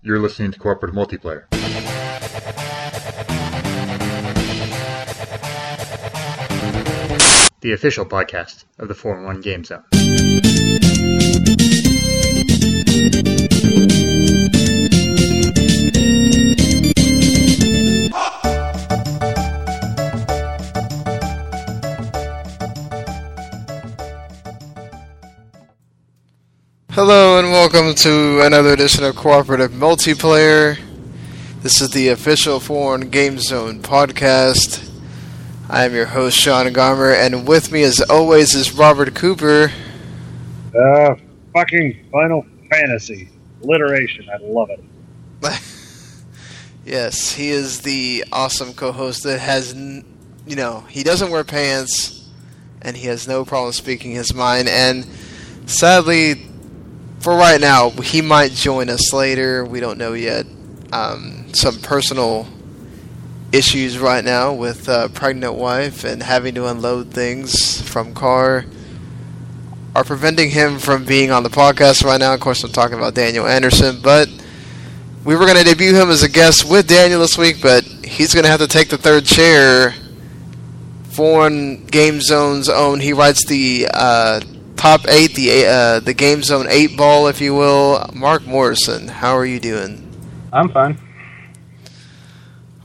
You're 0.00 0.20
listening 0.20 0.52
to 0.52 0.58
Cooperative 0.60 0.94
Multiplayer. 0.94 1.50
The 7.60 7.72
official 7.72 8.06
podcast 8.06 8.64
of 8.78 8.86
the 8.86 8.94
4 8.94 9.24
1 9.24 9.40
Game 9.40 9.64
Zone. 9.64 9.82
Welcome 27.70 27.94
to 27.96 28.40
another 28.40 28.72
edition 28.72 29.04
of 29.04 29.14
Cooperative 29.14 29.72
Multiplayer. 29.72 30.78
This 31.60 31.82
is 31.82 31.90
the 31.90 32.08
official 32.08 32.60
411 32.60 33.10
Game 33.10 33.38
Zone 33.38 33.82
podcast. 33.82 34.90
I 35.68 35.84
am 35.84 35.92
your 35.92 36.06
host, 36.06 36.38
Sean 36.38 36.64
Garmer, 36.68 37.14
and 37.14 37.46
with 37.46 37.70
me, 37.70 37.82
as 37.82 38.00
always, 38.00 38.54
is 38.54 38.72
Robert 38.72 39.14
Cooper. 39.14 39.70
Uh, 40.74 41.14
fucking 41.52 42.08
Final 42.10 42.46
Fantasy. 42.70 43.28
Alliteration. 43.62 44.26
I 44.30 44.38
love 44.40 44.70
it. 44.70 44.82
yes, 46.86 47.34
he 47.34 47.50
is 47.50 47.82
the 47.82 48.24
awesome 48.32 48.72
co 48.72 48.92
host 48.92 49.24
that 49.24 49.40
has, 49.40 49.74
n- 49.74 50.06
you 50.46 50.56
know, 50.56 50.86
he 50.88 51.02
doesn't 51.02 51.30
wear 51.30 51.44
pants 51.44 52.30
and 52.80 52.96
he 52.96 53.08
has 53.08 53.28
no 53.28 53.44
problem 53.44 53.74
speaking 53.74 54.12
his 54.12 54.32
mind. 54.32 54.70
And 54.70 55.06
sadly, 55.66 56.47
for 57.28 57.36
right 57.36 57.60
now, 57.60 57.90
he 57.90 58.22
might 58.22 58.52
join 58.52 58.88
us 58.88 59.12
later. 59.12 59.62
We 59.62 59.80
don't 59.80 59.98
know 59.98 60.14
yet. 60.14 60.46
Um, 60.94 61.52
some 61.52 61.78
personal 61.80 62.46
issues 63.52 63.98
right 63.98 64.24
now 64.24 64.54
with 64.54 64.88
uh, 64.88 65.08
pregnant 65.08 65.52
wife 65.52 66.04
and 66.04 66.22
having 66.22 66.54
to 66.54 66.66
unload 66.68 67.10
things 67.10 67.82
from 67.82 68.14
car 68.14 68.64
are 69.94 70.04
preventing 70.04 70.48
him 70.48 70.78
from 70.78 71.04
being 71.04 71.30
on 71.30 71.42
the 71.42 71.50
podcast 71.50 72.02
right 72.02 72.18
now. 72.18 72.32
Of 72.32 72.40
course, 72.40 72.64
I'm 72.64 72.72
talking 72.72 72.96
about 72.96 73.12
Daniel 73.12 73.46
Anderson, 73.46 74.00
but 74.00 74.30
we 75.22 75.36
were 75.36 75.44
going 75.44 75.58
to 75.58 75.64
debut 75.64 75.94
him 75.94 76.08
as 76.08 76.22
a 76.22 76.30
guest 76.30 76.64
with 76.64 76.88
Daniel 76.88 77.20
this 77.20 77.36
week, 77.36 77.60
but 77.60 77.84
he's 77.84 78.32
going 78.32 78.44
to 78.44 78.50
have 78.50 78.60
to 78.60 78.68
take 78.68 78.88
the 78.88 78.96
third 78.96 79.26
chair. 79.26 79.92
411 81.10 81.88
Game 81.88 82.22
Zone's 82.22 82.70
own. 82.70 83.00
He 83.00 83.12
writes 83.12 83.44
the 83.44 83.86
uh, 83.92 84.40
top 84.78 85.02
eight, 85.08 85.34
the 85.34 85.66
uh, 85.66 86.00
the 86.00 86.14
Game 86.14 86.42
Zone 86.42 86.66
eight 86.70 86.96
ball, 86.96 87.28
if 87.28 87.40
you 87.40 87.54
will. 87.54 88.08
Marc 88.14 88.46
Morrison, 88.46 89.08
how 89.08 89.36
are 89.36 89.44
you 89.44 89.60
doing? 89.60 90.04
I'm 90.52 90.70
fine. 90.70 90.98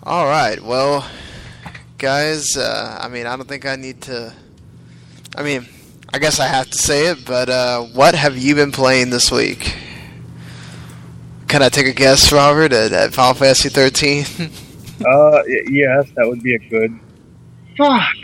All 0.04 0.26
right. 0.26 0.62
Well, 0.62 1.08
guys, 1.98 2.58
uh, 2.58 2.98
I 3.02 3.08
mean, 3.08 3.26
I 3.26 3.36
don't 3.38 3.48
think 3.48 3.66
I 3.66 3.76
need 3.78 4.02
to. 4.02 4.34
I 5.36 5.44
mean, 5.44 5.66
I 6.14 6.20
guess 6.20 6.40
I 6.40 6.48
have 6.48 6.70
to 6.70 6.78
say 6.78 7.08
it, 7.08 7.26
but 7.26 7.50
uh, 7.50 7.82
what 7.84 8.14
have 8.16 8.38
you 8.38 8.54
been 8.56 8.72
playing 8.72 9.10
this 9.10 9.32
week? 9.32 9.76
Can 11.48 11.62
I 11.64 11.70
take 11.70 11.88
a 11.88 11.94
guess, 11.94 12.32
Robert, 12.32 12.74
at, 12.74 12.92
at 12.92 13.14
Final 13.14 13.36
Fantasy 13.36 13.70
13? 13.70 14.26
Uh, 15.06 15.42
y- 15.48 15.64
yes, 15.70 16.08
that 16.16 16.26
would 16.26 16.42
be 16.42 16.56
a 16.56 16.60
good. 16.70 16.98
Fuck. 17.76 18.16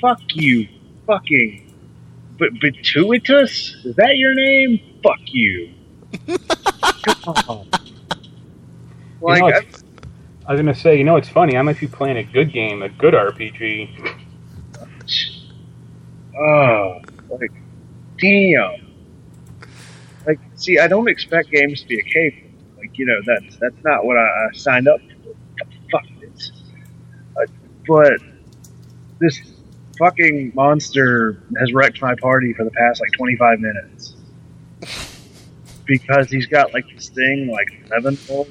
Fuck 0.00 0.20
you. 0.34 0.66
Fucking. 1.06 1.61
But? 2.50 3.84
Is 3.84 3.96
that 3.96 4.16
your 4.16 4.34
name? 4.34 4.80
Fuck 5.02 5.20
you. 5.26 5.72
Like, 9.24 9.40
you 9.40 9.50
know, 9.50 9.56
I- 10.48 10.52
was 10.52 10.60
gonna 10.60 10.74
say, 10.74 10.98
you 10.98 11.04
know, 11.04 11.16
it's 11.16 11.28
funny. 11.28 11.56
I'm 11.56 11.68
actually 11.68 11.88
playing 11.88 12.16
a 12.16 12.24
good 12.24 12.52
game, 12.52 12.82
a 12.82 12.88
good 12.88 13.14
RPG. 13.14 14.16
Oh, 16.36 17.00
like, 17.30 17.52
damn. 18.18 18.92
Like, 20.26 20.40
see, 20.56 20.78
I 20.78 20.88
don't 20.88 21.08
expect 21.08 21.50
games 21.50 21.82
to 21.82 21.86
be 21.88 22.00
a 22.00 22.02
cave. 22.02 22.50
Like, 22.78 22.98
you 22.98 23.06
know, 23.06 23.20
that's 23.24 23.56
that's 23.58 23.84
not 23.84 24.04
what 24.04 24.16
I, 24.16 24.22
I 24.22 24.48
signed 24.54 24.88
up 24.88 25.00
for. 25.22 25.34
Fuck 25.92 26.04
this. 26.20 26.50
Uh, 27.36 27.46
but 27.86 28.14
this 29.20 29.40
fucking 30.02 30.52
monster 30.54 31.40
has 31.58 31.72
wrecked 31.72 32.02
my 32.02 32.14
party 32.16 32.52
for 32.54 32.64
the 32.64 32.70
past 32.72 33.00
like 33.00 33.12
25 33.12 33.60
minutes 33.60 34.16
because 35.84 36.28
he's 36.28 36.46
got 36.46 36.74
like 36.74 36.84
this 36.92 37.08
thing 37.10 37.48
like 37.48 37.68
seven 37.86 38.16
volt 38.16 38.48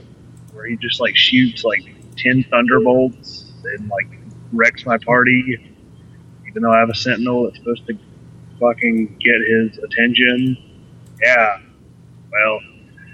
where 0.53 0.66
he 0.66 0.78
just 0.78 1.01
like 1.01 1.16
shoots 1.16 1.66
like 1.66 1.81
10 2.16 2.45
thunderbolts 2.50 3.51
and 3.66 3.89
like 3.89 4.07
wrecks 4.53 4.85
my 4.85 4.97
party 5.00 5.59
even 6.47 6.63
though 6.63 6.72
I 6.72 6.79
have 6.79 6.89
a 6.89 6.95
sentinel 6.95 7.44
that's 7.44 7.57
supposed 7.57 7.85
to 7.88 7.97
fucking 8.62 9.18
get 9.19 9.41
his 9.41 9.78
attention. 9.79 10.57
Yeah. 11.22 11.57
Well, 12.31 12.59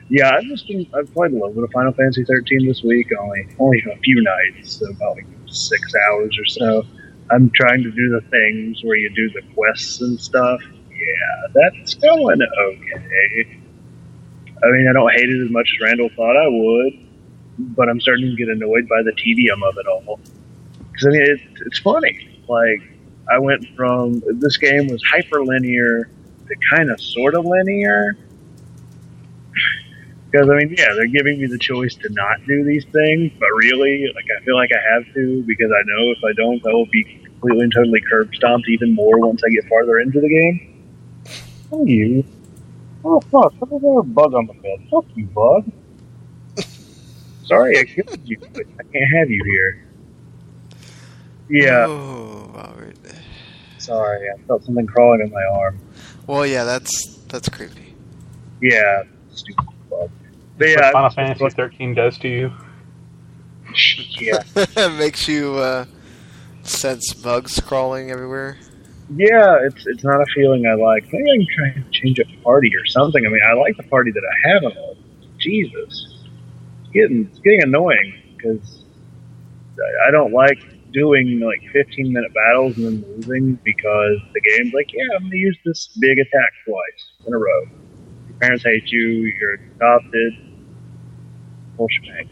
yeah, 0.09 0.35
I've 0.35 0.43
just 0.43 0.67
been 0.67 0.87
I've 0.93 1.11
played 1.13 1.31
a 1.31 1.35
little 1.35 1.53
bit 1.53 1.63
of 1.63 1.71
Final 1.71 1.93
Fantasy 1.93 2.23
13 2.23 2.67
this 2.67 2.83
week, 2.83 3.07
only 3.19 3.47
only 3.59 3.83
a 3.91 3.97
few 3.97 4.21
nights, 4.21 4.73
so 4.73 4.89
about 4.89 5.15
like 5.15 5.25
six 5.47 5.93
hours 5.95 6.37
or 6.37 6.45
so. 6.45 6.85
I'm 7.29 7.49
trying 7.51 7.83
to 7.83 7.91
do 7.91 8.09
the 8.09 8.21
things 8.29 8.83
where 8.83 8.95
you 8.95 9.09
do 9.09 9.29
the 9.29 9.41
quests 9.53 10.01
and 10.01 10.19
stuff. 10.19 10.61
Yeah, 10.89 11.47
that's 11.53 11.93
going 11.95 12.41
okay. 12.41 13.61
I 14.63 14.71
mean, 14.71 14.87
I 14.89 14.93
don't 14.93 15.11
hate 15.11 15.29
it 15.29 15.43
as 15.43 15.51
much 15.51 15.69
as 15.75 15.85
Randall 15.85 16.09
thought 16.15 16.35
I 16.35 16.47
would, 16.47 16.93
but 17.75 17.89
I'm 17.89 18.01
starting 18.01 18.29
to 18.29 18.35
get 18.35 18.49
annoyed 18.49 18.87
by 18.87 19.03
the 19.03 19.13
tedium 19.13 19.61
of 19.63 19.77
it 19.77 19.87
all. 19.87 20.19
Because 20.91 21.07
I 21.07 21.09
mean, 21.09 21.21
it, 21.21 21.41
it's 21.65 21.79
funny. 21.79 22.41
Like, 22.47 22.81
I 23.29 23.39
went 23.39 23.67
from 23.75 24.23
this 24.39 24.57
game 24.57 24.87
was 24.87 25.03
hyper 25.03 25.43
linear 25.43 26.09
to 26.47 26.55
kind 26.71 26.89
of 26.89 26.99
sort 26.99 27.35
of 27.35 27.45
linear. 27.45 28.17
Because 30.29 30.49
I 30.49 30.55
mean, 30.55 30.75
yeah, 30.77 30.93
they're 30.93 31.07
giving 31.07 31.39
me 31.39 31.47
the 31.47 31.57
choice 31.57 31.95
to 31.95 32.09
not 32.09 32.45
do 32.45 32.63
these 32.63 32.83
things, 32.85 33.31
but 33.39 33.47
really, 33.55 34.11
like, 34.13 34.25
I 34.37 34.43
feel 34.43 34.55
like 34.55 34.69
I 34.73 34.93
have 34.93 35.13
to 35.13 35.43
because 35.43 35.71
I 35.71 35.81
know 35.85 36.11
if 36.11 36.23
I 36.23 36.33
don't, 36.33 36.65
I 36.65 36.73
will 36.73 36.85
be 36.87 37.03
completely 37.23 37.61
and 37.61 37.73
totally 37.73 38.01
curb 38.01 38.33
stomped 38.35 38.67
even 38.67 38.93
more 38.93 39.19
once 39.19 39.41
I 39.45 39.49
get 39.49 39.67
farther 39.69 39.99
into 39.99 40.19
the 40.19 40.27
game. 40.27 40.83
Oh, 41.71 41.85
you. 41.85 42.25
Oh, 43.05 43.21
fuck. 43.21 43.53
There's 43.69 43.83
a 43.83 44.03
bug 44.03 44.33
on 44.33 44.47
the 44.47 44.53
bed. 44.53 44.87
Fuck 44.91 45.05
you, 45.15 45.25
bug. 45.27 45.71
Sorry 47.45 47.79
I 47.79 47.85
killed 47.85 48.19
you, 48.25 48.37
but 48.39 48.65
I 48.79 48.83
can't 48.83 49.17
have 49.17 49.29
you 49.29 49.41
here. 49.45 49.87
Yeah. 51.49 51.85
Oh, 51.87 52.51
Robert. 52.53 52.97
Sorry, 53.77 54.29
I 54.29 54.37
felt 54.47 54.65
something 54.65 54.85
crawling 54.85 55.21
in 55.21 55.31
my 55.31 55.43
arm. 55.43 55.79
Well, 56.25 56.45
yeah, 56.45 56.65
that's 56.65 57.19
that's 57.29 57.47
creepy. 57.47 57.95
Yeah, 58.61 59.03
stupid 59.31 59.65
bug. 60.57 60.75
But 60.75 60.81
That's 60.81 60.83
what 60.83 60.91
Final 60.93 61.09
Fantasy 61.11 61.43
just- 61.45 61.55
13 61.55 61.93
does 61.93 62.17
to 62.19 62.27
you. 62.27 62.51
yeah, 64.19 64.43
Makes 64.97 65.27
you 65.27 65.55
uh, 65.55 65.85
sense 66.63 67.13
bugs 67.13 67.59
crawling 67.59 68.11
everywhere. 68.11 68.57
yeah. 69.15 69.57
It's 69.61 69.85
it's 69.87 70.03
not 70.03 70.21
a 70.21 70.25
feeling 70.33 70.65
I 70.67 70.73
like. 70.73 71.03
Maybe 71.11 71.29
I 71.31 71.35
can 71.37 71.47
try 71.55 71.67
and 71.83 71.91
change 71.91 72.19
a 72.19 72.25
party 72.43 72.71
or 72.75 72.85
something. 72.85 73.25
I 73.25 73.29
mean, 73.29 73.41
I 73.47 73.53
like 73.53 73.75
the 73.77 73.83
party 73.83 74.11
that 74.11 74.23
I 74.23 74.49
have. 74.49 74.63
in. 74.63 74.97
Jesus, 75.37 76.23
it's 76.83 76.91
getting 76.93 77.27
it's 77.29 77.39
getting 77.39 77.63
annoying 77.63 78.13
because 78.35 78.83
I- 79.79 80.07
I 80.07 80.11
don't 80.11 80.33
like 80.33 80.57
doing 80.93 81.39
like 81.41 81.61
15 81.73 82.11
minute 82.11 82.33
battles 82.33 82.77
and 82.77 83.03
then 83.03 83.15
losing 83.17 83.55
because 83.63 84.17
the 84.33 84.41
game's 84.41 84.73
like, 84.73 84.91
yeah, 84.93 85.15
I'm 85.15 85.23
gonna 85.23 85.35
use 85.35 85.57
this 85.65 85.87
big 85.99 86.17
attack 86.19 86.49
twice 86.65 87.11
in 87.27 87.33
a 87.33 87.37
row. 87.37 87.61
Your 88.29 88.37
parents 88.39 88.63
hate 88.63 88.91
you. 88.91 89.01
You're 89.39 89.55
adopted. 89.75 90.33
Whole 91.77 91.89
shebang. 91.89 92.29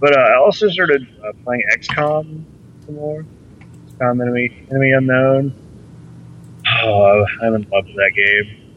But 0.00 0.16
uh, 0.16 0.20
I 0.20 0.36
also 0.36 0.68
started 0.68 1.06
uh, 1.24 1.32
playing 1.44 1.62
XCOM 1.76 2.44
some 2.84 2.94
more. 2.94 3.24
XCOM 3.98 4.22
Enemy 4.22 4.66
Enemy 4.70 4.92
Unknown. 4.92 5.54
Oh, 6.82 7.24
I'm 7.42 7.54
in 7.54 7.62
love 7.72 7.86
with 7.86 7.96
that 7.96 8.12
game, 8.14 8.74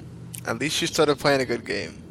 At 0.48 0.60
least 0.60 0.82
you 0.82 0.88
started 0.88 1.20
playing 1.20 1.42
a 1.42 1.46
good 1.46 1.66
game. 1.66 2.02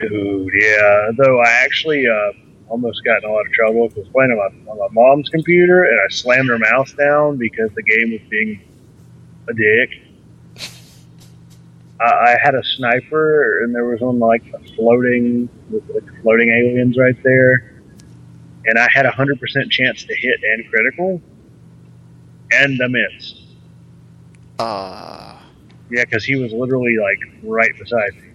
dude. 0.00 0.50
Yeah, 0.60 1.10
though 1.16 1.40
I 1.40 1.50
actually 1.64 2.06
uh, 2.06 2.32
almost 2.68 3.04
got 3.04 3.22
in 3.22 3.28
a 3.30 3.32
lot 3.32 3.46
of 3.46 3.52
trouble 3.52 3.88
because 3.88 4.08
playing 4.08 4.32
on 4.32 4.64
my, 4.64 4.72
on 4.72 4.78
my 4.78 4.88
mom's 4.92 5.28
computer 5.28 5.84
and 5.84 6.00
I 6.04 6.08
slammed 6.12 6.48
her 6.48 6.58
mouse 6.58 6.92
down 6.92 7.36
because 7.36 7.70
the 7.74 7.82
game 7.82 8.12
was 8.12 8.20
being 8.28 8.60
a 9.48 9.54
dick. 9.54 9.90
I, 12.00 12.04
I 12.32 12.38
had 12.42 12.54
a 12.54 12.62
sniper 12.64 13.62
and 13.62 13.74
there 13.74 13.84
was 13.84 14.00
one 14.00 14.18
like 14.18 14.42
floating 14.74 15.48
with 15.70 15.88
like 15.90 16.22
floating 16.22 16.48
aliens 16.48 16.96
right 16.98 17.16
there, 17.22 17.82
and 18.66 18.78
I 18.78 18.88
had 18.92 19.06
a 19.06 19.10
hundred 19.10 19.38
percent 19.40 19.70
chance 19.70 20.04
to 20.04 20.14
hit 20.14 20.40
and 20.42 20.68
critical, 20.70 21.20
and 22.52 22.80
I 22.82 22.86
missed. 22.88 23.42
Uh, 24.58 25.36
Yeah, 25.90 26.04
because 26.04 26.24
he 26.24 26.36
was 26.36 26.52
literally 26.52 26.96
like 26.98 27.18
right 27.42 27.72
beside 27.78 28.14
me, 28.14 28.30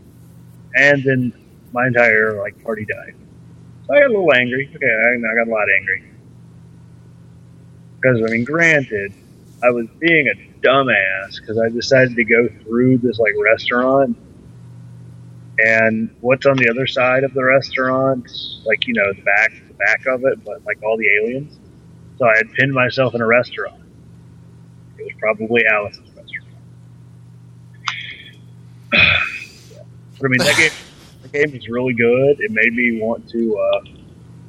and 0.75 1.03
then 1.03 1.33
my 1.73 1.88
entire 1.88 2.39
like 2.39 2.61
party 2.63 2.85
died. 2.85 3.15
So 3.88 3.94
I 3.94 4.00
got 4.00 4.07
a 4.07 4.09
little 4.09 4.33
angry. 4.33 4.69
Okay, 4.75 4.85
I, 4.85 5.31
I 5.31 5.35
got 5.35 5.47
a 5.47 5.51
lot 5.51 5.68
angry. 5.79 6.11
Because, 8.01 8.21
I 8.21 8.33
mean, 8.33 8.44
granted, 8.44 9.13
I 9.63 9.69
was 9.69 9.88
being 10.00 10.28
a 10.28 10.36
dumbass 10.66 11.40
because 11.40 11.60
I 11.60 11.69
decided 11.69 12.16
to 12.16 12.24
go 12.24 12.48
through 12.63 12.98
this, 13.00 13.19
like, 13.19 13.34
restaurant. 13.42 14.18
And 15.57 16.13
what's 16.19 16.46
on 16.46 16.57
the 16.57 16.69
other 16.69 16.86
side 16.86 17.24
of 17.24 17.34
the 17.34 17.44
restaurant? 17.44 18.30
Like, 18.66 18.88
you 18.88 18.94
know, 18.94 19.13
the 19.13 19.22
back, 19.22 19.54
the 19.68 19.74
back 19.75 20.06
of 20.07 20.25
it, 20.25 20.44
but, 20.44 20.63
like, 20.66 20.84
all 20.84 20.98
the 20.98 21.07
aliens. 21.22 21.57
So 22.18 22.25
I 22.25 22.36
had 22.38 22.52
pinned 22.54 22.74
myself 22.74 23.16
in 23.16 23.22
a 23.22 23.28
restaurant. 23.28 23.81
It 24.98 25.04
was 25.04 25.13
probably 25.19 25.66
Alice's 25.66 26.10
restaurant. 26.16 26.52
but, 28.92 30.25
I 30.25 30.28
mean, 30.28 30.40
that 30.40 30.57
game, 30.57 30.72
the 31.22 31.28
game 31.30 31.52
was 31.54 31.68
really 31.69 31.94
good. 31.94 32.40
It 32.40 32.52
made 32.52 32.74
me 32.74 33.00
want 33.02 33.30
to 33.30 33.57
uh, 33.57 33.81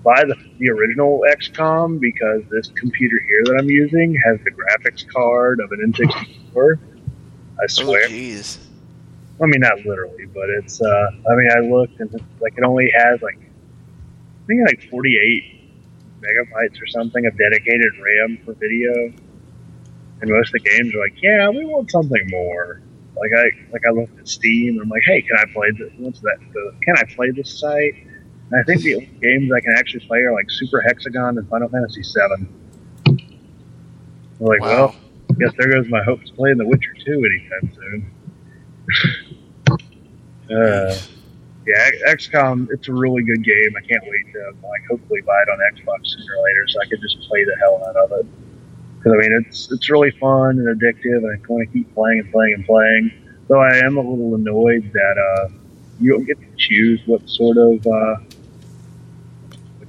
buy 0.07 0.23
the, 0.25 0.37
the 0.61 0.71
original 0.71 1.25
XCOM 1.29 1.99
because 2.01 2.43
this 2.49 2.69
computer 2.69 3.19
here 3.27 3.43
that 3.45 3.57
I'm 3.61 3.69
using 3.69 4.15
has 4.25 4.39
the 4.45 4.53
graphics 4.53 5.05
card 5.13 5.59
of 5.61 5.73
an 5.73 5.93
N64. 5.93 6.79
I 7.59 7.65
Oh, 7.65 7.67
swear. 7.67 8.09
jeez. 8.09 8.59
I 9.43 9.47
mean, 9.47 9.61
not 9.61 9.79
literally, 9.85 10.27
but 10.27 10.49
it's. 10.59 10.81
Uh, 10.81 11.11
I 11.29 11.35
mean, 11.35 11.51
I 11.51 11.61
looked 11.61 11.99
and 12.01 12.15
it's 12.15 12.25
like 12.41 12.55
it 12.57 12.63
only 12.65 12.91
has 12.97 13.21
like 13.21 13.39
I 13.39 14.47
think 14.47 14.61
like 14.67 14.89
48 14.89 15.43
megabytes 16.23 16.81
or 16.81 16.87
something 16.87 17.27
of 17.27 17.37
dedicated 17.37 17.93
RAM 17.99 18.39
for 18.45 18.55
video, 18.55 18.93
and 20.21 20.31
most 20.31 20.55
of 20.55 20.63
the 20.63 20.71
games 20.71 20.95
are 20.95 21.01
like, 21.01 21.21
yeah, 21.23 21.51
we 21.51 21.65
want 21.67 21.91
something 21.91 22.27
more. 22.31 22.81
Like 23.17 23.33
I 23.37 23.51
like 23.73 23.83
I 23.87 23.91
looked 23.91 24.19
at 24.21 24.29
Steam 24.29 24.75
and 24.75 24.83
I'm 24.83 24.89
like, 24.89 25.03
hey, 25.05 25.21
can 25.23 25.37
I 25.37 25.53
play 25.53 25.71
this? 25.73 25.93
What's 25.99 26.21
that? 26.21 26.39
The, 26.53 26.73
can 26.85 26.97
I 26.97 27.05
play 27.15 27.31
this 27.33 27.59
site? 27.59 28.06
And 28.51 28.61
I 28.61 28.63
think 28.65 28.83
the 28.83 28.95
only 28.95 29.11
games 29.21 29.51
I 29.53 29.61
can 29.61 29.73
actually 29.77 30.07
play 30.07 30.21
are 30.21 30.33
like 30.33 30.51
Super 30.51 30.81
Hexagon 30.81 31.39
and 31.39 31.49
Final 31.49 31.69
Fantasy 31.69 32.03
VII. 32.03 32.47
I'm 33.09 33.19
like, 34.41 34.61
Wow. 34.61 34.69
well, 34.69 34.95
guess 35.39 35.53
there 35.59 35.71
goes 35.71 35.89
my 35.89 36.03
hopes 36.03 36.31
of 36.31 36.37
playing 36.37 36.59
The 36.59 36.67
Witcher 36.67 36.95
2 37.05 37.25
anytime 37.25 37.73
soon. 37.75 38.11
uh, 40.57 40.97
yeah, 41.67 41.91
XCOM, 42.09 42.69
it's 42.71 42.89
a 42.89 42.93
really 42.93 43.23
good 43.23 43.43
game. 43.43 43.75
I 43.77 43.81
can't 43.81 44.03
wait 44.05 44.33
to 44.33 44.55
like 44.63 44.83
hopefully 44.89 45.21
buy 45.23 45.43
it 45.43 45.49
on 45.49 45.59
Xbox 45.75 46.07
sooner 46.07 46.37
or 46.39 46.45
later 46.45 46.69
so 46.69 46.81
I 46.81 46.87
can 46.87 47.01
just 47.01 47.21
play 47.29 47.45
the 47.45 47.57
hell 47.61 47.83
out 47.89 47.97
of 47.97 48.13
it. 48.13 48.27
Because 48.97 49.13
I 49.13 49.17
mean, 49.17 49.45
it's 49.45 49.71
it's 49.73 49.91
really 49.91 50.13
fun 50.13 50.59
and 50.59 50.81
addictive, 50.81 51.19
and 51.19 51.27
I 51.27 51.53
want 51.53 51.69
to 51.69 51.73
keep 51.73 51.93
playing 51.95 52.21
and 52.21 52.33
playing 52.33 52.55
and 52.55 52.65
playing. 52.67 53.13
Though 53.49 53.61
I 53.61 53.77
am 53.79 53.97
a 53.97 54.01
little 54.01 54.35
annoyed 54.37 54.91
that 54.93 55.19
uh, 55.19 55.49
you 56.01 56.13
don't 56.13 56.25
get 56.25 56.39
to 56.41 56.47
choose 56.57 57.01
what 57.07 57.29
sort 57.29 57.57
of 57.57 57.85
uh, 57.87 58.17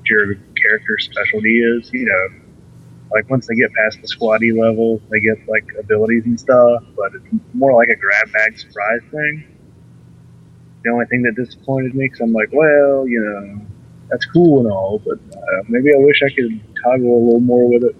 your 0.09 0.35
character's 0.61 1.05
specialty 1.05 1.59
is. 1.59 1.91
You 1.93 2.05
know, 2.05 2.27
like 3.11 3.29
once 3.29 3.47
they 3.47 3.55
get 3.55 3.73
past 3.73 4.01
the 4.01 4.07
squatty 4.07 4.51
level, 4.51 5.01
they 5.09 5.19
get 5.19 5.37
like 5.47 5.65
abilities 5.79 6.25
and 6.25 6.39
stuff, 6.39 6.83
but 6.95 7.13
it's 7.15 7.25
more 7.53 7.73
like 7.73 7.89
a 7.89 7.95
grab 7.95 8.31
bag 8.33 8.59
surprise 8.59 9.01
thing. 9.11 9.43
The 10.83 10.91
only 10.91 11.05
thing 11.07 11.21
that 11.23 11.35
disappointed 11.35 11.95
me, 11.95 12.05
because 12.05 12.21
I'm 12.21 12.33
like, 12.33 12.49
well, 12.53 13.07
you 13.07 13.19
know, 13.19 13.65
that's 14.09 14.25
cool 14.25 14.59
and 14.59 14.71
all, 14.71 14.99
but 14.99 15.19
uh, 15.35 15.63
maybe 15.67 15.93
I 15.93 15.97
wish 15.97 16.21
I 16.23 16.29
could 16.33 16.61
toggle 16.83 17.13
a 17.17 17.23
little 17.25 17.39
more 17.39 17.67
with 17.69 17.83
it. 17.83 17.95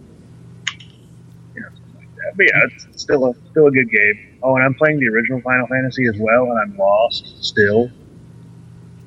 You 1.56 1.62
know, 1.62 1.70
something 1.70 1.96
like 1.96 2.16
that. 2.16 2.38
But 2.38 2.46
yeah, 2.46 2.62
it's 2.66 3.02
still 3.02 3.26
a 3.26 3.34
still 3.52 3.68
a 3.68 3.72
good 3.72 3.90
game. 3.90 4.40
Oh, 4.44 4.56
and 4.56 4.64
I'm 4.64 4.74
playing 4.76 5.00
the 5.00 5.08
original 5.08 5.42
Final 5.42 5.68
Fantasy 5.68 6.06
as 6.08 6.16
well, 6.18 6.44
and 6.44 6.60
I'm 6.60 6.78
lost 6.78 7.44
still. 7.44 7.90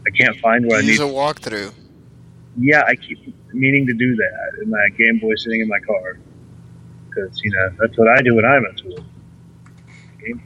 I 0.06 0.10
can't 0.10 0.36
find 0.40 0.66
what 0.66 0.78
I 0.78 0.80
need. 0.80 0.88
Use 0.88 1.00
a 1.00 1.04
walkthrough. 1.04 1.72
Yeah, 2.60 2.82
I 2.86 2.94
keep 2.94 3.18
meaning 3.54 3.86
to 3.86 3.94
do 3.94 4.14
that 4.16 4.62
in 4.62 4.70
my 4.70 4.88
Game 4.98 5.18
Boy 5.18 5.34
sitting 5.36 5.60
in 5.62 5.68
my 5.68 5.78
car. 5.80 6.18
Because, 7.08 7.40
you 7.42 7.50
know, 7.50 7.70
that's 7.78 7.96
what 7.98 8.08
I 8.08 8.20
do 8.22 8.34
when 8.34 8.44
I'm 8.44 8.64
at 8.66 8.78
school. 8.78 9.04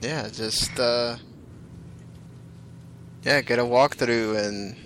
Yeah, 0.01 0.29
just 0.29 0.79
uh, 0.79 1.17
yeah, 3.25 3.41
get 3.41 3.59
a 3.59 3.63
walkthrough 3.63 4.47
and 4.47 4.77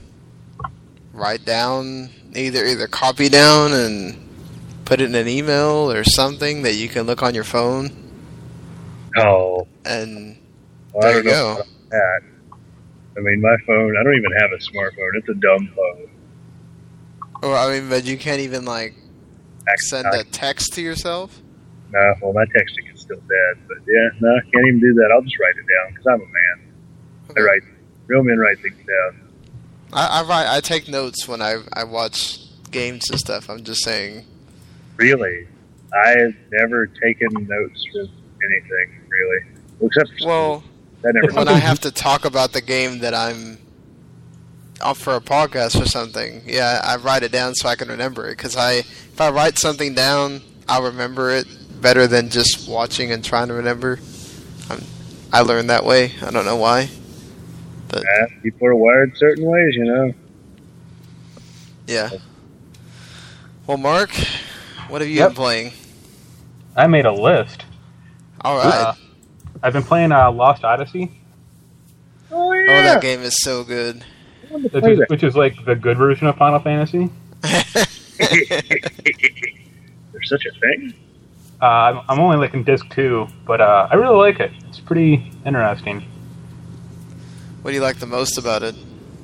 write 1.12 1.44
down 1.44 2.10
either 2.34 2.64
either 2.64 2.86
copy 2.86 3.28
down 3.28 3.72
and 3.72 4.16
put 4.84 5.00
it 5.00 5.04
in 5.10 5.14
an 5.14 5.28
email 5.28 5.90
or 5.92 6.04
something 6.04 6.62
that 6.62 6.74
you 6.74 6.88
can 6.88 7.04
look 7.06 7.22
on 7.22 7.34
your 7.34 7.44
phone 7.44 7.90
Oh, 9.16 9.66
and 9.84 10.38
well, 10.92 11.06
I 11.06 11.12
there 11.12 11.22
don't 11.22 11.24
you 11.24 11.30
know 11.30 11.54
go. 11.56 11.62
that. 11.90 12.20
I 13.16 13.20
mean, 13.20 13.40
my 13.40 13.56
phone, 13.66 13.96
I 13.98 14.02
don't 14.04 14.14
even 14.16 14.32
have 14.32 14.50
a 14.52 14.58
smartphone. 14.62 15.10
It's 15.14 15.28
a 15.28 15.34
dumb 15.34 15.72
phone. 15.74 16.07
Or 17.42 17.54
I 17.56 17.78
mean, 17.78 17.88
but 17.88 18.04
you 18.04 18.16
can't 18.18 18.40
even 18.40 18.64
like 18.64 18.94
send 19.88 20.06
I- 20.08 20.18
a 20.18 20.24
text 20.24 20.74
to 20.74 20.82
yourself. 20.82 21.40
No, 21.90 22.14
well, 22.20 22.32
my 22.34 22.44
texting 22.44 22.92
is 22.92 23.00
still 23.00 23.16
dead. 23.16 23.62
But 23.66 23.78
yeah, 23.86 24.08
no, 24.20 24.28
I 24.36 24.40
can't 24.52 24.66
even 24.66 24.78
do 24.80 24.92
that. 24.94 25.10
I'll 25.10 25.22
just 25.22 25.38
write 25.38 25.54
it 25.56 25.66
down 25.66 25.90
because 25.94 26.06
I'm 26.06 26.20
a 26.20 26.24
man. 26.24 26.72
I 27.36 27.40
write, 27.40 27.62
real 28.08 28.22
men 28.22 28.38
write 28.38 28.60
things 28.60 28.76
down. 28.86 29.28
I, 29.94 30.20
I 30.20 30.22
write. 30.24 30.54
I 30.54 30.60
take 30.60 30.88
notes 30.88 31.26
when 31.26 31.40
I 31.40 31.62
I 31.72 31.84
watch 31.84 32.40
games 32.70 33.08
and 33.10 33.18
stuff. 33.18 33.48
I'm 33.48 33.64
just 33.64 33.82
saying. 33.84 34.24
Really, 34.98 35.46
I've 36.04 36.34
never 36.52 36.86
taken 36.88 37.28
notes 37.32 37.86
for 37.92 38.00
anything 38.00 39.00
really, 39.08 39.44
except 39.80 40.10
for 40.20 40.26
Well, 40.26 40.64
that 41.02 41.14
never. 41.14 41.32
when 41.32 41.48
I 41.48 41.58
have 41.58 41.80
to 41.80 41.90
talk 41.90 42.26
about 42.26 42.52
the 42.52 42.60
game 42.60 42.98
that 42.98 43.14
I'm 43.14 43.56
up 44.80 44.96
for 44.96 45.14
a 45.16 45.20
podcast 45.20 45.80
or 45.80 45.86
something, 45.86 46.42
yeah, 46.46 46.80
I 46.84 46.96
write 46.96 47.22
it 47.22 47.32
down 47.32 47.54
so 47.54 47.68
I 47.68 47.74
can 47.76 47.88
remember 47.88 48.26
it. 48.28 48.36
Because 48.36 48.56
I, 48.56 48.72
if 48.74 49.20
I 49.20 49.30
write 49.30 49.58
something 49.58 49.94
down, 49.94 50.40
I'll 50.68 50.82
remember 50.82 51.30
it 51.30 51.46
better 51.80 52.06
than 52.06 52.28
just 52.30 52.68
watching 52.68 53.12
and 53.12 53.24
trying 53.24 53.48
to 53.48 53.54
remember. 53.54 53.98
I'm, 54.70 54.82
I 55.32 55.40
learned 55.40 55.70
that 55.70 55.84
way. 55.84 56.12
I 56.22 56.30
don't 56.30 56.44
know 56.44 56.56
why. 56.56 56.88
Yeah, 57.94 58.26
people 58.42 58.68
are 58.68 58.74
wired 58.74 59.16
certain 59.16 59.44
ways, 59.46 59.74
you 59.74 59.84
know. 59.84 60.12
Yeah. 61.86 62.10
Well, 63.66 63.78
Mark, 63.78 64.10
what 64.88 65.00
have 65.00 65.08
you 65.08 65.16
Yep. 65.16 65.28
been 65.30 65.36
playing? 65.36 65.72
I 66.76 66.86
made 66.86 67.06
a 67.06 67.12
list. 67.12 67.64
All 68.42 68.56
right. 68.58 68.66
Uh, 68.74 68.94
I've 69.62 69.72
been 69.72 69.82
playing 69.82 70.12
uh, 70.12 70.30
Lost 70.30 70.64
Odyssey, 70.64 71.10
Oh 72.30 72.50
oh, 72.52 72.82
that 72.82 73.00
game 73.00 73.20
is 73.22 73.40
so 73.40 73.64
good. 73.64 74.04
I 74.48 74.52
wanted 74.52 74.72
to 74.72 74.80
which 74.80 74.98
is, 74.98 75.04
which 75.08 75.22
is 75.22 75.36
like 75.36 75.64
the 75.64 75.74
good 75.74 75.96
version 75.98 76.26
of 76.26 76.36
Final 76.36 76.58
Fantasy. 76.60 77.10
There's 77.42 77.86
such 80.28 80.46
a 80.46 80.52
thing. 80.60 80.94
Uh, 81.60 81.66
I'm, 81.66 82.00
I'm 82.08 82.20
only 82.20 82.36
like 82.36 82.54
in 82.54 82.64
disc 82.64 82.88
two, 82.90 83.26
but 83.46 83.60
uh, 83.60 83.88
I 83.90 83.94
really 83.96 84.16
like 84.16 84.40
it. 84.40 84.52
It's 84.68 84.80
pretty 84.80 85.30
interesting. 85.44 86.02
what 87.62 87.70
do 87.72 87.76
you 87.76 87.82
like 87.82 87.98
the 87.98 88.06
most 88.06 88.38
about 88.38 88.62
it? 88.62 88.74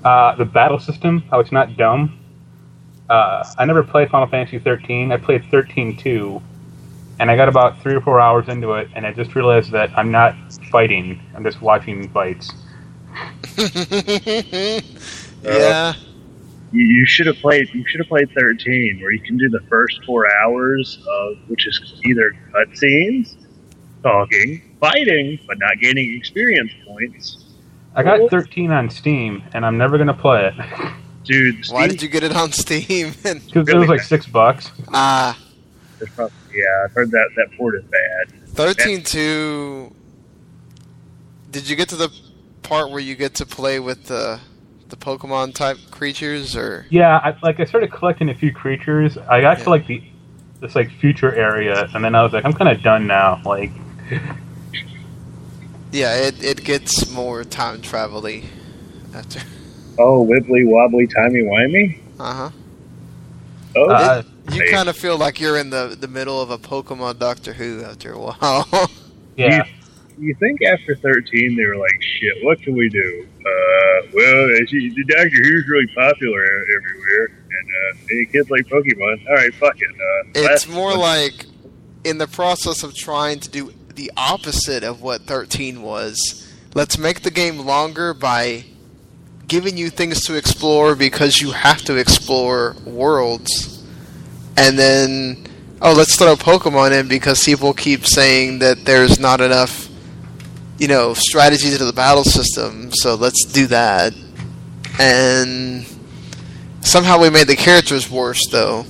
Uh, 0.04 0.34
the 0.36 0.44
battle 0.44 0.78
system, 0.78 1.22
how 1.30 1.40
it's 1.40 1.52
not 1.52 1.76
dumb. 1.76 2.18
Uh, 3.08 3.44
I 3.58 3.64
never 3.64 3.82
played 3.82 4.10
Final 4.10 4.26
Fantasy 4.26 4.58
13. 4.58 5.12
I 5.12 5.16
played 5.16 5.42
13-2, 5.44 6.42
and 7.20 7.30
I 7.30 7.36
got 7.36 7.48
about 7.48 7.80
three 7.82 7.94
or 7.94 8.00
four 8.00 8.20
hours 8.20 8.48
into 8.48 8.72
it, 8.74 8.88
and 8.94 9.06
I 9.06 9.12
just 9.12 9.34
realized 9.34 9.70
that 9.72 9.96
I'm 9.96 10.10
not 10.10 10.34
fighting. 10.70 11.20
I'm 11.34 11.44
just 11.44 11.60
watching 11.62 12.08
fights. 12.10 12.50
yeah. 15.44 15.94
You, 16.72 16.84
you 16.84 17.06
should 17.06 17.26
have 17.26 17.36
played. 17.36 17.68
You 17.72 17.84
should 17.86 18.00
have 18.00 18.08
played 18.08 18.30
13, 18.32 18.98
where 19.00 19.12
you 19.12 19.20
can 19.20 19.36
do 19.36 19.48
the 19.48 19.60
first 19.68 20.02
four 20.04 20.26
hours 20.42 20.98
of 21.08 21.36
which 21.48 21.66
is 21.66 22.00
either 22.04 22.32
cutscenes, 22.52 23.36
talking, 24.02 24.76
fighting, 24.80 25.38
but 25.46 25.58
not 25.58 25.78
gaining 25.80 26.14
experience 26.14 26.72
points. 26.86 27.44
I 27.94 28.02
got 28.02 28.28
13 28.28 28.72
on 28.72 28.90
Steam, 28.90 29.42
and 29.52 29.64
I'm 29.64 29.78
never 29.78 29.98
gonna 29.98 30.14
play 30.14 30.46
it 30.46 30.54
Dude, 31.24 31.66
Why 31.70 31.86
did 31.88 32.02
you 32.02 32.08
get 32.08 32.22
it 32.22 32.36
on 32.36 32.52
Steam? 32.52 33.14
And- 33.24 33.44
because 33.46 33.68
it 33.68 33.76
was 33.76 33.88
like 33.88 34.00
six 34.00 34.26
bucks. 34.26 34.70
Ah, 34.92 35.38
there's 35.98 36.10
probably- 36.10 36.34
yeah, 36.52 36.84
I've 36.84 36.92
heard 36.92 37.10
that 37.12 37.30
that 37.36 37.56
port 37.56 37.76
is 37.76 37.84
bad. 37.84 38.48
thirteen 38.48 39.02
two. 39.02 39.94
Did 41.50 41.68
you 41.68 41.76
get 41.76 41.88
to 41.90 41.96
the 41.96 42.10
part 42.62 42.90
where 42.90 43.00
you 43.00 43.14
get 43.14 43.34
to 43.36 43.46
play 43.46 43.80
with 43.80 44.06
the 44.06 44.40
the 44.94 45.04
Pokemon 45.04 45.54
type 45.54 45.78
creatures, 45.90 46.56
or 46.56 46.86
Yeah, 46.90 47.18
I, 47.18 47.36
like 47.42 47.60
I 47.60 47.64
started 47.64 47.92
collecting 47.92 48.28
a 48.30 48.34
few 48.34 48.52
creatures. 48.52 49.18
I 49.18 49.40
got 49.40 49.58
Yeah. 49.58 49.64
to 49.64 49.70
like 49.70 49.86
the 49.86 50.02
this 50.60 50.74
like 50.74 50.90
future 50.90 51.34
area, 51.34 51.88
and 51.94 52.04
then 52.04 52.14
I 52.14 52.22
was 52.22 52.32
like, 52.32 52.44
I'm 52.44 52.52
kind 52.54 52.70
of 52.70 52.82
done 52.82 53.06
now. 53.06 53.40
Like, 53.44 53.70
yeah, 55.92 56.14
it 56.16 56.42
it 56.42 56.64
gets 56.64 57.10
more 57.10 57.44
time 57.44 57.82
travel-y 57.82 58.44
after. 59.14 59.40
Oh, 59.98 60.26
wibbly 60.26 60.66
wobbly, 60.66 61.06
timey 61.06 61.42
wimey. 61.42 61.98
Uh 62.18 62.34
huh. 62.34 62.50
Oh, 63.76 63.90
uh, 63.90 64.22
You 64.50 64.62
kind 64.70 64.88
of 64.88 64.96
feel 64.96 65.16
like 65.18 65.40
you're 65.40 65.58
in 65.58 65.70
the 65.70 65.96
the 65.98 66.08
middle 66.08 66.40
of 66.40 66.50
a 66.50 66.58
Pokemon 66.58 67.18
Doctor 67.18 67.52
Who 67.52 67.82
after 67.82 68.12
a 68.12 68.18
while. 68.18 68.90
yeah, 69.36 69.64
you 70.18 70.34
think 70.34 70.62
after 70.62 70.94
13 70.96 71.56
they 71.56 71.64
were 71.64 71.76
like, 71.76 72.00
shit, 72.00 72.44
what 72.44 72.60
can 72.62 72.74
we 72.76 72.88
do? 72.88 73.26
Uh, 73.40 74.06
well, 74.14 74.48
you, 74.68 74.94
the 74.94 75.04
Doctor 75.08 75.28
Who's 75.42 75.66
really 75.68 75.86
popular 75.94 76.44
everywhere, 76.44 77.26
and 77.26 77.68
uh, 77.70 77.98
hey, 78.08 78.24
kids 78.26 78.50
like 78.50 78.66
Pokemon. 78.66 79.26
All 79.28 79.34
right, 79.34 79.54
fuck 79.54 79.76
it. 79.80 79.90
Uh, 79.90 80.52
It's 80.52 80.66
more 80.68 80.90
one- 80.90 80.98
like 81.00 81.46
in 82.04 82.18
the 82.18 82.26
process 82.26 82.82
of 82.82 82.94
trying 82.94 83.40
to 83.40 83.48
do 83.50 83.72
the 83.94 84.10
opposite 84.16 84.82
of 84.84 85.00
what 85.02 85.22
13 85.22 85.82
was. 85.82 86.52
Let's 86.74 86.98
make 86.98 87.22
the 87.22 87.30
game 87.30 87.58
longer 87.60 88.12
by 88.14 88.64
giving 89.46 89.76
you 89.76 89.90
things 89.90 90.24
to 90.24 90.34
explore 90.36 90.96
because 90.96 91.40
you 91.40 91.52
have 91.52 91.82
to 91.82 91.96
explore 91.96 92.74
worlds. 92.84 93.82
And 94.56 94.78
then, 94.78 95.46
oh, 95.82 95.92
let's 95.92 96.16
throw 96.16 96.34
Pokemon 96.36 96.98
in 96.98 97.08
because 97.08 97.44
people 97.44 97.72
keep 97.74 98.06
saying 98.06 98.58
that 98.60 98.84
there's 98.84 99.18
not 99.20 99.40
enough, 99.40 99.88
you 100.78 100.88
know, 100.88 101.14
strategies 101.14 101.76
to 101.78 101.84
the 101.84 101.92
battle 101.92 102.24
system, 102.24 102.90
so 102.92 103.14
let's 103.14 103.44
do 103.44 103.66
that. 103.68 104.12
And 104.98 105.84
somehow 106.80 107.20
we 107.20 107.30
made 107.30 107.46
the 107.48 107.56
characters 107.56 108.10
worse, 108.10 108.40
though. 108.50 108.84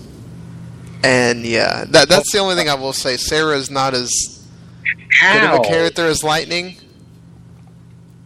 And 1.02 1.44
yeah, 1.44 1.84
that 1.88 2.08
that's 2.08 2.32
the 2.32 2.38
only 2.38 2.54
thing 2.54 2.68
I 2.68 2.74
will 2.74 2.92
say. 2.94 3.16
Sarah 3.16 3.56
is 3.56 3.70
not 3.70 3.92
as 3.94 4.10
good 5.20 5.44
of 5.44 5.60
a 5.60 5.62
character 5.62 6.06
as 6.06 6.24
Lightning, 6.24 6.76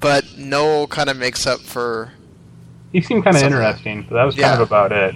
but 0.00 0.24
Noel 0.38 0.86
kind 0.86 1.10
of 1.10 1.16
makes 1.16 1.46
up 1.46 1.60
for. 1.60 2.12
He 2.92 3.00
seemed 3.00 3.24
kind 3.24 3.36
of 3.36 3.42
interesting, 3.42 4.02
but 4.08 4.14
that 4.14 4.24
was 4.24 4.36
Yeah. 4.36 4.50
kind 4.50 4.62
of 4.62 4.68
about 4.68 4.92
it. 4.92 5.14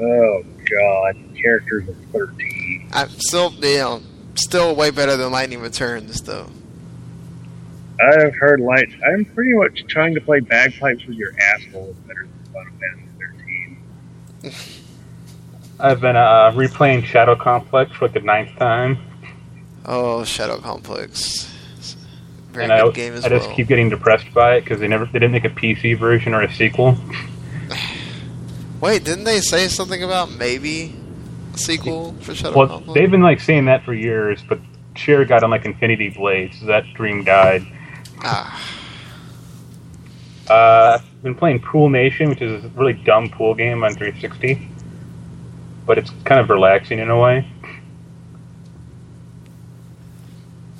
Oh 0.00 0.44
god, 0.70 1.16
characters 1.40 1.88
of 1.88 1.96
13. 2.12 2.88
I'm 2.92 3.08
still, 3.18 3.52
you 3.54 3.78
know, 3.78 4.02
still 4.34 4.74
way 4.76 4.90
better 4.90 5.16
than 5.16 5.32
Lightning 5.32 5.60
Returns, 5.60 6.20
though. 6.22 6.48
I've 8.00 8.34
heard 8.36 8.60
light. 8.60 8.88
I'm 9.06 9.24
pretty 9.24 9.52
much 9.54 9.84
trying 9.88 10.14
to 10.14 10.20
play 10.20 10.40
bagpipes 10.40 11.04
with 11.06 11.16
your 11.16 11.32
asshole 11.40 11.90
is 11.90 11.96
better 11.98 12.26
than 12.26 12.52
Final 12.52 12.72
Fantasy 14.42 14.58
13. 14.72 14.82
I've 15.80 16.00
been 16.00 16.16
uh, 16.16 16.52
replaying 16.52 17.04
Shadow 17.04 17.36
Complex 17.36 17.92
for 17.92 18.06
like 18.06 18.14
the 18.14 18.20
ninth 18.20 18.56
time, 18.58 18.98
Oh, 19.84 20.24
Shadow 20.24 20.58
Complex, 20.58 21.52
very 22.50 22.64
and 22.64 22.72
I, 22.72 22.90
game 22.90 23.12
as 23.14 23.24
I 23.24 23.28
just 23.28 23.50
keep 23.52 23.68
getting 23.68 23.88
depressed 23.88 24.32
by 24.34 24.56
it 24.56 24.62
because 24.62 24.80
they 24.80 24.88
never 24.88 25.04
they 25.06 25.18
didn't 25.18 25.32
make 25.32 25.44
a 25.44 25.50
PC 25.50 25.98
version 25.98 26.34
or 26.34 26.42
a 26.42 26.52
sequel. 26.52 26.96
Wait, 28.80 29.04
didn't 29.04 29.24
they 29.24 29.40
say 29.40 29.68
something 29.68 30.02
about 30.02 30.30
maybe 30.32 30.94
a 31.54 31.58
sequel 31.58 32.12
for 32.20 32.34
Shadow 32.34 32.56
Well, 32.56 32.68
Complex? 32.68 32.94
they've 32.94 33.10
been 33.10 33.22
like 33.22 33.40
saying 33.40 33.66
that 33.66 33.84
for 33.84 33.94
years, 33.94 34.42
but 34.48 34.58
Chair 34.94 35.24
got 35.24 35.42
on 35.42 35.50
like 35.50 35.64
Infinity 35.64 36.10
Blades, 36.10 36.58
so 36.60 36.66
that 36.66 36.84
dream 36.94 37.22
died. 37.24 37.64
Ah, 38.22 38.62
Uh, 40.48 40.98
I've 41.00 41.22
been 41.22 41.34
playing 41.34 41.60
Pool 41.60 41.88
Nation, 41.88 42.28
which 42.28 42.40
is 42.40 42.64
a 42.64 42.68
really 42.68 42.92
dumb 42.92 43.28
pool 43.28 43.54
game 43.54 43.82
on 43.82 43.94
360, 43.94 44.68
but 45.84 45.98
it's 45.98 46.10
kind 46.24 46.40
of 46.40 46.48
relaxing 46.50 47.00
in 47.00 47.10
a 47.10 47.18
way. 47.18 47.48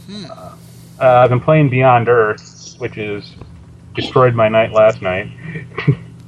Hmm. 0.08 0.24
Uh, 0.30 0.54
I've 1.00 1.30
been 1.30 1.40
playing 1.40 1.68
Beyond 1.68 2.08
Earth, 2.08 2.76
which 2.78 2.96
is 2.96 3.34
destroyed 3.94 4.34
my 4.34 4.48
night 4.48 4.72
last 4.72 5.02
night. 5.02 5.28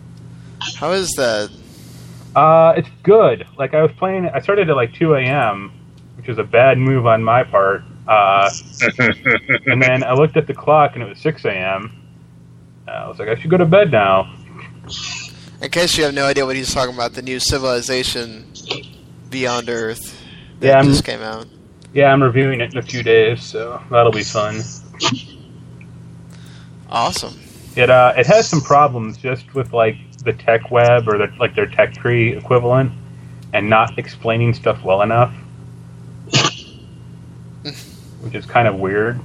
how 0.77 0.91
is 0.91 1.09
that? 1.13 1.51
Uh, 2.35 2.75
it's 2.77 2.89
good. 3.05 3.47
Like 3.57 3.73
I 3.75 3.83
was 3.83 3.93
playing, 3.93 4.29
I 4.29 4.41
started 4.41 4.69
at 4.69 4.77
like 4.77 4.93
2 4.95 5.15
a.m., 5.15 5.73
which 6.17 6.29
is 6.29 6.39
a 6.39 6.45
bad 6.45 6.77
move 6.79 7.07
on 7.07 7.23
my 7.23 7.45
part. 7.45 7.83
Uh, 8.09 8.49
and 9.67 9.83
then 9.83 10.03
I 10.03 10.15
looked 10.15 10.37
at 10.39 10.47
the 10.47 10.55
clock 10.55 10.95
and 10.95 11.03
it 11.03 11.09
was 11.09 11.19
6 11.21 11.45
a.m. 11.45 11.93
Uh, 12.89 12.91
I 12.91 13.09
was 13.09 13.19
like, 13.19 13.29
I 13.29 13.35
should 13.39 13.51
go 13.51 13.59
to 13.59 13.67
bed 13.67 13.93
now. 13.93 14.35
In 15.61 15.71
case 15.71 15.99
you 15.99 16.05
have 16.05 16.15
no 16.15 16.25
idea 16.25 16.47
what 16.47 16.57
he's 16.57 16.73
talking 16.73 16.95
about, 16.95 17.13
the 17.13 17.21
new 17.23 17.39
Civilization 17.39 18.51
Beyond 19.29 19.69
Earth 19.69 20.25
that 20.61 20.67
Yeah, 20.69 20.77
I'm- 20.77 20.87
just 20.87 21.05
came 21.05 21.21
out. 21.21 21.47
Yeah, 21.93 22.13
I'm 22.13 22.23
reviewing 22.23 22.61
it 22.61 22.73
in 22.73 22.79
a 22.79 22.83
few 22.83 23.03
days, 23.03 23.43
so 23.43 23.83
that'll 23.91 24.13
be 24.13 24.23
fun. 24.23 24.61
Awesome. 26.91 27.39
It 27.77 27.91
uh, 27.91 28.15
it 28.17 28.27
has 28.27 28.49
some 28.49 28.61
problems 28.61 29.17
just 29.17 29.55
with 29.55 29.73
like 29.73 29.97
the 30.25 30.33
tech 30.33 30.71
web 30.71 31.09
or 31.09 31.17
the, 31.19 31.33
like 31.39 31.55
their 31.55 31.67
tech 31.67 31.95
tree 31.95 32.37
equivalent, 32.37 32.93
and 33.53 33.69
not 33.71 33.99
explaining 33.99 34.53
stuff 34.55 34.83
well 34.85 35.03
enough, 35.03 35.33
which 38.21 38.35
is 38.35 38.47
kind 38.47 38.69
of 38.69 38.77
weird. 38.77 39.21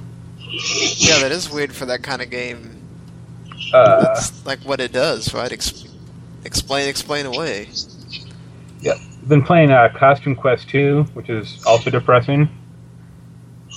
Yeah, 0.96 1.18
that 1.20 1.32
is 1.32 1.50
weird 1.50 1.72
for 1.74 1.86
that 1.86 2.02
kind 2.02 2.22
of 2.22 2.30
game. 2.30 2.70
Uh, 3.72 4.02
That's 4.04 4.44
like 4.46 4.60
what 4.60 4.80
it 4.80 4.92
does, 4.92 5.34
right? 5.34 5.50
Ex- 5.50 5.84
explain, 6.44 6.88
explain 6.88 7.26
away. 7.26 7.68
I've 8.88 9.28
been 9.28 9.42
playing 9.42 9.70
uh, 9.70 9.88
Costume 9.96 10.34
Quest 10.36 10.68
2, 10.68 11.04
which 11.14 11.30
is 11.30 11.64
also 11.66 11.90
depressing 11.90 12.48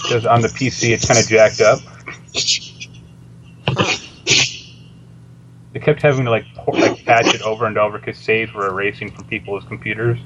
because 0.03 0.25
on 0.25 0.41
the 0.41 0.49
PC 0.49 0.89
it's 0.89 1.07
kind 1.07 1.19
of 1.19 1.25
jacked 1.27 1.61
up. 1.61 1.79
They 5.73 5.79
kept 5.79 6.01
having 6.01 6.25
to 6.25 6.31
like 6.31 6.45
por- 6.55 6.73
like 6.75 7.03
patch 7.05 7.33
it 7.33 7.41
over 7.43 7.65
and 7.65 7.77
over 7.77 7.97
because 7.99 8.17
saves 8.17 8.53
were 8.53 8.67
erasing 8.67 9.11
from 9.11 9.25
people's 9.25 9.63
computers. 9.65 10.19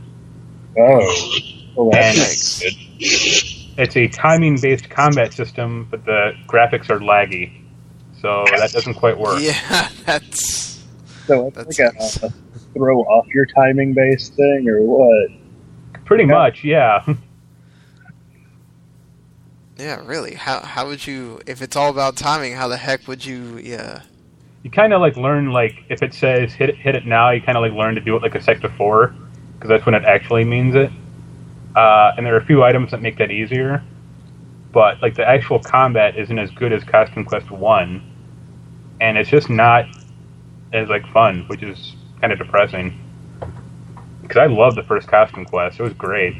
oh. 0.78 1.38
Well, 1.76 1.90
that's 1.92 2.60
Thanks. 2.60 2.60
good. 2.60 3.61
It's 3.78 3.96
a 3.96 4.08
timing-based 4.08 4.90
combat 4.90 5.34
system, 5.34 5.88
but 5.90 6.06
the 6.06 6.34
graphics 6.48 6.90
are 6.90 7.00
laggy, 7.00 7.52
so 8.22 8.44
that 8.58 8.72
doesn't 8.72 8.96
quite 8.96 9.18
work. 9.18 9.40
Yeah, 9.42 9.90
that's 10.06 10.84
So 11.28 11.48
it's 11.48 11.56
That's 11.58 11.80
like 11.80 11.94
nice. 11.96 12.24
a, 12.24 12.28
a 12.28 12.34
throw 12.74 13.00
off 13.02 13.28
your 13.34 13.46
timing 13.46 13.94
based 13.94 14.34
thing, 14.36 14.68
or 14.68 14.82
what? 14.82 15.30
Pretty 16.06 16.26
much, 16.26 16.64
yeah. 16.64 17.06
yeah. 19.78 20.02
Really, 20.06 20.36
how 20.36 20.60
how 20.60 20.88
would 20.88 21.06
you? 21.08 21.40
If 21.48 21.62
it's 21.62 21.76
all 21.76 21.90
about 21.90 22.18
timing, 22.18 22.54
how 22.54 22.68
the 22.68 22.78
heck 22.78 23.08
would 23.08 23.26
you? 23.26 23.58
Yeah. 23.58 24.02
you 24.64 24.70
kind 24.70 24.94
of 24.94 25.02
like 25.02 25.16
learn 25.18 25.52
like 25.52 25.84
if 25.90 26.04
it 26.04 26.14
says 26.14 26.54
hit 26.54 26.70
it, 26.70 26.76
hit 26.78 26.96
it 26.96 27.06
now, 27.06 27.30
you 27.32 27.42
kind 27.42 27.58
of 27.58 27.62
like 27.62 27.72
learn 27.74 27.96
to 27.96 28.02
do 28.02 28.16
it 28.16 28.22
like 28.22 28.36
a 28.36 28.42
sec 28.42 28.60
before, 28.62 29.16
because 29.56 29.70
that's 29.70 29.86
when 29.86 29.96
it 29.96 30.04
actually 30.04 30.44
means 30.44 30.76
it. 30.76 30.92
Uh, 31.76 32.14
and 32.18 32.26
there 32.26 32.36
are 32.36 32.40
a 32.40 32.46
few 32.46 32.64
items 32.64 32.92
that 32.92 33.02
make 33.02 33.18
that 33.18 33.32
easier, 33.32 33.84
but 34.72 35.02
like 35.02 35.16
the 35.16 35.28
actual 35.28 35.60
combat 35.60 36.18
isn't 36.18 36.38
as 36.38 36.52
good 36.52 36.74
as 36.74 36.84
Costume 36.84 37.26
Quest 37.26 37.50
One, 37.50 38.02
and 39.00 39.18
it's 39.18 39.30
just 39.30 39.50
not 39.50 39.86
as 40.74 40.90
like 40.90 41.06
fun, 41.08 41.46
which 41.48 41.64
is 41.64 41.94
kind 42.20 42.34
of 42.34 42.40
depressing. 42.40 42.98
Because 44.22 44.38
I 44.38 44.46
love 44.48 44.76
the 44.76 44.84
first 44.84 45.08
Costume 45.08 45.46
Quest; 45.46 45.80
it 45.80 45.84
was 45.84 45.94
great. 45.94 46.36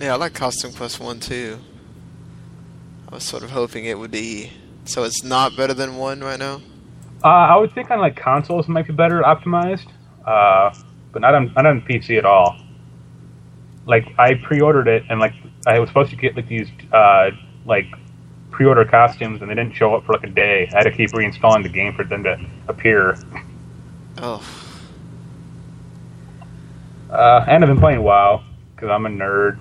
Yeah, 0.00 0.14
I 0.14 0.16
like 0.16 0.34
Costume 0.34 0.72
Quest 0.72 1.00
one 1.00 1.20
too. 1.20 1.58
I 3.10 3.14
was 3.14 3.24
sort 3.24 3.42
of 3.42 3.50
hoping 3.50 3.84
it 3.84 3.98
would 3.98 4.10
be. 4.10 4.52
So 4.84 5.04
it's 5.04 5.22
not 5.22 5.56
better 5.56 5.74
than 5.74 5.96
one 5.96 6.20
right 6.20 6.38
now. 6.38 6.62
Uh, 7.22 7.28
I 7.28 7.56
would 7.56 7.72
think 7.74 7.90
on 7.90 7.98
like 8.00 8.16
consoles 8.16 8.66
it 8.66 8.70
might 8.70 8.86
be 8.86 8.92
better 8.92 9.22
optimized, 9.22 9.86
uh, 10.24 10.74
but 11.12 11.20
not 11.20 11.34
on 11.34 11.52
not 11.54 11.66
on 11.66 11.82
PC 11.82 12.16
at 12.16 12.24
all. 12.24 12.56
Like 13.88 14.06
I 14.18 14.34
pre-ordered 14.34 14.86
it 14.86 15.02
and 15.08 15.18
like 15.18 15.32
I 15.66 15.80
was 15.80 15.88
supposed 15.88 16.10
to 16.10 16.16
get 16.16 16.36
like 16.36 16.46
these 16.46 16.68
uh, 16.92 17.30
like 17.66 17.86
pre-order 18.50 18.84
costumes 18.84 19.40
and 19.40 19.50
they 19.50 19.54
didn't 19.54 19.74
show 19.74 19.94
up 19.96 20.04
for 20.04 20.12
like 20.12 20.24
a 20.24 20.30
day. 20.30 20.68
I 20.72 20.76
had 20.76 20.82
to 20.84 20.92
keep 20.92 21.10
reinstalling 21.10 21.62
the 21.64 21.68
game 21.68 21.94
for 21.94 22.04
them 22.04 22.22
to 22.24 22.38
appear. 22.68 23.18
Oh, 24.18 24.44
Uh, 27.10 27.44
and 27.48 27.64
I've 27.64 27.68
been 27.68 27.78
playing 27.78 28.02
WoW 28.02 28.44
because 28.74 28.90
I'm 28.90 29.06
a 29.06 29.08
nerd. 29.08 29.58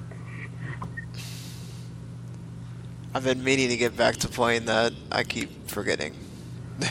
I've 3.14 3.24
been 3.24 3.44
meaning 3.44 3.70
to 3.70 3.78
get 3.78 3.96
back 3.96 4.18
to 4.18 4.28
playing 4.28 4.66
that. 4.66 4.94
I 5.12 5.24
keep 5.24 5.68
forgetting. 5.70 6.14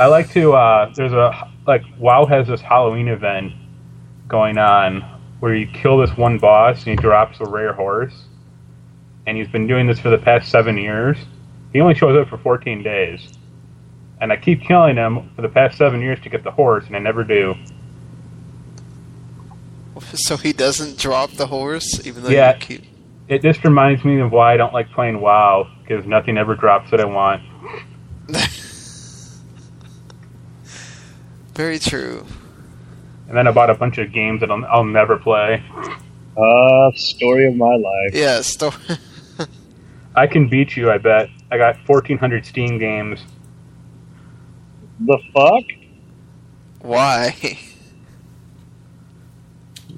I 0.00 0.06
like 0.06 0.30
to. 0.32 0.54
Uh, 0.54 0.92
there's 0.94 1.12
a 1.12 1.50
like 1.66 1.82
WoW 1.98 2.24
has 2.26 2.46
this 2.48 2.60
Halloween 2.60 3.08
event 3.08 3.52
going 4.28 4.58
on 4.58 5.15
where 5.40 5.54
you 5.54 5.66
kill 5.66 5.98
this 5.98 6.16
one 6.16 6.38
boss 6.38 6.78
and 6.78 6.86
he 6.86 6.96
drops 6.96 7.38
a 7.40 7.44
rare 7.44 7.72
horse, 7.72 8.14
and 9.26 9.36
he's 9.36 9.48
been 9.48 9.66
doing 9.66 9.86
this 9.86 9.98
for 9.98 10.10
the 10.10 10.18
past 10.18 10.50
seven 10.50 10.76
years. 10.78 11.16
He 11.72 11.80
only 11.80 11.94
shows 11.94 12.16
up 12.18 12.28
for 12.28 12.38
14 12.38 12.82
days, 12.82 13.20
and 14.20 14.32
I 14.32 14.36
keep 14.36 14.62
killing 14.62 14.96
him 14.96 15.30
for 15.36 15.42
the 15.42 15.48
past 15.48 15.76
seven 15.76 16.00
years 16.00 16.18
to 16.22 16.28
get 16.30 16.42
the 16.44 16.50
horse, 16.50 16.86
and 16.86 16.96
I 16.96 17.00
never 17.00 17.24
do. 17.24 17.54
So 20.14 20.36
he 20.36 20.52
doesn't 20.52 20.98
drop 20.98 21.30
the 21.32 21.46
horse, 21.46 22.06
even 22.06 22.22
though 22.22 22.28
Yeah. 22.28 22.52
you 22.54 22.60
keep. 22.60 22.84
It 23.28 23.40
just 23.42 23.64
reminds 23.64 24.04
me 24.04 24.20
of 24.20 24.30
why 24.30 24.52
I 24.52 24.56
don't 24.58 24.72
like 24.74 24.90
playing 24.92 25.20
WoW 25.22 25.68
because 25.82 26.06
nothing 26.06 26.36
ever 26.38 26.54
drops 26.54 26.90
that 26.90 27.00
I 27.00 27.06
want. 27.06 27.42
Very 31.54 31.78
true. 31.78 32.26
And 33.28 33.36
then 33.36 33.46
I 33.46 33.50
bought 33.52 33.70
a 33.70 33.74
bunch 33.74 33.98
of 33.98 34.12
games 34.12 34.40
that 34.40 34.50
I'll, 34.50 34.64
I'll 34.66 34.84
never 34.84 35.16
play. 35.16 35.62
Uh, 36.36 36.90
story 36.94 37.46
of 37.46 37.56
my 37.56 37.74
life. 37.76 38.10
Yeah, 38.12 38.40
sto- 38.42 38.72
I 40.14 40.26
can 40.26 40.48
beat 40.48 40.76
you, 40.76 40.90
I 40.90 40.98
bet. 40.98 41.28
I 41.50 41.58
got 41.58 41.76
1,400 41.88 42.44
Steam 42.46 42.78
games. 42.78 43.20
The 45.00 45.18
fuck? 45.32 45.64
Why? 46.80 47.34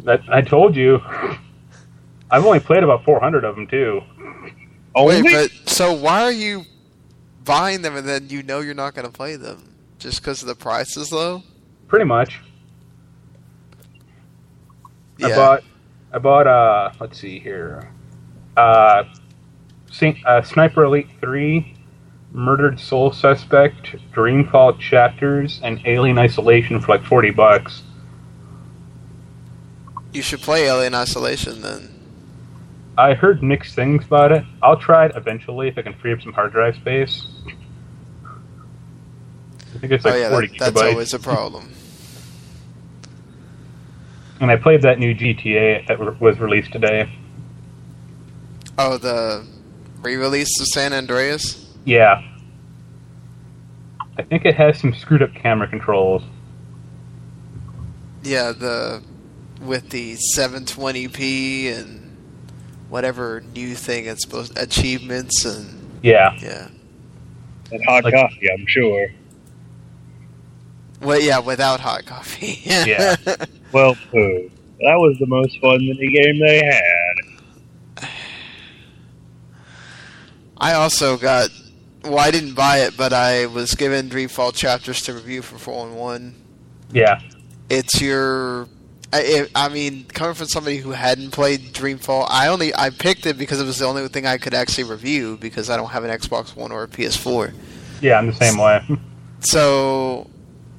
That 0.04 0.23
I 0.28 0.42
told 0.42 0.75
you. 0.76 1.00
I've 2.30 2.44
only 2.44 2.61
played 2.61 2.82
about 2.82 3.04
400 3.04 3.44
of 3.44 3.54
them 3.56 3.66
too. 3.66 4.02
Only? 4.94 5.23
Wait, 5.23 5.50
but 5.64 5.70
so 5.70 5.92
why 5.92 6.23
are 6.23 6.32
you 6.32 6.64
buying 7.44 7.82
them 7.82 7.97
and 7.97 8.06
then 8.06 8.28
you 8.28 8.42
know 8.42 8.61
you're 8.61 8.75
not 8.75 8.94
going 8.94 9.06
to 9.06 9.12
play 9.12 9.37
them 9.37 9.75
just 9.99 10.20
because 10.20 10.40
the 10.40 10.54
price 10.54 10.97
is 10.97 11.12
low? 11.12 11.42
Pretty 11.88 12.04
much. 12.04 12.40
I 15.23 15.35
bought. 15.35 15.65
I 16.13 16.19
bought. 16.19 16.47
Uh, 16.47 16.93
let's 17.01 17.19
see 17.19 17.39
here. 17.39 17.91
Uh, 18.57 19.05
Sing, 19.91 20.21
uh, 20.27 20.43
Sniper 20.43 20.85
Elite 20.85 21.09
Three, 21.21 21.75
Murdered 22.33 22.79
Soul 22.79 23.13
Suspect, 23.13 23.97
Dreamfall 24.13 24.79
Chapters, 24.79 25.61
and 25.63 25.81
Alien 25.87 26.19
Isolation 26.19 26.81
for 26.81 26.89
like 26.93 27.05
40 27.05 27.31
bucks. 27.31 27.83
You 30.13 30.23
should 30.23 30.41
play 30.41 30.67
Alien 30.67 30.95
Isolation 30.95 31.63
then. 31.63 31.95
I 32.97 33.15
heard 33.15 33.43
mixed 33.43 33.75
things 33.77 34.05
about 34.05 34.33
it. 34.33 34.45
I'll 34.61 34.77
try 34.77 35.07
it 35.07 35.13
eventually 35.15 35.69
if 35.69 35.79
I 35.79 35.83
can 35.83 35.95
free 35.95 36.13
up 36.13 36.21
some 36.21 36.33
hard 36.33 36.53
drive 36.53 36.75
space. 36.77 37.27
I 39.75 39.79
think 39.79 39.93
it's 39.93 40.05
like 40.05 40.15
oh 40.15 40.17
yeah, 40.17 40.31
40 40.31 40.49
that, 40.49 40.59
that's 40.59 40.73
gigabytes. 40.73 40.91
always 40.91 41.15
a 41.15 41.19
problem. 41.21 41.71
And 44.40 44.50
I 44.50 44.57
played 44.57 44.83
that 44.83 44.99
new 44.99 45.14
GTA 45.14 45.87
that 45.88 45.99
re- 45.99 46.16
was 46.21 46.38
released 46.38 46.73
today. 46.73 47.11
Oh, 48.78 48.97
the 48.97 49.45
re-release 50.00 50.61
of 50.61 50.66
San 50.68 50.92
Andreas. 50.92 51.75
Yeah. 51.85 52.23
I 54.16 54.23
think 54.23 54.45
it 54.45 54.54
has 54.54 54.78
some 54.78 54.95
screwed 54.95 55.23
up 55.23 55.35
camera 55.35 55.66
controls. 55.68 56.23
Yeah, 58.23 58.52
the 58.52 59.02
with 59.61 59.90
the 59.90 60.16
720p 60.37 61.73
and 61.76 62.16
whatever 62.88 63.42
new 63.54 63.75
thing 63.75 64.07
it's 64.07 64.23
supposed 64.23 64.57
achievements 64.57 65.45
and 65.45 65.99
Yeah. 66.02 66.33
yeah. 66.40 66.68
And 67.73 67.85
hot 67.85 68.04
Like- 68.04 68.14
coffee, 68.14 68.49
I'm 68.52 68.66
sure. 68.66 69.09
Well, 71.00 71.21
yeah, 71.21 71.38
without 71.38 71.81
hot 71.81 72.07
coffee. 72.07 72.61
Yeah. 72.64 73.17
Well, 73.73 73.97
poo. 74.11 74.50
That 74.81 74.97
was 74.97 75.19
the 75.19 75.26
most 75.26 75.61
fun 75.61 75.78
mini 75.78 76.11
game 76.11 76.38
they 76.38 76.64
had. 76.64 78.09
I 80.57 80.75
also 80.75 81.17
got. 81.17 81.50
Well, 82.05 82.19
I 82.19 82.31
didn't 82.31 82.55
buy 82.55 82.78
it, 82.78 82.97
but 82.97 83.12
I 83.12 83.47
was 83.47 83.75
given 83.75 84.09
Dreamfall 84.09 84.55
chapters 84.55 85.02
to 85.02 85.12
review 85.12 85.43
for 85.43 85.59
four 85.59 85.87
and 85.87 85.97
one. 85.97 86.35
Yeah. 86.93 87.21
It's 87.69 88.00
your. 88.00 88.69
I, 89.12 89.49
I 89.55 89.69
mean, 89.69 90.05
coming 90.05 90.35
from 90.35 90.49
somebody 90.49 90.76
who 90.78 90.90
hadn't 90.90 91.31
played 91.31 91.73
Dreamfall, 91.73 92.26
I 92.28 92.49
only 92.49 92.75
I 92.75 92.90
picked 92.90 93.26
it 93.26 93.38
because 93.38 93.61
it 93.61 93.64
was 93.64 93.78
the 93.78 93.87
only 93.87 94.07
thing 94.09 94.26
I 94.26 94.37
could 94.38 94.55
actually 94.55 94.85
review 94.85 95.37
because 95.40 95.71
I 95.71 95.76
don't 95.76 95.88
have 95.90 96.05
an 96.05 96.11
Xbox 96.11 96.55
One 96.55 96.73
or 96.73 96.85
a 96.85 96.88
PS4. 96.88 97.52
Yeah, 98.00 98.19
I'm 98.19 98.26
the 98.26 98.33
same 98.35 98.59
way. 98.59 98.83
So 99.40 100.28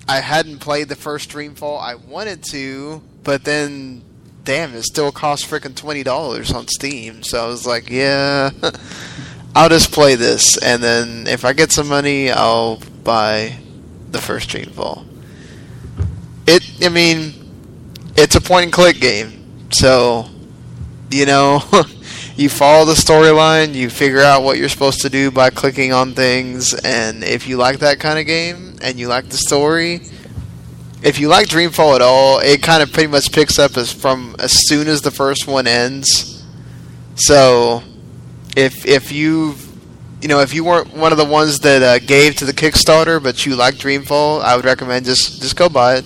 I 0.09 0.21
hadn't 0.21 0.57
played 0.57 0.89
the 0.89 0.95
first 0.95 1.29
Dreamfall. 1.29 1.79
I 1.79 1.93
wanted 1.93 2.43
to, 2.45 3.03
but 3.23 3.43
then, 3.43 4.01
damn, 4.43 4.73
it 4.73 4.81
still 4.81 5.11
cost 5.11 5.45
freaking 5.45 5.75
twenty 5.75 6.01
dollars 6.01 6.51
on 6.51 6.67
Steam. 6.67 7.21
So 7.21 7.45
I 7.45 7.47
was 7.47 7.67
like, 7.67 7.91
yeah, 7.91 8.49
I'll 9.55 9.69
just 9.69 9.91
play 9.91 10.15
this, 10.15 10.57
and 10.57 10.81
then 10.81 11.27
if 11.27 11.45
I 11.45 11.53
get 11.53 11.71
some 11.71 11.87
money, 11.87 12.31
I'll 12.31 12.81
buy 13.03 13.59
the 14.09 14.19
first 14.19 14.49
Dreamfall. 14.49 15.05
It, 16.47 16.63
I 16.83 16.89
mean, 16.89 17.33
it's 18.17 18.35
a 18.35 18.41
point 18.41 18.63
and 18.63 18.73
click 18.73 18.99
game, 18.99 19.69
so 19.71 20.27
you 21.11 21.27
know. 21.27 21.62
You 22.39 22.47
follow 22.47 22.86
the 22.86 22.93
storyline, 22.93 23.73
you 23.73 23.89
figure 23.89 24.21
out 24.21 24.43
what 24.43 24.58
you're 24.58 24.69
supposed 24.69 25.02
to 25.02 25.10
do 25.10 25.30
by 25.30 25.49
clicking 25.49 25.91
on 25.91 26.13
things, 26.13 26.73
and 26.73 27.21
if 27.21 27.49
you 27.49 27.58
like 27.58 27.80
that 27.80 27.99
kind 27.99 28.17
of 28.17 28.25
game 28.28 28.78
and 28.82 28.97
you 28.97 29.10
like 29.10 29.28
the 29.28 29.36
story, 29.36 29.99
if 31.04 31.19
you 31.19 31.28
like 31.28 31.47
Dreamfall 31.47 31.95
at 31.95 32.02
all, 32.02 32.39
it 32.39 32.63
kind 32.63 32.82
of 32.82 32.93
pretty 32.93 33.08
much 33.08 33.34
picks 33.34 33.60
up 33.60 33.75
as 33.75 33.91
from 33.91 34.38
as 34.39 34.54
soon 34.69 34.88
as 34.88 35.02
the 35.02 35.12
first 35.12 35.47
one 35.47 35.67
ends. 35.67 36.45
So, 37.15 37.84
if 38.56 38.86
if 38.86 39.12
you 39.12 39.56
you 40.21 40.30
know 40.30 40.39
if 40.39 40.54
you 40.54 40.63
weren't 40.63 40.95
one 40.95 41.12
of 41.12 41.17
the 41.17 41.25
ones 41.25 41.60
that 41.60 41.84
uh, 41.84 41.99
gave 41.99 42.38
to 42.38 42.45
the 42.45 42.54
Kickstarter, 42.54 43.21
but 43.21 43.45
you 43.45 43.58
like 43.58 43.75
Dreamfall, 43.75 44.41
I 44.41 44.56
would 44.56 44.63
recommend 44.63 45.06
just 45.06 45.41
just 45.41 45.58
go 45.58 45.67
buy 45.67 45.97
it. 45.97 46.06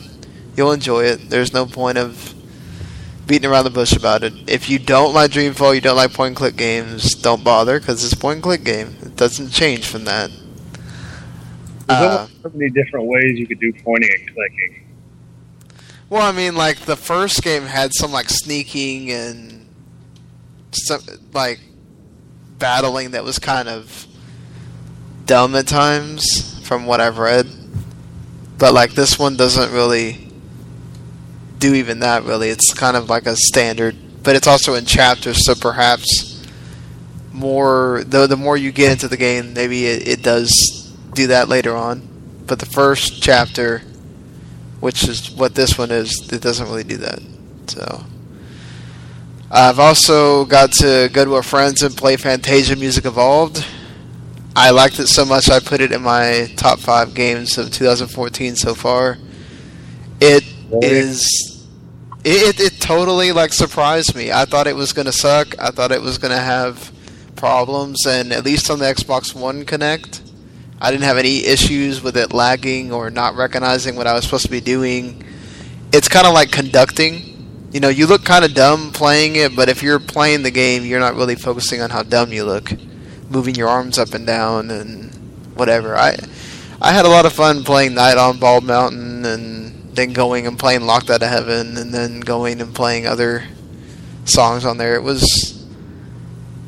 You'll 0.57 0.71
enjoy 0.71 1.03
it. 1.03 1.29
There's 1.29 1.53
no 1.53 1.67
point 1.67 1.99
of 1.99 2.32
beating 3.25 3.49
around 3.49 3.63
the 3.63 3.69
bush 3.69 3.93
about 3.93 4.23
it. 4.23 4.33
If 4.47 4.69
you 4.69 4.79
don't 4.79 5.13
like 5.13 5.31
Dreamfall, 5.31 5.75
you 5.75 5.81
don't 5.81 5.95
like 5.95 6.13
point 6.13 6.29
and 6.29 6.35
click 6.35 6.55
games, 6.55 7.11
don't 7.15 7.43
bother 7.43 7.79
because 7.79 8.03
it's 8.03 8.13
a 8.13 8.17
point 8.17 8.35
and 8.37 8.43
click 8.43 8.63
game. 8.63 8.95
It 9.01 9.15
doesn't 9.15 9.49
change 9.51 9.87
from 9.87 10.05
that. 10.05 10.29
There's 11.87 11.99
Uh, 12.01 12.27
so 12.43 12.51
many 12.53 12.69
different 12.71 13.07
ways 13.07 13.37
you 13.37 13.45
could 13.47 13.59
do 13.59 13.73
pointing 13.83 14.09
and 14.17 14.27
clicking. 14.33 14.79
Well, 16.09 16.21
I 16.21 16.31
mean, 16.31 16.55
like 16.55 16.79
the 16.81 16.95
first 16.95 17.41
game 17.43 17.63
had 17.63 17.91
some 17.93 18.11
like 18.11 18.29
sneaking 18.29 19.09
and 19.11 19.67
some 20.71 21.01
like 21.33 21.59
battling 22.59 23.11
that 23.11 23.23
was 23.23 23.39
kind 23.39 23.67
of 23.67 24.05
dumb 25.25 25.55
at 25.55 25.67
times, 25.67 26.59
from 26.67 26.85
what 26.85 27.01
I've 27.01 27.17
read. 27.17 27.47
But 28.57 28.73
like 28.73 28.93
this 28.93 29.17
one 29.19 29.35
doesn't 29.35 29.71
really 29.73 30.29
do 31.67 31.73
even 31.75 31.99
that. 31.99 32.23
Really, 32.23 32.49
it's 32.49 32.73
kind 32.73 32.97
of 32.97 33.09
like 33.09 33.25
a 33.25 33.35
standard, 33.35 33.95
but 34.23 34.35
it's 34.35 34.47
also 34.47 34.73
in 34.75 34.85
chapters, 34.85 35.45
so 35.45 35.55
perhaps 35.55 36.29
more 37.31 38.03
the 38.05 38.27
the 38.27 38.37
more 38.37 38.57
you 38.57 38.71
get 38.71 38.91
into 38.91 39.07
the 39.07 39.17
game, 39.17 39.53
maybe 39.53 39.85
it, 39.85 40.07
it 40.07 40.23
does 40.23 40.51
do 41.13 41.27
that 41.27 41.49
later 41.49 41.75
on. 41.75 42.07
But 42.45 42.59
the 42.59 42.65
first 42.65 43.23
chapter 43.23 43.81
which 44.83 45.07
is 45.07 45.31
what 45.31 45.55
this 45.55 45.77
one 45.77 45.91
is. 45.91 46.29
It 46.33 46.41
doesn't 46.41 46.67
really 46.67 46.83
do 46.83 46.97
that. 46.97 47.19
So 47.67 48.03
I've 49.49 49.79
also 49.79 50.43
got 50.43 50.73
to 50.73 51.09
go 51.13 51.23
to 51.23 51.35
a 51.35 51.41
friend's 51.41 51.81
and 51.81 51.95
play 51.95 52.17
Fantasia 52.17 52.75
Music 52.75 53.05
Evolved. 53.05 53.65
I 54.57 54.71
liked 54.71 54.99
it 54.99 55.07
so 55.07 55.23
much 55.23 55.49
I 55.49 55.61
put 55.61 55.79
it 55.79 55.93
in 55.93 56.01
my 56.01 56.51
top 56.57 56.79
five 56.79 57.13
games 57.13 57.57
of 57.57 57.71
2014 57.71 58.57
so 58.57 58.75
far. 58.75 59.17
It 60.19 60.43
is 60.81 61.52
it, 62.23 62.59
it 62.59 62.73
it 62.73 62.81
totally 62.81 63.31
like 63.31 63.53
surprised 63.53 64.15
me. 64.15 64.31
I 64.31 64.45
thought 64.45 64.67
it 64.67 64.75
was 64.75 64.93
gonna 64.93 65.11
suck. 65.11 65.59
I 65.59 65.71
thought 65.71 65.91
it 65.91 66.01
was 66.01 66.17
gonna 66.17 66.39
have 66.39 66.91
problems, 67.35 68.05
and 68.05 68.31
at 68.31 68.45
least 68.45 68.69
on 68.69 68.79
the 68.79 68.85
Xbox 68.85 69.35
One 69.35 69.65
Kinect, 69.65 70.21
I 70.79 70.91
didn't 70.91 71.03
have 71.03 71.17
any 71.17 71.45
issues 71.45 72.01
with 72.01 72.17
it 72.17 72.33
lagging 72.33 72.91
or 72.91 73.09
not 73.09 73.35
recognizing 73.35 73.95
what 73.95 74.07
I 74.07 74.13
was 74.13 74.23
supposed 74.23 74.45
to 74.45 74.51
be 74.51 74.61
doing. 74.61 75.23
It's 75.91 76.07
kind 76.07 76.25
of 76.25 76.33
like 76.33 76.51
conducting. 76.51 77.69
You 77.71 77.79
know, 77.79 77.89
you 77.89 78.05
look 78.05 78.23
kind 78.23 78.45
of 78.45 78.53
dumb 78.53 78.91
playing 78.91 79.35
it, 79.35 79.55
but 79.55 79.67
if 79.67 79.81
you're 79.81 79.99
playing 79.99 80.43
the 80.43 80.51
game, 80.51 80.85
you're 80.85 80.99
not 80.99 81.15
really 81.15 81.35
focusing 81.35 81.81
on 81.81 81.89
how 81.89 82.03
dumb 82.03 82.31
you 82.31 82.45
look, 82.45 82.71
moving 83.29 83.55
your 83.55 83.67
arms 83.67 83.97
up 83.97 84.13
and 84.13 84.27
down 84.27 84.71
and 84.71 85.11
whatever. 85.55 85.95
I 85.95 86.17
I 86.81 86.91
had 86.91 87.05
a 87.05 87.09
lot 87.09 87.25
of 87.25 87.33
fun 87.33 87.63
playing 87.63 87.95
Night 87.95 88.17
on 88.17 88.39
Bald 88.39 88.63
Mountain 88.63 89.25
and 89.25 89.72
then 89.95 90.13
going 90.13 90.47
and 90.47 90.57
playing 90.57 90.81
Locked 90.81 91.09
Out 91.09 91.21
of 91.21 91.29
Heaven 91.29 91.77
and 91.77 91.93
then 91.93 92.19
going 92.19 92.61
and 92.61 92.73
playing 92.73 93.05
other 93.07 93.43
songs 94.25 94.65
on 94.65 94.77
there. 94.77 94.95
It 94.95 95.03
was 95.03 95.53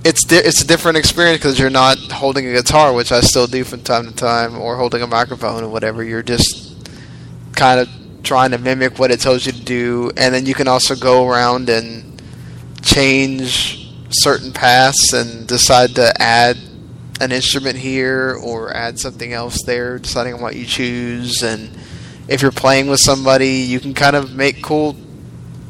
it's 0.03 0.23
di- 0.23 0.37
it's 0.37 0.61
a 0.61 0.67
different 0.67 0.97
experience 0.97 1.39
because 1.39 1.59
you're 1.59 1.69
not 1.71 1.97
holding 2.11 2.47
a 2.47 2.53
guitar, 2.53 2.93
which 2.93 3.11
I 3.11 3.21
still 3.21 3.47
do 3.47 3.63
from 3.63 3.81
time 3.81 4.05
to 4.05 4.15
time, 4.15 4.57
or 4.57 4.77
holding 4.77 5.01
a 5.01 5.07
microphone 5.07 5.63
or 5.63 5.69
whatever. 5.69 6.03
You're 6.03 6.23
just 6.23 6.75
kind 7.53 7.79
of 7.79 7.89
trying 8.21 8.51
to 8.51 8.59
mimic 8.59 8.99
what 8.99 9.11
it 9.11 9.19
tells 9.19 9.45
you 9.45 9.51
to 9.51 9.63
do, 9.63 10.11
and 10.15 10.33
then 10.33 10.45
you 10.45 10.53
can 10.53 10.67
also 10.67 10.95
go 10.95 11.27
around 11.27 11.69
and 11.69 12.21
change 12.83 13.91
certain 14.09 14.53
paths 14.53 15.11
and 15.11 15.47
decide 15.47 15.95
to 15.95 16.13
add 16.21 16.57
an 17.19 17.31
instrument 17.31 17.77
here 17.77 18.37
or 18.41 18.75
add 18.75 18.99
something 18.99 19.33
else 19.33 19.63
there, 19.63 19.97
deciding 19.97 20.35
on 20.35 20.41
what 20.41 20.55
you 20.55 20.65
choose. 20.65 21.41
And 21.41 21.69
if 22.27 22.41
you're 22.41 22.51
playing 22.51 22.87
with 22.87 22.99
somebody, 22.99 23.49
you 23.49 23.79
can 23.79 23.93
kind 23.93 24.15
of 24.15 24.33
make 24.33 24.61
cool, 24.61 24.95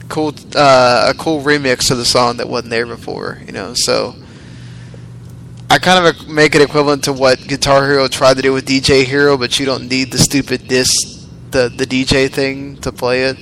cool, 0.10 0.34
uh, 0.56 1.12
a 1.14 1.18
cool 1.18 1.42
remix 1.42 1.92
of 1.92 1.98
the 1.98 2.06
song 2.06 2.38
that 2.38 2.48
wasn't 2.48 2.72
there 2.72 2.86
before. 2.86 3.40
You 3.46 3.52
know, 3.52 3.74
so 3.76 4.16
I 5.70 5.78
kind 5.80 6.06
of 6.06 6.28
make 6.28 6.56
it 6.56 6.62
equivalent 6.62 7.04
to 7.06 7.14
what 7.14 7.40
Guitar 7.48 7.88
Hero 7.88 8.08
tried 8.08 8.36
to 8.38 8.42
do 8.42 8.54
with 8.54 8.66
DJ 8.66 9.04
Hero, 9.04 9.38
but 9.38 9.60
you 9.60 9.66
don't 9.66 9.90
need 9.90 10.12
the 10.12 10.18
stupid 10.18 10.68
disc, 10.68 11.28
the 11.52 11.70
the 11.70 11.86
DJ 11.86 12.30
thing 12.30 12.78
to 12.78 12.92
play 12.92 13.24
it. 13.24 13.38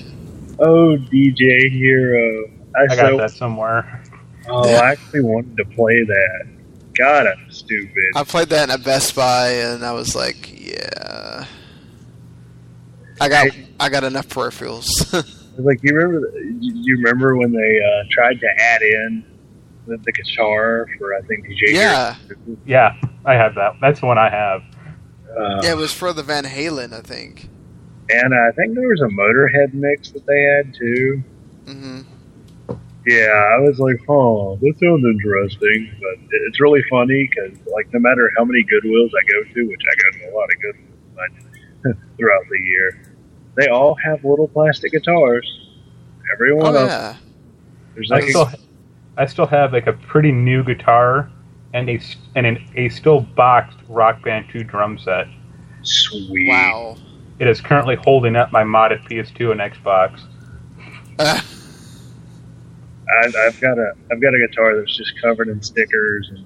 Oh, 0.60 0.98
DJ 1.12 1.70
Hero. 1.72 2.50
I, 2.76 2.84
I 2.92 2.96
so, 2.96 3.02
got 3.02 3.18
that 3.18 3.32
somewhere. 3.32 4.04
Oh, 4.48 4.68
I 4.68 4.92
actually 4.92 5.22
wanted 5.22 5.58
to 5.58 5.66
play 5.66 6.04
that. 6.04 6.48
God, 6.96 7.28
I'm 7.28 7.52
stupid. 7.52 8.12
I 8.16 8.24
played 8.24 8.50
that 8.50 8.70
in 8.70 8.76
a 8.76 8.78
Best 8.78 9.16
Buy, 9.16 9.50
and 9.50 9.86
I 9.86 9.94
was 9.94 10.16
like, 10.16 10.52
yeah. 10.60 11.46
I 13.24 13.30
got 13.30 13.48
I 13.80 13.90
got 13.90 14.04
enough 14.04 14.28
peripherals. 14.28 14.88
Like 15.56 15.78
you 15.84 15.94
remember? 15.96 16.28
You 16.40 16.74
you 16.74 16.98
remember 16.98 17.38
when 17.38 17.52
they 17.52 17.80
uh, 17.80 18.04
tried 18.10 18.40
to 18.40 18.48
add 18.60 18.82
in 18.82 19.24
the, 19.86 19.98
the 19.98 20.12
guitar 20.12 20.88
for 20.98 21.14
I 21.14 21.22
think 21.28 21.46
the 21.48 21.54
J. 21.54 21.76
yeah, 21.76 22.16
Yeah, 22.66 22.96
I 23.24 23.36
have 23.36 23.54
that. 23.54 23.74
That's 23.80 24.00
the 24.00 24.08
one 24.08 24.18
I 24.18 24.30
have. 24.32 24.64
Uh, 25.30 25.62
yeah, 25.62 25.74
it 25.74 25.78
was 25.78 25.94
for 25.94 26.12
the 26.12 26.24
Van 26.24 26.44
Halen, 26.46 26.92
I 26.92 27.02
think. 27.02 27.50
and 28.10 28.34
I 28.34 28.50
think 28.54 28.74
there 28.74 28.88
was 28.88 29.02
a 29.02 29.14
Motorhead 29.14 29.76
mix 29.76 30.10
that 30.14 30.26
they 30.26 30.42
had 30.42 30.74
too. 30.74 31.24
hmm 31.68 32.02
Yeah, 33.06 33.30
I 33.30 33.60
was 33.60 33.78
like, 33.78 34.00
"Huh, 34.10 34.58
that 34.60 34.74
sounds 34.82 35.06
interesting," 35.06 35.92
but 36.02 36.18
it's 36.48 36.60
really 36.60 36.84
funny 36.90 37.30
because, 37.30 37.56
like, 37.72 37.94
no 37.94 38.00
matter 38.00 38.32
how 38.38 38.44
many 38.44 38.64
Goodwills 38.64 39.12
I 39.14 39.22
go 39.32 39.44
to, 39.54 39.68
which 39.70 39.82
I 39.86 39.96
go 40.02 40.18
to 40.18 40.32
a 40.32 40.34
lot 40.34 40.50
of 40.50 40.58
Goodwills 40.66 40.90
but 41.14 41.94
throughout 42.18 42.46
the 42.50 42.60
year, 42.64 43.13
they 43.56 43.68
all 43.68 43.96
have 43.96 44.24
little 44.24 44.48
plastic 44.48 44.92
guitars. 44.92 45.46
Every 46.34 46.54
one 46.54 46.66
Oh 46.66 46.70
of 46.70 46.74
them. 46.74 46.88
yeah, 46.88 47.16
There's 47.96 48.12
I 48.12 48.16
like, 48.16 48.30
still, 48.30 48.50
I 49.18 49.26
still 49.26 49.46
have 49.48 49.74
like 49.74 49.88
a 49.88 49.94
pretty 49.94 50.32
new 50.32 50.64
guitar 50.64 51.30
and 51.74 51.90
a 51.90 51.96
s- 51.96 52.16
and 52.36 52.46
an, 52.46 52.64
a 52.76 52.90
still 52.90 53.22
boxed 53.22 53.78
Rock 53.88 54.24
Band 54.24 54.46
2 54.52 54.64
drum 54.64 54.98
set. 54.98 55.28
sweet. 55.84 56.48
wow. 56.50 56.96
It 57.40 57.48
is 57.48 57.60
currently 57.62 57.96
holding 57.96 58.36
up 58.36 58.52
my 58.52 58.64
modded 58.64 59.04
PS2 59.10 59.52
and 59.52 59.62
Xbox. 59.62 60.22
Uh, 61.20 61.40
I've, 63.24 63.36
I've 63.36 63.62
got 63.62 63.78
a 63.78 63.94
I've 64.12 64.20
got 64.22 64.34
a 64.34 64.40
guitar 64.48 64.76
that's 64.80 64.98
just 64.98 65.14
covered 65.22 65.48
in 65.50 65.62
stickers 65.62 66.30
and 66.34 66.40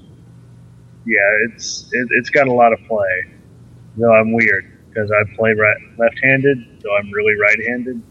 yeah, 1.06 1.22
it's 1.46 1.88
it, 1.94 2.10
it's 2.12 2.30
got 2.30 2.48
a 2.48 2.52
lot 2.54 2.74
of 2.74 2.80
play. 2.88 3.32
No, 3.96 4.12
I'm 4.12 4.34
weird 4.34 4.77
because 4.98 5.12
I 5.12 5.36
play 5.36 5.54
right 5.54 5.78
left-handed, 6.00 6.82
so 6.82 6.90
I'm 6.96 7.12
really 7.12 7.36
right-handed. 7.40 8.02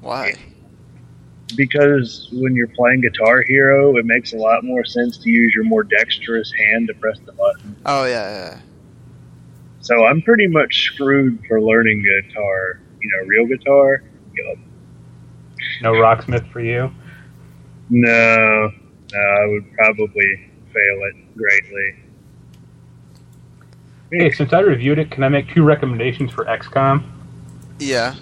why? 0.00 0.34
Because 1.56 2.28
when 2.32 2.56
you're 2.56 2.68
playing 2.68 3.02
Guitar 3.02 3.42
Hero, 3.42 3.96
it 3.98 4.06
makes 4.06 4.32
a 4.32 4.36
lot 4.36 4.64
more 4.64 4.84
sense 4.84 5.18
to 5.18 5.30
use 5.30 5.54
your 5.54 5.64
more 5.64 5.84
dexterous 5.84 6.52
hand 6.58 6.88
to 6.88 6.94
press 6.94 7.18
the 7.24 7.32
button. 7.32 7.76
Oh 7.86 8.04
yeah, 8.04 8.30
yeah. 8.54 8.60
So 9.80 10.06
I'm 10.06 10.22
pretty 10.22 10.46
much 10.46 10.84
screwed 10.84 11.44
for 11.46 11.60
learning 11.60 12.02
guitar. 12.02 12.80
You 13.00 13.10
know, 13.10 13.26
real 13.26 13.46
guitar. 13.46 14.02
Yup. 14.34 14.58
No 15.82 15.92
Rocksmith 15.92 16.50
for 16.50 16.60
you. 16.60 16.90
No, 17.90 18.70
no, 19.12 19.18
I 19.20 19.46
would 19.46 19.72
probably 19.74 20.50
fail 20.72 21.00
it 21.10 21.36
greatly. 21.36 22.01
Hey, 24.12 24.30
since 24.30 24.52
I 24.52 24.60
reviewed 24.60 24.98
it, 24.98 25.10
can 25.10 25.24
I 25.24 25.30
make 25.30 25.48
two 25.54 25.62
recommendations 25.62 26.30
for 26.30 26.44
XCOM? 26.44 27.02
yeah, 27.78 28.14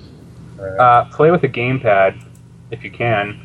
yeah. 0.57 0.65
Uh, 0.65 1.05
play 1.11 1.33
with 1.33 1.43
a 1.43 1.49
gamepad 1.49 2.23
if 2.71 2.85
you 2.85 2.93
can. 2.93 3.45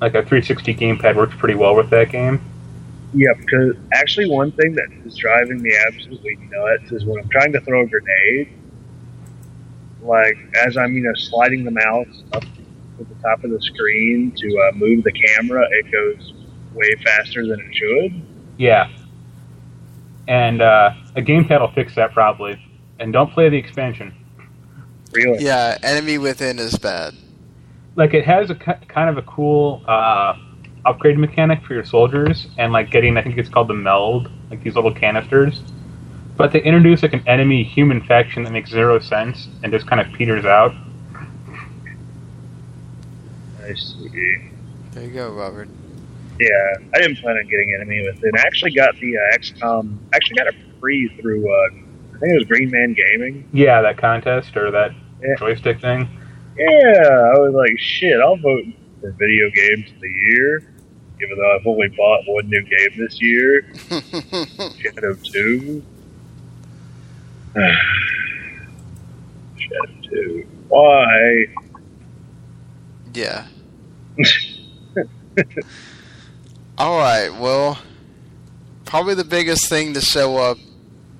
Like 0.00 0.14
a 0.14 0.22
360 0.22 0.74
gamepad 0.76 1.16
works 1.16 1.34
pretty 1.36 1.56
well 1.56 1.74
with 1.74 1.90
that 1.90 2.10
game. 2.10 2.40
Yeah, 3.12 3.32
because 3.36 3.74
actually, 3.92 4.30
one 4.30 4.52
thing 4.52 4.74
that 4.76 4.86
is 5.04 5.16
driving 5.16 5.60
me 5.60 5.76
absolutely 5.88 6.36
nuts 6.36 6.92
is 6.92 7.04
when 7.04 7.20
I'm 7.20 7.28
trying 7.30 7.52
to 7.52 7.60
throw 7.62 7.82
a 7.82 7.86
grenade. 7.86 8.52
Like 10.02 10.38
as 10.64 10.76
I'm, 10.76 10.94
you 10.94 11.02
know, 11.02 11.14
sliding 11.14 11.64
the 11.64 11.72
mouse 11.72 12.22
up 12.32 12.42
to 12.42 13.04
the 13.04 13.14
top 13.22 13.42
of 13.42 13.50
the 13.50 13.60
screen 13.60 14.32
to 14.36 14.58
uh, 14.68 14.76
move 14.76 15.02
the 15.02 15.12
camera, 15.12 15.66
it 15.72 15.90
goes 15.90 16.32
way 16.72 16.94
faster 17.04 17.44
than 17.44 17.58
it 17.58 17.74
should. 17.74 18.22
Yeah. 18.56 18.88
And 20.30 20.62
uh, 20.62 20.92
a 21.16 21.22
gamepad 21.22 21.60
will 21.60 21.72
fix 21.72 21.96
that 21.96 22.12
probably. 22.12 22.64
And 23.00 23.12
don't 23.12 23.32
play 23.32 23.48
the 23.48 23.58
expansion. 23.58 24.14
Really? 25.10 25.44
Yeah, 25.44 25.76
Enemy 25.82 26.18
Within 26.18 26.60
is 26.60 26.78
bad. 26.78 27.14
Like 27.96 28.14
it 28.14 28.24
has 28.24 28.48
a 28.48 28.54
kind 28.54 29.10
of 29.10 29.18
a 29.18 29.22
cool 29.22 29.82
uh, 29.88 30.38
upgrade 30.86 31.18
mechanic 31.18 31.64
for 31.64 31.74
your 31.74 31.84
soldiers, 31.84 32.46
and 32.58 32.72
like 32.72 32.92
getting 32.92 33.16
I 33.16 33.22
think 33.22 33.36
it's 33.38 33.48
called 33.48 33.66
the 33.66 33.74
meld, 33.74 34.30
like 34.50 34.62
these 34.62 34.76
little 34.76 34.94
canisters. 34.94 35.62
But 36.36 36.52
they 36.52 36.62
introduce 36.62 37.02
like 37.02 37.12
an 37.12 37.26
enemy 37.26 37.64
human 37.64 38.00
faction 38.00 38.44
that 38.44 38.52
makes 38.52 38.70
zero 38.70 39.00
sense 39.00 39.48
and 39.64 39.72
just 39.72 39.88
kind 39.88 40.00
of 40.00 40.12
peters 40.16 40.44
out. 40.44 40.72
I 43.64 43.74
see. 43.74 44.50
There 44.92 45.04
you 45.04 45.10
go, 45.10 45.32
Robert. 45.32 45.68
Yeah, 46.40 46.48
I 46.94 46.98
didn't 47.02 47.18
plan 47.18 47.36
on 47.36 47.44
getting 47.50 47.74
Enemy 47.74 48.02
Within. 48.06 48.30
I 48.34 48.40
actually 48.46 48.70
got 48.72 48.98
the 48.98 49.14
uh, 49.14 49.36
XCOM. 49.36 49.98
Actually, 50.14 50.36
got 50.36 50.46
it 50.46 50.54
free 50.80 51.06
through. 51.20 51.46
Uh, 51.46 51.68
I 52.16 52.18
think 52.18 52.32
it 52.32 52.38
was 52.38 52.46
Green 52.48 52.70
Man 52.70 52.94
Gaming. 52.94 53.46
Yeah, 53.52 53.82
that 53.82 53.98
contest 53.98 54.56
or 54.56 54.70
that 54.70 54.92
Yeah. 55.22 55.34
joystick 55.38 55.82
thing. 55.82 56.08
Yeah, 56.56 56.66
I 56.66 57.38
was 57.38 57.52
like, 57.54 57.78
shit, 57.78 58.18
I'll 58.20 58.38
vote 58.38 58.64
for 59.02 59.10
video 59.12 59.50
games 59.50 59.90
of 59.94 60.00
the 60.00 60.08
year, 60.08 60.62
even 61.22 61.36
though 61.36 61.56
I've 61.56 61.66
only 61.66 61.88
bought 61.88 62.20
one 62.26 62.48
new 62.48 62.62
game 62.62 62.96
this 62.96 63.20
year, 63.20 63.62
Shadow 64.80 65.14
2. 65.22 65.82
Shadow 69.58 69.92
2. 70.10 70.46
Why? 70.68 71.44
yeah. 73.12 73.46
All 76.80 76.96
right. 76.96 77.28
Well, 77.28 77.78
probably 78.86 79.12
the 79.12 79.22
biggest 79.22 79.68
thing 79.68 79.92
to 79.92 80.00
show 80.00 80.38
up 80.38 80.56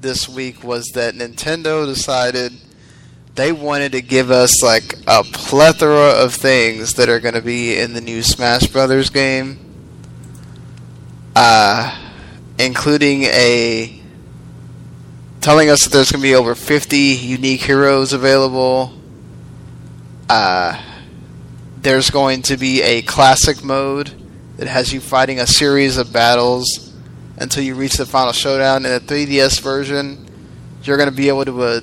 this 0.01 0.27
week 0.27 0.65
was 0.65 0.87
that 0.95 1.13
Nintendo 1.13 1.85
decided 1.85 2.55
they 3.35 3.53
wanted 3.53 3.93
to 3.93 4.01
give 4.01 4.31
us 4.31 4.63
like 4.63 4.95
a 5.07 5.23
plethora 5.23 6.13
of 6.13 6.33
things 6.33 6.95
that 6.95 7.11
are 7.11 7.21
going 7.21 7.35
to 7.35 7.43
be 7.43 7.79
in 7.79 7.93
the 7.93 8.01
new 8.01 8.23
Smash 8.23 8.69
Brothers 8.69 9.11
game, 9.11 9.59
uh, 11.37 11.95
including 12.59 13.25
a 13.25 14.01
telling 15.43 15.69
us 15.69 15.85
that 15.85 15.93
there's 15.93 16.11
going 16.11 16.23
to 16.23 16.27
be 16.27 16.35
over 16.35 16.55
50 16.55 16.97
unique 16.97 17.61
heroes 17.61 18.15
available. 18.15 18.99
Uh, 20.27 20.83
there's 21.83 22.09
going 22.09 22.41
to 22.41 22.57
be 22.57 22.81
a 22.81 23.03
classic 23.03 23.63
mode 23.63 24.20
that 24.61 24.69
has 24.69 24.93
you 24.93 25.01
fighting 25.01 25.41
a 25.41 25.47
series 25.47 25.97
of 25.97 26.13
battles 26.13 26.95
until 27.39 27.65
you 27.65 27.75
reach 27.75 27.95
the 27.95 28.05
final 28.05 28.31
showdown. 28.31 28.85
In 28.85 28.93
the 28.93 29.01
3DS 29.01 29.63
version, 29.63 30.27
you're 30.83 30.99
going 30.99 31.09
to 31.09 31.17
be 31.17 31.29
able 31.29 31.47
to 31.47 31.63
uh, 31.63 31.81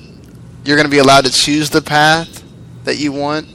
you're 0.64 0.76
going 0.76 0.86
to 0.86 0.90
be 0.90 0.98
allowed 0.98 1.24
to 1.24 1.32
choose 1.32 1.70
the 1.70 1.82
path 1.82 2.44
that 2.84 2.96
you 2.98 3.10
want. 3.10 3.48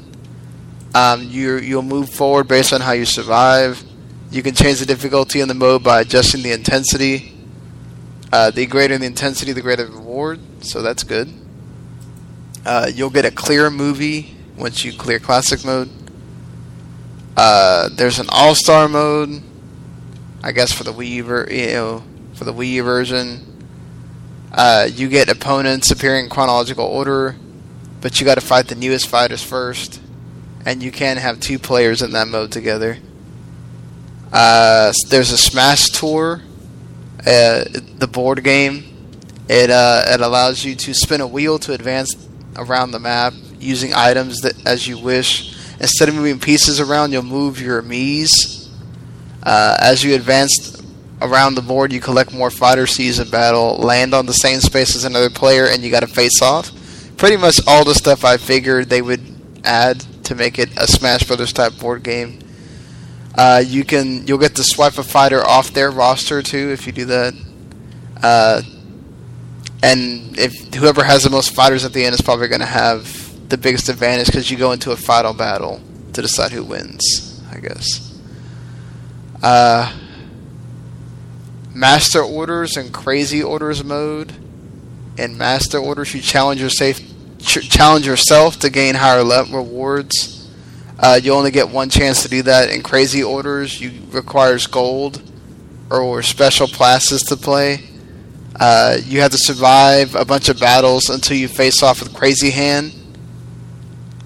Um, 0.93 1.23
you 1.23 1.55
you'll 1.59 1.83
move 1.83 2.09
forward 2.09 2.49
based 2.49 2.73
on 2.73 2.81
how 2.81 2.91
you 2.91 3.05
survive. 3.05 3.81
You 4.29 4.43
can 4.43 4.55
change 4.55 4.79
the 4.79 4.85
difficulty 4.85 5.39
in 5.39 5.47
the 5.47 5.53
mode 5.53 5.85
by 5.85 6.01
adjusting 6.01 6.43
the 6.43 6.51
intensity. 6.51 7.33
Uh, 8.29 8.51
the 8.51 8.65
greater 8.65 8.97
the 8.97 9.05
intensity, 9.05 9.53
the 9.53 9.61
greater 9.61 9.85
the 9.85 9.93
reward. 9.93 10.41
So 10.65 10.81
that's 10.81 11.03
good. 11.03 11.31
Uh, 12.65 12.91
you'll 12.93 13.09
get 13.09 13.23
a 13.23 13.31
clear 13.31 13.69
movie 13.69 14.35
once 14.57 14.83
you 14.83 14.91
clear 14.91 15.19
classic 15.19 15.63
mode. 15.63 15.89
Uh, 17.35 17.89
there's 17.89 18.19
an 18.19 18.27
All 18.29 18.55
Star 18.55 18.87
mode, 18.87 19.41
I 20.43 20.51
guess 20.51 20.71
for 20.71 20.83
the 20.83 20.93
Wii 20.93 21.23
ver- 21.23 21.49
you 21.49 21.67
know, 21.67 22.03
for 22.33 22.43
the 22.43 22.53
Wii 22.53 22.83
version. 22.83 23.49
Uh, 24.51 24.87
you 24.91 25.09
get 25.09 25.29
opponents 25.29 25.89
appearing 25.89 26.25
in 26.25 26.29
chronological 26.29 26.85
order, 26.85 27.35
but 28.01 28.19
you 28.19 28.25
got 28.25 28.35
to 28.35 28.41
fight 28.41 28.67
the 28.67 28.75
newest 28.75 29.07
fighters 29.07 29.41
first, 29.41 29.99
and 30.65 30.83
you 30.83 30.91
can 30.91 31.17
have 31.17 31.39
two 31.39 31.57
players 31.57 32.03
in 32.03 32.11
that 32.11 32.27
mode 32.27 32.51
together. 32.51 32.97
Uh, 34.31 34.91
there's 35.09 35.31
a 35.31 35.37
Smash 35.37 35.89
Tour, 35.89 36.41
uh, 37.25 37.63
the 37.97 38.09
board 38.11 38.43
game. 38.43 38.83
It 39.49 39.69
uh, 39.69 40.03
it 40.07 40.21
allows 40.21 40.63
you 40.63 40.75
to 40.75 40.93
spin 40.93 41.21
a 41.21 41.27
wheel 41.27 41.59
to 41.59 41.73
advance 41.73 42.15
around 42.55 42.91
the 42.91 42.99
map 42.99 43.33
using 43.59 43.93
items 43.93 44.41
that 44.41 44.65
as 44.65 44.87
you 44.87 44.99
wish. 44.99 45.52
Instead 45.79 46.09
of 46.09 46.15
moving 46.15 46.39
pieces 46.39 46.79
around, 46.79 47.11
you'll 47.11 47.23
move 47.23 47.61
your 47.61 47.81
Mii's. 47.81 48.69
Uh, 49.41 49.75
as 49.79 50.03
you 50.03 50.15
advance 50.15 50.81
around 51.21 51.55
the 51.55 51.61
board, 51.61 51.91
you 51.91 51.99
collect 51.99 52.33
more 52.33 52.49
fighter 52.49 52.87
seeds 52.87 53.19
in 53.19 53.29
battle, 53.29 53.77
land 53.77 54.13
on 54.13 54.25
the 54.25 54.33
same 54.33 54.59
space 54.59 54.95
as 54.95 55.03
another 55.03 55.29
player, 55.29 55.65
and 55.67 55.83
you 55.83 55.91
got 55.91 56.01
to 56.01 56.07
face 56.07 56.41
off. 56.41 56.71
Pretty 57.17 57.37
much 57.37 57.59
all 57.67 57.83
the 57.83 57.95
stuff 57.95 58.23
I 58.23 58.37
figured 58.37 58.89
they 58.89 59.01
would 59.01 59.21
add 59.63 60.01
to 60.25 60.35
make 60.35 60.59
it 60.59 60.69
a 60.77 60.87
Smash 60.87 61.23
Brothers 61.23 61.53
type 61.53 61.77
board 61.79 62.03
game. 62.03 62.39
Uh, 63.35 63.63
you 63.65 63.83
can 63.83 64.27
you'll 64.27 64.37
get 64.37 64.55
to 64.55 64.63
swipe 64.63 64.97
a 64.97 65.03
fighter 65.03 65.43
off 65.45 65.73
their 65.73 65.89
roster 65.89 66.41
too 66.41 66.71
if 66.71 66.85
you 66.85 66.93
do 66.93 67.05
that. 67.05 67.33
Uh, 68.21 68.61
and 69.81 70.37
if 70.37 70.73
whoever 70.75 71.03
has 71.03 71.23
the 71.23 71.29
most 71.29 71.53
fighters 71.53 71.83
at 71.83 71.93
the 71.93 72.05
end 72.05 72.13
is 72.13 72.21
probably 72.21 72.47
going 72.47 72.61
to 72.61 72.65
have 72.65 73.22
the 73.53 73.57
biggest 73.59 73.87
advantage 73.87 74.25
because 74.25 74.49
you 74.49 74.57
go 74.57 74.71
into 74.71 74.89
a 74.89 74.95
final 74.95 75.31
battle 75.31 75.79
to 76.11 76.23
decide 76.23 76.51
who 76.51 76.63
wins. 76.63 77.39
I 77.51 77.59
guess. 77.59 78.19
Uh, 79.43 79.95
Master 81.71 82.23
Orders 82.23 82.77
and 82.77 82.91
Crazy 82.91 83.43
Orders 83.43 83.83
mode. 83.83 84.33
In 85.19 85.37
Master 85.37 85.77
Orders, 85.77 86.15
you 86.15 86.21
challenge 86.21 86.61
yourself, 86.61 86.99
ch- 87.37 87.69
challenge 87.69 88.07
yourself 88.07 88.57
to 88.61 88.71
gain 88.71 88.95
higher 88.95 89.21
le- 89.21 89.45
rewards. 89.45 90.51
Uh, 90.97 91.19
you 91.21 91.31
only 91.31 91.51
get 91.51 91.69
one 91.69 91.91
chance 91.91 92.23
to 92.23 92.29
do 92.29 92.41
that. 92.41 92.71
In 92.71 92.81
Crazy 92.81 93.21
Orders, 93.21 93.79
you 93.79 93.91
requires 94.09 94.65
gold 94.65 95.21
or 95.91 96.23
special 96.23 96.65
classes 96.67 97.21
to 97.23 97.37
play. 97.37 97.83
Uh, 98.59 98.97
you 99.03 99.21
have 99.21 99.31
to 99.31 99.37
survive 99.37 100.15
a 100.15 100.25
bunch 100.25 100.49
of 100.49 100.59
battles 100.59 101.09
until 101.09 101.37
you 101.37 101.47
face 101.47 101.83
off 101.83 102.01
with 102.01 102.15
Crazy 102.15 102.49
Hand. 102.49 102.95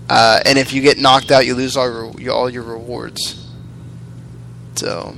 Uh, 0.10 0.40
and 0.46 0.58
if 0.58 0.72
you 0.72 0.82
get 0.82 0.98
knocked 0.98 1.32
out, 1.32 1.46
you 1.46 1.54
lose 1.54 1.76
all 1.76 2.14
your, 2.20 2.34
all 2.34 2.50
your 2.50 2.64
rewards. 2.64 3.50
So, 4.76 5.16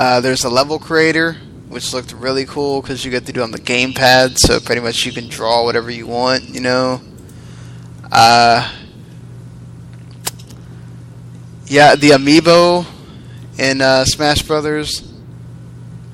uh, 0.00 0.20
there's 0.20 0.44
a 0.44 0.50
level 0.50 0.78
creator, 0.78 1.34
which 1.68 1.92
looked 1.92 2.12
really 2.12 2.44
cool 2.44 2.82
because 2.82 3.04
you 3.04 3.10
get 3.10 3.26
to 3.26 3.32
do 3.32 3.40
it 3.40 3.44
on 3.44 3.50
the 3.52 3.58
gamepad. 3.58 4.38
So 4.38 4.58
pretty 4.58 4.80
much 4.80 5.04
you 5.06 5.12
can 5.12 5.28
draw 5.28 5.64
whatever 5.64 5.90
you 5.90 6.06
want, 6.06 6.48
you 6.48 6.60
know. 6.60 7.00
Uh, 8.10 8.72
yeah, 11.66 11.94
the 11.94 12.10
amiibo 12.10 12.86
in 13.58 13.80
uh, 13.80 14.04
Smash 14.04 14.42
Brothers. 14.42 15.12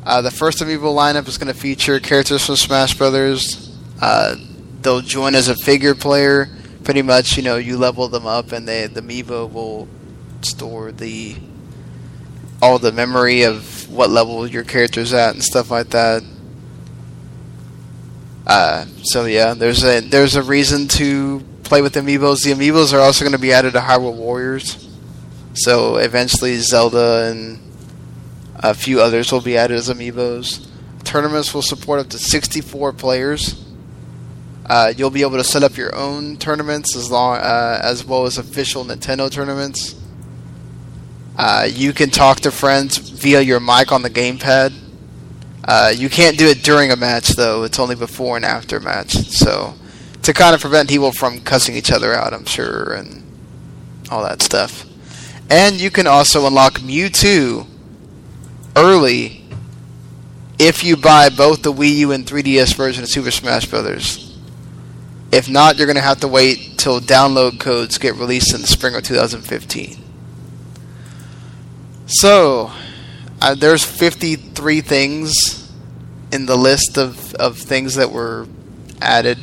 Uh, 0.04 0.22
the 0.22 0.30
first 0.30 0.58
amiibo 0.58 0.94
lineup 0.94 1.28
is 1.28 1.38
going 1.38 1.52
to 1.52 1.58
feature 1.58 2.00
characters 2.00 2.44
from 2.46 2.56
Smash 2.56 2.94
Brothers. 2.94 3.76
Uh, 4.00 4.36
they'll 4.82 5.00
join 5.00 5.34
as 5.34 5.48
a 5.48 5.54
figure 5.54 5.94
player. 5.94 6.48
Pretty 6.90 7.02
much, 7.02 7.36
you 7.36 7.44
know, 7.44 7.54
you 7.54 7.76
level 7.76 8.08
them 8.08 8.26
up, 8.26 8.50
and 8.50 8.66
they, 8.66 8.88
the 8.88 9.00
amiibo 9.00 9.48
will 9.48 9.86
store 10.40 10.90
the 10.90 11.36
all 12.60 12.80
the 12.80 12.90
memory 12.90 13.44
of 13.44 13.88
what 13.88 14.10
level 14.10 14.44
your 14.44 14.64
character's 14.64 15.12
at 15.12 15.32
and 15.32 15.40
stuff 15.40 15.70
like 15.70 15.90
that. 15.90 16.24
Uh, 18.44 18.86
so 19.04 19.24
yeah, 19.26 19.54
there's 19.54 19.84
a 19.84 20.00
there's 20.00 20.34
a 20.34 20.42
reason 20.42 20.88
to 20.88 21.44
play 21.62 21.80
with 21.80 21.94
amiibos. 21.94 22.42
The 22.42 22.50
amiibos 22.50 22.92
are 22.92 22.98
also 22.98 23.24
going 23.24 23.36
to 23.36 23.38
be 23.38 23.52
added 23.52 23.74
to 23.74 23.78
Hyrule 23.78 24.16
Warriors. 24.16 24.92
So 25.54 25.98
eventually, 25.98 26.56
Zelda 26.56 27.30
and 27.30 27.60
a 28.56 28.74
few 28.74 29.00
others 29.00 29.30
will 29.30 29.42
be 29.42 29.56
added 29.56 29.76
as 29.76 29.88
amiibos. 29.88 30.66
Tournaments 31.04 31.54
will 31.54 31.62
support 31.62 32.00
up 32.00 32.08
to 32.08 32.18
64 32.18 32.94
players. 32.94 33.64
Uh, 34.70 34.94
you'll 34.96 35.10
be 35.10 35.22
able 35.22 35.36
to 35.36 35.42
set 35.42 35.64
up 35.64 35.76
your 35.76 35.92
own 35.96 36.36
tournaments 36.36 36.94
as 36.94 37.10
long 37.10 37.36
uh, 37.38 37.80
as 37.82 38.04
well 38.04 38.24
as 38.24 38.38
official 38.38 38.84
Nintendo 38.84 39.28
tournaments. 39.28 39.96
Uh, 41.36 41.66
you 41.68 41.92
can 41.92 42.08
talk 42.08 42.38
to 42.38 42.52
friends 42.52 42.96
via 42.96 43.40
your 43.40 43.58
mic 43.58 43.90
on 43.90 44.02
the 44.02 44.08
gamepad. 44.08 44.72
Uh, 45.64 45.92
you 45.92 46.08
can't 46.08 46.38
do 46.38 46.46
it 46.46 46.62
during 46.62 46.92
a 46.92 46.96
match 46.96 47.30
though; 47.30 47.64
it's 47.64 47.80
only 47.80 47.96
before 47.96 48.36
and 48.36 48.44
after 48.44 48.78
match. 48.78 49.14
So, 49.30 49.74
to 50.22 50.32
kind 50.32 50.54
of 50.54 50.60
prevent 50.60 50.88
people 50.88 51.10
from 51.10 51.40
cussing 51.40 51.74
each 51.74 51.90
other 51.90 52.14
out, 52.14 52.32
I'm 52.32 52.44
sure, 52.44 52.92
and 52.92 53.24
all 54.08 54.22
that 54.22 54.40
stuff. 54.40 54.86
And 55.50 55.80
you 55.80 55.90
can 55.90 56.06
also 56.06 56.46
unlock 56.46 56.74
Mewtwo 56.74 57.66
early 58.76 59.42
if 60.60 60.84
you 60.84 60.96
buy 60.96 61.28
both 61.28 61.62
the 61.62 61.72
Wii 61.72 61.96
U 61.96 62.12
and 62.12 62.24
3DS 62.24 62.76
version 62.76 63.02
of 63.02 63.08
Super 63.08 63.32
Smash 63.32 63.66
Bros. 63.66 64.29
If 65.32 65.48
not, 65.48 65.76
you're 65.76 65.86
going 65.86 65.96
to 65.96 66.02
have 66.02 66.20
to 66.20 66.28
wait 66.28 66.74
till 66.76 67.00
download 67.00 67.60
codes 67.60 67.98
get 67.98 68.16
released 68.16 68.54
in 68.54 68.60
the 68.62 68.66
spring 68.66 68.94
of 68.94 69.02
2015. 69.04 69.96
So, 72.06 72.72
uh, 73.40 73.54
there's 73.54 73.84
53 73.84 74.80
things 74.80 75.72
in 76.32 76.46
the 76.46 76.56
list 76.56 76.98
of, 76.98 77.34
of 77.34 77.58
things 77.58 77.94
that 77.94 78.10
were 78.10 78.48
added. 79.00 79.38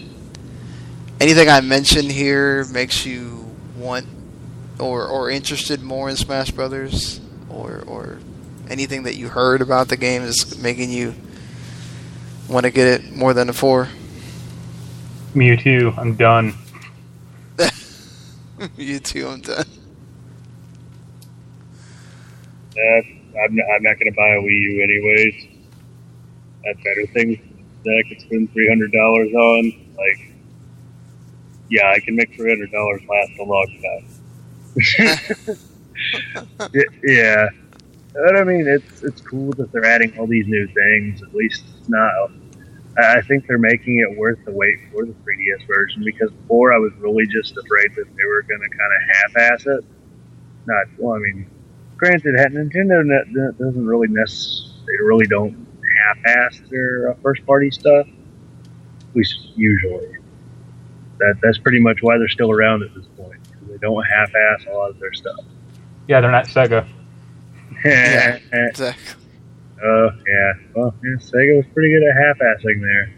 Anything 1.19 1.49
I 1.49 1.61
mentioned 1.61 2.11
here 2.11 2.65
makes 2.65 3.05
you 3.05 3.49
want 3.77 4.07
or 4.79 5.07
or 5.07 5.29
interested 5.29 5.81
more 5.81 6.09
in 6.09 6.15
Smash 6.15 6.51
Brothers, 6.51 7.19
or 7.49 7.83
or 7.87 8.19
anything 8.69 9.03
that 9.03 9.15
you 9.15 9.29
heard 9.29 9.61
about 9.61 9.87
the 9.87 9.97
game 9.97 10.21
is 10.21 10.57
making 10.61 10.91
you 10.91 11.15
want 12.47 12.65
to 12.65 12.71
get 12.71 12.87
it 12.87 13.15
more 13.15 13.33
than 13.33 13.49
a 13.49 13.53
four. 13.53 13.89
Mewtwo, 15.37 15.95
I'm 15.97 16.15
done. 16.15 16.53
you 18.75 18.99
too, 18.99 19.27
I'm 19.27 19.41
done. 19.41 19.65
Uh, 22.75 23.01
I'm 23.43 23.55
not, 23.55 23.65
I'm 23.75 23.83
not 23.83 23.99
going 23.99 24.11
to 24.11 24.15
buy 24.17 24.29
a 24.29 24.41
Wii 24.41 24.61
U 24.61 24.83
anyways. 24.83 25.47
I 26.65 26.69
have 26.69 26.77
better 26.83 27.05
things 27.13 27.37
that 27.85 28.03
I 28.03 28.09
could 28.09 28.21
spend 28.21 28.51
three 28.51 28.67
hundred 28.67 28.91
dollars 28.91 29.31
on. 29.33 29.71
Like, 29.95 30.33
yeah, 31.69 31.91
I 31.91 31.99
can 31.99 32.15
make 32.15 32.35
three 32.35 32.49
hundred 32.49 32.71
dollars 32.71 33.01
last 33.07 33.31
a 33.39 33.43
long 33.43 33.67
time. 33.83 35.57
Yeah, 37.03 37.49
but 38.13 38.35
I 38.35 38.43
mean, 38.43 38.67
it's 38.67 39.03
it's 39.03 39.21
cool 39.21 39.51
that 39.53 39.71
they're 39.71 39.85
adding 39.85 40.17
all 40.17 40.27
these 40.27 40.47
new 40.47 40.67
things. 40.67 41.21
At 41.23 41.33
least 41.33 41.63
it's 41.79 41.89
not. 41.89 42.31
I 42.97 43.17
I 43.17 43.21
think 43.21 43.47
they're 43.47 43.57
making 43.57 43.97
it 43.97 44.17
worth 44.17 44.39
the 44.45 44.51
wait 44.51 44.79
for 44.91 45.05
the 45.05 45.13
3DS 45.13 45.67
version 45.67 46.03
because 46.03 46.31
before 46.31 46.73
I 46.73 46.77
was 46.77 46.91
really 46.99 47.25
just 47.27 47.55
afraid 47.57 47.95
that 47.95 48.05
they 48.15 48.25
were 48.25 48.41
going 48.43 48.61
to 48.61 48.69
kind 48.69 48.93
of 48.93 49.01
half-ass 49.15 49.65
it. 49.67 49.85
Not 50.65 50.87
well. 50.97 51.15
I 51.15 51.19
mean, 51.19 51.49
granted, 51.97 52.35
Nintendo 52.35 53.05
ne- 53.05 53.23
ne- 53.31 53.51
doesn't 53.57 53.85
really 53.85 54.07
necessarily 54.09 54.73
they 54.87 55.03
really 55.03 55.27
don't 55.27 55.67
half-ass 56.05 56.61
their 56.69 57.11
uh, 57.11 57.15
first-party 57.21 57.71
stuff. 57.71 58.07
At 58.07 59.15
least 59.15 59.35
usually. 59.55 60.17
That 61.19 61.35
that's 61.41 61.57
pretty 61.57 61.79
much 61.79 61.99
why 62.01 62.17
they're 62.17 62.27
still 62.29 62.51
around 62.51 62.83
at 62.83 62.93
this 62.93 63.05
point. 63.17 63.39
They 63.67 63.77
don't 63.77 64.03
half-ass 64.03 64.65
a 64.69 64.73
lot 64.73 64.91
of 64.91 64.99
their 64.99 65.13
stuff. 65.13 65.39
Yeah, 66.07 66.21
they're 66.21 66.31
not 66.31 66.45
Sega. 66.45 66.87
Yeah. 67.83 68.39
Exactly. 68.51 69.26
Oh 69.83 70.09
yeah. 70.27 70.53
Well, 70.75 70.95
yeah, 71.03 71.15
Sega 71.17 71.57
was 71.57 71.65
pretty 71.73 71.89
good 71.93 72.03
at 72.03 72.15
half-assing 72.15 72.81
there. 72.81 73.13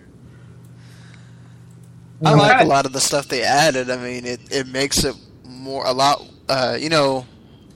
I 2.25 2.33
like 2.33 2.61
a 2.61 2.65
lot 2.65 2.85
of 2.85 2.91
the 2.91 2.99
stuff 2.99 3.27
they 3.27 3.43
added. 3.43 3.89
I 3.89 3.97
mean, 3.97 4.25
it, 4.25 4.41
it 4.51 4.67
makes 4.67 5.05
it 5.05 5.15
more 5.45 5.85
a 5.85 5.93
lot, 5.93 6.21
uh, 6.49 6.77
you 6.79 6.89
know, 6.89 7.25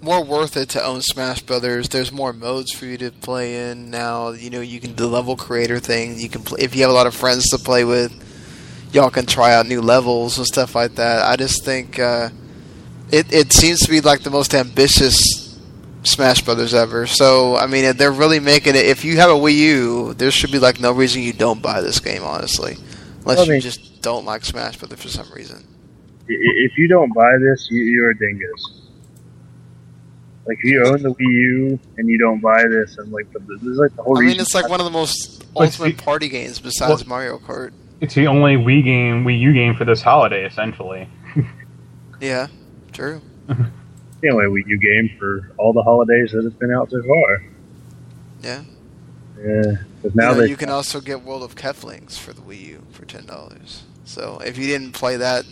more 0.02 0.24
worth 0.24 0.58
it 0.58 0.70
to 0.70 0.84
own 0.84 1.02
Smash 1.02 1.42
Brothers. 1.44 1.88
There's 1.88 2.12
more 2.12 2.34
modes 2.34 2.74
for 2.74 2.86
you 2.86 2.98
to 2.98 3.12
play 3.12 3.72
in 3.72 3.90
now. 3.90 4.32
You 4.32 4.50
know, 4.50 4.60
you 4.60 4.82
can 4.82 4.96
the 4.96 5.08
level 5.08 5.38
creator 5.38 5.80
thing. 5.80 6.20
You 6.20 6.28
can 6.28 6.44
play 6.44 6.60
if 6.62 6.76
you 6.76 6.82
have 6.82 6.92
a 6.92 6.94
lot 6.94 7.08
of 7.08 7.16
friends 7.16 7.50
to 7.50 7.58
play 7.58 7.86
with. 7.86 8.12
Y'all 8.92 9.10
can 9.10 9.26
try 9.26 9.54
out 9.54 9.66
new 9.66 9.82
levels 9.82 10.38
and 10.38 10.46
stuff 10.46 10.76
like 10.76 10.96
that. 10.96 11.26
I 11.26 11.38
just 11.38 11.64
think 11.64 11.98
uh, 12.00 12.30
it 13.12 13.32
it 13.34 13.54
seems 13.54 13.80
to 13.80 13.90
be 13.90 14.02
like 14.02 14.24
the 14.24 14.30
most 14.30 14.54
ambitious 14.54 15.43
Smash 16.04 16.42
Brothers 16.42 16.74
ever. 16.74 17.08
So 17.08 17.56
I 17.56 17.68
mean, 17.68 17.96
they're 17.98 18.12
really 18.12 18.40
making 18.40 18.76
it. 18.76 18.86
If 18.86 19.04
you 19.06 19.18
have 19.18 19.30
a 19.30 19.34
Wii 19.34 19.56
U, 19.58 20.14
there 20.16 20.32
should 20.32 20.52
be 20.52 20.60
like 20.60 20.80
no 20.80 20.92
reason 20.92 21.22
you 21.22 21.34
don't 21.34 21.62
buy 21.62 21.82
this 21.82 22.00
game, 22.00 22.24
honestly, 22.24 22.74
unless 23.22 23.38
Well, 23.38 23.40
I 23.42 23.44
mean- 23.46 23.56
you 23.56 23.62
just 23.62 24.02
don't 24.02 24.26
like 24.26 24.44
Smash 24.46 24.78
Brothers 24.78 25.02
for 25.02 25.08
some 25.10 25.30
reason. 25.34 25.58
I- 26.30 26.34
i- 26.34 26.60
If 26.66 26.78
you 26.78 26.88
don't 26.88 27.14
buy 27.14 27.38
this, 27.40 27.68
you, 27.72 27.84
you're 27.84 28.12
a 28.12 28.18
dingus. 28.18 28.80
Like 30.46 30.58
if 30.62 30.66
you 30.66 30.86
own 30.86 31.02
the 31.02 31.14
Wii 31.14 31.20
U 31.22 31.80
and 31.98 32.10
you 32.10 32.18
don't 32.18 32.42
buy 32.42 32.64
this, 32.68 32.98
and 32.98 33.12
like 33.14 33.32
the, 33.32 33.40
this 33.40 33.62
is 33.64 33.78
like 33.78 33.96
the 33.96 34.04
whole 34.04 34.18
I 34.18 34.22
mean, 34.22 34.28
reason. 34.30 34.42
it's 34.42 34.54
like 34.54 34.68
one 34.70 34.82
of 34.82 34.86
the 34.86 34.92
most 34.92 35.46
ultimate 35.56 35.98
the- 35.98 36.04
party 36.04 36.28
games 36.28 36.60
besides 36.60 37.02
well- 37.06 37.10
Mario 37.10 37.38
Kart. 37.40 37.72
It's 38.02 38.16
the 38.16 38.28
only 38.28 38.58
Wii 38.58 38.84
game, 38.84 39.24
Wii 39.24 39.40
U 39.40 39.54
game 39.54 39.76
for 39.76 39.86
this 39.86 40.02
holiday, 40.02 40.46
essentially. 40.46 41.08
Yeah, 42.20 42.48
true. 42.92 43.22
the 44.24 44.30
only 44.30 44.46
Wii 44.46 44.68
U 44.68 44.78
game 44.80 45.12
for 45.20 45.52
all 45.58 45.74
the 45.74 45.84
holidays 45.84 46.32
that 46.32 46.46
it's 46.46 46.56
been 46.56 46.72
out 46.72 46.90
so 46.90 47.04
far. 47.04 47.44
Yeah. 48.42 48.64
Yeah, 49.38 49.76
because 50.02 50.16
now 50.16 50.32
you, 50.32 50.38
know, 50.38 50.44
you 50.46 50.56
can 50.56 50.70
also 50.70 51.02
get 51.02 51.22
World 51.22 51.44
of 51.44 51.56
Keflings 51.56 52.18
for 52.18 52.32
the 52.32 52.42
Wii 52.42 52.62
U 52.62 52.84
for 52.92 53.06
ten 53.06 53.26
dollars. 53.26 53.84
So 54.06 54.40
if 54.44 54.58
you 54.58 54.68
didn't 54.68 54.94
play 54.94 55.18
that 55.18 55.46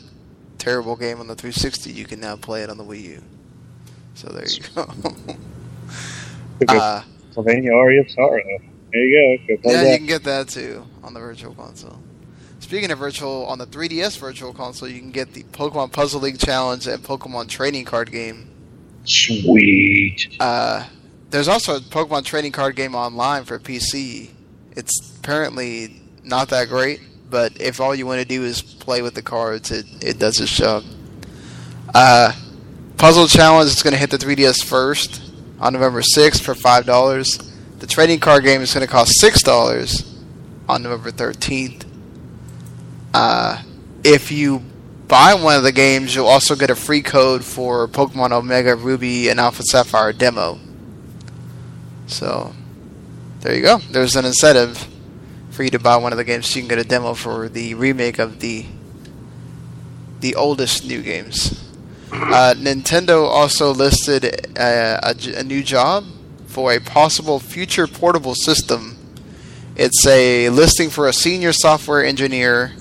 terrible 0.57 0.95
game 0.95 1.19
on 1.19 1.27
the 1.27 1.36
360, 1.36 1.91
you 1.91 2.05
can 2.05 2.19
now 2.19 2.36
play 2.36 2.62
it 2.62 2.69
on 2.69 2.77
the 2.77 2.84
Wii 2.84 3.03
U. 3.03 3.23
So 4.13 4.29
there 4.29 4.47
you 4.47 4.62
go. 4.75 4.81
uh, 6.69 7.01
Castlevania 7.34 7.75
Aria 7.75 8.01
of 8.01 8.12
Sorrow. 8.12 8.41
There 8.93 9.03
you 9.03 9.39
go. 9.47 9.55
Go 9.57 9.71
yeah, 9.71 9.84
that. 9.84 9.91
you 9.91 9.97
can 9.97 10.05
get 10.05 10.23
that 10.23 10.47
too 10.47 10.86
on 11.03 11.13
the 11.13 11.19
Virtual 11.19 11.53
Console. 11.53 11.99
Speaking 12.60 12.91
of 12.91 12.99
virtual, 12.99 13.45
on 13.47 13.57
the 13.57 13.65
3DS 13.65 14.19
Virtual 14.19 14.53
Console, 14.53 14.88
you 14.88 14.99
can 14.99 15.12
get 15.12 15.34
the 15.34 15.43
Pokemon 15.43 15.91
Puzzle 15.91 16.21
League 16.21 16.38
Challenge 16.38 16.86
and 16.88 17.03
Pokemon 17.03 17.49
Trading 17.49 17.84
Card 17.84 18.12
Game. 18.12 18.50
Sweet. 19.05 20.35
Uh, 20.39 20.85
there's 21.29 21.47
also 21.47 21.77
a 21.77 21.79
Pokemon 21.79 22.25
trading 22.25 22.51
card 22.51 22.75
game 22.75 22.95
online 22.95 23.45
for 23.45 23.57
PC. 23.59 24.29
It's 24.75 25.15
apparently 25.17 26.01
not 26.23 26.49
that 26.49 26.67
great, 26.69 27.01
but 27.29 27.59
if 27.59 27.79
all 27.79 27.95
you 27.95 28.05
want 28.05 28.19
to 28.21 28.27
do 28.27 28.43
is 28.43 28.61
play 28.61 29.01
with 29.01 29.15
the 29.15 29.21
cards, 29.21 29.71
it, 29.71 29.85
it 30.03 30.19
does 30.19 30.39
its 30.39 30.51
job. 30.55 30.83
Uh, 31.93 32.33
Puzzle 32.97 33.27
Challenge 33.27 33.69
is 33.69 33.81
going 33.81 33.93
to 33.93 33.97
hit 33.99 34.11
the 34.11 34.17
3DS 34.17 34.63
first 34.63 35.21
on 35.59 35.73
November 35.73 36.01
6th 36.01 36.41
for 36.41 36.53
$5. 36.53 37.79
the 37.79 37.87
trading 37.87 38.19
card 38.19 38.43
game 38.43 38.61
is 38.61 38.73
going 38.73 38.85
to 38.85 38.91
cost 38.91 39.13
six 39.19 39.41
dollars 39.41 40.07
on 40.69 40.83
November 40.83 41.09
thirteenth. 41.11 41.85
Uh, 43.13 43.61
if 44.03 44.31
you 44.31 44.61
buy 45.12 45.34
one 45.34 45.58
of 45.58 45.63
the 45.63 45.74
games, 45.74 46.15
you'll 46.15 46.26
also 46.26 46.56
get 46.56 46.69
a 46.69 46.76
free 46.76 47.02
code 47.02 47.43
for 47.43 47.86
Pokemon 47.89 48.32
Omega 48.32 48.78
Ruby 48.78 49.28
and 49.28 49.41
Alpha 49.41 49.62
Sapphire 49.62 50.13
demo. 50.13 50.58
So 52.08 52.56
there 53.41 53.54
you 53.54 53.62
go. 53.62 53.80
There's 53.91 54.15
an 54.15 54.24
incentive 54.24 54.88
for 55.50 55.63
you 55.63 55.69
to 55.71 55.80
buy 55.80 55.97
one 55.97 56.13
of 56.13 56.17
the 56.17 56.24
games 56.24 56.47
so 56.47 56.56
you 56.56 56.62
can 56.62 56.69
get 56.69 56.80
a 56.80 56.88
demo 56.88 57.13
for 57.13 57.50
the 57.50 57.74
remake 57.74 58.19
of 58.19 58.39
the 58.39 58.65
the 60.21 60.34
oldest 60.36 60.86
new 60.86 61.02
games. 61.02 61.62
Uh, 62.13 62.54
Nintendo 62.56 63.26
also 63.26 63.74
listed 63.74 64.24
a, 64.56 65.00
a, 65.04 65.39
a 65.39 65.43
new 65.43 65.62
job 65.62 66.06
for 66.45 66.71
a 66.71 66.80
possible 66.80 67.39
future 67.39 67.86
portable 67.86 68.36
system. 68.36 68.97
It's 69.76 70.08
a 70.08 70.50
listing 70.50 70.89
for 70.89 71.10
a 71.10 71.13
senior 71.13 71.52
software 71.52 72.06
engineer. 72.06 72.71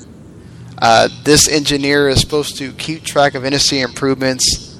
Uh, 0.80 1.08
this 1.24 1.48
engineer 1.48 2.08
is 2.08 2.20
supposed 2.20 2.56
to 2.56 2.72
keep 2.72 3.02
track 3.02 3.34
of 3.34 3.44
industry 3.44 3.80
improvements 3.80 4.78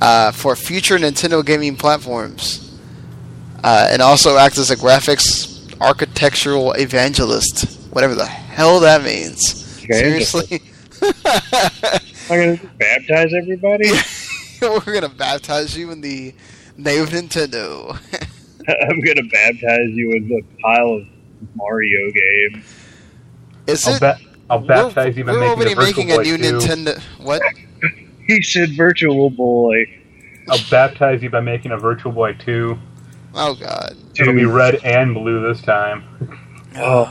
uh, 0.00 0.30
for 0.30 0.54
future 0.54 0.96
Nintendo 0.96 1.44
gaming 1.44 1.76
platforms, 1.76 2.78
uh, 3.64 3.88
and 3.90 4.00
also 4.00 4.36
act 4.36 4.58
as 4.58 4.70
a 4.70 4.76
graphics 4.76 5.50
architectural 5.80 6.72
evangelist, 6.72 7.80
whatever 7.92 8.14
the 8.14 8.26
hell 8.26 8.80
that 8.80 9.02
means. 9.02 9.82
Okay, 9.84 9.94
Seriously. 9.94 10.62
I'm 12.30 12.38
gonna 12.38 12.70
baptize 12.78 13.34
everybody. 13.34 13.90
We're 14.62 14.94
gonna 14.94 15.08
baptize 15.08 15.76
you 15.76 15.90
in 15.90 16.00
the 16.00 16.34
name 16.76 17.02
of 17.02 17.10
Nintendo. 17.10 17.98
I'm 18.88 19.00
gonna 19.00 19.28
baptize 19.28 19.90
you 19.90 20.12
in 20.12 20.28
the 20.28 20.42
pile 20.62 20.94
of 20.94 21.06
Mario 21.54 22.10
games. 22.12 22.64
Is 23.66 23.86
I'll, 23.86 23.96
it? 23.96 24.33
Ba- 24.48 24.54
I'll 24.54 24.60
baptize 24.60 25.16
you 25.16 25.24
by 25.24 25.32
we're 25.32 25.40
making 25.40 25.54
already 25.56 25.72
a 25.72 25.76
Virtual 25.76 26.04
making 26.04 26.20
a 26.20 26.22
new 26.22 26.36
2. 26.38 26.58
Nintendo. 26.58 27.02
What? 27.18 27.42
He 28.26 28.42
said 28.42 28.70
Virtual 28.76 29.30
Boy. 29.30 29.84
I'll 30.48 30.58
baptize 30.70 31.22
you 31.22 31.30
by 31.30 31.40
making 31.40 31.72
a 31.72 31.76
Virtual 31.76 32.12
Boy 32.12 32.34
2. 32.34 32.78
Oh 33.34 33.54
God. 33.54 33.96
It'll 34.18 34.34
be 34.34 34.44
red 34.44 34.76
and 34.84 35.14
blue 35.14 35.46
this 35.46 35.60
time. 35.62 36.04
Oh, 36.76 37.08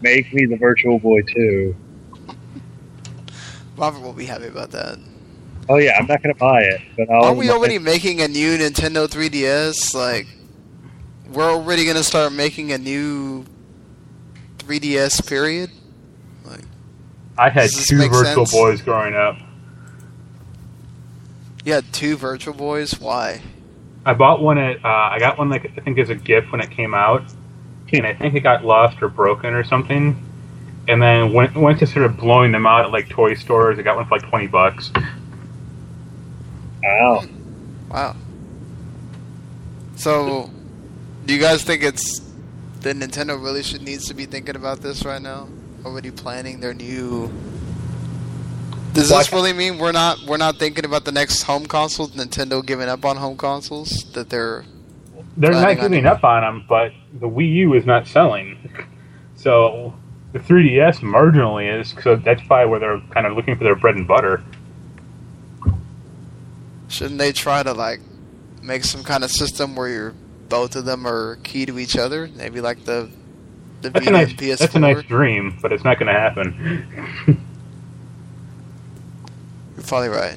make 0.00 0.32
me 0.32 0.46
the 0.46 0.56
Virtual 0.56 0.98
Boy 0.98 1.22
too. 1.22 1.74
Robert 3.76 4.00
will 4.00 4.12
be 4.12 4.24
happy 4.24 4.46
about 4.46 4.70
that. 4.72 4.98
Oh 5.68 5.76
yeah, 5.76 5.96
I'm 5.98 6.06
not 6.06 6.22
gonna 6.22 6.34
buy 6.34 6.62
it, 6.62 6.80
but 6.96 7.10
I'll. 7.10 7.24
Aren't 7.24 7.38
we 7.38 7.50
already 7.50 7.78
making 7.78 8.20
a 8.20 8.28
new 8.28 8.58
Nintendo 8.58 9.08
3DS? 9.08 9.94
Like, 9.94 10.26
we're 11.32 11.50
already 11.50 11.86
gonna 11.86 12.02
start 12.02 12.32
making 12.32 12.72
a 12.72 12.78
new 12.78 13.44
3DS. 14.58 15.26
Period. 15.26 15.70
I 17.40 17.48
had 17.48 17.70
two 17.70 17.96
Virtual 17.96 18.44
sense? 18.44 18.52
Boys 18.52 18.82
growing 18.82 19.14
up. 19.14 19.38
You 21.64 21.72
had 21.72 21.90
two 21.90 22.18
Virtual 22.18 22.52
Boys. 22.52 23.00
Why? 23.00 23.40
I 24.04 24.12
bought 24.12 24.42
one 24.42 24.58
at, 24.58 24.84
uh, 24.84 24.88
I 24.88 25.18
got 25.18 25.38
one 25.38 25.48
like, 25.48 25.64
I 25.64 25.80
think 25.80 25.98
as 25.98 26.10
a 26.10 26.14
gift 26.14 26.52
when 26.52 26.60
it 26.60 26.70
came 26.70 26.92
out. 26.92 27.22
And 27.92 28.06
I 28.06 28.14
think 28.14 28.34
it 28.34 28.40
got 28.40 28.64
lost 28.64 29.02
or 29.02 29.08
broken 29.08 29.54
or 29.54 29.64
something. 29.64 30.22
And 30.86 31.02
then 31.02 31.32
went, 31.32 31.56
went 31.56 31.78
to 31.78 31.86
sort 31.86 32.04
of 32.04 32.18
blowing 32.18 32.52
them 32.52 32.66
out 32.66 32.84
at 32.84 32.92
like 32.92 33.08
toy 33.08 33.34
stores. 33.34 33.78
I 33.78 33.82
got 33.82 33.96
one 33.96 34.06
for 34.06 34.18
like 34.18 34.28
20 34.28 34.46
bucks. 34.46 34.90
Wow. 36.82 37.24
Wow. 37.90 38.16
So, 39.96 40.50
do 41.24 41.34
you 41.34 41.40
guys 41.40 41.64
think 41.64 41.82
it's 41.82 42.20
the 42.80 42.92
Nintendo 42.92 43.42
really 43.42 43.62
should 43.62 43.82
needs 43.82 44.06
to 44.08 44.14
be 44.14 44.26
thinking 44.26 44.56
about 44.56 44.80
this 44.80 45.04
right 45.04 45.20
now? 45.20 45.48
Already 45.84 46.10
planning 46.10 46.60
their 46.60 46.74
new. 46.74 47.32
Does 48.92 49.10
Well, 49.10 49.18
this 49.20 49.32
really 49.32 49.52
mean 49.52 49.78
we're 49.78 49.92
not 49.92 50.18
we're 50.26 50.36
not 50.36 50.56
thinking 50.58 50.84
about 50.84 51.04
the 51.04 51.12
next 51.12 51.42
home 51.42 51.66
console? 51.66 52.08
Nintendo 52.08 52.64
giving 52.64 52.88
up 52.88 53.04
on 53.04 53.16
home 53.16 53.36
consoles? 53.36 53.90
That 54.14 54.30
they're 54.30 54.64
They're 55.36 55.52
not 55.52 55.76
giving 55.78 56.06
up 56.06 56.24
on 56.24 56.42
them, 56.42 56.64
but 56.68 56.92
the 57.14 57.28
Wii 57.28 57.52
U 57.54 57.74
is 57.74 57.86
not 57.86 58.06
selling. 58.06 58.58
So 59.36 59.94
the 60.32 60.38
3DS 60.38 60.98
marginally 60.98 61.80
is, 61.80 61.94
so 62.02 62.16
that's 62.16 62.42
probably 62.46 62.70
where 62.70 62.78
they're 62.78 63.00
kind 63.10 63.26
of 63.26 63.34
looking 63.34 63.56
for 63.56 63.64
their 63.64 63.74
bread 63.74 63.96
and 63.96 64.06
butter. 64.06 64.42
shouldn't 66.88 67.18
they 67.18 67.32
try 67.32 67.62
to 67.62 67.72
like 67.72 68.00
make 68.62 68.84
some 68.84 69.02
kind 69.02 69.24
of 69.24 69.30
system 69.30 69.74
where 69.76 69.88
you're 69.88 70.14
both 70.48 70.76
of 70.76 70.84
them 70.84 71.06
are 71.06 71.36
key 71.36 71.64
to 71.64 71.78
each 71.78 71.96
other? 71.96 72.28
Maybe 72.36 72.60
like 72.60 72.84
the 72.84 73.08
the 73.82 73.90
That's 73.90 74.06
a 74.06 74.10
Vita 74.10 74.12
nice, 74.12 74.30
and 74.30 74.38
PS4. 74.38 74.58
that's 74.58 74.74
a 74.74 74.78
nice 74.78 75.02
dream, 75.04 75.58
but 75.62 75.72
it's 75.72 75.84
not 75.84 75.98
going 75.98 76.12
to 76.12 76.18
happen. 76.18 76.86
You're 79.76 79.84
probably 79.86 80.08
right. 80.08 80.36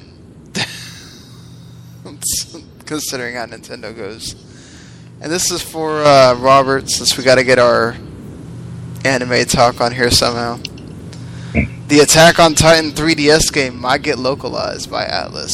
Considering 2.86 3.34
how 3.36 3.46
Nintendo 3.46 3.94
goes. 3.96 4.34
And 5.20 5.32
this 5.32 5.50
is 5.50 5.62
for 5.62 6.02
uh, 6.02 6.34
Robert, 6.34 6.90
since 6.90 7.16
we 7.16 7.24
got 7.24 7.36
to 7.36 7.44
get 7.44 7.58
our 7.58 7.96
anime 9.04 9.44
talk 9.46 9.80
on 9.80 9.92
here 9.92 10.10
somehow. 10.10 10.58
The 11.88 12.00
Attack 12.00 12.38
on 12.38 12.54
Titan 12.54 12.90
3DS 12.92 13.52
game 13.52 13.80
might 13.80 14.02
get 14.02 14.18
localized 14.18 14.90
by 14.90 15.04
Atlus. 15.04 15.52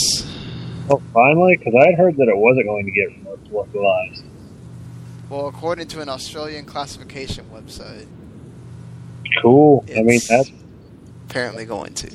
Oh, 0.88 1.00
finally, 1.12 1.56
because 1.56 1.74
I 1.74 1.90
had 1.90 1.98
heard 1.98 2.16
that 2.16 2.28
it 2.28 2.36
wasn't 2.36 2.66
going 2.66 2.84
to 2.84 2.90
get 2.90 3.52
localized. 3.52 4.24
Well, 5.30 5.46
according 5.46 5.86
to 5.88 6.00
an 6.00 6.08
Australian 6.08 6.64
classification 6.66 7.46
website, 7.54 8.06
Cool. 9.40 9.84
I 9.96 10.02
mean, 10.02 10.20
that's. 10.28 10.50
apparently 11.28 11.64
going 11.64 11.94
to. 11.94 12.10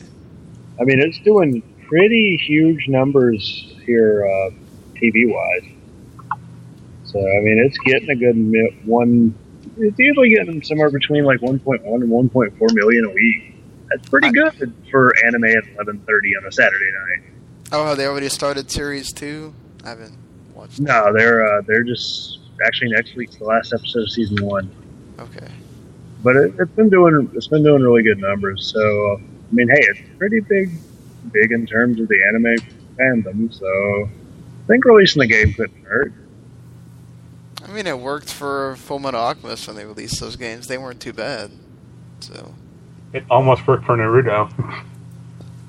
I 0.79 0.83
mean, 0.83 0.99
it's 0.99 1.17
doing 1.19 1.61
pretty 1.87 2.35
huge 2.45 2.89
numbers 2.89 3.73
here, 3.85 4.25
uh, 4.25 4.49
TV 4.95 5.31
wise. 5.31 5.71
So 7.05 7.19
I 7.19 7.39
mean, 7.41 7.63
it's 7.65 7.77
getting 7.79 8.09
a 8.09 8.15
good 8.15 8.85
one. 8.85 9.33
It's 9.77 9.97
usually 9.97 10.29
getting 10.35 10.61
somewhere 10.61 10.89
between 10.89 11.23
like 11.23 11.39
1.1 11.39 11.83
and 11.85 12.09
1.4 12.11 12.73
million 12.75 13.05
a 13.05 13.09
week. 13.09 13.55
That's 13.89 14.09
pretty 14.09 14.31
good 14.31 14.73
for 14.91 15.13
anime 15.25 15.45
at 15.45 15.63
11:30 15.77 16.37
on 16.37 16.45
a 16.47 16.51
Saturday 16.51 16.91
night. 16.91 17.31
Oh, 17.71 17.95
they 17.95 18.05
already 18.07 18.29
started 18.29 18.69
Series 18.69 19.13
2? 19.13 19.53
I 19.85 19.89
haven't 19.89 20.17
watched 20.53 20.79
No, 20.81 21.13
they're 21.13 21.45
uh, 21.45 21.61
they're 21.61 21.83
just 21.83 22.39
actually 22.65 22.91
next 22.91 23.15
week's 23.15 23.35
the 23.37 23.43
last 23.45 23.73
episode 23.73 24.03
of 24.03 24.11
season 24.11 24.45
one. 24.45 24.69
Okay. 25.19 25.47
but 26.23 26.35
it, 26.35 26.53
it's 26.59 26.71
been 26.71 26.89
doing 26.89 27.29
it's 27.33 27.47
been 27.47 27.63
doing 27.63 27.81
really 27.81 28.03
good 28.03 28.19
numbers. 28.19 28.71
So 28.71 28.79
I 28.79 29.53
mean, 29.53 29.67
hey, 29.69 29.79
it's 29.79 29.99
pretty 30.17 30.39
big, 30.41 30.71
big 31.31 31.51
in 31.51 31.65
terms 31.65 31.99
of 31.99 32.07
the 32.07 32.23
anime 32.27 32.55
fandom. 32.97 33.53
So 33.53 33.67
I 34.65 34.67
think 34.67 34.83
releasing 34.85 35.21
the 35.21 35.27
game 35.27 35.53
couldn't 35.53 35.83
hurt. 35.83 36.13
I 37.63 37.71
mean, 37.71 37.87
it 37.87 37.97
worked 37.99 38.31
for 38.31 38.75
Full 38.77 38.99
Metal 38.99 39.19
Alchemist 39.19 39.67
when 39.67 39.75
they 39.75 39.85
released 39.85 40.19
those 40.19 40.35
games. 40.35 40.67
They 40.67 40.77
weren't 40.77 40.99
too 41.01 41.13
bad. 41.13 41.51
So. 42.19 42.53
it 43.13 43.23
almost 43.29 43.67
worked 43.67 43.85
for 43.85 43.95
Naruto. 43.97 44.51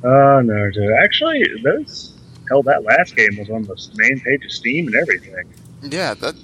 Oh 0.05 0.41
no, 0.45 0.71
dude. 0.71 0.93
actually, 1.03 1.43
those 1.63 2.17
hell, 2.49 2.63
that 2.65 2.85
last 2.85 3.17
game 3.17 3.37
was 3.39 3.51
on 3.51 3.63
the 3.65 3.77
main 3.97 4.21
page 4.21 4.45
of 4.45 4.53
Steam 4.53 4.87
and 4.87 4.97
everything. 4.97 5.53
Yeah, 5.83 6.15
that 6.15 6.35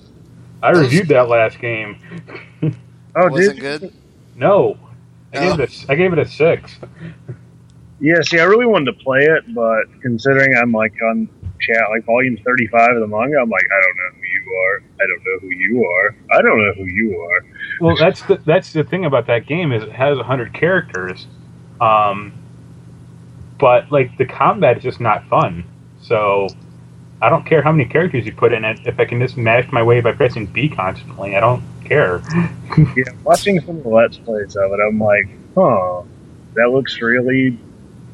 I 0.63 0.71
reviewed 0.71 1.09
that 1.09 1.29
last 1.29 1.59
game. 1.61 1.99
Oh, 3.17 3.29
wasn't 3.29 3.57
did 3.57 3.59
you? 3.59 3.63
good. 3.63 3.93
No, 4.35 4.79
I 5.35 5.39
Oh. 5.39 5.41
gave 5.41 5.61
it 5.61 5.71
a, 5.89 5.93
I 5.93 5.97
gave 5.97 6.13
it 6.13 6.19
a 6.21 6.27
six. 6.27 6.79
Yeah, 8.01 8.21
see, 8.23 8.41
I 8.41 8.45
really 8.45 8.67
wanted 8.67 8.87
to 8.93 9.05
play 9.05 9.21
it, 9.21 9.45
but 9.55 9.85
considering 10.03 10.55
I'm 10.57 10.73
like 10.73 10.93
on 11.11 11.29
chat, 11.61 11.83
like 11.91 12.05
volume 12.07 12.37
35 12.47 12.97
of 12.97 13.01
the 13.01 13.07
manga, 13.09 13.39
I'm 13.41 13.49
like, 13.51 13.67
I 13.73 13.81
don't 13.81 13.97
know 13.97 14.13
who 14.21 14.27
you 14.29 14.45
are. 14.67 14.77
I 15.01 15.07
don't 15.09 15.25
know 15.25 15.39
who 15.41 15.51
you 15.51 15.85
are. 15.85 16.39
I 16.39 16.43
don't 16.43 16.59
know 16.59 16.75
who 16.77 16.87
you 16.87 17.21
are. 17.21 17.41
Well, 17.79 17.97
that's 17.97 18.23
the 18.25 18.41
that's 18.47 18.73
the 18.73 18.85
thing 18.85 19.05
about 19.05 19.27
that 19.29 19.47
game 19.47 19.73
is 19.73 19.83
it 19.85 19.93
has 19.93 20.19
hundred 20.19 20.55
characters, 20.55 21.27
um, 21.81 22.35
but 23.59 23.91
like 23.93 24.17
the 24.19 24.27
combat 24.27 24.79
is 24.79 24.83
just 24.85 25.01
not 25.01 25.29
fun. 25.29 25.65
So 26.01 26.57
I 27.23 27.29
don't 27.29 27.47
care 27.47 27.63
how 27.63 27.71
many 27.71 27.89
characters 27.89 28.27
you 28.27 28.33
put 28.33 28.53
in 28.53 28.65
it. 28.65 28.81
If 28.85 28.99
I 28.99 29.05
can 29.05 29.21
just 29.21 29.37
mash 29.37 29.71
my 29.71 29.81
way 29.81 30.01
by 30.01 30.11
pressing 30.11 30.47
B 30.47 30.69
constantly, 30.69 31.37
I 31.37 31.41
don't 31.41 31.63
care. 31.85 32.21
Yeah, 32.97 33.05
watching 33.23 33.61
some 33.61 33.77
of 33.77 33.83
the 33.83 33.91
Let's 33.91 34.17
Plays 34.17 34.57
of 34.57 34.73
it, 34.73 34.81
I'm 34.81 34.99
like, 34.99 35.29
huh, 35.55 36.03
that 36.55 36.71
looks 36.71 36.99
really 37.03 37.59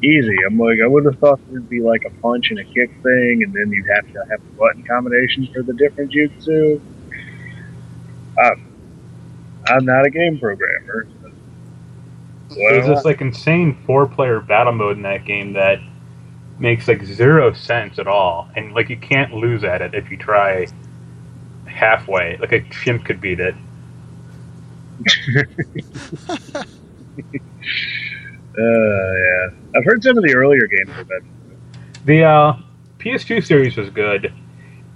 easy. 0.03 0.35
I'm 0.45 0.59
like, 0.59 0.79
I 0.83 0.87
would 0.87 1.05
have 1.05 1.17
thought 1.19 1.39
there'd 1.49 1.69
be 1.69 1.79
like 1.79 2.03
a 2.03 2.09
punch 2.21 2.51
and 2.51 2.59
a 2.59 2.65
kick 2.65 2.91
thing, 3.01 3.41
and 3.41 3.53
then 3.53 3.71
you'd 3.71 3.87
have 3.87 4.05
to 4.11 4.19
have 4.29 4.41
a 4.41 4.57
button 4.57 4.83
combination 4.83 5.47
for 5.53 5.63
the 5.63 5.71
different 5.73 6.11
jutsu. 6.11 6.81
I'm, 8.37 8.75
I'm 9.67 9.85
not 9.85 10.05
a 10.05 10.09
game 10.09 10.37
programmer. 10.39 11.07
There's 12.49 12.85
this 12.85 13.05
like 13.05 13.21
insane 13.21 13.77
four-player 13.85 14.41
battle 14.41 14.73
mode 14.73 14.97
in 14.97 15.03
that 15.03 15.23
game 15.23 15.53
that 15.53 15.79
makes 16.59 16.87
like 16.87 17.03
zero 17.03 17.53
sense 17.53 17.99
at 17.99 18.07
all, 18.07 18.49
and 18.55 18.73
like 18.73 18.89
you 18.89 18.97
can't 18.97 19.33
lose 19.33 19.63
at 19.63 19.81
it 19.81 19.93
if 19.93 20.11
you 20.11 20.17
try 20.17 20.67
halfway. 21.65 22.37
Like 22.37 22.51
a 22.51 22.61
chimp 22.69 23.05
could 23.05 23.21
beat 23.21 23.39
it. 23.39 23.55
Uh, 28.57 28.61
yeah. 28.61 29.49
I've 29.75 29.85
heard 29.85 30.03
some 30.03 30.17
of 30.17 30.23
the 30.23 30.35
earlier 30.35 30.67
games 30.67 30.89
were 30.97 31.03
better. 31.05 31.25
The 32.05 32.23
uh, 32.23 32.53
PS2 32.97 33.45
series 33.45 33.77
was 33.77 33.89
good, 33.89 34.33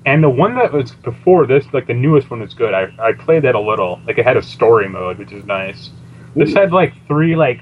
and 0.05 0.23
the 0.23 0.29
one 0.29 0.55
that 0.55 0.73
was 0.73 0.91
before 0.91 1.45
this, 1.45 1.65
like 1.71 1.87
the 1.87 1.93
newest 1.93 2.29
one, 2.29 2.41
was 2.41 2.53
good. 2.53 2.73
I 2.73 2.93
I 2.99 3.13
played 3.13 3.43
that 3.43 3.55
a 3.55 3.59
little. 3.59 4.01
Like 4.05 4.17
it 4.17 4.25
had 4.25 4.35
a 4.35 4.43
story 4.43 4.89
mode, 4.89 5.17
which 5.17 5.31
is 5.31 5.45
nice. 5.45 5.91
This 6.35 6.51
Ooh. 6.51 6.55
had 6.55 6.73
like 6.73 6.93
three 7.07 7.35
like 7.35 7.61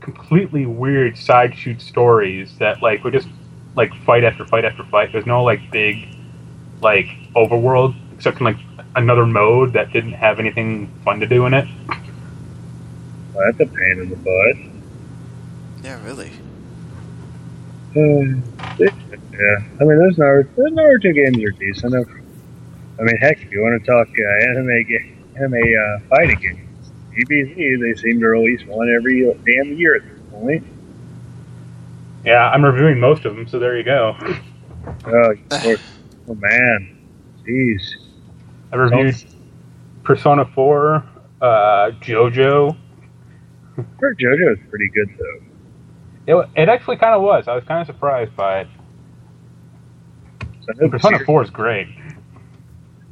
completely 0.00 0.66
weird 0.66 1.16
side 1.16 1.54
shoot 1.56 1.80
stories 1.80 2.56
that 2.58 2.82
like 2.82 3.04
were 3.04 3.10
just 3.10 3.28
like 3.76 3.94
fight 4.04 4.24
after 4.24 4.44
fight 4.46 4.64
after 4.64 4.84
fight. 4.84 5.12
There's 5.12 5.26
no 5.26 5.44
like 5.44 5.60
big 5.70 6.08
like 6.80 7.06
overworld 7.36 7.94
except 8.14 8.38
in 8.38 8.44
like 8.44 8.56
another 8.96 9.26
mode 9.26 9.72
that 9.74 9.92
didn't 9.92 10.12
have 10.12 10.38
anything 10.38 10.88
fun 11.04 11.20
to 11.20 11.26
do 11.26 11.46
in 11.46 11.54
it. 11.54 11.66
Well, 13.34 13.44
that's 13.46 13.60
a 13.60 13.66
pain 13.66 14.00
in 14.00 14.10
the 14.10 14.16
butt. 14.16 15.84
Yeah, 15.84 16.04
really. 16.04 16.32
Uh, 17.96 18.86
yeah, 19.40 19.56
I 19.80 19.84
mean, 19.84 19.98
those 19.98 20.16
Naruto, 20.16 20.48
those 20.56 20.72
Naruto 20.72 21.14
games 21.14 21.42
are 21.42 21.50
decent. 21.58 21.94
I 21.94 23.02
mean, 23.02 23.16
heck, 23.16 23.42
if 23.42 23.50
you 23.50 23.60
want 23.62 23.82
to 23.82 23.90
talk 23.90 24.06
uh, 24.08 24.50
anime, 24.50 24.84
ga- 24.84 25.16
anime 25.36 25.54
uh, 25.54 25.98
fighting 26.08 26.38
games, 26.40 26.69
DBZ, 27.24 27.80
they 27.80 28.00
seem 28.00 28.20
to 28.20 28.28
release 28.28 28.64
one 28.66 28.88
every 28.94 29.22
damn 29.22 29.76
year 29.76 29.96
at 29.96 30.02
this 30.02 30.20
point. 30.30 30.66
Yeah, 32.24 32.50
I'm 32.50 32.64
reviewing 32.64 33.00
most 33.00 33.24
of 33.24 33.34
them, 33.34 33.48
so 33.48 33.58
there 33.58 33.76
you 33.76 33.84
go. 33.84 34.16
Oh, 35.06 35.34
oh 36.28 36.34
man, 36.34 36.98
jeez. 37.46 37.82
I 38.72 38.76
reviewed 38.76 39.16
Persona 40.04 40.44
4, 40.44 41.04
uh, 41.40 41.46
JoJo. 42.00 42.76
I 43.78 43.82
heard 43.98 44.18
JoJo 44.18 44.52
is 44.52 44.58
pretty 44.68 44.88
good 44.88 45.08
though. 45.18 45.40
It, 46.26 46.48
it 46.54 46.68
actually 46.68 46.96
kind 46.96 47.14
of 47.14 47.22
was. 47.22 47.48
I 47.48 47.54
was 47.54 47.64
kind 47.64 47.80
of 47.80 47.86
surprised 47.86 48.36
by 48.36 48.60
it. 48.60 48.68
So 50.62 50.88
Persona 50.88 51.18
4 51.24 51.42
is 51.44 51.50
great. 51.50 51.88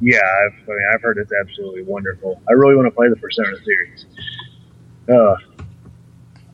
Yeah, 0.01 0.17
I've, 0.17 0.69
I 0.69 0.71
mean, 0.71 0.89
I've 0.93 1.01
heard 1.01 1.17
it's 1.17 1.31
absolutely 1.33 1.83
wonderful. 1.83 2.41
I 2.47 2.53
really 2.53 2.75
want 2.75 2.87
to 2.87 2.91
play 2.91 3.09
the 3.09 3.17
Persona 3.17 3.57
series. 3.63 4.05
Uh, 5.09 5.35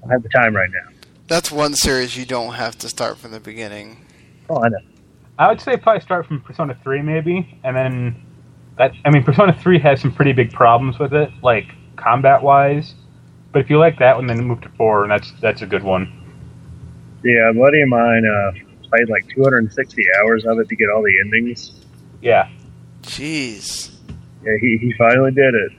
I 0.07 0.11
have 0.11 0.23
the 0.23 0.29
time 0.29 0.55
right 0.55 0.69
now. 0.69 0.95
That's 1.27 1.51
one 1.51 1.75
series 1.75 2.17
you 2.17 2.25
don't 2.25 2.53
have 2.53 2.77
to 2.79 2.89
start 2.89 3.17
from 3.17 3.31
the 3.31 3.39
beginning. 3.39 3.97
Oh, 4.49 4.63
I 4.63 4.69
know. 4.69 4.79
I 5.37 5.47
would 5.49 5.59
say 5.59 5.75
probably 5.77 6.01
start 6.01 6.25
from 6.25 6.41
Persona 6.41 6.77
3 6.83 7.01
maybe, 7.01 7.59
and 7.63 7.75
then 7.75 8.15
that. 8.77 8.93
I 9.03 9.09
mean, 9.09 9.23
Persona 9.23 9.53
3 9.53 9.79
has 9.79 10.01
some 10.01 10.13
pretty 10.13 10.33
big 10.33 10.51
problems 10.51 10.97
with 10.97 11.13
it, 11.13 11.29
like 11.43 11.65
combat 11.97 12.41
wise. 12.41 12.93
But 13.51 13.61
if 13.61 13.69
you 13.69 13.77
like 13.79 13.99
that 13.99 14.15
one, 14.15 14.27
then 14.27 14.43
move 14.43 14.61
to 14.61 14.69
4, 14.69 15.03
and 15.03 15.11
that's 15.11 15.33
that's 15.41 15.61
a 15.61 15.65
good 15.65 15.83
one. 15.83 16.11
Yeah, 17.23 17.49
a 17.49 17.53
buddy 17.53 17.81
of 17.81 17.89
mine 17.89 18.25
uh, 18.25 18.51
played 18.87 19.09
like 19.09 19.27
260 19.29 20.03
hours 20.19 20.45
of 20.45 20.59
it 20.59 20.69
to 20.69 20.75
get 20.75 20.89
all 20.89 21.01
the 21.01 21.19
endings. 21.25 21.73
Yeah, 22.21 22.49
Jeez. 23.05 23.91
Yeah, 24.43 24.57
he, 24.59 24.77
he 24.77 24.93
finally 24.97 25.31
did 25.31 25.53
it. 25.55 25.71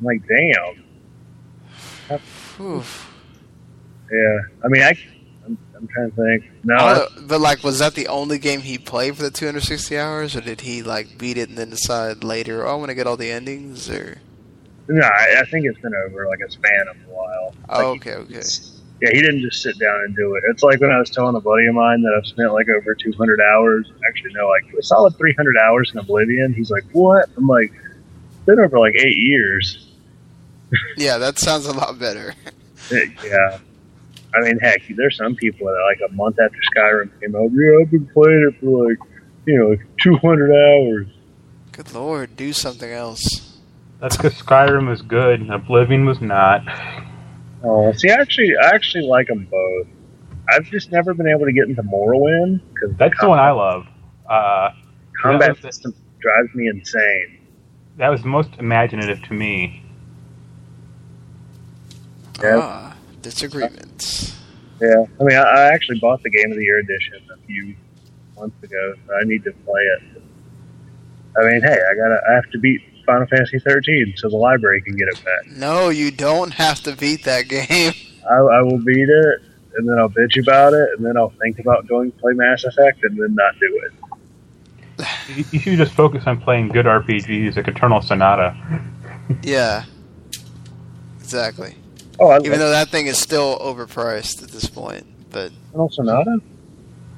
I'm 0.00 0.04
like, 0.04 0.22
damn. 0.26 0.84
Whew. 2.56 2.82
Yeah, 4.10 4.38
I 4.62 4.68
mean, 4.68 4.82
I, 4.82 4.96
I'm, 5.44 5.58
I'm 5.76 5.88
trying 5.88 6.10
to 6.10 6.16
think. 6.16 6.50
No, 6.64 6.74
oh, 6.74 6.78
I 6.78 6.90
I, 6.90 6.94
don't 6.98 7.16
know, 7.16 7.26
but 7.26 7.40
like, 7.40 7.62
was 7.64 7.78
that 7.80 7.94
the 7.94 8.08
only 8.08 8.38
game 8.38 8.60
he 8.60 8.78
played 8.78 9.16
for 9.16 9.22
the 9.22 9.30
260 9.30 9.98
hours, 9.98 10.36
or 10.36 10.40
did 10.40 10.60
he 10.60 10.82
like 10.82 11.18
beat 11.18 11.36
it 11.38 11.48
and 11.48 11.58
then 11.58 11.70
decide 11.70 12.22
later, 12.22 12.66
oh, 12.66 12.72
I 12.72 12.74
want 12.76 12.90
to 12.90 12.94
get 12.94 13.06
all 13.06 13.16
the 13.16 13.30
endings? 13.30 13.88
Or 13.90 14.18
no, 14.88 15.04
I, 15.04 15.40
I 15.40 15.44
think 15.50 15.66
it's 15.66 15.80
been 15.80 15.94
over 15.94 16.26
like 16.28 16.40
a 16.46 16.50
span 16.50 16.86
of 16.88 16.96
a 16.96 17.14
while. 17.14 17.54
oh, 17.68 17.92
Like, 17.92 18.06
okay, 18.06 18.14
okay. 18.14 18.42
Yeah, 19.02 19.10
he 19.12 19.20
didn't 19.20 19.40
just 19.40 19.60
sit 19.62 19.78
down 19.78 20.00
and 20.04 20.14
do 20.16 20.34
it. 20.36 20.44
It's 20.48 20.62
like 20.62 20.80
when 20.80 20.90
I 20.90 20.98
was 20.98 21.10
telling 21.10 21.34
a 21.36 21.40
buddy 21.40 21.66
of 21.66 21.74
mine 21.74 22.00
that 22.02 22.14
I've 22.16 22.26
spent 22.26 22.52
like 22.52 22.68
over 22.68 22.94
200 22.94 23.40
hours, 23.40 23.90
actually 24.08 24.32
no, 24.34 24.48
like 24.48 24.64
a 24.78 24.82
solid 24.82 25.16
300 25.16 25.56
hours 25.58 25.90
in 25.92 25.98
Oblivion. 25.98 26.54
He's 26.54 26.70
like, 26.70 26.84
what? 26.92 27.28
I'm 27.36 27.46
like, 27.46 27.72
it's 27.72 28.44
been 28.46 28.60
over 28.60 28.78
like 28.78 28.94
eight 28.94 29.16
years. 29.18 29.80
Yeah, 30.96 31.18
that 31.18 31.38
sounds 31.38 31.66
a 31.66 31.72
lot 31.72 31.98
better. 32.00 32.34
yeah. 32.90 33.58
I 34.34 34.40
mean, 34.40 34.58
heck, 34.58 34.82
there's 34.96 35.16
some 35.16 35.36
people 35.36 35.66
that 35.68 35.80
like 35.88 36.10
a 36.10 36.12
month 36.14 36.40
after 36.40 36.58
Skyrim 36.74 37.10
came 37.20 37.36
out, 37.36 37.50
yeah, 37.52 37.80
I've 37.80 37.90
been 37.92 38.06
playing 38.06 38.50
it 38.52 38.60
for 38.60 38.88
like, 38.88 38.98
you 39.46 39.56
know, 39.56 39.76
200 40.00 40.50
hours. 40.52 41.06
Good 41.70 41.92
lord, 41.92 42.34
do 42.34 42.52
something 42.52 42.90
else. 42.90 43.22
that's 44.00 44.16
because 44.16 44.34
Skyrim 44.34 44.88
was 44.88 45.02
good, 45.02 45.40
and 45.40 45.52
Oblivion 45.52 46.06
was 46.06 46.20
not. 46.20 46.62
Oh, 47.64 47.92
see, 47.92 48.10
I 48.10 48.14
actually, 48.14 48.52
I 48.62 48.68
actually 48.74 49.06
like 49.06 49.26
them 49.28 49.46
both. 49.50 49.86
I've 50.50 50.64
just 50.64 50.92
never 50.92 51.14
been 51.14 51.26
able 51.28 51.46
to 51.46 51.52
get 51.52 51.68
into 51.68 51.82
Morrowind 51.82 52.60
because 52.74 52.94
That's 52.98 53.18
the 53.20 53.28
one 53.28 53.38
I 53.38 53.50
love. 53.52 53.86
Uh, 54.28 54.70
combat 55.20 55.40
that 55.40 55.50
was 55.50 55.60
the- 55.62 55.72
system 55.72 55.94
drives 56.20 56.54
me 56.54 56.68
insane. 56.68 57.38
that 57.96 58.08
was 58.08 58.22
the 58.22 58.28
most 58.28 58.50
imaginative 58.58 59.22
to 59.24 59.34
me. 59.34 59.82
Yeah. 62.42 62.58
Ah, 62.62 62.96
disagreements. 63.22 64.36
Yeah, 64.80 65.04
I 65.20 65.24
mean, 65.24 65.36
I, 65.36 65.42
I 65.42 65.72
actually 65.72 66.00
bought 66.00 66.22
the 66.22 66.30
Game 66.30 66.50
of 66.50 66.56
the 66.58 66.64
Year 66.64 66.78
edition 66.78 67.20
a 67.32 67.46
few 67.46 67.74
months 68.36 68.62
ago, 68.62 68.94
so 69.06 69.14
I 69.14 69.24
need 69.24 69.44
to 69.44 69.52
play 69.64 69.80
it. 69.82 70.22
I 71.40 71.44
mean, 71.50 71.62
hey, 71.62 71.72
I 71.72 71.94
gotta, 71.94 72.20
I 72.28 72.34
have 72.34 72.50
to 72.50 72.58
beat 72.58 72.80
Final 73.04 73.26
Fantasy 73.26 73.58
13 73.58 74.14
so 74.16 74.28
the 74.28 74.36
library 74.36 74.80
can 74.82 74.96
get 74.96 75.08
it 75.08 75.22
back. 75.24 75.46
No, 75.56 75.88
you 75.90 76.10
don't 76.10 76.52
have 76.54 76.80
to 76.82 76.96
beat 76.96 77.24
that 77.24 77.48
game. 77.48 77.92
I, 78.30 78.34
I 78.36 78.62
will 78.62 78.78
beat 78.82 79.08
it, 79.08 79.42
and 79.76 79.88
then 79.88 79.98
I'll 79.98 80.08
bitch 80.08 80.40
about 80.40 80.72
it, 80.72 80.88
and 80.96 81.04
then 81.04 81.16
I'll 81.16 81.32
think 81.42 81.58
about 81.58 81.86
going 81.86 82.10
to 82.12 82.18
play 82.18 82.32
Mass 82.32 82.64
Effect, 82.64 83.02
and 83.04 83.18
then 83.20 83.34
not 83.34 83.54
do 83.60 83.82
it. 83.84 83.92
You, 85.36 85.44
you 85.52 85.58
should 85.58 85.78
just 85.78 85.92
focus 85.94 86.22
on 86.26 86.40
playing 86.40 86.68
good 86.68 86.86
RPGs 86.86 87.56
like 87.56 87.66
Eternal 87.68 88.00
Sonata. 88.00 88.54
yeah. 89.42 89.84
Exactly. 91.18 91.74
Oh, 92.20 92.28
I 92.28 92.36
Even 92.38 92.50
love 92.52 92.58
though 92.60 92.70
that 92.70 92.88
thing 92.90 93.06
is 93.06 93.18
still 93.18 93.58
overpriced 93.58 94.42
at 94.42 94.50
this 94.50 94.66
point, 94.68 95.04
but 95.30 95.50
Eternal 95.70 95.90
Sonata. 95.90 96.38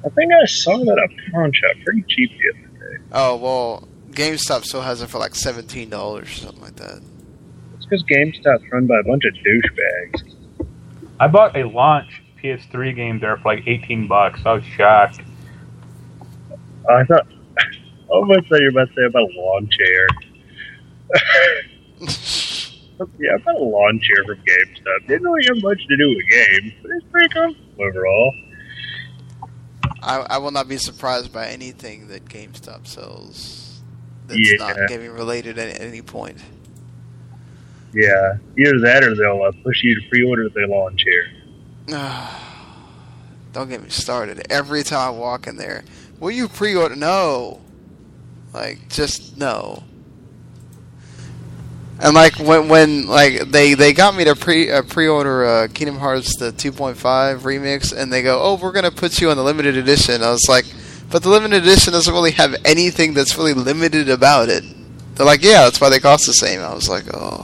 I 0.05 0.09
think 0.09 0.31
I 0.33 0.45
saw 0.45 0.77
that 0.77 0.97
at 0.97 1.27
a 1.27 1.31
pawn 1.31 1.51
shop 1.53 1.71
pretty 1.85 2.03
cheap 2.07 2.31
the 2.31 2.49
other 2.57 2.91
day. 2.97 3.03
oh 3.11 3.35
well, 3.35 3.87
GameStop 4.17 4.65
still 4.65 4.81
has 4.81 5.03
it 5.03 5.11
for 5.11 5.19
like 5.19 5.35
seventeen 5.35 5.91
dollars 5.91 6.27
or 6.27 6.33
something 6.33 6.63
like 6.63 6.75
that. 6.77 7.03
It's 7.75 7.85
because 7.85 8.03
GameStop's 8.05 8.63
run 8.71 8.87
by 8.87 8.99
a 8.99 9.03
bunch 9.03 9.25
of 9.25 9.35
douchebags. 9.35 10.33
I 11.19 11.27
bought 11.27 11.55
a 11.55 11.67
launch 11.67 12.23
PS3 12.43 12.95
game 12.95 13.19
there 13.19 13.37
for 13.37 13.53
like 13.53 13.67
18 13.67 14.07
bucks. 14.07 14.41
I 14.43 14.53
was 14.53 14.63
shocked. 14.63 15.21
I 16.89 17.03
thought, 17.03 17.27
I 17.59 18.09
was 18.09 18.29
about 18.31 18.43
to 18.43 18.55
say 18.55 18.61
you're 18.61 18.71
about 18.71 18.87
to 18.87 18.93
say 18.95 19.05
about 19.05 19.21
a 19.21 19.33
lawn 19.39 19.69
chair. 19.69 20.07
yeah, 23.19 23.35
I 23.35 23.37
bought 23.37 23.55
a 23.55 23.63
lawn 23.63 23.99
chair 23.99 24.25
from 24.25 24.37
GameStop. 24.37 25.07
Didn't 25.07 25.27
really 25.27 25.45
have 25.45 25.61
much 25.61 25.85
to 25.87 25.95
do 25.95 26.09
with 26.09 26.27
games, 26.31 26.73
but 26.81 26.91
it's 26.91 27.05
pretty 27.11 27.29
comfortable 27.29 27.83
overall. 27.83 28.33
I, 30.01 30.25
I 30.27 30.37
will 30.39 30.51
not 30.51 30.67
be 30.67 30.77
surprised 30.77 31.31
by 31.31 31.49
anything 31.49 32.07
that 32.07 32.25
GameStop 32.25 32.87
sells 32.87 33.66
that's 34.27 34.39
Yeah. 34.39 34.57
not 34.57 34.75
gaming 34.87 35.11
related 35.11 35.57
at 35.57 35.79
any 35.81 36.01
point. 36.01 36.37
Yeah, 37.93 38.37
either 38.57 38.79
that 38.81 39.03
or 39.03 39.15
they'll 39.15 39.41
uh, 39.43 39.51
push 39.63 39.81
you 39.83 39.99
to 39.99 40.07
pre-order 40.09 40.49
their 40.49 40.67
lawn 40.67 40.97
chair. 40.97 41.31
Don't 43.53 43.69
get 43.69 43.81
me 43.81 43.89
started. 43.89 44.45
Every 44.51 44.83
time 44.83 45.15
I 45.15 45.17
walk 45.17 45.47
in 45.47 45.55
there, 45.55 45.83
will 46.19 46.31
you 46.31 46.47
pre-order? 46.47 46.95
No, 46.95 47.61
like 48.53 48.89
just 48.89 49.37
no. 49.37 49.83
And 51.99 52.13
like 52.13 52.35
when 52.37 52.67
when 52.69 53.07
like 53.07 53.49
they 53.49 53.73
they 53.73 53.93
got 53.93 54.15
me 54.15 54.25
to 54.25 54.35
pre 54.35 54.69
uh, 54.69 54.83
pre-order 54.83 55.45
uh, 55.45 55.67
Kingdom 55.73 55.97
Hearts 55.97 56.37
the 56.37 56.51
2.5 56.51 56.95
remix, 57.39 57.91
and 57.95 58.13
they 58.13 58.21
go, 58.21 58.39
oh, 58.39 58.59
we're 58.61 58.71
gonna 58.73 58.91
put 58.91 59.19
you 59.19 59.31
on 59.31 59.37
the 59.37 59.43
limited 59.43 59.75
edition. 59.77 60.21
I 60.21 60.29
was 60.29 60.45
like, 60.47 60.65
but 61.09 61.23
the 61.23 61.29
limited 61.29 61.63
edition 61.63 61.93
doesn't 61.93 62.13
really 62.13 62.31
have 62.31 62.55
anything 62.65 63.13
that's 63.13 63.37
really 63.37 63.53
limited 63.53 64.09
about 64.09 64.49
it. 64.49 64.63
They're 65.15 65.25
like, 65.25 65.43
yeah, 65.43 65.63
that's 65.63 65.81
why 65.81 65.89
they 65.89 65.99
cost 65.99 66.25
the 66.25 66.33
same. 66.33 66.61
I 66.61 66.73
was 66.73 66.89
like, 66.89 67.05
oh, 67.13 67.43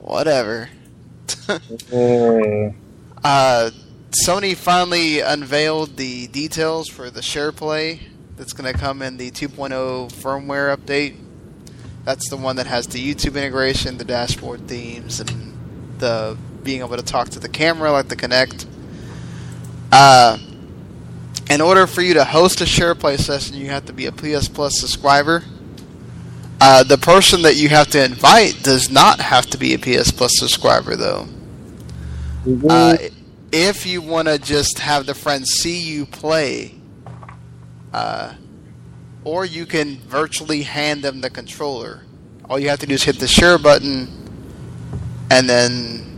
whatever. 0.00 0.68
Uh, 3.24 3.70
Sony 4.24 4.54
finally 4.54 5.18
unveiled 5.18 5.96
the 5.96 6.28
details 6.28 6.88
for 6.88 7.10
the 7.10 7.20
SharePlay 7.20 7.98
that's 8.36 8.52
going 8.52 8.72
to 8.72 8.78
come 8.78 9.02
in 9.02 9.16
the 9.16 9.32
2.0 9.32 10.12
firmware 10.12 10.76
update. 10.76 11.16
That's 12.04 12.28
the 12.30 12.36
one 12.36 12.54
that 12.56 12.68
has 12.68 12.86
the 12.86 13.02
YouTube 13.04 13.36
integration, 13.36 13.98
the 13.98 14.04
dashboard 14.04 14.68
themes, 14.68 15.18
and 15.18 15.98
the 15.98 16.36
being 16.62 16.80
able 16.80 16.96
to 16.96 17.02
talk 17.02 17.30
to 17.30 17.40
the 17.40 17.48
camera 17.48 17.90
like 17.90 18.06
the 18.06 18.14
Kinect. 18.14 18.66
Uh, 19.90 20.38
in 21.50 21.60
order 21.60 21.86
for 21.86 22.02
you 22.02 22.14
to 22.14 22.24
host 22.24 22.60
a 22.60 22.66
share 22.66 22.94
play 22.94 23.16
session, 23.16 23.56
you 23.56 23.68
have 23.68 23.86
to 23.86 23.92
be 23.92 24.06
a 24.06 24.12
PS 24.12 24.48
Plus 24.48 24.78
subscriber. 24.78 25.42
Uh, 26.60 26.82
the 26.82 26.98
person 26.98 27.42
that 27.42 27.56
you 27.56 27.68
have 27.68 27.88
to 27.88 28.02
invite 28.02 28.62
does 28.62 28.90
not 28.90 29.20
have 29.20 29.46
to 29.46 29.58
be 29.58 29.74
a 29.74 29.78
PS 29.78 30.10
Plus 30.10 30.32
subscriber, 30.36 30.96
though. 30.96 31.28
Uh, 32.68 32.96
if 33.52 33.86
you 33.86 34.00
want 34.00 34.28
to 34.28 34.38
just 34.38 34.78
have 34.78 35.06
the 35.06 35.14
friends 35.14 35.50
see 35.50 35.80
you 35.80 36.06
play, 36.06 36.74
uh, 37.92 38.34
or 39.24 39.44
you 39.44 39.66
can 39.66 39.98
virtually 39.98 40.62
hand 40.62 41.02
them 41.02 41.20
the 41.20 41.30
controller. 41.30 42.02
All 42.48 42.58
you 42.58 42.68
have 42.68 42.78
to 42.80 42.86
do 42.86 42.94
is 42.94 43.02
hit 43.02 43.18
the 43.18 43.28
share 43.28 43.58
button, 43.58 44.08
and 45.30 45.48
then 45.48 46.16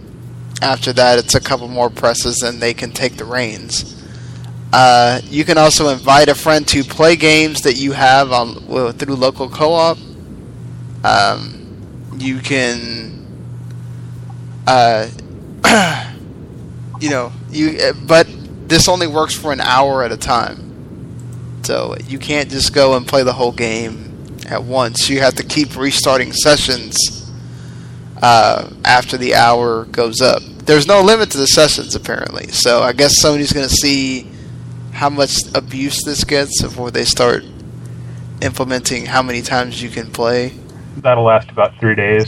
after 0.61 0.93
that, 0.93 1.19
it's 1.19 1.35
a 1.35 1.41
couple 1.41 1.69
more 1.69 1.91
presses, 1.91 2.43
and 2.43 2.61
they 2.61 2.75
can 2.75 2.91
take 2.91 3.17
the 3.17 3.25
reins. 3.25 3.98
Uh, 4.73 5.21
you 5.25 5.45
can 5.45 5.57
also 5.57 5.89
invite 5.89 6.29
a 6.29 6.35
friend 6.35 6.67
to 6.69 6.85
play 6.85 7.17
games 7.17 7.63
that 7.63 7.75
you 7.75 7.93
have 7.93 8.33
on 8.33 8.67
well, 8.67 8.93
through 8.93 9.15
local 9.15 9.49
co-op. 9.49 9.97
Um, 11.05 12.13
you 12.19 12.39
can, 12.41 13.27
uh, 14.67 15.09
you 17.01 17.09
know, 17.09 17.33
you 17.51 17.93
but 18.07 18.29
this 18.69 18.89
only 18.89 19.07
works 19.07 19.35
for 19.35 19.53
an 19.53 19.61
hour 19.61 20.03
at 20.03 20.13
a 20.13 20.17
time. 20.17 21.61
So 21.63 21.97
you 22.07 22.19
can't 22.19 22.51
just 22.51 22.75
go 22.75 22.97
and 22.97 23.07
play 23.07 23.23
the 23.23 23.33
whole 23.33 23.53
game 23.53 24.37
at 24.47 24.63
once. 24.63 25.09
You 25.09 25.21
have 25.21 25.35
to 25.37 25.43
keep 25.43 25.77
restarting 25.77 26.33
sessions 26.33 27.31
uh, 28.21 28.71
after 28.85 29.17
the 29.17 29.35
hour 29.35 29.85
goes 29.87 30.21
up. 30.21 30.43
There's 30.43 30.87
no 30.87 31.01
limit 31.01 31.31
to 31.31 31.39
the 31.39 31.47
sessions 31.47 31.95
apparently. 31.95 32.49
So 32.49 32.83
I 32.83 32.93
guess 32.93 33.23
Sony's 33.23 33.53
going 33.53 33.69
to 33.69 33.75
see 33.75 34.31
how 34.99 35.09
much 35.09 35.39
abuse 35.55 36.03
this 36.03 36.25
gets 36.25 36.61
before 36.61 36.91
they 36.91 37.05
start 37.05 37.45
implementing 38.43 39.07
how 39.07 39.23
many 39.23 39.41
times 39.41 39.81
you 39.81 39.89
can 39.89 40.11
play. 40.11 40.53
That'll 40.97 41.23
last 41.23 41.49
about 41.51 41.79
three 41.79 41.95
days. 41.95 42.27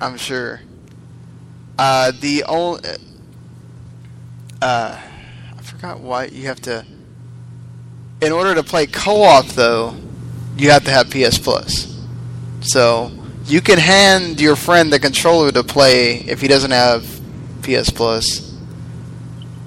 I'm 0.00 0.16
sure. 0.16 0.60
Uh, 1.78 2.10
the 2.20 2.42
only 2.48 2.80
uh, 4.60 4.98
I 5.56 5.62
forgot 5.62 6.00
why 6.00 6.24
you 6.24 6.48
have 6.48 6.60
to. 6.62 6.84
In 8.20 8.32
order 8.32 8.56
to 8.56 8.64
play 8.64 8.86
co-op, 8.86 9.46
though, 9.46 9.94
you 10.56 10.70
have 10.70 10.84
to 10.86 10.90
have 10.90 11.10
PS 11.10 11.38
Plus. 11.38 11.96
So 12.62 13.12
you 13.44 13.60
can 13.60 13.78
hand 13.78 14.40
your 14.40 14.56
friend 14.56 14.92
the 14.92 14.98
controller 14.98 15.52
to 15.52 15.62
play 15.62 16.16
if 16.16 16.40
he 16.40 16.48
doesn't 16.48 16.72
have 16.72 17.04
PS 17.62 17.90
Plus, 17.90 18.53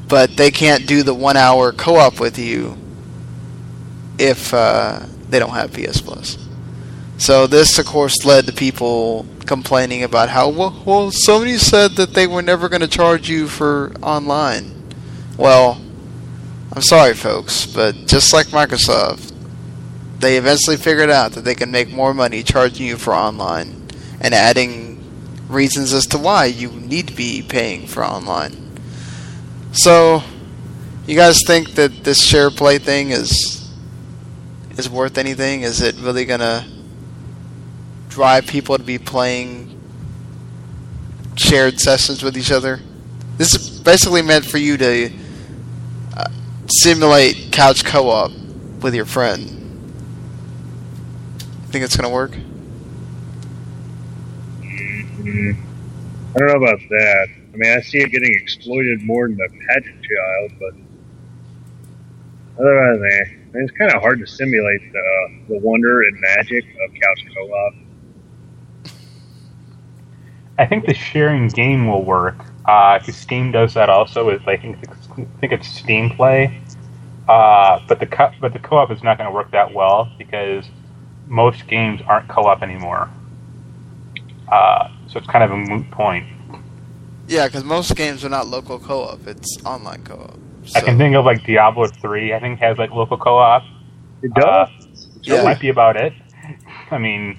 but 0.07 0.37
they 0.37 0.51
can't 0.51 0.87
do 0.87 1.03
the 1.03 1.13
one-hour 1.13 1.73
co-op 1.73 2.19
with 2.19 2.39
you 2.39 2.77
if 4.17 4.53
uh, 4.53 5.05
they 5.29 5.39
don't 5.39 5.51
have 5.51 5.73
PS 5.73 6.01
Plus. 6.01 6.37
So 7.17 7.47
this, 7.47 7.77
of 7.79 7.85
course, 7.85 8.25
led 8.25 8.45
to 8.45 8.53
people 8.53 9.25
complaining 9.45 10.03
about 10.03 10.29
how 10.29 10.49
well, 10.49 10.83
well 10.85 11.11
Sony 11.11 11.57
said 11.57 11.91
that 11.93 12.13
they 12.13 12.27
were 12.27 12.41
never 12.41 12.69
going 12.69 12.81
to 12.81 12.87
charge 12.87 13.29
you 13.29 13.47
for 13.47 13.91
online. 14.03 14.73
Well, 15.37 15.81
I'm 16.73 16.81
sorry, 16.81 17.15
folks, 17.15 17.65
but 17.65 17.95
just 18.05 18.33
like 18.33 18.47
Microsoft, 18.47 19.33
they 20.19 20.37
eventually 20.37 20.77
figured 20.77 21.09
out 21.09 21.31
that 21.33 21.41
they 21.41 21.55
can 21.55 21.71
make 21.71 21.89
more 21.89 22.13
money 22.13 22.43
charging 22.43 22.85
you 22.85 22.97
for 22.97 23.13
online 23.13 23.87
and 24.19 24.33
adding 24.33 25.03
reasons 25.47 25.93
as 25.93 26.05
to 26.07 26.17
why 26.17 26.45
you 26.45 26.69
need 26.69 27.07
to 27.07 27.13
be 27.15 27.41
paying 27.41 27.87
for 27.87 28.03
online. 28.05 28.66
So, 29.71 30.23
you 31.05 31.15
guys 31.15 31.43
think 31.45 31.75
that 31.75 32.03
this 32.03 32.21
share 32.21 32.49
play 32.49 32.77
thing 32.77 33.11
is 33.11 33.71
is 34.77 34.89
worth 34.89 35.17
anything? 35.17 35.61
Is 35.61 35.81
it 35.81 35.95
really 35.99 36.25
gonna 36.25 36.65
drive 38.09 38.47
people 38.47 38.77
to 38.77 38.83
be 38.83 38.97
playing 38.97 39.79
shared 41.35 41.79
sessions 41.79 42.23
with 42.23 42.37
each 42.37 42.51
other? 42.51 42.79
This 43.37 43.53
is 43.53 43.79
basically 43.79 44.21
meant 44.21 44.45
for 44.45 44.57
you 44.57 44.77
to 44.77 45.11
uh, 46.15 46.25
simulate 46.67 47.51
couch 47.51 47.83
co-op 47.83 48.31
with 48.81 48.95
your 48.95 49.05
friend. 49.05 49.53
Think 51.69 51.83
it's 51.83 51.95
gonna 51.95 52.13
work? 52.13 52.31
I 56.37 56.39
don't 56.39 56.47
know 56.47 56.65
about 56.65 56.79
that. 56.89 57.27
I 57.57 57.59
mean, 57.59 57.75
I 57.75 57.81
see 57.81 57.97
it 57.97 58.11
getting 58.11 58.31
exploited 58.35 59.01
more 59.01 59.27
than 59.27 59.37
the 59.37 59.49
pageant 59.67 60.03
child, 60.03 60.51
but 60.59 60.73
otherwise, 62.61 63.01
eh, 63.01 63.23
I 63.25 63.57
mean, 63.57 63.63
it's 63.63 63.71
kind 63.75 63.91
of 63.91 63.99
hard 64.01 64.19
to 64.19 64.27
simulate 64.27 64.81
the 64.93 65.29
the 65.49 65.57
wonder 65.59 66.03
and 66.03 66.19
magic 66.37 66.63
of 66.85 66.93
couch 66.93 67.25
co-op. 67.35 67.73
I 70.59 70.67
think 70.67 70.85
the 70.85 70.93
sharing 70.93 71.47
game 71.47 71.87
will 71.87 72.03
work. 72.03 72.35
Uh, 72.65 72.99
Steam 72.99 73.51
does 73.51 73.73
that 73.73 73.89
also. 73.89 74.27
With 74.27 74.47
I 74.47 74.57
think 74.57 74.77
I 74.87 75.25
think 75.39 75.53
it's 75.53 75.67
Steam 75.67 76.11
Play. 76.11 76.61
Uh, 77.27 77.79
but 77.87 77.99
the 77.99 78.05
co- 78.05 78.33
but 78.39 78.53
the 78.53 78.59
co-op 78.59 78.91
is 78.91 79.01
not 79.01 79.17
going 79.17 79.27
to 79.27 79.33
work 79.33 79.49
that 79.51 79.73
well 79.73 80.11
because 80.19 80.69
most 81.25 81.67
games 81.67 82.01
aren't 82.05 82.27
co-op 82.27 82.61
anymore. 82.61 83.09
Uh, 84.47 84.89
so 85.07 85.17
it's 85.17 85.27
kind 85.27 85.43
of 85.43 85.49
a 85.49 85.57
moot 85.57 85.89
point. 85.89 86.27
Yeah, 87.27 87.47
because 87.47 87.63
most 87.63 87.95
games 87.95 88.23
are 88.23 88.29
not 88.29 88.47
local 88.47 88.79
co-op; 88.79 89.27
it's 89.27 89.57
online 89.65 90.03
co-op. 90.03 90.37
So. 90.65 90.79
I 90.79 90.81
can 90.81 90.97
think 90.97 91.15
of 91.15 91.25
like 91.25 91.45
Diablo 91.45 91.87
three. 91.87 92.33
I 92.33 92.39
think 92.39 92.59
has 92.59 92.77
like 92.77 92.91
local 92.91 93.17
co-op. 93.17 93.63
It 94.21 94.31
Uh, 94.35 94.41
does. 94.41 94.69
That 95.25 95.35
Yeah. 95.37 95.43
might 95.43 95.59
be 95.59 95.69
about 95.69 95.97
it. 95.97 96.13
I 96.91 96.97
mean, 96.97 97.37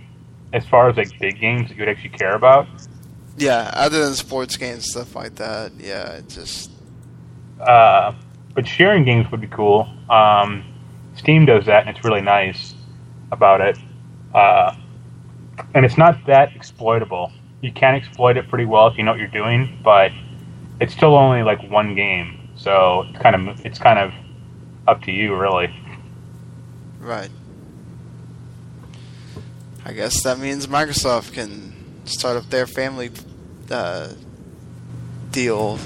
as 0.53 0.67
far 0.67 0.89
as 0.91 0.97
like 0.97 1.19
big 1.19 1.41
games 1.41 1.69
that 1.69 1.77
you 1.77 1.83
would 1.83 1.89
actually 1.89 2.11
care 2.11 2.35
about, 2.35 2.67
Yeah, 3.37 3.71
other 3.75 4.05
than 4.05 4.15
sports 4.15 4.57
games, 4.57 4.87
stuff 4.91 5.15
like 5.15 5.37
that. 5.37 5.73
Yeah, 5.79 6.13
it 6.19 6.29
just 6.29 6.71
uh, 7.61 8.13
but 8.55 8.67
sharing 8.67 9.05
games 9.05 9.31
would 9.31 9.41
be 9.41 9.47
cool. 9.49 9.89
Um, 10.11 10.65
Steam 11.17 11.47
does 11.47 11.67
that, 11.67 11.87
and 11.87 11.97
it's 11.97 12.05
really 12.05 12.21
nice 12.21 12.75
about 13.33 13.61
it. 13.61 13.79
Uh, 14.35 14.75
and 15.75 15.85
it's 15.85 15.97
not 15.99 16.25
that 16.27 16.55
exploitable. 16.55 17.33
You 17.61 17.73
can 17.73 17.95
exploit 17.95 18.37
it 18.37 18.49
pretty 18.49 18.65
well 18.65 18.87
if 18.87 18.97
you 18.97 19.05
know 19.05 19.11
what 19.13 19.19
you're 19.21 19.29
doing, 19.29 19.79
but 19.83 20.13
it's 20.81 20.93
still 20.93 21.17
only 21.17 21.43
like 21.43 21.69
one 21.71 21.95
game, 21.95 22.49
so 22.57 23.03
it's 23.09 23.19
kind 23.19 23.35
of 23.49 23.67
it's 23.67 23.79
kind 23.79 23.99
of 23.99 24.13
up 24.87 25.03
to 25.03 25.13
you, 25.13 25.35
really. 25.37 25.75
right. 27.01 27.31
I 29.85 29.93
guess 29.93 30.23
that 30.23 30.39
means 30.39 30.67
Microsoft 30.67 31.33
can 31.33 31.73
start 32.05 32.37
up 32.37 32.51
their 32.51 32.67
family 32.67 33.11
uh, 33.71 34.13
deal 35.31 35.79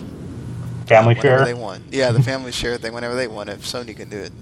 Family 0.86 1.14
whenever 1.14 1.38
share. 1.38 1.44
they 1.44 1.54
want. 1.54 1.84
Yeah, 1.90 2.10
the 2.10 2.22
family 2.22 2.50
share 2.52 2.76
thing 2.78 2.92
whenever 2.92 3.14
they 3.14 3.28
want. 3.28 3.48
If 3.48 3.60
Sony 3.62 3.96
can 3.96 4.08
do 4.10 4.18
it. 4.18 4.32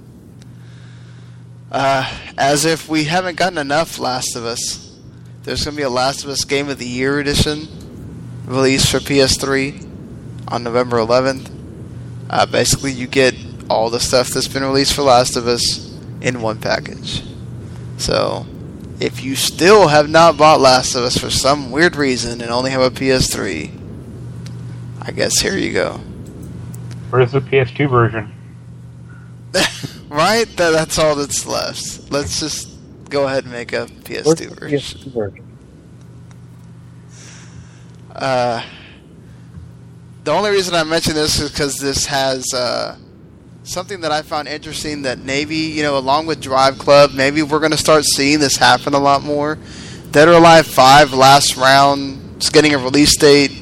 Uh, 1.70 2.10
as 2.38 2.64
if 2.64 2.88
we 2.88 3.04
haven't 3.04 3.36
gotten 3.36 3.58
enough 3.58 3.98
Last 3.98 4.34
of 4.34 4.44
Us. 4.44 4.89
There's 5.42 5.64
going 5.64 5.74
to 5.74 5.80
be 5.80 5.84
a 5.84 5.90
Last 5.90 6.22
of 6.22 6.28
Us 6.28 6.44
Game 6.44 6.68
of 6.68 6.78
the 6.78 6.86
Year 6.86 7.18
edition 7.18 7.66
released 8.44 8.90
for 8.90 8.98
PS3 8.98 9.88
on 10.48 10.62
November 10.62 10.98
11th. 10.98 11.50
Uh, 12.28 12.44
basically, 12.44 12.92
you 12.92 13.06
get 13.06 13.34
all 13.70 13.88
the 13.88 14.00
stuff 14.00 14.28
that's 14.28 14.48
been 14.48 14.62
released 14.62 14.94
for 14.94 15.00
Last 15.00 15.36
of 15.36 15.46
Us 15.46 15.98
in 16.20 16.42
one 16.42 16.60
package. 16.60 17.22
So, 17.96 18.44
if 19.00 19.24
you 19.24 19.34
still 19.34 19.88
have 19.88 20.10
not 20.10 20.36
bought 20.36 20.60
Last 20.60 20.94
of 20.94 21.04
Us 21.04 21.16
for 21.16 21.30
some 21.30 21.70
weird 21.70 21.96
reason 21.96 22.42
and 22.42 22.50
only 22.50 22.70
have 22.72 22.82
a 22.82 22.90
PS3, 22.90 23.70
I 25.00 25.10
guess 25.10 25.40
here 25.40 25.56
you 25.56 25.72
go. 25.72 26.02
Where's 27.08 27.32
the 27.32 27.40
PS2 27.40 27.88
version? 27.88 28.30
right? 30.10 30.46
That, 30.58 30.72
that's 30.72 30.98
all 30.98 31.16
that's 31.16 31.46
left. 31.46 32.12
Let's 32.12 32.40
just 32.40 32.69
go 33.10 33.26
ahead 33.26 33.44
and 33.44 33.52
make 33.52 33.72
a 33.72 33.86
PS2 33.86 34.24
version. 34.58 34.78
Uh, 38.14 38.64
the 40.24 40.30
only 40.32 40.50
reason 40.50 40.74
I 40.74 40.84
mention 40.84 41.14
this 41.14 41.38
is 41.40 41.50
because 41.50 41.78
this 41.78 42.06
has 42.06 42.52
uh, 42.52 42.96
something 43.62 44.00
that 44.02 44.12
I 44.12 44.22
found 44.22 44.48
interesting 44.48 45.02
that 45.02 45.18
maybe, 45.20 45.56
you 45.56 45.82
know, 45.82 45.96
along 45.96 46.26
with 46.26 46.40
Drive 46.40 46.78
Club, 46.78 47.12
maybe 47.14 47.42
we're 47.42 47.58
going 47.60 47.70
to 47.72 47.78
start 47.78 48.04
seeing 48.04 48.38
this 48.38 48.56
happen 48.56 48.94
a 48.94 48.98
lot 48.98 49.22
more. 49.22 49.58
Dead 50.10 50.28
or 50.28 50.32
Alive 50.32 50.66
5 50.66 51.12
last 51.12 51.56
round 51.56 52.42
is 52.42 52.50
getting 52.50 52.74
a 52.74 52.78
release 52.78 53.16
date, 53.16 53.52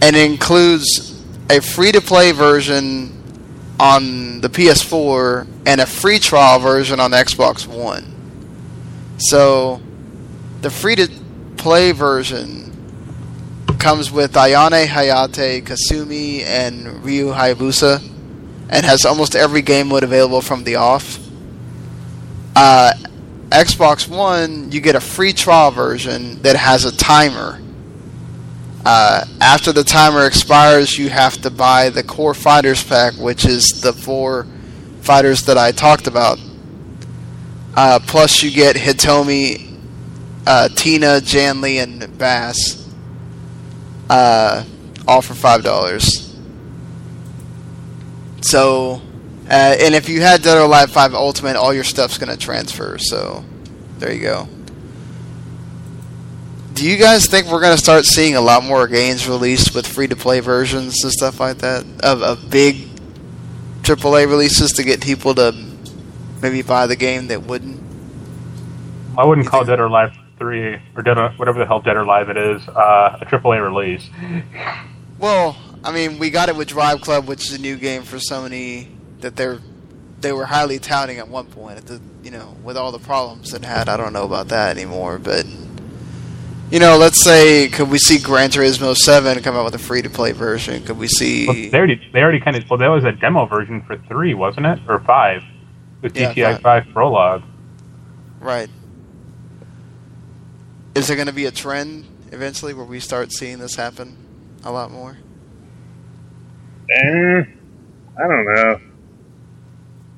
and 0.00 0.14
it 0.16 0.30
includes 0.30 1.22
a 1.50 1.60
free 1.60 1.92
to 1.92 2.00
play 2.00 2.32
version 2.32 3.10
on 3.80 4.40
the 4.40 4.48
PS4 4.48 5.46
and 5.66 5.80
a 5.80 5.86
free 5.86 6.18
trial 6.18 6.60
version 6.60 7.00
on 7.00 7.10
the 7.10 7.16
Xbox 7.16 7.66
One. 7.66 8.13
So, 9.18 9.80
the 10.60 10.70
free 10.70 10.96
to 10.96 11.08
play 11.56 11.92
version 11.92 12.64
comes 13.78 14.10
with 14.10 14.32
Ayane 14.32 14.86
Hayate, 14.86 15.62
Kasumi, 15.62 16.40
and 16.42 17.04
Ryu 17.04 17.32
Hayabusa. 17.32 18.10
and 18.70 18.84
has 18.84 19.04
almost 19.04 19.36
every 19.36 19.60
game 19.60 19.88
mode 19.88 20.02
available 20.02 20.40
from 20.40 20.64
the 20.64 20.76
off. 20.76 21.18
Uh, 22.56 22.92
Xbox 23.50 24.08
One, 24.08 24.72
you 24.72 24.80
get 24.80 24.96
a 24.96 25.00
free 25.00 25.32
trial 25.32 25.70
version 25.70 26.40
that 26.42 26.56
has 26.56 26.84
a 26.84 26.96
timer. 26.96 27.60
Uh, 28.84 29.24
after 29.40 29.70
the 29.72 29.84
timer 29.84 30.26
expires, 30.26 30.98
you 30.98 31.08
have 31.08 31.40
to 31.42 31.50
buy 31.50 31.90
the 31.90 32.02
Core 32.02 32.34
Fighters 32.34 32.82
pack, 32.82 33.14
which 33.14 33.44
is 33.44 33.66
the 33.82 33.92
four 33.92 34.46
fighters 35.02 35.42
that 35.42 35.58
I 35.58 35.72
talked 35.72 36.06
about. 36.06 36.38
Uh, 37.76 37.98
plus, 38.06 38.42
you 38.42 38.52
get 38.52 38.76
Hitomi, 38.76 39.76
uh, 40.46 40.68
Tina, 40.68 41.20
Jann 41.20 41.60
Lee, 41.60 41.78
and 41.78 42.16
Bass, 42.18 42.88
uh, 44.08 44.64
all 45.08 45.22
for 45.22 45.34
five 45.34 45.64
dollars. 45.64 46.36
So, 48.42 49.02
uh, 49.50 49.76
and 49.80 49.94
if 49.94 50.08
you 50.08 50.20
had 50.20 50.42
Dead 50.42 50.56
or 50.56 50.60
Alive 50.60 50.90
Five 50.92 51.14
Ultimate, 51.14 51.56
all 51.56 51.74
your 51.74 51.84
stuff's 51.84 52.18
gonna 52.18 52.36
transfer. 52.36 52.98
So, 52.98 53.44
there 53.98 54.12
you 54.12 54.20
go. 54.20 54.48
Do 56.74 56.88
you 56.88 56.96
guys 56.96 57.26
think 57.26 57.48
we're 57.48 57.60
gonna 57.60 57.78
start 57.78 58.04
seeing 58.04 58.36
a 58.36 58.40
lot 58.40 58.62
more 58.62 58.86
games 58.86 59.28
released 59.28 59.74
with 59.74 59.86
free 59.86 60.06
to 60.08 60.16
play 60.16 60.40
versions 60.40 61.02
and 61.02 61.12
stuff 61.12 61.40
like 61.40 61.58
that 61.58 61.84
of, 62.02 62.22
of 62.22 62.50
big 62.50 62.88
AAA 63.82 64.28
releases 64.28 64.72
to 64.72 64.84
get 64.84 65.00
people 65.00 65.34
to 65.34 65.52
maybe 66.42 66.62
buy 66.62 66.86
the 66.86 66.96
game 66.96 67.28
that 67.28 67.42
wouldn't? 67.42 67.80
I 69.16 69.24
wouldn't 69.24 69.44
You 69.44 69.50
call 69.50 69.60
think- 69.60 69.68
Dead 69.70 69.80
or 69.80 69.86
Alive 69.86 70.12
three 70.38 70.80
or 70.96 71.02
Dead 71.02 71.16
or, 71.18 71.30
whatever 71.36 71.58
the 71.58 71.66
hell 71.66 71.80
Dead 71.80 71.96
or 71.96 72.00
Alive 72.00 72.28
it 72.28 72.36
is 72.36 72.66
uh, 72.68 73.18
a 73.20 73.24
AAA 73.26 73.62
release. 73.64 74.08
Well, 75.18 75.56
I 75.84 75.92
mean, 75.92 76.18
we 76.18 76.30
got 76.30 76.48
it 76.48 76.56
with 76.56 76.68
Drive 76.68 77.00
Club, 77.00 77.28
which 77.28 77.44
is 77.46 77.54
a 77.54 77.60
new 77.60 77.76
game 77.76 78.02
for 78.02 78.16
Sony 78.16 78.88
that 79.20 79.36
they're 79.36 79.58
they 80.20 80.32
were 80.32 80.46
highly 80.46 80.78
touting 80.78 81.18
at 81.18 81.28
one 81.28 81.46
point. 81.46 81.76
At 81.76 81.86
the, 81.86 82.00
you 82.22 82.30
know, 82.30 82.56
with 82.64 82.76
all 82.78 82.90
the 82.92 82.98
problems 82.98 83.52
it 83.52 83.62
had, 83.64 83.88
I 83.90 83.96
don't 83.98 84.12
know 84.14 84.24
about 84.24 84.48
that 84.48 84.76
anymore. 84.76 85.18
But 85.18 85.44
you 86.70 86.80
know, 86.80 86.96
let's 86.96 87.22
say, 87.22 87.68
could 87.68 87.90
we 87.90 87.98
see 87.98 88.18
Gran 88.18 88.48
Turismo 88.50 88.96
Seven 88.96 89.40
come 89.42 89.54
out 89.54 89.66
with 89.66 89.74
a 89.74 89.78
free 89.78 90.00
to 90.02 90.10
play 90.10 90.32
version? 90.32 90.82
Could 90.84 90.98
we 90.98 91.08
see? 91.08 91.46
Well, 91.46 91.54
they 91.70 91.76
already 91.78 92.00
they 92.12 92.22
already 92.22 92.40
kind 92.40 92.56
of 92.56 92.68
well 92.68 92.78
there 92.78 92.90
was 92.90 93.04
a 93.04 93.12
demo 93.12 93.46
version 93.46 93.82
for 93.82 93.96
three, 94.08 94.34
wasn't 94.34 94.66
it, 94.66 94.80
or 94.88 94.98
five? 95.00 95.42
With 96.04 96.16
Yeah, 96.18 96.34
GTI 96.34 96.52
five. 96.52 96.60
five 96.60 96.92
Prologue. 96.92 97.42
Right. 98.38 98.68
Is 100.94 101.06
there 101.08 101.16
going 101.16 101.28
to 101.28 101.32
be 101.32 101.46
a 101.46 101.50
trend 101.50 102.04
eventually 102.30 102.74
where 102.74 102.84
we 102.84 103.00
start 103.00 103.32
seeing 103.32 103.58
this 103.58 103.74
happen 103.76 104.14
a 104.64 104.70
lot 104.70 104.90
more? 104.90 105.16
Eh, 106.90 107.42
I 108.22 108.28
don't 108.28 108.44
know. 108.44 108.80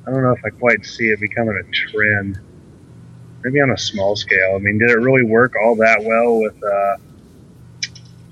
I 0.06 0.10
don't 0.10 0.22
know 0.22 0.32
if 0.32 0.44
I 0.44 0.50
quite 0.50 0.84
see 0.84 1.06
it 1.10 1.20
becoming 1.20 1.56
a 1.56 1.72
trend. 1.72 2.40
Maybe 3.44 3.60
on 3.60 3.70
a 3.70 3.78
small 3.78 4.16
scale. 4.16 4.56
I 4.56 4.58
mean, 4.58 4.78
did 4.78 4.90
it 4.90 4.98
really 4.98 5.24
work 5.24 5.54
all 5.62 5.76
that 5.76 6.02
well 6.02 6.40
with 6.40 6.56
uh 6.64 6.96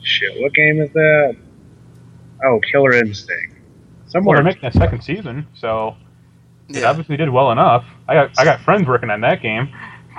shit, 0.02 0.42
what 0.42 0.52
game 0.54 0.80
is 0.80 0.90
that? 0.92 1.36
Oh, 2.44 2.58
Killer 2.72 2.92
Instinct. 2.94 3.52
Well, 3.54 4.08
Somewhere 4.10 4.36
they're 4.38 4.44
making 4.44 4.64
a 4.64 4.72
second 4.72 5.02
season, 5.02 5.46
so 5.54 5.96
it 6.68 6.76
Yeah. 6.76 6.90
obviously 6.90 7.16
did 7.16 7.28
well 7.30 7.50
enough. 7.52 7.84
I 8.08 8.14
got 8.14 8.30
I 8.38 8.44
got 8.44 8.60
friends 8.60 8.86
working 8.88 9.10
on 9.10 9.20
that 9.22 9.42
game. 9.42 9.68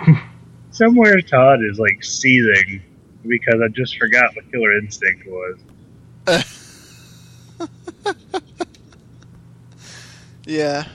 somewhere 0.72 1.22
Todd 1.22 1.60
is 1.64 1.80
like 1.80 2.04
seething 2.04 2.82
because 3.28 3.62
I 3.64 3.68
just 3.70 3.98
forgot 3.98 4.36
what 4.36 4.52
Killer 4.52 4.78
Instinct 4.78 5.26
was. 5.28 5.58
Yeah. 10.48 10.86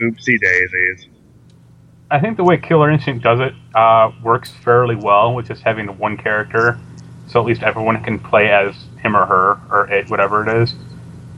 Oopsie 0.00 0.40
daisies. 0.40 1.08
I 2.10 2.18
think 2.20 2.36
the 2.36 2.44
way 2.44 2.56
Killer 2.56 2.90
Instinct 2.90 3.22
does 3.24 3.40
it 3.40 3.54
uh, 3.74 4.12
works 4.22 4.50
fairly 4.50 4.96
well 4.96 5.34
with 5.34 5.46
just 5.48 5.62
having 5.62 5.86
one 5.98 6.16
character, 6.16 6.78
so 7.26 7.40
at 7.40 7.46
least 7.46 7.62
everyone 7.62 8.02
can 8.02 8.18
play 8.18 8.50
as 8.50 8.74
him 9.02 9.16
or 9.16 9.26
her 9.26 9.60
or 9.70 9.90
it, 9.90 10.08
whatever 10.10 10.42
it 10.48 10.62
is. 10.62 10.74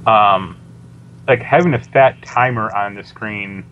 Um, 0.06 0.56
like 1.28 1.42
having 1.42 1.74
a 1.74 1.82
fat 1.82 2.22
timer 2.22 2.74
on 2.74 2.94
the 2.94 3.04
screen, 3.04 3.64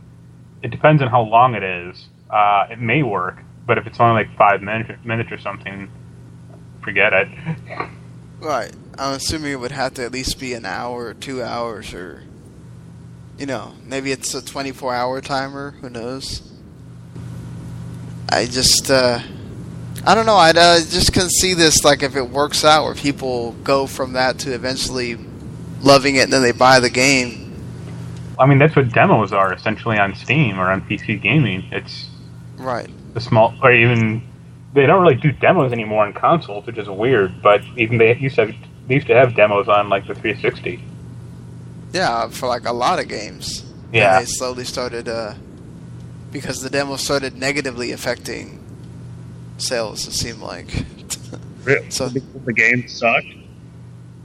it 0.63 0.71
depends 0.71 1.03
on 1.03 1.09
how 1.09 1.23
long 1.23 1.55
it 1.55 1.63
is. 1.63 2.09
Uh, 2.31 2.67
it 2.71 2.81
may 2.81 3.03
work, 3.03 3.39
but 3.67 3.79
if 3.79 3.87
it's 3.87 4.01
only 4.01 4.25
like 4.25 4.37
five 4.37 4.63
minutes, 4.63 5.05
minutes 5.05 5.31
or 5.31 5.39
something, 5.39 5.91
forget 6.83 7.13
it. 7.13 7.29
Right. 8.41 8.73
I'm 8.99 9.15
assuming 9.15 9.53
it 9.53 9.61
would 9.61 9.73
have 9.73 9.95
to 9.95 10.05
at 10.05 10.13
least 10.13 10.39
be 10.39 10.53
an 10.55 10.67
hour 10.67 11.07
or 11.07 11.15
two 11.15 11.43
hours 11.43 11.95
or 11.95 12.25
you 13.39 13.47
know, 13.47 13.73
maybe 13.85 14.13
it's 14.13 14.33
a 14.35 14.45
24 14.45 14.95
hour 14.95 15.21
timer, 15.21 15.73
who 15.81 15.91
knows. 15.91 16.43
I 18.29 18.47
just 18.47 18.91
uh 18.91 19.21
I 20.07 20.15
don't 20.15 20.27
know, 20.27 20.37
I 20.37 20.51
uh, 20.51 20.79
just 20.81 21.13
can 21.15 21.31
see 21.31 21.55
this 21.55 21.83
like 21.83 22.03
if 22.03 22.15
it 22.17 22.29
works 22.29 22.65
out 22.65 22.85
where 22.85 22.95
people 22.95 23.53
go 23.65 23.87
from 23.87 24.13
that 24.13 24.41
to 24.41 24.53
eventually 24.53 25.17
loving 25.81 26.17
it 26.17 26.25
and 26.25 26.33
then 26.33 26.43
they 26.43 26.53
buy 26.53 26.81
the 26.81 26.91
game. 26.91 27.44
I 28.39 28.47
mean, 28.47 28.59
that's 28.59 28.75
what 28.77 28.91
demos 28.93 29.33
are 29.33 29.53
essentially 29.53 29.99
on 29.99 30.15
Steam 30.15 30.59
or 30.59 30.71
on 30.71 30.81
PC 30.83 31.21
gaming. 31.21 31.65
It's 31.73 32.07
Right. 32.57 32.89
the 33.15 33.21
small, 33.21 33.55
or 33.63 33.73
even 33.73 34.23
they 34.75 34.87
don't 34.87 35.03
really 35.03 35.15
do 35.17 35.31
demos 35.33 35.73
anymore 35.73 36.05
on 36.07 36.13
consoles, 36.13 36.67
which 36.67 36.79
is 36.79 36.89
weird. 36.89 37.43
But 37.43 37.63
even 37.77 37.99
they 37.99 38.15
used 38.17 38.37
to 38.37 38.47
have, 38.47 38.55
they 38.89 38.95
used 38.95 39.07
to 39.09 39.15
have 39.15 39.35
demos 39.37 39.69
on 39.69 39.89
like 39.89 40.07
the 40.07 40.15
360. 40.15 40.83
Yeah, 41.93 42.29
for 42.29 42.49
like 42.49 42.67
a 42.67 42.73
lot 42.73 42.99
of 42.99 43.09
games. 43.09 43.61
And 43.87 43.95
Yeah. 43.95 44.19
they 44.19 44.27
slowly 44.27 44.65
started 44.65 45.09
uh 45.09 45.35
because 46.33 46.61
the 46.63 46.71
demo 46.71 46.97
started 46.97 47.37
negatively 47.39 47.93
affecting 47.93 48.59
sales, 49.59 50.07
it 50.09 50.13
seemed 50.15 50.41
like. 50.41 50.67
Really? 51.65 51.89
So- 51.91 52.09
the 52.11 52.53
game 52.53 52.87
sucked? 52.89 53.25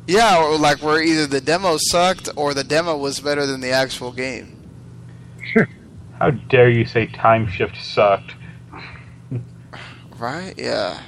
Yeah, 0.09 0.43
or 0.43 0.57
like 0.57 0.81
where 0.81 0.99
either 1.03 1.27
the 1.27 1.39
demo 1.39 1.77
sucked 1.79 2.29
or 2.35 2.55
the 2.55 2.63
demo 2.63 2.97
was 2.97 3.19
better 3.19 3.45
than 3.45 3.61
the 3.61 3.69
actual 3.69 4.11
game. 4.11 4.59
How 6.17 6.31
dare 6.31 6.71
you 6.71 6.83
say 6.83 7.05
Time 7.05 7.47
Shift 7.47 7.79
sucked? 7.79 8.33
Right? 10.17 10.55
Yeah. 10.57 10.99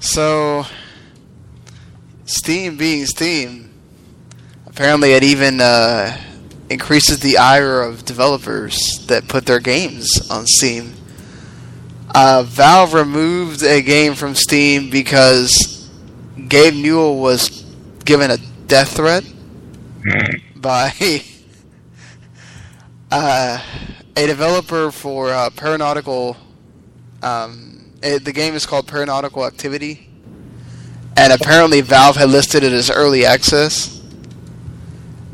So 0.00 0.66
Steam 2.26 2.76
being 2.76 3.06
Steam, 3.06 3.72
apparently 4.66 5.12
it 5.12 5.22
even 5.22 5.62
uh, 5.62 6.14
increases 6.68 7.20
the 7.20 7.38
ire 7.38 7.80
of 7.80 8.04
developers 8.04 8.76
that 9.06 9.28
put 9.28 9.46
their 9.46 9.60
games 9.60 10.10
on 10.30 10.44
Steam. 10.46 10.92
Uh, 12.14 12.42
Valve 12.42 12.92
removed 12.92 13.62
a 13.62 13.80
game 13.80 14.12
from 14.12 14.34
Steam 14.34 14.90
because 14.90 15.81
Gabe 16.48 16.74
Newell 16.74 17.18
was 17.18 17.64
given 18.04 18.30
a 18.30 18.38
death 18.66 18.96
threat 18.96 19.24
by 20.56 20.92
uh, 23.10 23.62
a 24.16 24.26
developer 24.26 24.90
for 24.90 25.30
uh, 25.30 25.50
Paranautical. 25.50 26.36
Um, 27.22 27.92
it, 28.02 28.24
the 28.24 28.32
game 28.32 28.54
is 28.54 28.66
called 28.66 28.86
Paranautical 28.86 29.46
Activity, 29.46 30.08
and 31.16 31.32
apparently 31.32 31.80
Valve 31.80 32.16
had 32.16 32.30
listed 32.30 32.62
it 32.64 32.72
as 32.72 32.90
early 32.90 33.24
access. 33.24 34.00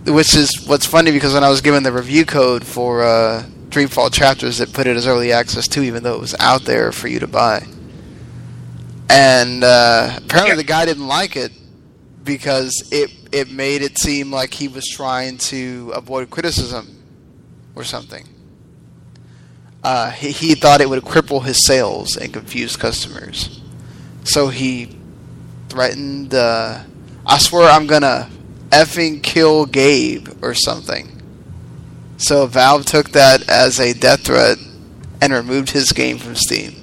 Which 0.06 0.34
is 0.34 0.66
what's 0.66 0.86
funny 0.86 1.10
because 1.10 1.34
when 1.34 1.44
I 1.44 1.50
was 1.50 1.60
given 1.60 1.82
the 1.82 1.92
review 1.92 2.24
code 2.24 2.64
for 2.64 3.02
uh, 3.02 3.44
Dreamfall 3.68 4.12
Chapters, 4.12 4.58
it 4.58 4.72
put 4.72 4.86
it 4.86 4.96
as 4.96 5.06
early 5.06 5.32
access 5.32 5.68
too, 5.68 5.82
even 5.82 6.02
though 6.02 6.14
it 6.14 6.20
was 6.20 6.34
out 6.40 6.62
there 6.62 6.92
for 6.92 7.08
you 7.08 7.18
to 7.20 7.26
buy. 7.26 7.66
And 9.10 9.64
uh, 9.64 10.18
apparently 10.18 10.56
the 10.56 10.64
guy 10.64 10.84
didn't 10.84 11.06
like 11.06 11.36
it 11.36 11.52
because 12.24 12.88
it 12.92 13.10
it 13.32 13.50
made 13.50 13.82
it 13.82 13.98
seem 13.98 14.30
like 14.30 14.52
he 14.54 14.68
was 14.68 14.86
trying 14.86 15.38
to 15.38 15.92
avoid 15.94 16.30
criticism 16.30 17.02
or 17.74 17.84
something. 17.84 18.26
Uh, 19.82 20.10
he, 20.10 20.32
he 20.32 20.54
thought 20.54 20.80
it 20.80 20.88
would 20.88 21.04
cripple 21.04 21.44
his 21.44 21.64
sales 21.66 22.16
and 22.16 22.32
confuse 22.32 22.76
customers. 22.76 23.60
So 24.24 24.48
he 24.48 24.96
threatened, 25.68 26.34
uh, 26.34 26.82
I 27.24 27.38
swear 27.38 27.70
I'm 27.70 27.86
gonna 27.86 28.28
effing 28.70 29.22
kill 29.22 29.66
Gabe 29.66 30.28
or 30.42 30.54
something. 30.54 31.22
So 32.16 32.46
Valve 32.46 32.84
took 32.84 33.10
that 33.10 33.48
as 33.48 33.78
a 33.78 33.92
death 33.92 34.24
threat 34.24 34.58
and 35.20 35.32
removed 35.32 35.70
his 35.70 35.92
game 35.92 36.18
from 36.18 36.34
Steam. 36.34 36.74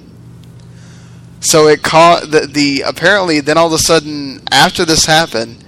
So 1.46 1.68
it 1.68 1.82
caught 1.84 2.30
the, 2.32 2.40
the 2.40 2.82
apparently 2.84 3.38
then 3.38 3.56
all 3.56 3.68
of 3.68 3.72
a 3.72 3.78
sudden 3.78 4.40
after 4.50 4.84
this 4.84 5.04
happened, 5.04 5.64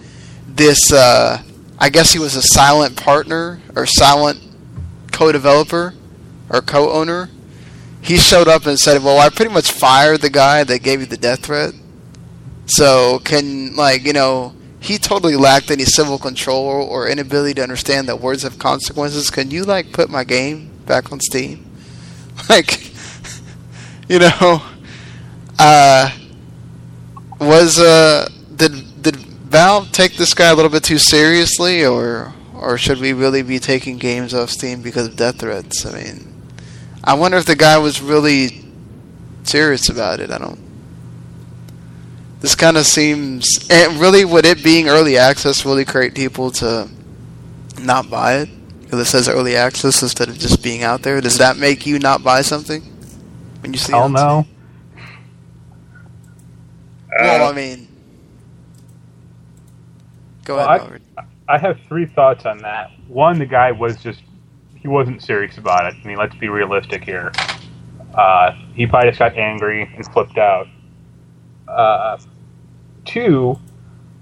this 0.49 0.93
uh, 0.93 1.41
I 1.79 1.89
guess 1.89 2.13
he 2.13 2.19
was 2.19 2.35
a 2.35 2.43
silent 2.43 2.97
partner 2.97 3.61
or 3.77 3.87
silent 3.87 4.41
co-developer 5.13 5.95
or 6.51 6.61
co-owner. 6.63 7.31
He 8.01 8.17
showed 8.17 8.49
up 8.49 8.67
and 8.67 8.77
said, 8.77 9.05
"Well, 9.05 9.21
I 9.21 9.29
pretty 9.29 9.55
much 9.55 9.71
fired 9.71 10.21
the 10.21 10.31
guy 10.31 10.65
that 10.65 10.83
gave 10.83 10.99
you 10.99 11.07
the 11.07 11.17
death 11.17 11.47
threat. 11.47 11.75
So 12.67 13.21
can 13.21 13.77
like 13.77 14.05
you 14.05 14.13
know 14.13 14.55
he 14.81 14.99
totally 14.99 15.37
lacked 15.37 15.71
any 15.71 15.85
civil 15.85 16.19
control 16.19 16.65
or 16.65 17.09
inability 17.09 17.55
to 17.55 17.63
understand 17.63 18.09
that 18.09 18.21
words 18.21 18.43
have 18.43 18.59
consequences. 18.59 19.31
Can 19.31 19.53
you 19.53 19.63
like 19.63 19.93
put 19.93 20.11
my 20.11 20.25
game 20.25 20.71
back 20.87 21.13
on 21.13 21.21
Steam? 21.21 21.67
Like, 22.49 22.93
you 24.09 24.21
know, 24.21 24.63
uh, 25.59 26.11
was 27.41 27.79
uh 27.79 28.29
did 28.55 29.03
did 29.03 29.17
Valve 29.17 29.91
take 29.93 30.17
this 30.17 30.35
guy 30.35 30.51
a 30.51 30.55
little 30.55 30.71
bit 30.71 30.85
too 30.85 30.99
seriously, 30.99 31.85
or 31.85 32.35
or 32.55 32.77
should 32.77 33.01
we 33.01 33.13
really 33.13 33.43
be 33.43 33.59
taking 33.59 33.97
games 33.97 34.35
off 34.35 34.51
Steam 34.51 34.83
because 34.83 35.07
of 35.09 35.17
death 35.17 35.41
threats? 35.41 35.87
I 35.87 35.93
mean, 35.93 36.43
I 37.03 37.15
wonder 37.15 37.39
if 37.39 37.47
the 37.47 37.57
guy 37.57 37.79
was 37.79 38.03
really 38.03 38.65
serious 39.45 39.89
about 39.89 40.21
it. 40.21 40.31
I 40.31 40.39
don't. 40.39 40.61
This 42.41 42.55
kind 42.55 42.77
of 42.77 42.87
seems, 42.87 43.67
and 43.71 43.99
really, 43.99 44.25
would 44.25 44.45
it 44.45 44.63
being 44.63 44.89
early 44.89 45.17
access 45.17 45.65
really 45.65 45.85
create 45.85 46.15
people 46.15 46.51
to 46.53 46.89
not 47.81 48.11
buy 48.11 48.41
it 48.41 48.49
because 48.83 49.01
it 49.01 49.07
says 49.07 49.29
early 49.29 49.57
access 49.57 50.03
instead 50.03 50.29
of 50.29 50.39
just 50.39 50.63
being 50.63 50.83
out 50.83 51.03
there? 51.03 51.21
Does 51.21 51.39
that 51.39 51.57
make 51.57 51.87
you 51.87 51.99
not 51.99 52.23
buy 52.23 52.43
something 52.43 52.83
when 53.63 53.73
you 53.73 53.79
see? 53.79 53.93
it 53.93 53.97
Hell 53.97 54.05
on 54.05 54.13
no. 54.13 54.47
Well, 57.19 57.47
Uh, 57.47 57.51
I 57.51 57.55
mean, 57.55 57.89
go 60.45 60.57
Well, 60.57 60.69
ahead, 60.69 61.01
I- 61.17 61.23
I 61.51 61.59
have 61.59 61.79
three 61.89 62.05
thoughts 62.07 62.45
on 62.45 62.59
that. 62.59 62.91
One, 63.09 63.39
the 63.39 63.47
guy 63.47 63.73
was 63.73 63.97
just 64.03 64.23
he 64.75 64.87
wasn't 64.87 65.23
serious 65.23 65.57
about 65.59 65.87
it. 65.93 65.97
I 66.03 66.07
mean, 66.07 66.19
let's 66.19 66.35
be 66.37 66.49
realistic 66.49 67.03
here. 67.05 67.33
Uh, 68.15 68.53
he 68.75 68.87
probably 68.87 69.11
just 69.11 69.19
got 69.19 69.37
angry 69.37 69.83
and 69.97 70.07
flipped 70.13 70.39
out. 70.39 70.67
Uh, 71.67 72.19
two, 73.05 73.59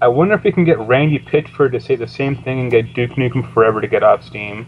I 0.01 0.07
wonder 0.07 0.33
if 0.35 0.43
we 0.43 0.51
can 0.51 0.63
get 0.63 0.79
Randy 0.79 1.19
Pitchford 1.19 1.71
to 1.73 1.79
say 1.79 1.95
the 1.95 2.07
same 2.07 2.35
thing 2.43 2.59
and 2.61 2.71
get 2.71 2.93
Duke 2.93 3.11
Nukem 3.11 3.53
Forever 3.53 3.81
to 3.81 3.87
get 3.87 4.03
off 4.03 4.23
Steam. 4.23 4.65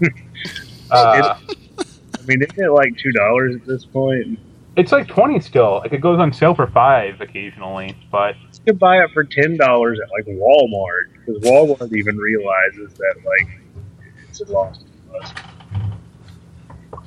uh, 0.90 1.36
I 1.38 2.22
mean, 2.26 2.42
isn't 2.42 2.58
it 2.64 2.70
like 2.70 2.96
two 2.96 3.12
dollars 3.12 3.56
at 3.56 3.66
this 3.66 3.84
point? 3.84 4.38
It's 4.76 4.92
like 4.92 5.08
twenty 5.08 5.40
still. 5.40 5.78
Like 5.82 5.92
it 5.92 6.00
goes 6.00 6.18
on 6.18 6.32
sale 6.32 6.54
for 6.54 6.66
five 6.68 7.20
occasionally, 7.20 7.96
but 8.10 8.34
You 8.36 8.60
could 8.66 8.78
buy 8.78 9.02
it 9.02 9.10
for 9.12 9.24
ten 9.24 9.56
dollars 9.56 9.98
at 10.02 10.10
like 10.10 10.26
Walmart 10.26 11.12
because 11.24 11.42
Walmart 11.42 11.92
even 11.96 12.16
realizes 12.16 12.92
that 12.94 13.14
like 13.24 13.48
it's 14.28 14.40
a 14.40 14.52
lost 14.52 14.84
cause. 15.10 15.32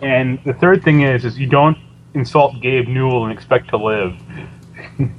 and 0.01 0.39
the 0.45 0.53
third 0.53 0.83
thing 0.83 1.01
is 1.01 1.25
is 1.25 1.37
you 1.39 1.47
don't 1.47 1.77
insult 2.13 2.61
Gabe 2.61 2.87
Newell 2.87 3.23
and 3.25 3.33
expect 3.33 3.69
to 3.69 3.77
live. 3.77 4.13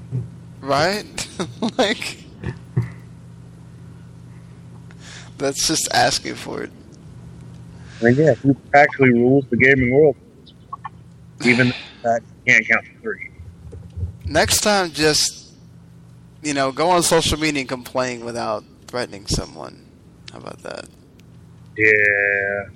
Right? 0.60 1.28
like, 1.78 2.24
that's 5.38 5.68
just 5.68 5.88
asking 5.94 6.34
for 6.34 6.62
it. 6.64 6.72
I 8.00 8.06
mean, 8.06 8.16
yeah, 8.16 8.34
who 8.34 8.56
actually 8.74 9.10
rules 9.12 9.44
the 9.48 9.56
gaming 9.56 9.94
world? 9.94 10.16
Even 11.44 11.72
that 12.02 12.22
can't 12.46 12.66
count 12.68 12.84
to 12.86 13.00
three. 13.00 13.30
Next 14.24 14.60
time, 14.60 14.90
just 14.90 15.52
you 16.42 16.54
know, 16.54 16.70
go 16.72 16.90
on 16.90 17.02
social 17.02 17.38
media 17.38 17.60
and 17.60 17.68
complain 17.68 18.24
without 18.24 18.64
threatening 18.86 19.26
someone. 19.26 19.84
How 20.32 20.38
about 20.38 20.58
that? 20.62 20.86
Yeah, 21.76 22.68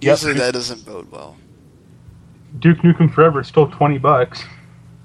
Usually, 0.00 0.34
that 0.34 0.52
doesn't 0.54 0.84
bode 0.84 1.10
well. 1.10 1.36
Duke 2.58 2.78
Nukem 2.78 3.12
Forever 3.12 3.40
is 3.40 3.46
still 3.48 3.68
twenty 3.70 3.98
bucks. 3.98 4.42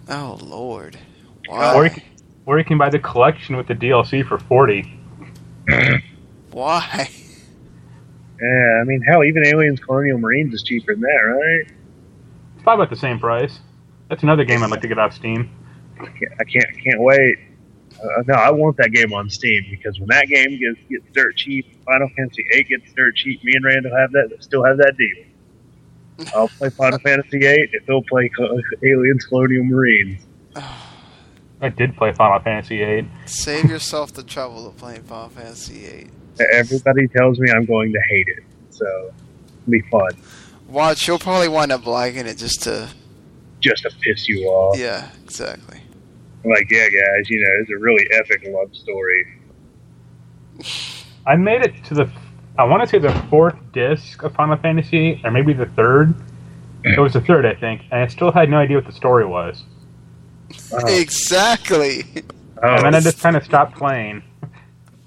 Oh 0.09 0.37
Lord, 0.41 0.97
Or 1.47 1.59
why? 1.59 1.83
you, 1.85 1.89
can, 1.91 2.03
or 2.45 2.57
you 2.59 2.65
can 2.65 2.77
buy 2.77 2.89
the 2.89 2.99
collection 2.99 3.55
with 3.55 3.67
the 3.67 3.75
DLC 3.75 4.27
for 4.27 4.37
forty. 4.39 4.99
Why? 6.51 7.09
yeah. 8.41 8.79
I 8.81 8.83
mean, 8.85 9.01
hell, 9.01 9.23
even 9.23 9.45
Aliens 9.45 9.79
Colonial 9.79 10.17
Marines 10.17 10.53
is 10.53 10.63
cheaper 10.63 10.93
than 10.93 11.01
that, 11.01 11.07
right? 11.09 11.67
It's 12.55 12.63
probably 12.63 12.83
about 12.83 12.89
the 12.91 12.99
same 12.99 13.19
price. 13.19 13.59
That's 14.09 14.23
another 14.23 14.43
game 14.43 14.63
I'd 14.63 14.71
like 14.71 14.81
to 14.81 14.87
get 14.87 14.99
off 14.99 15.13
Steam. 15.13 15.49
I 15.99 16.05
can't, 16.05 16.31
I 16.39 16.43
can't, 16.43 16.83
can't 16.83 17.01
wait. 17.01 17.37
Uh, 17.93 18.23
no, 18.27 18.33
I 18.33 18.51
want 18.51 18.77
that 18.77 18.91
game 18.91 19.13
on 19.13 19.29
Steam 19.29 19.63
because 19.69 19.99
when 19.99 20.09
that 20.09 20.27
game 20.27 20.59
gets 20.59 20.79
gets 20.89 21.05
dirt 21.13 21.35
cheap, 21.37 21.65
Final 21.85 22.09
Fantasy 22.17 22.45
VIII 22.51 22.63
gets 22.65 22.93
dirt 22.93 23.15
cheap. 23.15 23.43
Me 23.43 23.53
and 23.55 23.65
Randall 23.65 23.95
have 23.97 24.11
that, 24.11 24.35
still 24.43 24.63
have 24.63 24.77
that 24.77 24.95
deal. 24.97 26.27
I'll 26.35 26.47
play 26.49 26.69
Final 26.69 26.99
Fantasy 26.99 27.39
VIII 27.39 27.69
if 27.73 27.85
they'll 27.85 28.03
play 28.03 28.29
Co- 28.29 28.59
Aliens 28.83 29.25
Colonial 29.25 29.63
Marines. 29.63 30.21
I 31.61 31.69
did 31.69 31.95
play 31.95 32.11
Final 32.11 32.39
Fantasy 32.41 32.77
VIII. 32.77 33.07
Save 33.25 33.69
yourself 33.69 34.13
the 34.13 34.23
trouble 34.23 34.67
of 34.67 34.77
playing 34.77 35.03
Final 35.03 35.29
Fantasy 35.29 35.87
VIII. 35.87 36.07
Everybody 36.51 37.07
tells 37.07 37.39
me 37.39 37.49
I'm 37.49 37.65
going 37.65 37.93
to 37.93 37.99
hate 38.09 38.27
it, 38.27 38.43
so 38.69 38.85
it'll 38.85 39.71
be 39.71 39.81
fun 39.89 40.11
Watch, 40.67 41.07
you'll 41.07 41.19
probably 41.19 41.47
wind 41.47 41.71
up 41.71 41.85
liking 41.85 42.25
it 42.25 42.37
just 42.37 42.63
to. 42.63 42.89
Just 43.73 43.83
to 43.83 43.89
piss 44.01 44.27
you 44.27 44.45
off. 44.47 44.77
Yeah, 44.77 45.09
exactly. 45.23 45.81
Like, 46.43 46.69
yeah, 46.69 46.87
guys, 46.89 47.29
you 47.29 47.39
know, 47.41 47.49
it's 47.61 47.71
a 47.71 47.77
really 47.77 48.07
epic 48.11 48.43
love 48.47 48.75
story. 48.75 49.39
I 51.25 51.35
made 51.35 51.61
it 51.63 51.83
to 51.85 51.93
the, 51.95 52.09
I 52.57 52.63
want 52.65 52.83
to 52.83 52.87
say 52.87 52.99
the 52.99 53.11
fourth 53.29 53.55
disc 53.73 54.21
of 54.23 54.33
Final 54.35 54.57
Fantasy, 54.57 55.19
or 55.23 55.31
maybe 55.31 55.53
the 55.53 55.65
third. 55.65 56.13
It 56.83 56.99
was 56.99 57.13
the 57.13 57.21
third, 57.21 57.47
I 57.47 57.55
think, 57.55 57.81
and 57.91 58.01
I 58.01 58.07
still 58.07 58.31
had 58.31 58.47
no 58.49 58.57
idea 58.57 58.77
what 58.77 58.85
the 58.85 58.91
story 58.91 59.25
was. 59.25 59.63
Oh, 60.71 60.85
Exactly. 60.87 62.03
oh, 62.61 62.75
And 62.75 62.85
then 62.85 62.95
I 62.95 62.99
just 62.99 63.19
kind 63.19 63.35
of 63.35 63.43
stopped 63.43 63.75
playing. 63.75 64.21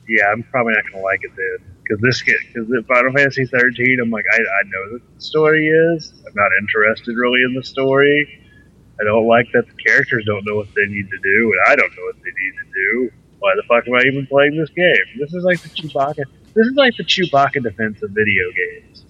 yeah, 0.08 0.24
I'm 0.32 0.42
probably 0.42 0.72
not 0.74 0.82
gonna 0.90 1.04
like 1.04 1.20
it 1.22 1.30
then 1.36 1.74
because 1.84 2.00
this 2.02 2.20
get 2.22 2.34
because 2.52 2.68
the 2.68 2.82
Final 2.88 3.12
Fantasy 3.12 3.46
13. 3.46 4.00
I'm 4.02 4.10
like, 4.10 4.24
I, 4.32 4.36
I 4.36 4.62
know 4.64 4.92
what 4.94 5.02
the 5.14 5.20
story 5.22 5.68
is. 5.68 6.12
I'm 6.26 6.34
not 6.34 6.50
interested 6.60 7.16
really 7.16 7.40
in 7.44 7.54
the 7.54 7.62
story. 7.62 8.44
I 9.00 9.04
don't 9.04 9.26
like 9.26 9.46
that 9.52 9.66
the 9.66 9.74
characters 9.74 10.24
don't 10.26 10.44
know 10.44 10.56
what 10.56 10.68
they 10.74 10.86
need 10.86 11.08
to 11.08 11.18
do, 11.18 11.52
and 11.52 11.60
I 11.72 11.76
don't 11.76 11.90
know 11.96 12.02
what 12.04 12.16
they 12.16 12.30
need 12.30 12.54
to 12.64 12.72
do. 12.74 13.10
Why 13.38 13.52
the 13.54 13.62
fuck 13.68 13.86
am 13.86 13.94
I 13.94 14.02
even 14.06 14.26
playing 14.26 14.56
this 14.56 14.70
game? 14.70 15.18
This 15.18 15.32
is 15.32 15.44
like 15.44 15.60
the 15.60 15.68
Chewbacca. 15.68 16.24
This 16.54 16.66
is 16.66 16.74
like 16.74 16.96
the 16.96 17.04
Chewbacca 17.04 17.62
defense 17.62 18.02
of 18.02 18.10
video 18.10 18.44
games. 18.52 19.04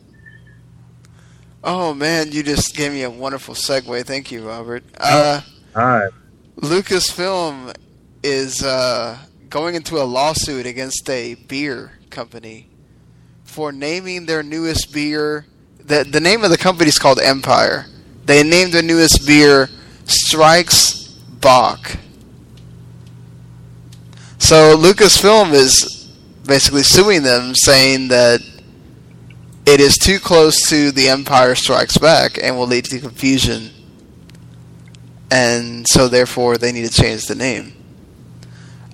Oh 1.64 1.94
man, 1.94 2.32
you 2.32 2.42
just 2.42 2.76
gave 2.76 2.92
me 2.92 3.02
a 3.02 3.10
wonderful 3.10 3.54
segue. 3.54 4.04
Thank 4.04 4.30
you, 4.30 4.46
Robert. 4.46 4.84
Uh, 4.98 5.40
Alright. 5.74 6.12
Lucasfilm 6.56 7.74
is 8.22 8.62
uh, 8.62 9.18
going 9.48 9.74
into 9.74 9.96
a 9.96 10.04
lawsuit 10.04 10.66
against 10.66 11.08
a 11.08 11.34
beer 11.34 11.92
company 12.10 12.68
for 13.44 13.72
naming 13.72 14.26
their 14.26 14.42
newest 14.42 14.92
beer. 14.92 15.46
The, 15.78 16.04
the 16.04 16.20
name 16.20 16.44
of 16.44 16.50
the 16.50 16.58
company 16.58 16.88
is 16.88 16.98
called 16.98 17.18
Empire. 17.18 17.86
They 18.24 18.42
named 18.42 18.72
their 18.72 18.82
newest 18.82 19.26
beer 19.26 19.70
Strikes 20.08 21.08
Bach. 21.40 21.96
So 24.38 24.76
Lucasfilm 24.76 25.52
is 25.52 26.10
basically 26.46 26.82
suing 26.82 27.22
them, 27.22 27.54
saying 27.54 28.08
that 28.08 28.40
it 29.66 29.80
is 29.80 29.96
too 29.96 30.18
close 30.18 30.60
to 30.68 30.90
The 30.90 31.08
Empire 31.08 31.54
Strikes 31.54 31.98
Back 31.98 32.38
and 32.42 32.56
will 32.56 32.66
lead 32.66 32.86
to 32.86 32.98
confusion 32.98 33.70
and 35.30 35.86
so 35.86 36.08
therefore 36.08 36.56
they 36.56 36.72
need 36.72 36.86
to 36.86 37.02
change 37.02 37.26
the 37.26 37.34
name. 37.34 37.74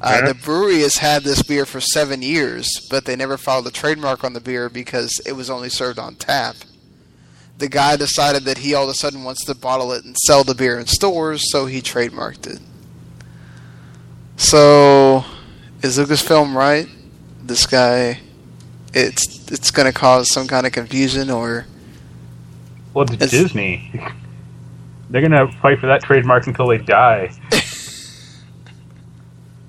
Uh, 0.00 0.20
Yeah. 0.20 0.28
The 0.28 0.34
brewery 0.34 0.80
has 0.80 0.96
had 0.96 1.22
this 1.22 1.42
beer 1.42 1.64
for 1.64 1.80
seven 1.80 2.22
years, 2.22 2.68
but 2.90 3.04
they 3.04 3.16
never 3.16 3.36
filed 3.38 3.66
a 3.66 3.70
trademark 3.70 4.24
on 4.24 4.32
the 4.32 4.40
beer 4.40 4.68
because 4.68 5.20
it 5.24 5.32
was 5.32 5.48
only 5.48 5.68
served 5.68 5.98
on 5.98 6.16
tap. 6.16 6.56
The 7.58 7.68
guy 7.68 7.96
decided 7.96 8.44
that 8.44 8.58
he 8.58 8.74
all 8.74 8.84
of 8.84 8.90
a 8.90 8.94
sudden 8.94 9.24
wants 9.24 9.44
to 9.46 9.54
bottle 9.54 9.92
it 9.92 10.04
and 10.04 10.16
sell 10.26 10.44
the 10.44 10.54
beer 10.54 10.78
in 10.78 10.86
stores, 10.86 11.42
so 11.52 11.66
he 11.66 11.80
trademarked 11.80 12.46
it. 12.46 12.60
So, 14.36 15.24
is 15.82 15.98
Lucasfilm 15.98 16.54
right? 16.54 16.88
This 17.42 17.66
guy, 17.66 18.20
it's 18.92 19.50
it's 19.52 19.70
going 19.70 19.90
to 19.90 19.96
cause 19.96 20.32
some 20.32 20.48
kind 20.48 20.66
of 20.66 20.72
confusion, 20.72 21.30
or 21.30 21.66
Well, 22.92 23.04
it's 23.04 23.12
It's- 23.14 23.30
Disney. 23.30 23.90
They're 25.10 25.22
gonna 25.22 25.46
fight 25.60 25.78
for 25.78 25.86
that 25.86 26.02
trademark 26.02 26.46
until 26.48 26.66
they 26.66 26.78
die. 26.78 27.30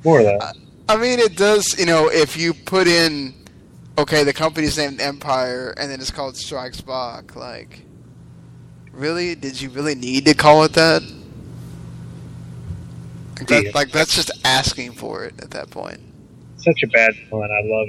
More 0.03 0.19
of 0.21 0.25
that. 0.25 0.55
I 0.89 0.95
mean, 0.97 1.19
it 1.19 1.35
does. 1.35 1.77
You 1.77 1.85
know, 1.85 2.09
if 2.09 2.35
you 2.37 2.53
put 2.53 2.87
in, 2.87 3.33
okay, 3.97 4.23
the 4.23 4.33
company's 4.33 4.77
named 4.77 4.99
Empire, 5.01 5.73
and 5.77 5.89
then 5.91 5.99
it's 5.99 6.11
called 6.11 6.35
Strikes 6.37 6.81
Back. 6.81 7.35
Like, 7.35 7.81
really? 8.91 9.35
Did 9.35 9.59
you 9.61 9.69
really 9.69 9.95
need 9.95 10.25
to 10.25 10.33
call 10.33 10.63
it 10.63 10.73
that? 10.73 11.01
Like, 13.37 13.47
that, 13.47 13.63
Yeah. 13.65 13.71
like 13.75 13.91
that's 13.91 14.15
just 14.15 14.31
asking 14.45 14.93
for 14.93 15.23
it 15.25 15.33
at 15.41 15.51
that 15.51 15.69
point. 15.69 15.99
Such 16.57 16.83
a 16.83 16.87
bad 16.87 17.13
pun. 17.29 17.43
I 17.43 17.61
love 17.65 17.87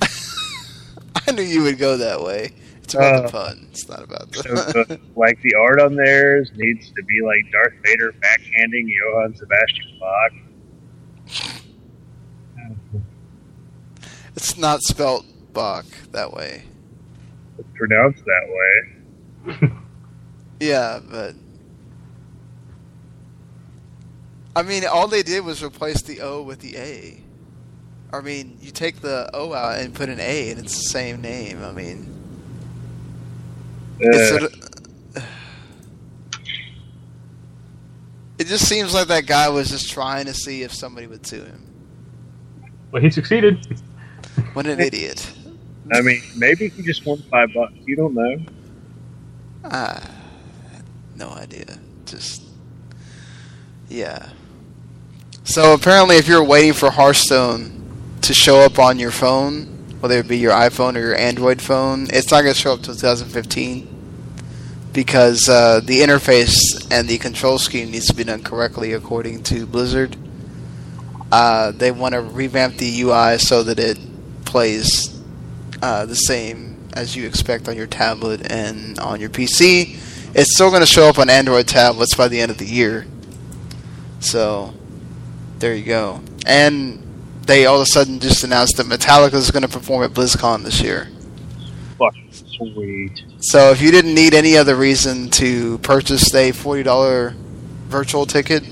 it. 0.00 0.10
I 1.28 1.32
knew 1.32 1.42
you 1.42 1.62
would 1.62 1.78
go 1.78 1.96
that 1.96 2.20
way. 2.22 2.52
It's 2.82 2.94
about 2.94 3.22
the 3.22 3.28
Uh, 3.28 3.30
pun. 3.46 3.66
It's 3.70 3.88
not 3.88 4.02
about 4.02 4.34
So 4.34 4.42
the. 4.54 4.84
the, 4.88 5.00
like 5.16 5.40
the 5.42 5.54
art 5.54 5.80
on 5.80 5.94
theirs 5.96 6.50
needs 6.54 6.90
to 6.90 7.02
be 7.04 7.20
like 7.22 7.50
Darth 7.52 7.74
Vader 7.84 8.12
backhanding 8.20 8.86
Johann 8.88 9.34
Sebastian 9.34 9.98
Bach. 10.00 10.32
It's 14.42 14.58
not 14.58 14.82
spelt 14.82 15.24
Bach 15.52 15.84
that 16.10 16.32
way. 16.32 16.64
It's 17.58 17.68
pronounced 17.76 18.24
that 18.24 18.48
way. 18.48 19.72
Yeah, 20.58 21.00
but 21.10 21.34
I 24.54 24.62
mean, 24.62 24.84
all 24.84 25.06
they 25.06 25.22
did 25.22 25.44
was 25.44 25.62
replace 25.62 26.02
the 26.02 26.20
O 26.22 26.42
with 26.42 26.58
the 26.58 26.76
A. 26.76 27.20
I 28.12 28.20
mean, 28.20 28.58
you 28.60 28.72
take 28.72 29.00
the 29.00 29.30
O 29.32 29.52
out 29.54 29.78
and 29.78 29.94
put 29.94 30.08
an 30.08 30.18
A, 30.18 30.50
and 30.50 30.60
it's 30.60 30.76
the 30.76 30.88
same 30.90 31.20
name. 31.20 31.62
I 31.64 31.70
mean, 31.72 32.06
it's 34.00 34.42
Uh, 35.16 35.20
it 38.38 38.46
just 38.48 38.68
seems 38.68 38.92
like 38.92 39.06
that 39.06 39.26
guy 39.26 39.48
was 39.48 39.70
just 39.70 39.90
trying 39.90 40.26
to 40.26 40.34
see 40.34 40.62
if 40.62 40.72
somebody 40.72 41.06
would 41.06 41.24
sue 41.26 41.44
him. 41.44 41.62
Well, 42.90 43.02
he 43.02 43.10
succeeded. 43.10 43.66
What 44.52 44.66
an 44.66 44.80
idiot! 44.80 45.32
I 45.92 46.00
mean, 46.00 46.22
maybe 46.36 46.68
he 46.68 46.82
just 46.82 47.04
won 47.04 47.18
five 47.30 47.52
bucks. 47.54 47.74
You 47.84 47.96
don't 47.96 48.14
know. 48.14 48.38
Ah, 49.64 50.10
no 51.16 51.30
idea. 51.30 51.78
Just 52.06 52.42
yeah. 53.88 54.30
So 55.44 55.74
apparently, 55.74 56.16
if 56.16 56.28
you're 56.28 56.44
waiting 56.44 56.72
for 56.72 56.90
Hearthstone 56.90 58.18
to 58.22 58.32
show 58.32 58.60
up 58.60 58.78
on 58.78 58.98
your 58.98 59.10
phone, 59.10 59.64
whether 60.00 60.18
it 60.18 60.28
be 60.28 60.38
your 60.38 60.52
iPhone 60.52 60.96
or 60.96 61.00
your 61.00 61.16
Android 61.16 61.60
phone, 61.60 62.06
it's 62.10 62.30
not 62.30 62.42
going 62.42 62.54
to 62.54 62.60
show 62.60 62.74
up 62.74 62.82
till 62.82 62.94
2015 62.94 63.88
because 64.92 65.48
uh, 65.48 65.80
the 65.84 66.00
interface 66.00 66.54
and 66.90 67.08
the 67.08 67.18
control 67.18 67.58
scheme 67.58 67.90
needs 67.90 68.06
to 68.06 68.14
be 68.14 68.24
done 68.24 68.42
correctly 68.42 68.92
according 68.92 69.42
to 69.44 69.66
Blizzard. 69.66 70.16
Uh, 71.30 71.70
they 71.72 71.90
want 71.90 72.14
to 72.14 72.20
revamp 72.20 72.76
the 72.76 73.02
UI 73.02 73.38
so 73.38 73.62
that 73.62 73.78
it 73.78 73.98
plays 74.52 75.18
uh, 75.80 76.04
the 76.04 76.14
same 76.14 76.76
as 76.92 77.16
you 77.16 77.26
expect 77.26 77.68
on 77.68 77.76
your 77.76 77.86
tablet 77.86 78.52
and 78.52 78.98
on 78.98 79.18
your 79.18 79.30
PC. 79.30 79.98
It's 80.34 80.54
still 80.54 80.68
going 80.68 80.82
to 80.82 80.86
show 80.86 81.08
up 81.08 81.18
on 81.18 81.30
Android 81.30 81.66
tablets 81.66 82.14
by 82.14 82.28
the 82.28 82.38
end 82.38 82.50
of 82.50 82.58
the 82.58 82.66
year. 82.66 83.06
So, 84.20 84.74
there 85.58 85.74
you 85.74 85.86
go. 85.86 86.20
And 86.46 87.02
they 87.46 87.64
all 87.64 87.76
of 87.76 87.82
a 87.82 87.86
sudden 87.86 88.20
just 88.20 88.44
announced 88.44 88.76
that 88.76 88.84
Metallica 88.86 89.34
is 89.34 89.50
going 89.50 89.62
to 89.62 89.68
perform 89.68 90.04
at 90.04 90.10
BlizzCon 90.10 90.64
this 90.64 90.82
year. 90.82 91.08
Fucking 91.98 92.30
sweet. 92.30 93.22
So, 93.40 93.70
if 93.70 93.80
you 93.80 93.90
didn't 93.90 94.14
need 94.14 94.34
any 94.34 94.58
other 94.58 94.76
reason 94.76 95.30
to 95.30 95.78
purchase 95.78 96.32
a 96.34 96.52
$40 96.52 97.34
virtual 97.88 98.26
ticket, 98.26 98.64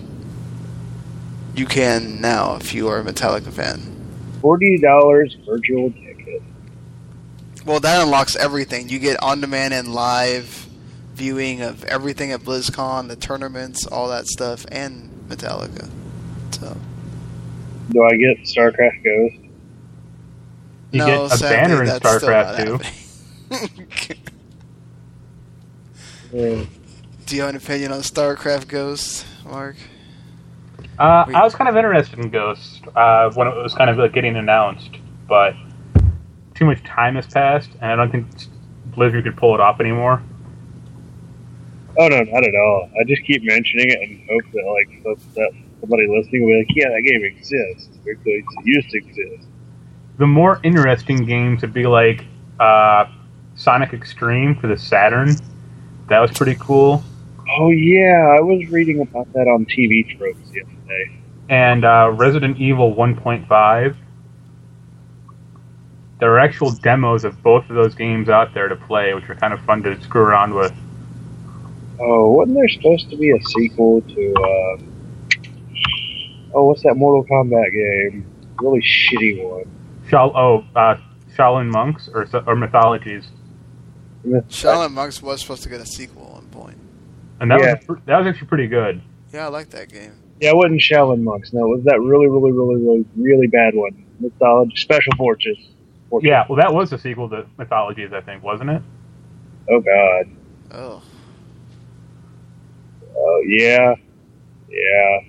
you 1.55 1.65
can 1.65 2.21
now 2.21 2.57
if 2.57 2.75
you 2.75 2.87
are 2.89 3.01
a 3.01 3.03
Metallica 3.03 3.51
fan. 3.51 4.00
Forty 4.41 4.79
dollars 4.79 5.37
virtual 5.47 5.91
ticket. 5.93 6.43
Well, 7.67 7.81
that 7.81 8.03
unlocks 8.03 8.37
everything. 8.37 8.89
You 8.89 8.99
get 8.99 9.23
on 9.23 9.41
demand 9.41 9.75
and 9.75 9.89
live 9.95 10.67
viewing 11.15 11.61
of 11.61 11.85
everything 11.85 12.33
at 12.33 12.41
BlizzCon, 12.41 13.09
the 13.09 13.17
tournaments, 13.17 13.87
all 13.87 14.09
that 14.09 14.27
stuff, 14.27 14.65
and 14.73 15.11
Metallica. 15.29 15.91
So 16.53 16.77
Do 17.91 18.03
I 18.05 18.17
get 18.17 18.39
StarCraft 18.45 19.05
Ghost? 19.05 19.37
You 20.93 20.99
no, 21.01 21.07
get 21.07 21.21
a 21.33 21.37
sadly, 21.37 21.57
banner 21.57 21.83
in 21.85 21.89
StarCraft 22.01 22.59
not 22.59 22.67
2. 23.51 23.53
happening. 23.55 24.17
Uh, 26.33 26.65
Do 27.27 27.35
you 27.35 27.41
have 27.41 27.51
an 27.51 27.57
opinion 27.57 27.91
on 27.91 28.03
StarCraft 28.03 28.69
Ghost, 28.69 29.27
Marc? 29.45 29.75
Uh, 30.99 31.25
I 31.35 31.43
was 31.43 31.55
kind 31.55 31.69
of 31.69 31.77
interested 31.77 32.19
in 32.19 32.31
Ghost 32.31 32.85
uh, 32.95 33.31
when 33.35 33.49
it 33.49 33.57
was 33.57 33.75
kind 33.75 33.91
of 33.91 33.99
like 33.99 34.13
getting 34.13 34.37
announced, 34.37 34.91
but 35.29 35.55
too 36.55 36.67
much 36.67 36.83
time 36.85 37.15
has 37.15 37.27
passed, 37.27 37.71
and 37.81 37.93
I 37.93 37.97
don't 37.97 38.11
think 38.11 38.27
Blizzard 38.95 39.25
could 39.25 39.37
pull 39.37 39.55
it 39.55 39.61
off 39.61 39.81
anymore. 39.81 40.23
oh 41.99 42.09
no, 42.09 42.23
not 42.23 42.45
at 42.45 42.55
all. 42.55 42.91
I 43.01 43.05
just 43.05 43.23
keep 43.25 43.43
mentioning 43.45 43.89
it 43.89 43.99
and 44.03 44.21
hope 44.29 44.53
that 44.53 44.65
like 44.67 45.03
so- 45.03 45.33
that 45.35 45.53
somebody 45.81 46.07
listening 46.07 46.43
will 46.43 46.49
be 46.49 46.59
like, 46.59 46.77
yeah, 46.77 46.89
that 46.91 47.03
game 47.03 47.25
exists 47.25 47.89
it 48.05 48.45
used 48.65 48.91
to 48.91 48.99
exist. 48.99 49.49
The 50.19 50.27
more 50.27 50.61
interesting 50.63 51.25
games 51.25 51.63
would 51.63 51.73
be 51.73 51.87
like 51.87 52.25
uh, 52.59 53.07
Sonic 53.55 53.95
X-treme 53.95 54.61
for 54.61 54.67
the 54.67 54.77
Saturn. 54.77 55.37
That 56.09 56.21
was 56.21 56.31
pretty 56.33 56.57
cool. 56.61 57.03
Oh 57.59 57.71
yeah, 57.71 58.37
I 58.39 58.41
was 58.41 58.69
reading 58.71 59.01
about 59.01 59.33
that 59.33 59.49
on 59.49 59.67
TV 59.67 60.17
tropes 60.17 60.39
the 60.53 60.63
other 60.63 60.73
day. 60.89 61.11
and 61.49 61.85
uh, 61.85 62.13
Resident 62.15 62.59
Evil 62.59 62.95
1.5. 62.95 63.97
There 66.21 66.33
are 66.35 66.39
actual 66.39 66.71
demos 66.71 67.25
of 67.25 67.43
both 67.43 67.69
of 67.71 67.77
those 67.77 67.95
games 67.95 68.29
out 68.29 68.53
there 68.55 68.69
to 68.69 68.77
play, 68.77 69.15
which 69.15 69.29
are 69.29 69.35
kind 69.35 69.55
of 69.55 69.61
fun 69.65 69.83
to 69.85 70.01
screw 70.03 70.21
around 70.23 70.55
with. 70.55 70.73
Oh, 71.99 72.31
wasn't 72.33 72.57
there 72.57 72.69
supposed 72.69 73.11
to 73.11 73.17
be 73.17 73.31
a 73.31 73.41
sequel 73.43 74.03
to? 74.03 74.35
Uh, 74.37 74.77
oh, 76.55 76.65
what's 76.67 76.83
that 76.83 76.95
Mortal 76.97 77.25
Kombat 77.25 77.73
game? 77.73 78.27
Really 78.61 78.81
shitty 78.83 79.43
one. 79.49 79.65
Shal- 80.09 80.37
oh, 80.37 80.65
uh, 80.77 80.97
Shaolin 81.37 81.71
Monks 81.71 82.09
or 82.13 82.27
or 82.47 82.55
Mythologies, 82.55 83.29
Shaolin 84.25 84.93
Monks 84.93 85.23
was 85.23 85.41
supposed 85.41 85.63
to 85.63 85.69
get 85.69 85.81
a 85.81 85.87
sequel 85.87 86.23
at 86.25 86.31
one 86.33 86.40
point. 86.40 86.40
And 87.41 87.51
that 87.51 87.61
Yeah. 87.61 87.75
was 87.89 87.99
that 88.07 88.19
was 88.19 88.27
actually 88.27 88.47
pretty 88.49 88.67
good. 88.69 89.01
Yeah, 89.33 89.47
I 89.47 89.49
like 89.49 89.71
that 89.71 89.89
game. 89.91 90.13
Yeah, 90.41 90.51
it 90.51 90.57
wasn't 90.57 90.81
Shaolin 90.81 91.23
Monks. 91.23 91.53
No, 91.53 91.65
it 91.67 91.77
was 91.77 91.85
that 91.85 92.01
really, 92.01 92.27
really, 92.27 92.53
really, 92.53 92.77
really, 92.83 93.05
really 93.17 93.47
bad 93.47 93.75
one. 93.75 94.05
Mythology 94.21 94.77
Special 94.77 95.13
Forces. 95.17 95.57
Forces. 96.09 96.27
Yeah, 96.27 96.45
well, 96.49 96.57
that 96.57 96.73
was 96.73 96.93
a 96.93 96.99
sequel 96.99 97.29
to 97.31 97.47
Mythologies, 97.59 98.13
I 98.13 98.21
think, 98.21 98.43
wasn't 98.43 98.71
it? 98.71 98.83
Oh 99.71 99.81
God. 99.81 100.27
Oh, 100.73 101.03
Oh 103.17 103.43
yeah. 103.47 103.95
Yeah. 104.69 105.21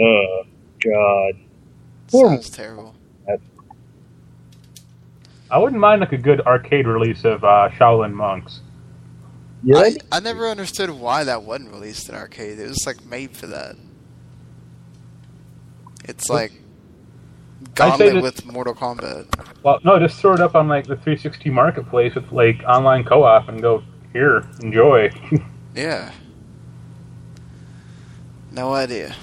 Oh 0.00 0.42
God. 0.84 1.34
sounds 2.08 2.50
terrible. 2.50 2.94
I 5.50 5.56
wouldn't 5.56 5.80
mind 5.80 6.00
like 6.00 6.12
a 6.12 6.18
good 6.18 6.42
arcade 6.42 6.86
release 6.86 7.24
of 7.24 7.42
uh, 7.42 7.70
Shaolin 7.78 8.12
Monks. 8.12 8.60
Yeah. 9.62 9.78
I, 9.78 9.96
I 10.12 10.20
never 10.20 10.48
understood 10.48 10.90
why 10.90 11.24
that 11.24 11.42
wasn't 11.42 11.72
released 11.72 12.08
in 12.08 12.14
arcade. 12.14 12.58
It 12.58 12.68
was 12.68 12.86
like 12.86 13.04
made 13.04 13.36
for 13.36 13.48
that. 13.48 13.76
It's 16.04 16.28
like 16.30 16.52
say 16.52 16.58
Gauntlet 17.74 18.14
that- 18.14 18.22
with 18.22 18.46
Mortal 18.46 18.74
Kombat. 18.74 19.26
Well, 19.64 19.80
no, 19.84 19.98
just 19.98 20.20
throw 20.20 20.34
it 20.34 20.40
up 20.40 20.54
on 20.54 20.68
like 20.68 20.84
the 20.86 20.94
360 20.94 21.50
marketplace 21.50 22.14
with 22.14 22.30
like 22.30 22.62
online 22.66 23.04
co-op 23.04 23.48
and 23.48 23.60
go 23.60 23.82
here, 24.12 24.44
enjoy. 24.62 25.10
Yeah. 25.74 26.10
No 28.50 28.72
idea. 28.74 29.14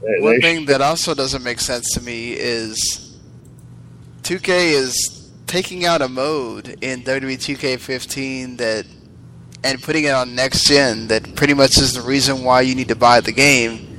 One 0.00 0.40
thing 0.40 0.64
that 0.66 0.80
also 0.80 1.14
doesn't 1.14 1.42
make 1.42 1.60
sense 1.60 1.90
to 1.92 2.00
me 2.00 2.32
is 2.32 3.18
2K 4.22 4.72
is 4.72 5.23
taking 5.46 5.84
out 5.84 6.02
a 6.02 6.08
mode 6.08 6.76
in 6.80 7.02
WWE 7.02 7.36
2K15 7.36 8.58
that 8.58 8.86
and 9.62 9.82
putting 9.82 10.04
it 10.04 10.10
on 10.10 10.34
next 10.34 10.68
gen 10.68 11.08
that 11.08 11.34
pretty 11.36 11.54
much 11.54 11.78
is 11.78 11.94
the 11.94 12.02
reason 12.02 12.44
why 12.44 12.60
you 12.60 12.74
need 12.74 12.88
to 12.88 12.96
buy 12.96 13.20
the 13.20 13.32
game. 13.32 13.98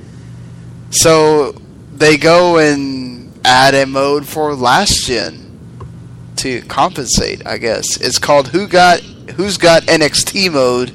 So 0.90 1.52
they 1.92 2.16
go 2.16 2.58
and 2.58 3.38
add 3.44 3.74
a 3.74 3.84
mode 3.84 4.26
for 4.26 4.54
last 4.54 5.04
gen 5.06 5.42
to 6.36 6.62
compensate, 6.62 7.44
I 7.46 7.58
guess. 7.58 8.00
It's 8.00 8.18
called 8.18 8.48
Who 8.48 8.68
Got 8.68 9.00
Who's 9.00 9.58
Got 9.58 9.82
NXT 9.84 10.52
mode. 10.52 10.92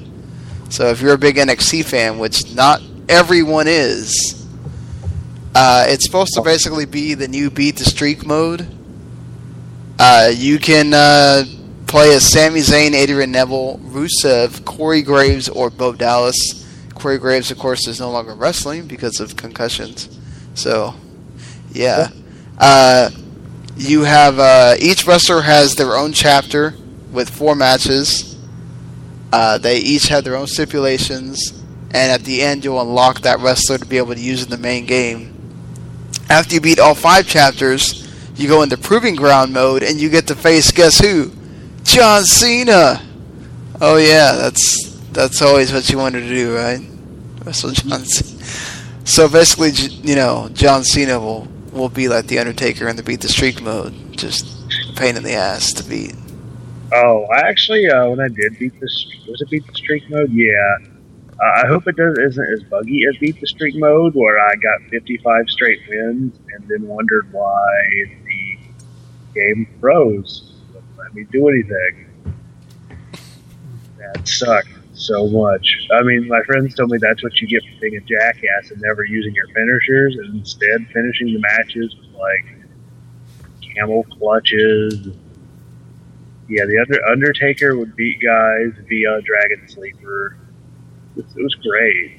So 0.71 0.87
if 0.87 1.01
you're 1.01 1.13
a 1.13 1.17
big 1.17 1.35
NXT 1.35 1.83
fan, 1.85 2.17
which 2.17 2.53
not 2.55 2.81
everyone 3.09 3.67
is, 3.67 4.47
uh, 5.53 5.85
it's 5.87 6.05
supposed 6.05 6.33
to 6.35 6.41
basically 6.41 6.85
be 6.85 7.13
the 7.13 7.27
new 7.27 7.49
beat 7.49 7.75
the 7.75 7.83
streak 7.83 8.25
mode. 8.25 8.65
Uh, 10.03 10.31
you 10.33 10.57
can 10.57 10.95
uh, 10.95 11.43
play 11.85 12.15
as 12.15 12.27
Sami 12.27 12.61
Zayn, 12.61 12.93
Adrian 12.93 13.31
Neville, 13.31 13.77
Rusev, 13.83 14.65
Corey 14.65 15.03
Graves, 15.03 15.47
or 15.47 15.69
Bo 15.69 15.93
Dallas. 15.93 16.67
Corey 16.95 17.19
Graves, 17.19 17.51
of 17.51 17.59
course, 17.59 17.87
is 17.87 17.99
no 17.99 18.09
longer 18.09 18.33
wrestling 18.33 18.87
because 18.87 19.19
of 19.19 19.37
concussions. 19.37 20.09
So, 20.55 20.95
yeah. 21.71 22.09
Uh, 22.57 23.11
you 23.75 24.01
have 24.01 24.39
uh, 24.39 24.73
each 24.79 25.05
wrestler 25.05 25.41
has 25.41 25.75
their 25.75 25.95
own 25.95 26.13
chapter 26.13 26.73
with 27.11 27.29
four 27.29 27.53
matches. 27.53 28.39
Uh, 29.31 29.59
they 29.59 29.77
each 29.77 30.07
have 30.07 30.23
their 30.23 30.35
own 30.35 30.47
stipulations, 30.47 31.51
and 31.91 32.11
at 32.11 32.23
the 32.23 32.41
end, 32.41 32.65
you'll 32.65 32.81
unlock 32.81 33.21
that 33.21 33.39
wrestler 33.39 33.77
to 33.77 33.85
be 33.85 33.99
able 33.99 34.15
to 34.15 34.19
use 34.19 34.41
in 34.41 34.49
the 34.49 34.57
main 34.57 34.87
game. 34.87 35.31
After 36.27 36.55
you 36.55 36.61
beat 36.61 36.79
all 36.79 36.95
five 36.95 37.27
chapters, 37.27 38.00
you 38.35 38.47
go 38.47 38.61
into 38.61 38.77
Proving 38.77 39.15
Ground 39.15 39.53
mode, 39.53 39.83
and 39.83 39.99
you 39.99 40.09
get 40.09 40.27
to 40.27 40.35
face 40.35 40.71
guess 40.71 40.99
who? 40.99 41.31
John 41.83 42.23
Cena. 42.23 43.01
Oh 43.79 43.97
yeah, 43.97 44.33
that's 44.35 44.99
that's 45.11 45.41
always 45.41 45.73
what 45.73 45.89
you 45.89 45.97
wanted 45.97 46.21
to 46.21 46.29
do, 46.29 46.55
right? 46.55 46.81
Wrestle 47.45 47.71
John 47.71 48.05
Cena. 48.05 48.43
So 49.05 49.27
basically, 49.27 49.71
you 49.71 50.15
know, 50.15 50.49
John 50.53 50.83
Cena 50.83 51.19
will 51.19 51.47
will 51.71 51.89
be 51.89 52.07
like 52.07 52.27
the 52.27 52.39
Undertaker 52.39 52.87
in 52.87 52.95
the 52.95 53.03
beat 53.03 53.21
the 53.21 53.29
streak 53.29 53.61
mode, 53.61 53.93
just 54.11 54.45
pain 54.95 55.15
in 55.17 55.23
the 55.23 55.33
ass 55.33 55.73
to 55.73 55.83
beat. 55.83 56.15
Oh, 56.93 57.25
I 57.33 57.47
actually, 57.47 57.87
uh, 57.87 58.09
when 58.09 58.19
I 58.19 58.27
did 58.27 58.59
beat 58.59 58.77
this, 58.81 59.07
was 59.27 59.41
it 59.41 59.49
beat 59.49 59.65
the 59.65 59.73
streak 59.73 60.09
mode? 60.09 60.29
Yeah. 60.31 60.77
Uh, 61.41 61.63
I 61.63 61.67
hope 61.67 61.87
it 61.87 61.95
does 61.95 62.17
isn't 62.19 62.53
as 62.53 62.63
buggy 62.63 63.05
as 63.09 63.17
beat 63.17 63.39
the 63.39 63.47
streak 63.47 63.75
mode, 63.75 64.13
where 64.13 64.37
I 64.39 64.53
got 64.55 64.89
55 64.89 65.49
straight 65.49 65.79
wins 65.87 66.37
and 66.53 66.67
then 66.67 66.87
wondered 66.87 67.31
why 67.31 67.63
game 69.33 69.67
froze, 69.79 70.53
wouldn't 70.73 70.97
let 70.97 71.13
me 71.13 71.25
do 71.31 71.47
anything. 71.47 72.07
That 73.97 74.27
sucked 74.27 74.69
so 74.93 75.27
much. 75.27 75.87
I 75.91 76.03
mean, 76.03 76.27
my 76.27 76.41
friends 76.43 76.75
told 76.75 76.91
me 76.91 76.97
that's 76.99 77.23
what 77.23 77.39
you 77.39 77.47
get 77.47 77.63
for 77.63 77.81
being 77.81 77.97
a 77.97 78.01
jackass 78.01 78.71
and 78.71 78.81
never 78.81 79.03
using 79.05 79.33
your 79.33 79.47
finishers, 79.47 80.15
and 80.15 80.35
instead 80.37 80.87
finishing 80.93 81.33
the 81.33 81.39
matches 81.39 81.95
with 81.95 82.11
like 82.15 82.61
camel 83.75 84.03
clutches. 84.03 85.07
Yeah, 86.49 86.65
the 86.65 86.79
under, 86.79 87.05
Undertaker 87.05 87.77
would 87.77 87.95
beat 87.95 88.21
guys 88.21 88.73
via 88.87 89.21
Dragon 89.21 89.67
Sleeper. 89.67 90.37
It, 91.15 91.25
was 91.35 91.55
great. 91.55 92.17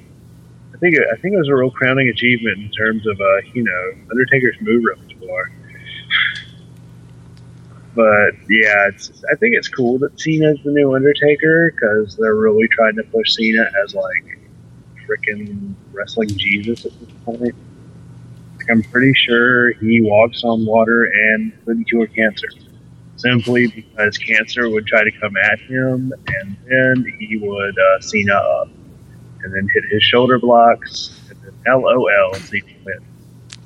I 0.75 0.79
think 0.79 0.97
it, 0.97 1.03
I 1.13 1.17
think 1.17 1.35
it 1.35 1.39
was 1.39 1.49
a 1.49 1.55
real 1.55 1.71
crowning 1.71 2.09
achievement 2.09 2.59
in 2.59 2.71
terms 2.71 3.07
of 3.07 3.21
uh, 3.21 3.41
you 3.53 3.63
know 3.63 3.93
Undertaker's 4.11 4.57
move 4.61 4.85
repertoire. 4.85 5.51
But 7.95 8.35
yeah, 8.49 8.89
it's 8.89 9.23
I 9.31 9.37
think 9.37 9.55
it's 9.55 9.69
cool 9.69 9.99
that 9.99 10.19
Cena's 10.19 10.59
the 10.65 10.71
new 10.71 10.95
Undertaker 10.95 11.73
because 11.73 12.17
they're 12.17 12.35
really 12.35 12.69
trying 12.69 12.97
to 12.97 13.03
push 13.05 13.35
Cena 13.35 13.71
as 13.85 13.95
like 13.95 14.39
freaking 15.07 15.75
wrestling 15.93 16.29
Jesus 16.29 16.87
at 16.87 16.99
this 17.01 17.11
point. 17.25 17.41
Like, 18.57 18.71
I'm 18.71 18.83
pretty 18.83 19.13
sure 19.15 19.73
he 19.75 20.01
walks 20.01 20.43
on 20.45 20.65
water 20.65 21.05
and 21.05 21.53
couldn't 21.65 21.85
cure 21.85 22.07
cancer 22.07 22.49
simply 23.17 23.69
because 23.69 24.19
cancer 24.19 24.69
would 24.69 24.87
try 24.87 25.05
to 25.05 25.13
come 25.21 25.37
at 25.37 25.61
him, 25.61 26.13
and 26.27 26.57
then 26.69 27.17
he 27.19 27.37
would 27.39 27.79
uh, 27.79 28.01
Cena 28.01 28.35
up, 28.35 28.69
and 29.43 29.55
then 29.55 29.69
hit 29.73 29.85
his 29.91 30.03
shoulder 30.03 30.39
blocks, 30.39 31.21
and 31.31 31.39
then 31.43 31.81
LOL, 31.81 32.35
Cena 32.35 32.65
win. 32.85 33.12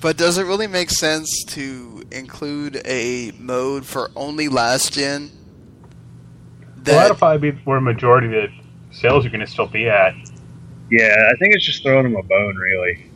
But 0.00 0.16
does 0.16 0.38
it 0.38 0.44
really 0.44 0.66
make 0.66 0.90
sense 0.90 1.42
to 1.48 2.02
include 2.10 2.80
a 2.84 3.32
mode 3.38 3.86
for 3.86 4.10
only 4.14 4.48
last 4.48 4.92
gen? 4.92 5.30
Well, 6.60 6.70
that'll 6.84 7.08
That 7.14 7.18
probably 7.18 7.50
be 7.52 7.58
where 7.64 7.80
majority 7.80 8.26
of 8.26 8.32
the 8.32 8.48
sales 8.94 9.24
are 9.26 9.30
going 9.30 9.40
to 9.40 9.46
still 9.46 9.66
be 9.66 9.88
at. 9.88 10.14
Yeah, 10.90 11.30
I 11.32 11.36
think 11.38 11.54
it's 11.54 11.64
just 11.64 11.82
throwing 11.82 12.06
him 12.06 12.16
a 12.16 12.22
bone, 12.22 12.56
really. 12.56 13.06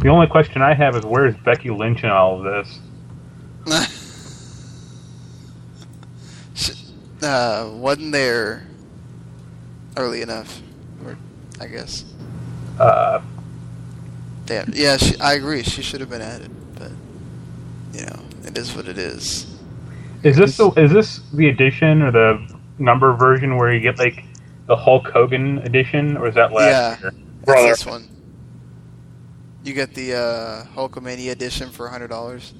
The 0.00 0.08
only 0.08 0.26
question 0.26 0.60
I 0.60 0.74
have 0.74 0.94
is 0.94 1.04
where's 1.04 1.34
Becky 1.36 1.70
Lynch 1.70 2.04
in 2.04 2.10
all 2.10 2.38
of 2.38 2.44
this? 2.44 2.78
Sh- 6.54 6.72
uh, 7.22 7.70
wasn't 7.72 8.12
there 8.12 8.66
early 9.96 10.22
enough, 10.22 10.60
or 11.04 11.16
I 11.60 11.66
guess. 11.66 12.04
Uh, 12.78 13.20
Damn. 14.48 14.70
Yeah, 14.74 14.96
she, 14.96 15.14
I 15.20 15.34
agree. 15.34 15.62
She 15.62 15.82
should 15.82 16.00
have 16.00 16.08
been 16.08 16.22
added, 16.22 16.50
but 16.74 16.90
you 17.92 18.06
know, 18.06 18.22
it 18.46 18.56
is 18.56 18.74
what 18.74 18.88
it 18.88 18.96
is. 18.96 19.46
is 20.22 20.36
this 20.36 20.56
the, 20.56 20.70
is 20.70 20.90
this 20.90 21.20
the 21.34 21.48
edition 21.48 22.00
or 22.00 22.10
the 22.10 22.58
number 22.78 23.12
version 23.12 23.56
where 23.56 23.70
you 23.72 23.80
get 23.80 23.98
like 23.98 24.24
the 24.66 24.74
Hulk 24.74 25.08
Hogan 25.08 25.58
edition, 25.58 26.16
or 26.16 26.28
is 26.28 26.34
that 26.34 26.52
last 26.52 26.64
Yeah. 26.70 26.98
year? 27.02 27.12
It's 27.42 27.44
Brother. 27.44 27.68
this 27.68 27.86
one. 27.86 28.08
You 29.64 29.74
get 29.74 29.92
the 29.92 30.14
uh, 30.14 30.64
Hulkamania 30.74 31.30
edition 31.32 31.68
for 31.70 31.88
hundred 31.88 32.08
dollars. 32.08 32.54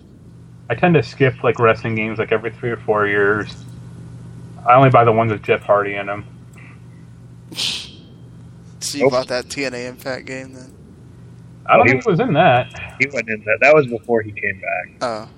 I 0.69 0.75
tend 0.75 0.95
to 0.95 1.03
skip 1.03 1.43
like 1.43 1.59
wrestling 1.59 1.95
games 1.95 2.19
like 2.19 2.33
every 2.33 2.51
three 2.51 2.71
or 2.71 2.77
four 2.77 3.07
years. 3.07 3.55
I 4.67 4.75
only 4.75 4.91
buy 4.91 5.05
the 5.05 5.13
ones 5.13 5.33
with 5.33 5.43
Jeff 5.43 5.63
Hardy 5.63 5.95
in 5.95 6.07
them. 6.07 6.27
So 8.81 8.97
you 8.97 9.05
Nope. 9.05 9.13
bought 9.13 9.27
that 9.29 9.47
TNA 9.47 9.89
Impact 9.89 10.25
game 10.25 10.53
then? 10.55 10.78
I 11.69 11.77
don't 11.77 11.81
Well, 11.81 11.85
he- 11.85 11.91
think 11.93 12.07
it 12.07 12.11
was 12.11 12.21
in 12.21 12.33
that. 12.35 12.95
He 12.99 13.07
went 13.13 13.29
in 13.29 13.41
that. 13.45 13.59
That 13.61 13.75
was 13.75 13.87
before 13.87 14.23
he 14.23 14.33
came 14.33 14.61
back. 14.61 14.91
Oh, 15.03 15.29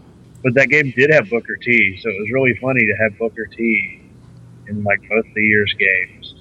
But 0.45 0.55
that 0.55 0.69
game 0.69 0.93
did 0.97 1.11
have 1.13 1.29
Booker 1.29 1.57
T, 1.57 1.99
so 2.01 2.09
it 2.09 2.19
was 2.21 2.31
really 2.33 2.55
funny 2.61 2.87
to 2.87 2.95
have 3.03 3.19
Booker 3.19 3.47
T 3.47 4.01
in 4.69 4.83
like 4.85 5.01
both 5.09 5.25
the 5.35 5.43
year's 5.43 5.75
games. 5.79 6.35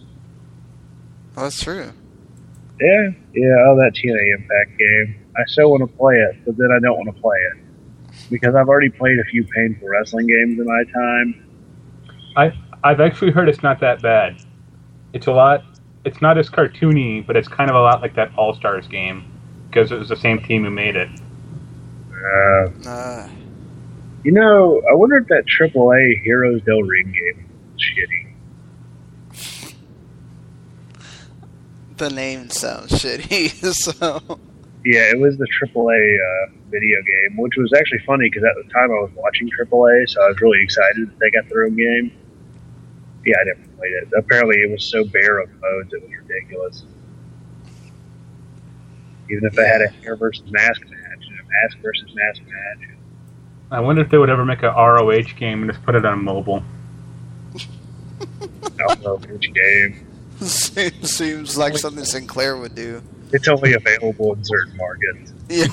well, 1.35 1.45
that's 1.45 1.61
true. 1.63 1.91
Yeah, 2.79 3.09
yeah, 3.33 3.55
oh, 3.67 3.75
that 3.77 3.91
TNA 3.95 4.35
Impact 4.35 4.77
game. 4.77 5.15
I 5.37 5.41
so 5.47 5.67
want 5.69 5.81
to 5.89 5.97
play 5.97 6.15
it, 6.15 6.37
but 6.45 6.55
then 6.57 6.69
I 6.71 6.79
don't 6.79 6.97
want 6.97 7.13
to 7.13 7.21
play 7.21 7.37
it 7.37 7.57
because 8.29 8.55
I've 8.55 8.67
already 8.69 8.89
played 8.89 9.19
a 9.19 9.23
few 9.25 9.43
painful 9.45 9.87
wrestling 9.89 10.27
games 10.27 10.59
in 10.59 10.65
my 10.65 10.83
time. 10.93 11.45
I 12.37 12.53
I've 12.83 13.01
actually 13.01 13.31
heard 13.31 13.49
it's 13.49 13.63
not 13.63 13.79
that 13.81 14.01
bad. 14.01 14.37
It's 15.13 15.27
a 15.27 15.31
lot. 15.31 15.63
It's 16.05 16.21
not 16.21 16.37
as 16.37 16.49
cartoony, 16.49 17.25
but 17.25 17.35
it's 17.35 17.47
kind 17.49 17.69
of 17.69 17.75
a 17.75 17.81
lot 17.81 18.01
like 18.01 18.15
that 18.15 18.31
All 18.37 18.53
Stars 18.53 18.87
game 18.87 19.25
because 19.69 19.91
it 19.91 19.99
was 19.99 20.09
the 20.09 20.15
same 20.15 20.41
team 20.41 20.63
who 20.63 20.69
made 20.71 20.95
it. 20.95 21.09
Uh, 22.11 22.89
Uh, 22.89 23.29
you 24.23 24.31
know, 24.31 24.81
I 24.89 24.93
wonder 24.93 25.17
if 25.17 25.27
that 25.27 25.45
AAA 25.45 26.21
Heroes 26.23 26.61
Del 26.63 26.81
Ring 26.81 27.11
game 27.11 27.45
was 27.73 27.81
shitty. 27.81 28.25
the 31.97 32.09
name 32.09 32.49
sounds 32.49 32.91
shitty. 32.91 33.53
So 33.73 34.39
Yeah, 34.85 35.11
it 35.11 35.19
was 35.19 35.37
the 35.37 35.45
AAA 35.61 36.15
uh, 36.15 36.51
video 36.69 36.97
game, 37.01 37.37
which 37.37 37.55
was 37.57 37.71
actually 37.77 37.99
funny 38.05 38.29
because 38.29 38.43
at 38.43 38.55
the 38.65 38.71
time 38.71 38.89
I 38.91 38.99
was 39.01 39.11
watching 39.15 39.49
AAA, 39.49 40.09
so 40.09 40.23
I 40.23 40.27
was 40.29 40.39
really 40.41 40.61
excited 40.61 41.09
that 41.09 41.19
they 41.19 41.29
got 41.31 41.47
their 41.49 41.65
own 41.65 41.75
game. 41.75 42.11
Yeah, 43.25 43.35
I 43.41 43.43
never 43.45 43.67
played 43.77 43.91
it. 43.91 44.07
Apparently, 44.17 44.55
it 44.61 44.71
was 44.71 44.83
so 44.83 45.03
bare 45.05 45.39
of 45.39 45.49
modes, 45.59 45.93
it 45.93 46.01
was 46.01 46.11
ridiculous. 46.25 46.83
Even 49.29 49.45
if 49.45 49.53
they 49.53 49.67
had 49.67 49.81
a 49.81 49.87
hair 49.87 50.15
versus 50.15 50.49
mask 50.49 50.81
match 50.81 51.25
and 51.27 51.39
a 51.39 51.43
mask 51.43 51.77
versus 51.81 52.13
mask 52.15 52.41
match. 52.43 52.89
I 53.71 53.79
wonder 53.79 54.01
if 54.01 54.09
they 54.09 54.17
would 54.17 54.29
ever 54.29 54.45
make 54.45 54.63
a 54.63 54.69
ROH 54.69 55.33
game 55.37 55.61
and 55.61 55.71
just 55.71 55.83
put 55.85 55.95
it 55.95 56.05
on 56.05 56.23
mobile. 56.23 56.63
I 57.55 58.69
don't 58.77 59.03
know 59.03 59.17
which 59.17 59.53
game. 59.53 60.07
seems, 60.39 61.15
seems 61.15 61.57
like 61.57 61.77
something 61.77 62.05
Sinclair 62.05 62.57
would 62.57 62.73
do. 62.73 63.01
It's 63.31 63.47
only 63.47 63.73
available 63.73 64.33
in 64.33 64.43
certain 64.43 64.75
markets. 64.77 65.33
Yeah. 65.49 65.67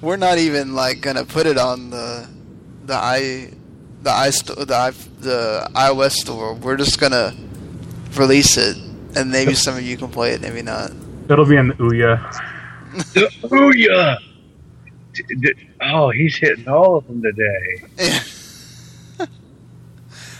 We're 0.00 0.16
not 0.16 0.38
even 0.38 0.74
like 0.74 1.00
gonna 1.00 1.24
put 1.24 1.46
it 1.46 1.58
on 1.58 1.90
the 1.90 2.28
the 2.84 2.94
i 2.94 3.50
the 4.02 4.10
i 4.10 4.30
sto- 4.30 4.64
the 4.64 4.74
i 4.74 4.90
the 5.20 5.68
iOS 5.74 6.12
store. 6.12 6.54
We're 6.54 6.76
just 6.76 7.00
gonna 7.00 7.34
release 8.14 8.56
it, 8.56 8.76
and 9.16 9.30
maybe 9.30 9.54
some 9.54 9.76
of 9.76 9.82
you 9.82 9.96
can 9.96 10.08
play 10.08 10.32
it, 10.32 10.40
maybe 10.40 10.62
not. 10.62 10.92
It'll 11.28 11.44
be 11.46 11.56
in 11.56 11.68
the 11.68 11.74
Ouya. 11.74 12.20
Oh 13.50 13.72
yeah! 13.74 14.16
D- 15.12 15.22
d- 15.40 15.54
Oh, 15.82 16.10
he's 16.10 16.36
hitting 16.36 16.66
all 16.68 16.96
of 16.96 17.06
them 17.06 17.22
today. 17.22 17.82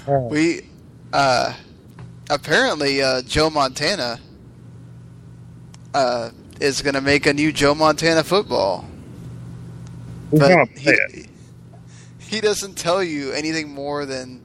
Oh, 0.06 0.26
we 0.28 0.62
uh 1.12 1.54
apparently 2.30 3.02
uh 3.02 3.22
Joe 3.22 3.50
Montana 3.50 4.20
uh 5.94 6.30
is 6.60 6.82
gonna 6.82 7.00
make 7.00 7.26
a 7.26 7.34
new 7.34 7.52
Joe 7.52 7.74
Montana 7.74 8.22
football. 8.24 8.84
who's 10.30 10.40
But 10.40 10.68
he, 10.76 10.90
it? 10.90 11.26
he 12.18 12.40
doesn't 12.40 12.74
tell 12.76 13.02
you 13.02 13.32
anything 13.32 13.72
more 13.74 14.06
than 14.06 14.42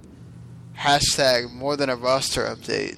hashtag 0.78 1.52
more 1.54 1.78
than 1.78 1.90
a 1.90 1.96
roster 1.96 2.44
update. 2.44 2.98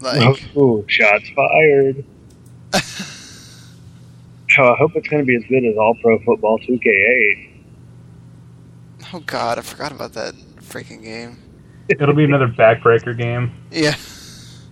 Like 0.00 0.48
oh, 0.56 0.84
shots 0.88 1.28
fired. 1.30 2.04
Oh, 4.60 4.72
I 4.72 4.76
hope 4.76 4.96
it's 4.96 5.06
going 5.06 5.22
to 5.22 5.26
be 5.26 5.36
as 5.36 5.44
good 5.44 5.64
as 5.64 5.76
All 5.76 5.94
Pro 6.02 6.18
Football 6.20 6.58
2K8. 6.58 7.50
oh 9.14 9.20
god, 9.20 9.56
I 9.58 9.60
forgot 9.62 9.92
about 9.92 10.14
that 10.14 10.34
freaking 10.62 11.00
game. 11.00 11.36
It'll 11.88 12.14
be 12.14 12.24
another 12.24 12.48
backbreaker 12.48 13.16
game. 13.16 13.52
Yeah. 13.70 13.94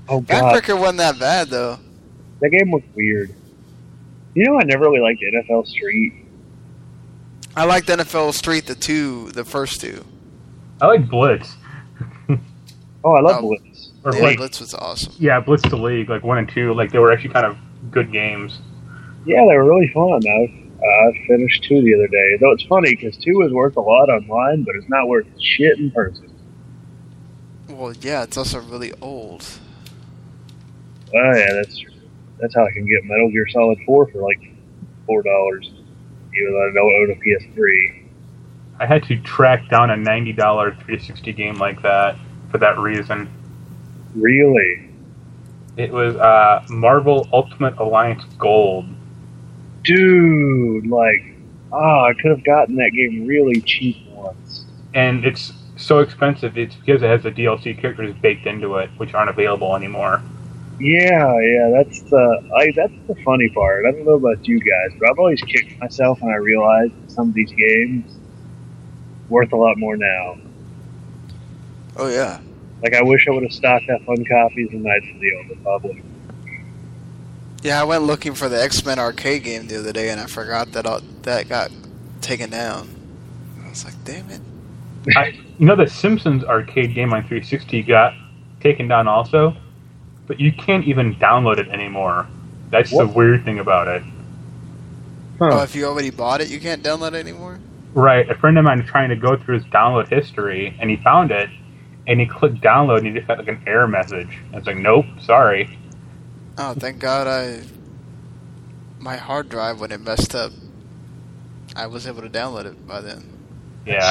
Oh 0.08 0.22
god, 0.22 0.54
Backbreaker 0.56 0.76
wasn't 0.80 0.98
that 0.98 1.20
bad 1.20 1.50
though. 1.50 1.78
that 2.40 2.48
game 2.50 2.72
was 2.72 2.82
weird. 2.96 3.32
You 4.34 4.44
know, 4.46 4.58
I 4.58 4.64
never 4.64 4.84
really 4.90 4.98
liked 5.00 5.20
NFL 5.22 5.66
Street. 5.68 6.14
I 7.54 7.64
liked 7.64 7.86
NFL 7.86 8.34
Street 8.34 8.66
the 8.66 8.74
two 8.74 9.30
the 9.32 9.44
first 9.44 9.80
two. 9.80 10.04
I 10.80 10.86
like 10.86 11.08
Blitz. 11.08 11.54
Oh, 13.04 13.12
I 13.12 13.20
love 13.20 13.36
Oh. 13.44 13.48
Blitz. 13.56 13.90
Or 14.06 14.14
Yeah, 14.14 14.22
like 14.22 14.36
Blitz 14.38 14.60
was 14.60 14.72
awesome. 14.72 15.12
yeah, 15.18 15.40
Blitz: 15.40 15.68
The 15.68 15.76
League, 15.76 16.08
like 16.08 16.22
one 16.22 16.38
and 16.38 16.48
two, 16.48 16.72
like 16.74 16.92
they 16.92 16.98
were 17.00 17.12
actually 17.12 17.30
kind 17.30 17.44
of 17.44 17.56
good 17.90 18.12
games. 18.12 18.60
Yeah, 19.24 19.44
they 19.48 19.56
were 19.56 19.64
really 19.64 19.90
fun. 19.92 20.22
I 20.24 20.62
uh, 20.78 21.08
I 21.08 21.26
finished 21.26 21.64
two 21.64 21.82
the 21.82 21.94
other 21.94 22.06
day. 22.06 22.36
Though 22.40 22.52
it's 22.52 22.62
funny 22.64 22.94
because 22.94 23.16
two 23.16 23.42
is 23.42 23.52
worth 23.52 23.76
a 23.76 23.80
lot 23.80 24.08
online, 24.08 24.62
but 24.62 24.76
it's 24.76 24.88
not 24.88 25.08
worth 25.08 25.26
shit 25.40 25.78
in 25.80 25.90
person. 25.90 26.32
Well, 27.68 27.92
yeah, 28.00 28.22
it's 28.22 28.36
also 28.36 28.60
really 28.60 28.92
old. 29.02 29.44
Oh 31.14 31.32
yeah, 31.34 31.52
that's. 31.54 31.84
That's 32.38 32.54
how 32.54 32.66
I 32.66 32.70
can 32.70 32.84
get 32.84 33.02
Metal 33.04 33.30
Gear 33.30 33.48
Solid 33.48 33.78
4 33.86 34.08
for 34.08 34.18
like 34.20 34.38
four 35.06 35.22
dollars, 35.22 35.66
even 35.68 36.52
though 36.52 36.68
I 36.68 36.72
don't 36.74 36.92
own 36.92 37.10
a 37.10 37.14
PS3. 37.24 38.02
I 38.78 38.84
had 38.84 39.02
to 39.04 39.16
track 39.22 39.70
down 39.70 39.88
a 39.90 39.96
ninety 39.96 40.34
dollar 40.34 40.72
360 40.72 41.32
game 41.32 41.54
like 41.56 41.80
that 41.80 42.16
for 42.50 42.58
that 42.58 42.78
reason. 42.78 43.26
Really, 44.16 44.88
It 45.76 45.92
was 45.92 46.16
uh, 46.16 46.64
Marvel 46.70 47.28
Ultimate 47.32 47.76
Alliance 47.78 48.24
Gold. 48.38 48.86
dude, 49.84 50.86
like, 50.86 51.22
ah, 51.72 52.04
I 52.06 52.14
could 52.14 52.30
have 52.30 52.44
gotten 52.44 52.76
that 52.76 52.90
game 52.92 53.26
really 53.26 53.60
cheap 53.60 53.96
once. 54.08 54.64
and 54.94 55.24
it's 55.24 55.52
so 55.76 55.98
expensive. 55.98 56.56
It's 56.56 56.74
because 56.74 57.02
it 57.02 57.06
has 57.06 57.22
the 57.22 57.30
DLC 57.30 57.78
characters 57.78 58.14
baked 58.22 58.46
into 58.46 58.76
it, 58.76 58.90
which 58.96 59.12
aren't 59.14 59.28
available 59.30 59.76
anymore. 59.76 60.22
Yeah, 60.80 61.38
yeah, 61.40 61.70
that's 61.72 62.00
the 62.02 62.50
I, 62.56 62.72
that's 62.74 62.92
the 63.06 63.14
funny 63.24 63.48
part. 63.50 63.86
I 63.86 63.92
don't 63.92 64.04
know 64.04 64.14
about 64.14 64.46
you 64.46 64.58
guys, 64.60 64.98
but 64.98 65.10
I've 65.10 65.18
always 65.18 65.40
kicked 65.42 65.78
myself 65.78 66.20
when 66.20 66.32
I 66.32 66.36
realized 66.36 66.92
some 67.08 67.28
of 67.28 67.34
these 67.34 67.52
games 67.52 68.14
worth 69.28 69.52
a 69.52 69.56
lot 69.56 69.76
more 69.78 69.96
now. 69.96 70.36
Oh 71.96 72.08
yeah. 72.08 72.40
Like 72.82 72.94
I 72.94 73.02
wish 73.02 73.26
I 73.26 73.30
would 73.30 73.42
have 73.42 73.52
stocked 73.52 73.88
up 73.90 74.08
on 74.08 74.24
copies 74.24 74.72
of 74.72 74.80
Knights 74.80 75.06
of 75.12 75.20
the 75.20 75.34
Old 75.36 75.48
Republic. 75.48 76.02
Yeah, 77.62 77.80
I 77.80 77.84
went 77.84 78.04
looking 78.04 78.34
for 78.34 78.48
the 78.48 78.62
X 78.62 78.84
Men 78.84 78.98
arcade 78.98 79.44
game 79.44 79.66
the 79.66 79.78
other 79.78 79.92
day, 79.92 80.10
and 80.10 80.20
I 80.20 80.26
forgot 80.26 80.72
that 80.72 80.86
all, 80.86 81.00
that 81.22 81.48
got 81.48 81.70
taken 82.20 82.50
down. 82.50 82.88
I 83.64 83.68
was 83.68 83.84
like, 83.84 83.94
damn 84.04 84.28
it. 84.30 84.40
I, 85.16 85.38
you 85.58 85.66
know, 85.66 85.76
the 85.76 85.88
Simpsons 85.88 86.44
arcade 86.44 86.94
game 86.94 87.12
on 87.12 87.22
360 87.22 87.82
got 87.82 88.14
taken 88.60 88.88
down 88.88 89.08
also, 89.08 89.56
but 90.26 90.40
you 90.40 90.52
can't 90.52 90.84
even 90.84 91.14
download 91.16 91.58
it 91.58 91.68
anymore. 91.68 92.26
That's 92.70 92.90
the 92.90 93.06
weird 93.06 93.44
thing 93.44 93.58
about 93.58 93.88
it. 93.88 94.02
Oh, 95.40 95.62
if 95.62 95.74
you 95.74 95.86
already 95.86 96.10
bought 96.10 96.40
it, 96.40 96.50
you 96.50 96.58
can't 96.58 96.82
download 96.82 97.08
it 97.08 97.16
anymore. 97.16 97.60
Right, 97.94 98.28
a 98.28 98.34
friend 98.34 98.58
of 98.58 98.64
mine 98.64 98.80
is 98.80 98.86
trying 98.86 99.08
to 99.10 99.16
go 99.16 99.36
through 99.36 99.56
his 99.56 99.64
download 99.66 100.08
history, 100.08 100.76
and 100.80 100.90
he 100.90 100.96
found 100.96 101.30
it, 101.30 101.48
and 102.06 102.20
he 102.20 102.26
clicked 102.26 102.60
download, 102.60 102.98
and 102.98 103.06
he 103.08 103.12
just 103.12 103.26
got 103.26 103.38
like 103.38 103.48
an 103.48 103.60
error 103.66 103.88
message. 103.88 104.38
And 104.46 104.54
it's 104.56 104.66
like, 104.66 104.76
nope, 104.76 105.06
sorry. 105.20 105.78
Oh, 106.58 106.74
thank 106.74 106.98
God 106.98 107.26
I 107.26 107.62
my 108.98 109.16
hard 109.16 109.48
drive 109.48 109.80
when 109.80 109.92
it 109.92 110.00
messed 110.00 110.34
up. 110.34 110.52
I 111.76 111.86
was 111.86 112.06
able 112.06 112.22
to 112.22 112.30
download 112.30 112.64
it 112.64 112.86
by 112.86 113.00
then. 113.00 113.24
Yeah. 113.84 114.10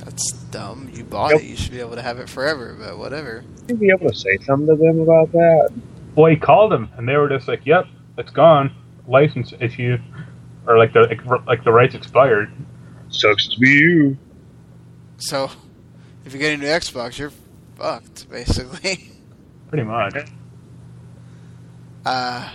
That's 0.00 0.32
dumb. 0.50 0.90
You 0.92 1.04
bought 1.04 1.32
Yep. 1.32 1.40
it. 1.40 1.46
You 1.46 1.56
should 1.56 1.72
be 1.72 1.80
able 1.80 1.94
to 1.96 2.02
have 2.02 2.18
it 2.18 2.28
forever. 2.28 2.76
But 2.78 2.98
whatever. 2.98 3.44
you'd 3.68 3.80
be 3.80 3.90
able 3.90 4.08
to 4.10 4.14
say 4.16 4.36
something 4.44 4.66
to 4.66 4.76
them 4.76 5.00
about 5.00 5.32
that. 5.32 5.70
Well, 6.14 6.30
he 6.30 6.36
called 6.36 6.72
them, 6.72 6.88
and 6.96 7.08
they 7.08 7.16
were 7.16 7.28
just 7.28 7.48
like, 7.48 7.66
"Yep, 7.66 7.86
it's 8.18 8.30
gone. 8.30 8.70
License 9.08 9.52
issue, 9.60 9.98
or 10.66 10.78
like 10.78 10.92
the 10.92 11.40
like 11.46 11.64
the 11.64 11.72
rights 11.72 11.94
expired." 11.94 12.50
Sucks 13.08 13.48
to 13.48 13.60
be 13.60 13.68
you. 13.70 14.16
So, 15.18 15.50
if 16.26 16.32
you 16.34 16.40
get 16.40 16.52
into 16.52 16.66
Xbox, 16.66 17.18
you're 17.18 17.32
fucked, 17.76 18.28
basically. 18.28 19.12
Pretty 19.68 19.84
much. 19.84 20.16
Uh, 22.04 22.52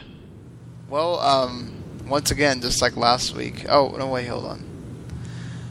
well, 0.89 1.19
um, 1.19 1.73
once 2.05 2.31
again, 2.31 2.61
just 2.61 2.81
like 2.81 2.97
last 2.97 3.33
week. 3.33 3.65
Oh 3.69 3.95
no, 3.97 4.07
wait, 4.07 4.27
hold 4.27 4.45
on. 4.45 4.63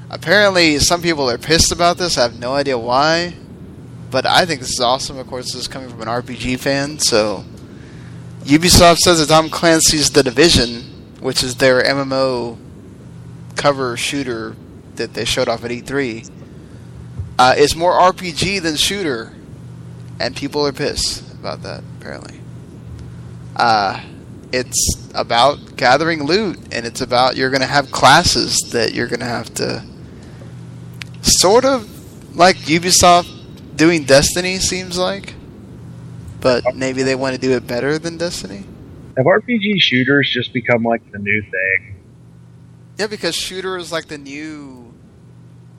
Apparently, 0.08 0.78
some 0.78 1.02
people 1.02 1.30
are 1.30 1.38
pissed 1.38 1.72
about 1.72 1.98
this. 1.98 2.18
I 2.18 2.22
have 2.22 2.38
no 2.38 2.54
idea 2.54 2.78
why, 2.78 3.34
but 4.10 4.26
I 4.26 4.44
think 4.44 4.60
this 4.60 4.70
is 4.70 4.80
awesome. 4.80 5.18
Of 5.18 5.26
course, 5.26 5.52
this 5.52 5.62
is 5.62 5.68
coming 5.68 5.90
from 5.90 6.02
an 6.02 6.08
RPG 6.08 6.58
fan. 6.58 6.98
So, 6.98 7.44
Ubisoft 8.44 8.96
says 8.96 9.20
that 9.20 9.28
Tom 9.32 9.50
Clancy's 9.50 10.10
The 10.10 10.22
Division, 10.22 10.82
which 11.20 11.42
is 11.42 11.56
their 11.56 11.82
MMO 11.82 12.58
cover 13.56 13.96
shooter 13.96 14.56
that 14.96 15.14
they 15.14 15.24
showed 15.24 15.48
off 15.48 15.64
at 15.64 15.70
E3, 15.70 16.39
uh, 17.40 17.54
is 17.56 17.74
more 17.74 17.92
RPG 17.92 18.60
than 18.60 18.76
shooter, 18.76 19.32
and 20.20 20.36
people 20.36 20.66
are 20.66 20.72
pissed 20.72 21.32
about 21.32 21.62
that. 21.62 21.82
Apparently. 21.98 22.38
Uh, 23.56 24.04
it's 24.52 25.08
about 25.14 25.76
gathering 25.76 26.24
loot, 26.24 26.58
and 26.70 26.84
it's 26.84 27.00
about 27.00 27.36
you're 27.36 27.50
going 27.50 27.62
to 27.62 27.66
have 27.66 27.90
classes 27.90 28.58
that 28.72 28.92
you're 28.92 29.06
going 29.06 29.20
to 29.20 29.26
have 29.26 29.52
to 29.54 29.82
sort 31.22 31.64
of 31.64 32.36
like 32.36 32.56
Ubisoft 32.56 33.76
doing 33.76 34.04
Destiny 34.04 34.58
seems 34.58 34.98
like, 34.98 35.34
but 36.40 36.62
maybe 36.74 37.02
they 37.02 37.14
want 37.14 37.34
to 37.34 37.40
do 37.40 37.52
it 37.52 37.66
better 37.66 37.98
than 37.98 38.18
Destiny. 38.18 38.64
Have 39.16 39.26
RPG 39.26 39.80
shooters 39.80 40.28
just 40.30 40.52
become 40.52 40.82
like 40.82 41.10
the 41.10 41.18
new 41.18 41.40
thing? 41.42 41.96
Yeah, 42.98 43.06
because 43.06 43.34
shooter 43.34 43.78
is 43.78 43.90
like 43.90 44.08
the 44.08 44.18
new, 44.18 44.89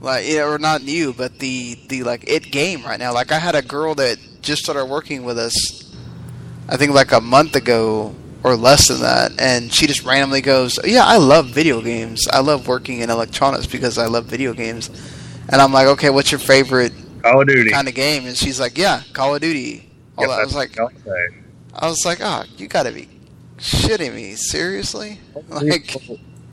like 0.01 0.27
yeah, 0.27 0.47
or 0.47 0.57
not 0.57 0.83
new, 0.83 1.13
but 1.13 1.39
the 1.39 1.77
the 1.87 2.03
like 2.03 2.27
it 2.27 2.51
game 2.51 2.83
right 2.83 2.99
now. 2.99 3.13
Like 3.13 3.31
I 3.31 3.39
had 3.39 3.55
a 3.55 3.61
girl 3.61 3.95
that 3.95 4.17
just 4.41 4.63
started 4.63 4.85
working 4.85 5.23
with 5.23 5.37
us, 5.37 5.93
I 6.67 6.75
think 6.75 6.93
like 6.93 7.11
a 7.11 7.21
month 7.21 7.55
ago 7.55 8.15
or 8.43 8.55
less 8.55 8.87
than 8.87 9.01
that, 9.01 9.39
and 9.39 9.71
she 9.71 9.85
just 9.85 10.03
randomly 10.03 10.41
goes, 10.41 10.79
"Yeah, 10.83 11.05
I 11.05 11.17
love 11.17 11.49
video 11.49 11.81
games. 11.81 12.27
I 12.27 12.39
love 12.39 12.67
working 12.67 12.99
in 12.99 13.09
electronics 13.11 13.67
because 13.67 13.97
I 13.97 14.07
love 14.07 14.25
video 14.25 14.53
games." 14.53 14.89
And 15.49 15.61
I'm 15.61 15.71
like, 15.71 15.87
"Okay, 15.87 16.09
what's 16.09 16.31
your 16.31 16.39
favorite 16.39 16.93
Call 17.21 17.41
of 17.41 17.47
Duty. 17.47 17.69
kind 17.69 17.87
of 17.87 17.93
game?" 17.93 18.25
And 18.25 18.35
she's 18.35 18.59
like, 18.59 18.77
"Yeah, 18.77 19.03
Call 19.13 19.35
of 19.35 19.41
Duty." 19.41 19.87
All 20.17 20.27
that. 20.27 20.39
I 20.39 20.43
was 20.43 20.55
like. 20.55 20.77
I 21.73 21.87
was 21.87 22.03
like, 22.03 22.19
"Oh, 22.21 22.43
you 22.57 22.67
gotta 22.67 22.91
be 22.91 23.07
shitting 23.57 24.15
me, 24.15 24.35
seriously?" 24.35 25.19
Like, 25.49 25.95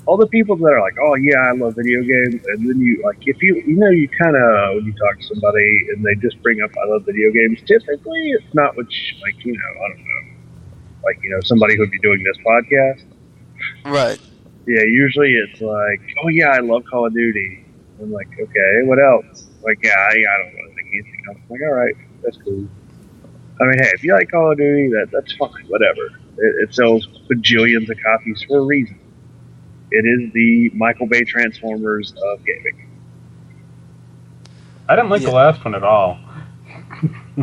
all 0.08 0.16
the 0.16 0.26
people 0.26 0.56
that 0.56 0.72
are 0.72 0.80
like, 0.80 0.96
"Oh 1.04 1.14
yeah, 1.16 1.36
I 1.36 1.52
love 1.52 1.76
video 1.76 2.00
games," 2.00 2.40
and 2.48 2.64
then 2.66 2.80
you 2.80 3.02
like, 3.04 3.20
if 3.28 3.42
you 3.42 3.62
you 3.66 3.76
know, 3.76 3.90
you 3.90 4.08
kind 4.08 4.34
of 4.34 4.76
when 4.76 4.86
you 4.86 4.94
talk 4.94 5.20
to 5.20 5.24
somebody 5.34 5.68
and 5.92 6.02
they 6.02 6.14
just 6.14 6.40
bring 6.42 6.62
up, 6.62 6.70
"I 6.82 6.88
love 6.88 7.04
video 7.04 7.30
games," 7.30 7.60
typically 7.68 8.32
it's 8.32 8.54
not 8.54 8.74
what 8.74 8.88
you, 8.88 9.20
like 9.20 9.44
you 9.44 9.52
know, 9.52 9.72
I 9.84 9.88
don't 9.92 9.98
know, 10.00 10.22
like 11.04 11.20
you 11.22 11.28
know, 11.28 11.40
somebody 11.42 11.76
who'd 11.76 11.90
be 11.90 11.98
doing 11.98 12.24
this 12.24 12.38
podcast. 12.40 13.04
right. 13.84 14.18
Yeah, 14.66 14.84
usually 14.88 15.34
it's 15.34 15.60
like, 15.60 16.00
"Oh 16.24 16.28
yeah, 16.28 16.56
I 16.56 16.60
love 16.60 16.84
Call 16.90 17.06
of 17.06 17.12
Duty." 17.12 17.66
I'm 18.00 18.12
like, 18.12 18.28
okay, 18.40 18.72
what 18.84 18.98
else? 18.98 19.44
Like, 19.62 19.80
yeah, 19.82 19.90
I, 19.90 20.14
I 20.14 20.34
don't 20.38 20.54
want 20.54 20.70
to 20.70 20.74
think 20.76 20.88
anything 20.94 21.22
else. 21.28 21.38
I'm 21.42 21.50
like, 21.50 21.60
all 21.62 21.74
right, 21.74 21.94
that's 22.22 22.38
cool. 22.44 22.64
I 23.60 23.64
mean, 23.64 23.78
hey, 23.82 23.90
if 23.92 24.04
you 24.04 24.14
like 24.14 24.30
Call 24.30 24.52
of 24.52 24.56
Duty, 24.56 24.88
that 24.88 25.08
that's 25.12 25.34
fine, 25.34 25.66
whatever. 25.66 26.06
It, 26.38 26.68
it 26.68 26.74
sells 26.74 27.06
bajillions 27.28 27.90
of 27.90 27.98
copies 28.02 28.42
for 28.48 28.58
a 28.58 28.62
reason. 28.62 28.98
It 29.90 30.04
is 30.04 30.32
the 30.32 30.70
Michael 30.74 31.06
Bay 31.06 31.22
Transformers 31.24 32.12
of 32.32 32.44
gaming. 32.44 32.88
I 34.88 34.96
didn't 34.96 35.10
like 35.10 35.22
Yeah. 35.22 35.28
the 35.30 35.34
last 35.34 35.64
one 35.64 35.74
at 35.74 35.82
all. 35.84 36.18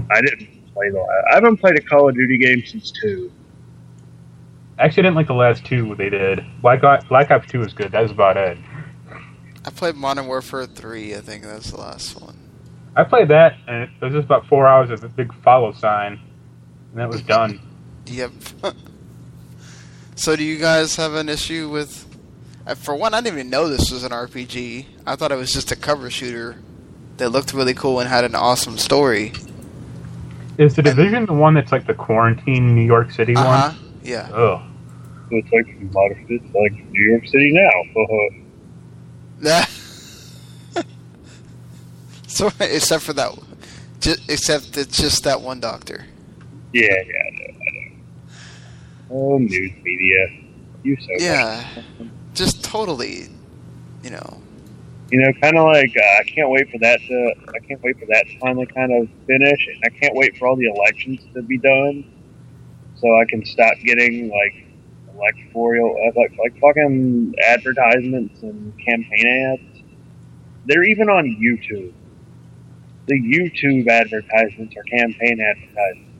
I 0.10 0.22
didn't 0.22 0.74
play 0.74 0.90
the. 0.90 0.99
I 1.32 1.36
haven't 1.36 1.57
played 1.57 1.78
a 1.78 1.82
Call 1.82 2.10
of 2.10 2.15
Duty 2.15 2.38
game 2.38 2.64
since 2.65 2.91
two. 2.91 3.32
Actually, 4.78 5.02
I 5.02 5.03
didn't 5.03 5.15
like 5.15 5.28
the 5.28 5.34
last 5.34 5.64
two 5.65 5.95
they 5.95 6.10
did. 6.10 6.44
Black 6.61 6.84
Ops, 6.84 7.06
Black 7.06 7.32
Ops 7.32 7.48
Two 7.48 7.60
was 7.60 7.74
good. 7.74 7.91
That 7.94 8.02
was 8.02 8.11
about 8.11 8.36
it. 8.38 8.57
I 9.64 9.69
played 9.72 9.95
Modern 9.95 10.28
Warfare 10.28 10.68
3, 10.68 11.15
I 11.15 11.22
think 11.22 11.44
that's 11.44 11.72
the 11.72 11.78
last 11.80 12.22
one. 12.22 12.38
I 12.95 13.03
played 13.03 13.30
that, 13.30 13.56
and 13.68 13.84
it 13.84 13.90
was 13.99 14.14
just 14.14 14.26
about 14.26 14.45
four 14.48 14.68
hours 14.68 14.91
of 14.91 15.03
a 15.03 15.10
big 15.10 15.34
follow 15.41 15.72
sign, 15.72 16.19
and 16.91 16.99
that 16.99 17.10
was 17.10 17.22
done. 17.22 17.60
Yep. 18.07 18.32
so, 20.15 20.36
do 20.36 20.44
you 20.44 20.60
guys 20.60 20.95
have 20.98 21.15
an 21.15 21.28
issue 21.28 21.69
with? 21.69 22.05
Uh, 22.68 22.76
For 22.76 22.96
one, 22.96 23.14
I 23.14 23.22
didn't 23.22 23.40
even 23.40 23.50
know 23.50 23.68
this 23.70 23.92
was 23.92 24.04
an 24.04 24.12
RPG. 24.12 24.86
I 25.06 25.16
thought 25.16 25.32
it 25.32 25.36
was 25.38 25.52
just 25.52 25.72
a 25.72 25.76
cover 25.76 26.10
shooter 26.10 26.58
that 27.18 27.30
looked 27.30 27.54
really 27.54 27.74
cool 27.74 28.00
and 28.00 28.10
had 28.10 28.24
an 28.24 28.36
awesome 28.36 28.78
story. 28.78 29.34
Is 30.58 30.76
the 30.76 30.82
division 30.82 31.26
the 31.26 31.34
one 31.34 31.54
that's 31.54 31.72
like 31.72 31.86
the 31.86 31.94
quarantine 31.94 32.76
New 32.76 32.86
York 32.86 33.12
City 33.12 33.36
Uh 33.36 33.44
huh. 33.44 33.74
one? 33.74 33.94
Yeah. 34.04 34.30
Oh. 34.34 34.62
It's 35.32 35.52
like 35.52 35.68
modern. 35.92 36.26
It's 36.30 36.56
like 36.56 36.74
New 36.92 37.10
York 37.12 37.26
City 37.28 37.52
now. 37.54 37.70
so, 42.28 42.50
except 42.60 43.04
for 43.04 43.14
that, 43.14 43.32
ju- 44.00 44.16
except 44.30 44.78
it's 44.78 44.98
just 44.98 45.24
that 45.24 45.42
one 45.42 45.60
doctor. 45.60 46.06
yeah, 46.74 46.84
yeah, 46.84 46.94
I 46.94 47.30
know, 47.32 47.46
I 47.50 47.72
know. 47.74 48.42
Oh, 49.12 49.38
news 49.38 49.72
media. 49.84 50.28
You 50.84 50.96
so 51.00 51.08
Yeah. 51.18 51.68
Just 52.36 52.64
totally, 52.64 53.28
you 54.03 54.10
know. 54.12 54.41
you 55.10 55.20
know, 55.22 55.32
kind 55.41 55.57
of 55.57 55.66
like 55.66 55.94
uh, 55.98 56.20
I 56.20 56.24
can't 56.24 56.49
wait 56.49 56.70
for 56.70 56.78
that 56.80 56.99
to. 57.07 57.34
I 57.56 57.60
can't 57.60 57.82
wait 57.82 57.98
for 57.99 58.06
that 58.07 58.28
to 58.28 58.40
finally 58.40 58.66
kind 58.68 58.91
of 58.91 59.10
finish, 59.26 59.68
and 59.68 59.82
I 59.86 59.90
can't 59.90 60.16
wait 60.16 60.38
for 60.38 60.48
all 60.48 60.56
the 60.56 60.66
elections 60.66 61.22
to 61.34 61.41
be 61.41 61.57
done, 61.57 62.03
so 62.95 63.07
I 63.20 63.26
can 63.26 63.45
stop 63.45 63.78
getting 63.84 64.30
like 64.30 64.66
electoral, 65.16 65.95
uh, 65.95 66.20
like 66.20 66.38
like 66.38 66.60
fucking 66.60 67.36
advertisements 67.41 68.41
and 68.44 68.74
campaign 68.86 69.53
ads. 69.53 69.84
They're 70.66 70.84
even 70.84 71.10
on 71.10 71.26
YouTube. 71.26 71.94
The 73.07 73.14
YouTube 73.14 73.88
advertisements 73.88 74.76
are 74.76 74.84
campaign 74.84 75.40
advertisements. 75.40 76.12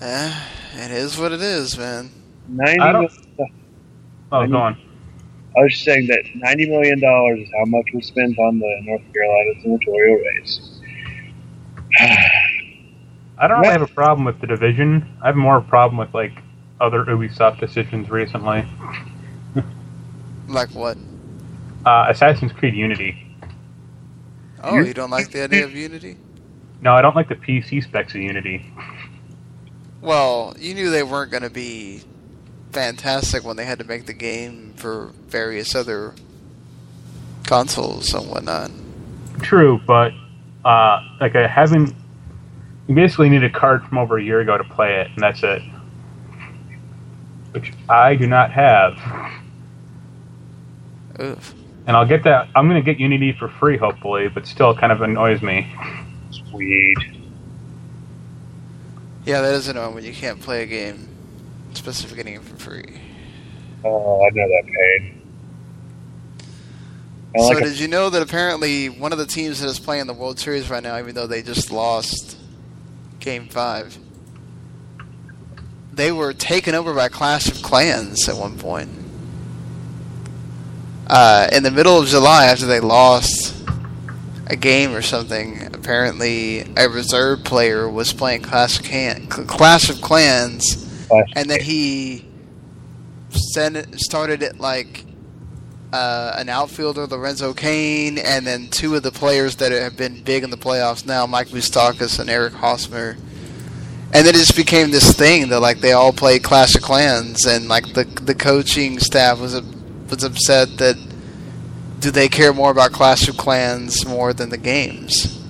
Eh, 0.00 0.40
it 0.84 0.90
is 0.92 1.18
what 1.18 1.32
it 1.32 1.42
is, 1.42 1.76
man. 1.76 2.10
Ninety. 2.48 3.08
I 4.34 4.40
don't- 4.40 4.48
Oh, 4.48 4.52
go 4.52 4.58
on. 4.62 4.76
I 5.56 5.60
was 5.62 5.72
just 5.72 5.84
saying 5.84 6.08
that 6.08 6.24
ninety 6.34 6.68
million 6.68 6.98
dollars 7.00 7.38
is 7.40 7.48
how 7.56 7.64
much 7.66 7.86
was 7.94 8.06
spent 8.06 8.36
on 8.38 8.58
the 8.58 8.80
North 8.82 9.02
Carolina 9.12 9.50
senatorial 9.62 10.16
race. 10.16 10.80
I 13.38 13.46
don't 13.48 13.60
really 13.60 13.72
have 13.72 13.82
a 13.82 13.86
problem 13.86 14.24
with 14.24 14.40
the 14.40 14.46
division. 14.48 15.06
I 15.22 15.26
have 15.28 15.36
more 15.36 15.58
of 15.58 15.64
a 15.66 15.68
problem 15.68 15.98
with 15.98 16.12
like 16.14 16.32
other 16.80 17.04
Ubisoft 17.04 17.60
decisions 17.60 18.10
recently. 18.10 18.64
Like 20.48 20.70
what? 20.70 20.96
Uh, 21.86 22.06
Assassin's 22.08 22.52
Creed 22.52 22.74
Unity. 22.74 23.16
Oh, 24.62 24.78
you 24.80 24.94
don't 24.94 25.10
like 25.10 25.30
the 25.30 25.42
idea 25.44 25.64
of 25.64 25.74
Unity? 25.74 26.16
No, 26.80 26.94
I 26.94 27.02
don't 27.02 27.14
like 27.16 27.28
the 27.28 27.34
PC 27.36 27.82
specs 27.84 28.14
of 28.14 28.20
Unity. 28.20 28.64
Well, 30.00 30.54
you 30.58 30.74
knew 30.74 30.90
they 30.90 31.02
weren't 31.02 31.30
going 31.30 31.42
to 31.44 31.50
be 31.50 32.02
fantastic 32.74 33.44
when 33.44 33.56
they 33.56 33.64
had 33.64 33.78
to 33.78 33.84
make 33.84 34.06
the 34.06 34.12
game 34.12 34.74
for 34.76 35.12
various 35.28 35.74
other 35.74 36.14
consoles 37.46 38.12
and 38.12 38.28
whatnot. 38.28 38.70
True, 39.40 39.80
but 39.86 40.12
uh, 40.64 41.00
like 41.20 41.36
I 41.36 41.46
haven't. 41.46 41.94
You 42.86 42.94
basically 42.94 43.30
need 43.30 43.44
a 43.44 43.48
card 43.48 43.82
from 43.86 43.96
over 43.96 44.18
a 44.18 44.22
year 44.22 44.40
ago 44.40 44.58
to 44.58 44.64
play 44.64 45.00
it, 45.00 45.06
and 45.06 45.22
that's 45.22 45.42
it. 45.42 45.62
Which 47.52 47.72
I 47.88 48.14
do 48.14 48.26
not 48.26 48.50
have, 48.50 48.98
Oof. 51.18 51.54
and 51.86 51.96
I'll 51.96 52.04
get 52.04 52.24
that. 52.24 52.48
I'm 52.54 52.68
going 52.68 52.82
to 52.82 52.84
get 52.84 53.00
Unity 53.00 53.32
for 53.32 53.48
free, 53.48 53.78
hopefully, 53.78 54.28
but 54.28 54.46
still 54.46 54.74
kind 54.74 54.92
of 54.92 55.00
annoys 55.00 55.40
me. 55.40 55.72
Sweet. 56.30 56.98
Yeah, 59.24 59.40
that 59.40 59.54
is 59.54 59.68
annoying 59.68 59.94
when 59.94 60.04
you 60.04 60.12
can't 60.12 60.40
play 60.40 60.64
a 60.64 60.66
game, 60.66 61.08
especially 61.74 62.16
getting 62.16 62.34
it 62.34 62.42
for 62.42 62.56
free. 62.56 63.00
Oh, 63.84 64.24
I 64.24 64.30
know 64.30 64.48
that 64.48 64.64
pain. 64.66 65.20
So 67.36 67.48
like 67.48 67.64
did 67.64 67.80
you 67.80 67.88
know 67.88 68.10
that 68.10 68.22
apparently 68.22 68.88
one 68.88 69.12
of 69.12 69.18
the 69.18 69.26
teams 69.26 69.60
that 69.60 69.66
is 69.66 69.80
playing 69.80 70.06
the 70.06 70.14
World 70.14 70.38
Series 70.38 70.70
right 70.70 70.82
now, 70.82 70.98
even 70.98 71.14
though 71.14 71.26
they 71.26 71.42
just 71.42 71.72
lost 71.72 72.36
Game 73.18 73.48
Five, 73.48 73.98
they 75.92 76.12
were 76.12 76.32
taken 76.32 76.74
over 76.74 76.94
by 76.94 77.08
Clash 77.08 77.48
of 77.48 77.60
Clans 77.62 78.28
at 78.28 78.36
one 78.36 78.56
point. 78.56 78.88
Uh, 81.08 81.48
in 81.52 81.62
the 81.64 81.70
middle 81.70 81.98
of 81.98 82.06
July, 82.06 82.46
after 82.46 82.66
they 82.66 82.80
lost 82.80 83.54
a 84.46 84.56
game 84.56 84.94
or 84.94 85.02
something, 85.02 85.74
apparently 85.74 86.60
a 86.76 86.88
reserve 86.88 87.42
player 87.44 87.88
was 87.88 88.12
playing 88.12 88.42
Clash 88.42 88.78
of, 88.78 88.84
Can- 88.84 89.26
Clash 89.26 89.90
of 89.90 90.00
Clans 90.00 90.83
and 91.10 91.50
then 91.50 91.60
he 91.60 92.26
sent 93.30 94.00
started 94.00 94.42
it 94.42 94.58
like 94.58 95.04
uh, 95.92 96.34
an 96.36 96.48
outfielder, 96.48 97.06
Lorenzo 97.06 97.54
Cain, 97.54 98.18
and 98.18 98.46
then 98.46 98.68
two 98.68 98.96
of 98.96 99.02
the 99.04 99.12
players 99.12 99.56
that 99.56 99.70
have 99.70 99.96
been 99.96 100.22
big 100.22 100.42
in 100.42 100.50
the 100.50 100.56
playoffs 100.56 101.06
now, 101.06 101.24
Mike 101.24 101.48
Moustakas 101.48 102.18
and 102.18 102.28
Eric 102.28 102.54
Hosmer. 102.54 103.16
And 104.12 104.26
then 104.26 104.34
it 104.34 104.38
just 104.38 104.56
became 104.56 104.90
this 104.90 105.12
thing 105.16 105.48
that 105.48 105.60
like 105.60 105.78
they 105.80 105.92
all 105.92 106.12
play 106.12 106.38
Clash 106.38 106.74
of 106.74 106.82
Clans, 106.82 107.46
and 107.46 107.68
like 107.68 107.94
the 107.94 108.04
the 108.04 108.34
coaching 108.34 108.98
staff 108.98 109.40
was 109.40 109.60
was 110.10 110.24
upset 110.24 110.78
that 110.78 110.96
do 112.00 112.10
they 112.10 112.28
care 112.28 112.52
more 112.52 112.70
about 112.70 112.92
Clash 112.92 113.28
of 113.28 113.36
Clans 113.36 114.06
more 114.06 114.32
than 114.32 114.50
the 114.50 114.58
games? 114.58 115.43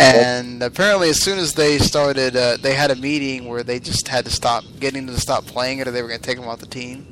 And 0.00 0.62
apparently, 0.62 1.10
as 1.10 1.22
soon 1.22 1.38
as 1.38 1.54
they 1.54 1.78
started, 1.78 2.34
uh, 2.34 2.56
they 2.56 2.74
had 2.74 2.90
a 2.90 2.96
meeting 2.96 3.48
where 3.48 3.62
they 3.62 3.78
just 3.78 4.08
had 4.08 4.24
to 4.24 4.30
stop 4.30 4.64
getting 4.78 5.06
them 5.06 5.14
to 5.14 5.20
stop 5.20 5.44
playing 5.44 5.78
it, 5.78 5.88
or 5.88 5.90
they 5.90 6.02
were 6.02 6.08
going 6.08 6.20
to 6.20 6.26
take 6.26 6.38
them 6.38 6.48
off 6.48 6.58
the 6.58 6.66
team. 6.66 7.06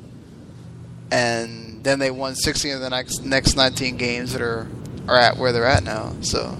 And 1.11 1.83
then 1.83 1.99
they 1.99 2.11
won 2.11 2.35
16 2.35 2.75
of 2.75 2.81
the 2.81 2.89
next 2.89 3.23
next 3.23 3.55
19 3.55 3.97
games 3.97 4.33
that 4.33 4.41
are 4.41 4.67
are 5.07 5.17
at 5.17 5.37
where 5.37 5.51
they're 5.51 5.65
at 5.65 5.83
now. 5.83 6.15
So 6.21 6.57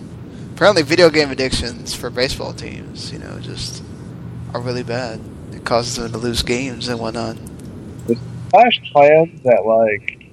apparently, 0.55 0.83
video 0.83 1.09
game 1.09 1.31
addictions 1.31 1.93
for 1.93 2.09
baseball 2.09 2.53
teams, 2.53 3.11
you 3.11 3.19
know, 3.19 3.39
just 3.39 3.83
are 4.53 4.61
really 4.61 4.83
bad. 4.83 5.19
It 5.51 5.65
causes 5.65 5.95
them 5.95 6.11
to 6.11 6.17
lose 6.17 6.43
games 6.43 6.87
and 6.87 6.99
whatnot. 6.99 7.37
Clash 8.49 8.81
Clans 8.91 9.41
that 9.43 9.65
like 9.65 10.31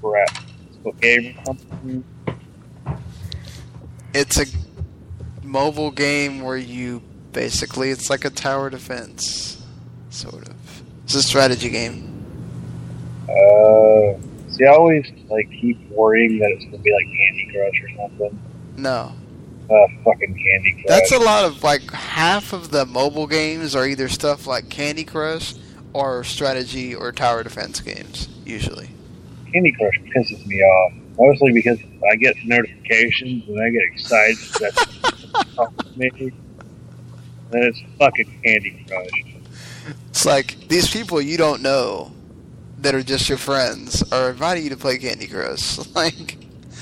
crap. 0.00 0.44
What 0.82 1.00
game 1.00 1.34
company? 1.44 2.04
It's 4.14 4.38
a 4.38 4.46
mobile 5.48 5.90
game 5.90 6.40
where 6.42 6.56
you 6.56 7.02
basically 7.32 7.90
it's 7.90 8.10
like 8.10 8.24
a 8.24 8.30
tower 8.30 8.70
defense, 8.70 9.62
sort 10.10 10.46
of. 10.48 10.54
It's 11.04 11.14
a 11.14 11.22
strategy 11.22 11.70
game. 11.70 12.04
Uh, 13.28 14.18
see, 14.50 14.64
I 14.64 14.68
always 14.72 15.06
like 15.28 15.50
keep 15.50 15.78
worrying 15.90 16.38
that 16.38 16.50
it's 16.52 16.64
gonna 16.64 16.78
be 16.78 16.92
like 16.92 17.04
Candy 17.06 17.50
Crush 17.52 17.82
or 17.82 18.08
something. 18.08 18.38
No, 18.76 19.12
Uh, 19.70 19.86
fucking 20.04 20.34
Candy 20.34 20.72
Crush. 20.74 20.84
that's 20.86 21.12
a 21.12 21.18
lot 21.18 21.44
of 21.44 21.62
like 21.62 21.90
half 21.92 22.52
of 22.52 22.70
the 22.70 22.86
mobile 22.86 23.26
games 23.26 23.74
are 23.74 23.86
either 23.86 24.08
stuff 24.08 24.46
like 24.46 24.68
Candy 24.68 25.04
Crush 25.04 25.54
or 25.92 26.24
strategy 26.24 26.94
or 26.94 27.12
tower 27.12 27.42
defense 27.42 27.80
games. 27.80 28.28
Usually, 28.46 28.88
Candy 29.52 29.72
Crush 29.72 30.00
pisses 30.14 30.46
me 30.46 30.60
off. 30.62 30.92
Mostly 31.18 31.52
because 31.52 31.78
I 32.10 32.16
get 32.16 32.36
notifications 32.44 33.48
and 33.48 33.60
I 33.60 33.70
get 33.70 33.82
excited 33.82 34.36
that 34.60 35.72
me. 35.96 36.10
And 37.50 37.64
it's 37.64 37.80
fucking 37.98 38.40
Candy 38.44 38.84
Crush. 38.88 39.24
it's 40.10 40.24
like 40.26 40.68
these 40.68 40.90
people 40.90 41.20
you 41.20 41.36
don't 41.38 41.62
know 41.62 42.12
that 42.78 42.94
are 42.94 43.02
just 43.02 43.28
your 43.28 43.38
friends 43.38 44.02
are 44.12 44.30
inviting 44.30 44.64
you 44.64 44.70
to 44.70 44.76
play 44.76 44.98
Candy 44.98 45.26
Crush. 45.26 45.78
Like, 45.94 46.36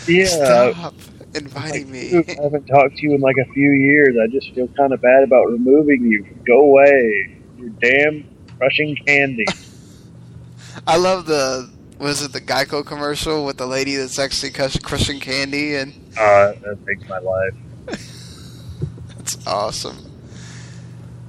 Yeah. 0.06 0.26
stop 0.26 0.94
inviting 1.34 1.90
me. 1.90 2.16
I 2.18 2.42
haven't 2.42 2.66
talked 2.66 2.96
to 2.96 3.02
you 3.02 3.14
in 3.14 3.20
like 3.20 3.36
a 3.40 3.50
few 3.52 3.72
years. 3.72 4.16
I 4.22 4.26
just 4.26 4.52
feel 4.54 4.68
kind 4.68 4.92
of 4.92 5.00
bad 5.00 5.22
about 5.22 5.46
removing 5.46 6.04
you. 6.04 6.26
Go 6.46 6.60
away. 6.60 7.38
You're 7.58 7.70
damn 7.80 8.28
crushing 8.58 8.96
candy. 9.06 9.46
I 10.86 10.96
love 10.98 11.24
the 11.26 11.70
was 11.98 12.23
it 12.23 12.32
the 12.32 12.40
Geico 12.40 12.85
commercial 12.85 13.44
with 13.44 13.56
the 13.56 13.66
lady 13.66 13.97
that's 13.97 14.18
actually 14.18 14.51
crush- 14.52 14.78
crushing 14.78 15.20
candy 15.20 15.74
and 15.77 15.93
Uh, 16.18 16.52
that 16.62 16.78
makes 16.86 17.09
my 17.09 17.18
life. 17.18 17.55
it's 19.20 19.47
awesome. 19.47 19.97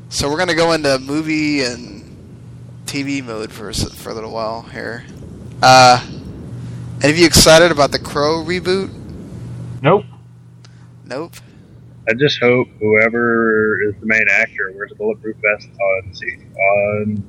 So 0.10 0.30
we're 0.30 0.38
gonna 0.38 0.56
go 0.56 0.72
into 0.74 0.98
movie 1.00 1.62
and 1.62 2.04
TV 2.86 3.24
mode 3.24 3.52
for 3.52 3.72
for 3.74 4.10
a 4.10 4.14
little 4.14 4.32
while 4.32 4.62
here. 4.64 5.04
Uh, 5.62 6.06
any 7.02 7.12
of 7.12 7.18
you 7.18 7.26
excited 7.26 7.72
about 7.72 7.92
the 7.92 8.00
Crow 8.00 8.44
reboot? 8.44 8.90
Nope. 9.82 10.06
Nope. 11.06 11.34
I 12.10 12.14
just 12.14 12.40
hope 12.40 12.68
whoever 12.80 13.82
is 13.84 13.94
the 14.00 14.06
main 14.06 14.24
actor 14.32 14.72
wears 14.76 14.92
a 14.92 14.96
bulletproof 14.96 15.36
vest 15.42 15.68
on, 15.80 16.14
see, 16.14 16.38
on, 16.56 17.24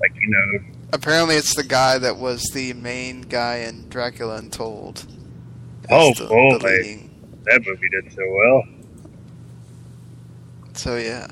like 0.00 0.14
you 0.18 0.28
know, 0.28 0.64
Apparently, 0.92 1.36
it's 1.36 1.54
the 1.54 1.64
guy 1.64 1.98
that 1.98 2.16
was 2.18 2.42
the 2.52 2.72
main 2.74 3.22
guy 3.22 3.56
in 3.58 3.88
Dracula 3.88 4.36
Untold. 4.36 5.06
Oh, 5.90 6.08
That's 6.08 6.18
the- 6.20 6.28
oh, 6.28 6.52
the 6.54 6.58
boy. 6.58 6.68
leading- 6.68 7.10
that 7.44 7.66
movie 7.66 7.88
did 7.88 8.12
so 8.12 8.22
well. 8.30 8.62
So 10.74 10.96
yeah, 10.96 11.26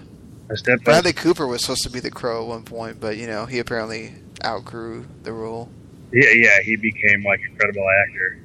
I 0.50 0.76
Bradley 0.84 1.12
Cooper 1.12 1.46
was 1.46 1.62
supposed 1.62 1.82
to 1.84 1.90
be 1.90 2.00
the 2.00 2.10
Crow 2.10 2.42
at 2.42 2.48
one 2.48 2.62
point, 2.64 3.00
but 3.00 3.16
you 3.16 3.26
know 3.26 3.46
he 3.46 3.58
apparently 3.58 4.12
outgrew 4.44 5.06
the 5.22 5.32
role. 5.32 5.70
Yeah, 6.12 6.28
yeah, 6.34 6.60
he 6.62 6.76
became 6.76 7.22
like 7.24 7.40
a 7.50 7.56
credible 7.56 7.86
actor. 8.06 8.38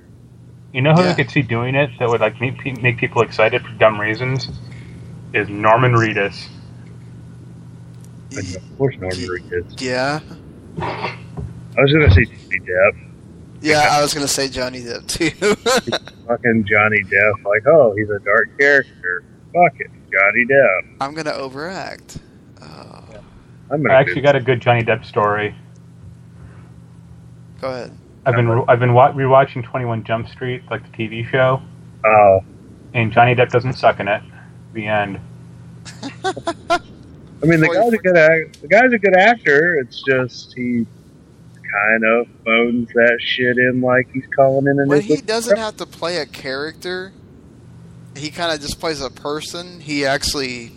You 0.74 0.82
know 0.84 0.94
who 0.94 1.04
Yeah. 1.04 1.10
I 1.10 1.14
could 1.14 1.32
see 1.32 1.42
doing 1.42 1.74
it 1.76 1.90
that 2.00 2.08
would 2.10 2.22
like 2.22 2.40
make, 2.40 2.82
make 2.82 2.98
people 2.98 3.22
excited 3.24 3.62
for 3.64 3.72
dumb 3.74 4.00
reasons? 4.00 4.50
Is 5.34 5.50
Norman 5.50 5.94
Reedus. 5.94 6.48
Of 8.38 8.78
course, 8.78 8.96
Norman 9.00 9.18
Reedus. 9.18 9.82
Yeah, 9.82 10.20
I 10.82 11.82
was 11.82 11.92
gonna 11.92 12.12
say 12.12 12.26
Johnny 12.26 12.60
Depp, 12.60 12.98
yeah. 13.62 13.88
I 13.92 14.02
was 14.02 14.14
gonna 14.14 14.28
say 14.28 14.48
Johnny 14.50 14.82
Depp 14.82 15.08
too. 15.08 15.30
fucking 16.28 16.66
Johnny 16.66 17.04
Depp. 17.04 17.44
Like, 17.44 17.66
oh, 17.68 17.94
he's 17.96 18.10
a 18.10 18.20
dark 18.20 18.58
character. 18.60 19.24
Fuck 19.54 19.80
it, 19.80 19.88
Johnny 20.12 20.46
Depp. 20.46 20.96
I'm 21.02 21.14
gonna 21.14 21.32
overact. 21.34 22.18
Oh, 22.62 23.04
I'm 23.72 23.82
gonna 23.84 23.94
I 23.94 23.98
actually 24.00 24.22
got 24.22 24.36
a 24.36 24.42
good 24.42 24.62
Johnny 24.62 24.84
Depp 24.84 25.06
story. 25.06 25.56
go 27.62 27.70
ahead. 27.70 27.92
I've 28.26 28.36
been 28.36 28.50
I've 28.68 28.80
been 28.80 28.94
wa- 28.94 29.12
rewatching 29.14 29.64
Twenty 29.64 29.86
One 29.86 30.04
Jump 30.04 30.28
Street, 30.30 30.64
like 30.72 30.82
the 30.92 30.98
TV 30.98 31.30
show, 31.30 31.62
Oh, 32.06 32.40
and 32.94 33.12
Johnny 33.12 33.36
Depp 33.36 33.50
doesn't 33.50 33.74
suck 33.74 34.00
in 34.00 34.08
it. 34.08 34.22
The 34.74 34.88
end. 34.88 35.20
I 37.46 37.50
mean, 37.50 37.60
the 37.60 37.68
guy's 37.68 37.94
a 37.94 37.98
good 37.98 38.18
act. 38.18 38.62
The 38.62 38.68
guy's 38.68 38.94
a 38.94 38.98
good 38.98 39.16
actor. 39.16 39.76
It's 39.76 40.02
just 40.04 40.54
he 40.56 40.86
kind 41.84 42.04
of 42.04 42.28
phones 42.44 42.88
that 42.90 43.20
shit 43.22 43.58
in 43.58 43.82
like 43.82 44.12
he's 44.12 44.26
calling 44.36 44.68
in 44.68 44.80
an 44.80 44.88
When 44.88 45.02
he 45.02 45.18
doesn't 45.18 45.58
have 45.58 45.78
to 45.78 45.86
play 45.86 46.18
a 46.18 46.26
character, 46.26 47.14
he 48.16 48.32
kind 48.32 48.54
of 48.54 48.62
just 48.62 48.80
plays 48.80 49.02
a 49.02 49.10
person. 49.10 49.80
He 49.80 50.06
actually 50.06 50.72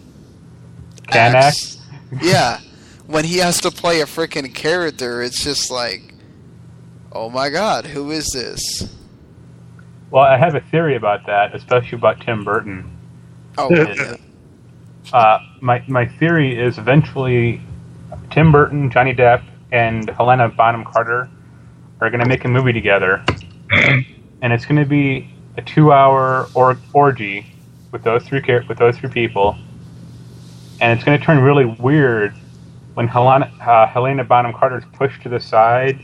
Can 1.09 1.35
acts. 1.35 1.79
Yeah, 2.21 2.61
when 3.07 3.25
he 3.25 3.39
has 3.39 3.61
to 3.63 3.71
play 3.71 4.01
a 4.01 4.07
freaking 4.07 4.55
character, 4.55 5.23
it's 5.23 5.43
just 5.43 5.71
like, 5.71 6.15
oh 7.13 7.31
my 7.31 7.49
god, 7.49 7.87
who 7.87 8.11
is 8.11 8.29
this? 8.35 8.95
Well, 10.11 10.25
I 10.25 10.37
have 10.37 10.55
a 10.55 10.61
theory 10.61 10.97
about 10.97 11.27
that, 11.27 11.55
especially 11.55 11.97
about 11.97 12.21
Tim 12.21 12.45
Burton. 12.45 12.91
Oh, 13.57 13.71
yeah. 13.75 14.17
Uh, 15.13 15.39
my 15.61 15.83
my 15.89 16.07
theory 16.07 16.59
is 16.59 16.79
eventually 16.79 17.61
Tim 18.31 18.53
Burton, 18.53 18.91
Johnny 18.91 19.15
Depp, 19.15 19.43
and 19.73 20.09
Helena 20.11 20.49
Bonham 20.49 20.85
Carter 20.85 21.29
are 22.01 22.11
going 22.11 22.21
to 22.21 22.27
make 22.29 22.45
a 22.45 22.49
movie 22.49 22.73
together, 22.73 23.25
and 23.73 24.53
it's 24.53 24.65
going 24.67 24.81
to 24.81 24.89
be 24.89 25.29
a 25.57 25.63
two-hour 25.63 26.49
or- 26.55 26.79
orgy 26.93 27.47
with 27.91 28.03
those 28.05 28.23
three 28.25 28.41
char- 28.43 28.65
with 28.69 28.79
those 28.79 28.97
three 28.99 29.09
people, 29.11 29.57
and 30.81 30.93
it's 30.97 31.05
going 31.05 31.19
to 31.19 31.25
turn 31.25 31.39
really 31.41 31.65
weird 31.65 32.35
when 32.95 33.09
Helena 33.09 33.47
uh, 33.61 33.87
Helena 33.87 34.25
Bonham 34.25 34.53
Carter 34.53 34.79
is 34.79 34.85
pushed 34.93 35.23
to 35.23 35.29
the 35.29 35.41
side, 35.41 35.99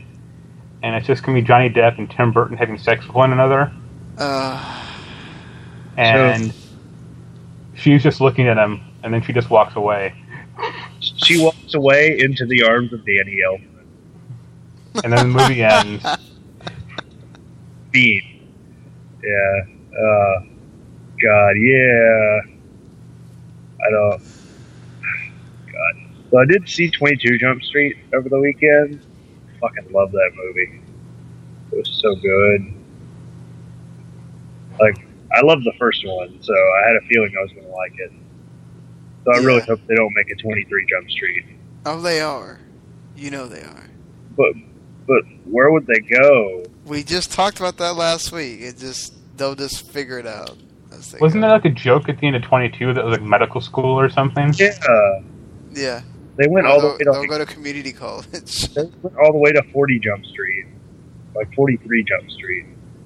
and 0.83 0.95
it's 0.95 1.05
just 1.07 1.23
going 1.23 1.35
to 1.35 1.41
be 1.41 1.47
Johnny 1.47 1.69
Depp 1.69 1.97
and 1.99 2.09
Tim 2.09 2.31
Burton 2.31 2.57
having 2.57 2.77
sex 2.77 3.05
with 3.05 3.15
one 3.15 3.31
another, 3.33 3.71
Uh, 4.17 4.81
and 5.97 6.53
she's 7.75 8.03
just 8.03 8.19
looking 8.19 8.47
at 8.47 8.57
him, 8.57 8.81
and 9.05 9.13
then 9.13 9.21
she 9.21 9.31
just 9.31 9.51
walks 9.51 9.75
away. 9.75 10.13
She 10.99 11.41
walks 11.41 11.75
away 11.75 12.17
into 12.19 12.47
the 12.47 12.63
arms 12.63 12.91
of 12.91 13.05
Danny 13.05 13.37
Elfman. 13.47 13.85
and 15.03 15.13
then 15.13 15.31
the 15.31 15.39
movie 15.39 15.63
ends. 15.63 16.03
Bean. 17.91 18.49
Yeah. 19.23 19.61
Uh, 19.95 20.39
God, 21.21 21.51
yeah. 21.51 22.41
I 23.85 23.91
don't. 23.91 24.21
God. 25.71 25.95
So 26.31 26.39
I 26.39 26.45
did 26.45 26.67
see 26.67 26.89
22 26.89 27.37
Jump 27.37 27.61
Street 27.61 27.97
over 28.11 28.27
the 28.27 28.39
weekend. 28.39 29.05
Fucking 29.61 29.91
love 29.91 30.11
that 30.13 30.31
movie. 30.35 30.81
It 31.71 31.77
was 31.77 32.01
so 32.01 32.15
good. 32.15 32.73
Like, 34.79 35.07
I 35.31 35.41
love 35.41 35.63
the 35.63 35.73
first 35.77 36.03
one, 36.07 36.41
so 36.41 36.53
I 36.53 36.87
had 36.87 36.95
a 36.95 37.05
feeling 37.07 37.31
I 37.37 37.41
was 37.43 37.51
going 37.51 37.67
to 37.67 37.71
like 37.71 37.93
it. 37.99 38.11
So 39.25 39.33
I 39.33 39.37
really 39.43 39.61
hope 39.61 39.79
they 39.87 39.95
don't 39.95 40.13
make 40.15 40.29
a 40.29 40.35
23 40.35 40.85
Jump 40.87 41.09
Street. 41.09 41.45
oh, 41.85 41.99
they 42.01 42.21
are. 42.21 42.59
You 43.15 43.31
know 43.31 43.47
they 43.47 43.61
are. 43.63 43.83
But, 44.37 44.53
but 45.07 45.23
where 45.45 45.71
would 45.71 45.87
they 45.87 45.99
go? 45.99 46.63
We 46.85 47.03
just 47.03 47.31
talked 47.31 47.59
about 47.59 47.77
that 47.77 47.95
last 47.95 48.31
week. 48.31 48.61
It 48.61 48.77
just 48.77 49.13
they'll 49.37 49.55
just 49.55 49.89
figure 49.91 50.19
it 50.19 50.27
out. 50.27 50.57
As 50.91 51.11
they 51.11 51.17
Wasn't 51.19 51.41
go. 51.41 51.47
there 51.47 51.55
like 51.57 51.65
a 51.65 51.69
joke 51.71 52.07
at 52.09 52.19
the 52.19 52.27
end 52.27 52.35
of 52.35 52.43
22 52.43 52.93
that 52.93 53.03
was 53.03 53.17
like 53.17 53.27
medical 53.27 53.61
school 53.61 53.99
or 53.99 54.09
something? 54.09 54.53
Yeah. 54.57 54.77
Yeah. 55.73 56.01
They 56.37 56.47
went 56.47 56.67
all 56.67 56.79
the 56.81 56.87
they'll, 56.87 56.91
way 56.91 56.97
to 56.99 57.03
they'll 57.05 57.19
like, 57.21 57.29
go 57.29 57.37
to 57.39 57.45
community 57.45 57.93
college. 57.93 58.27
They 58.75 58.83
went 59.01 59.17
all 59.17 59.31
the 59.31 59.39
way 59.39 59.51
to 59.53 59.63
40 59.71 59.99
Jump 59.99 60.25
Street, 60.25 60.65
like 61.35 61.53
43 61.55 62.03
Jump 62.03 62.29
Street. 62.29 62.65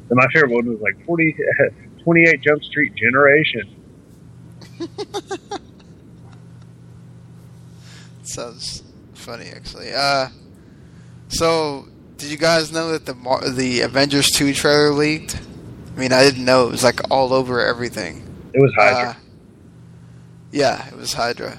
And 0.09 0.17
my 0.17 0.25
favorite 0.33 0.51
one 0.51 0.65
was 0.65 0.81
like 0.81 1.05
40, 1.05 1.37
28 2.03 2.41
Jump 2.41 2.63
Street 2.63 2.93
Generation. 2.95 3.75
Sounds 8.29 8.83
funny, 9.15 9.47
actually. 9.47 9.91
Uh, 9.91 10.27
so 11.29 11.87
did 12.17 12.29
you 12.29 12.37
guys 12.37 12.71
know 12.71 12.91
that 12.91 13.07
the 13.07 13.15
Mar- 13.15 13.49
the 13.49 13.81
Avengers 13.81 14.29
two 14.29 14.53
trailer 14.53 14.91
leaked? 14.91 15.39
I 15.95 15.99
mean, 15.99 16.13
I 16.13 16.23
didn't 16.23 16.45
know 16.45 16.67
it 16.67 16.71
was 16.71 16.83
like 16.83 16.99
all 17.09 17.33
over 17.33 17.59
everything. 17.59 18.23
It 18.53 18.61
was 18.61 18.71
Hydra. 18.75 19.09
Uh, 19.09 19.13
yeah, 20.51 20.87
it 20.87 20.95
was 20.95 21.13
Hydra. 21.13 21.57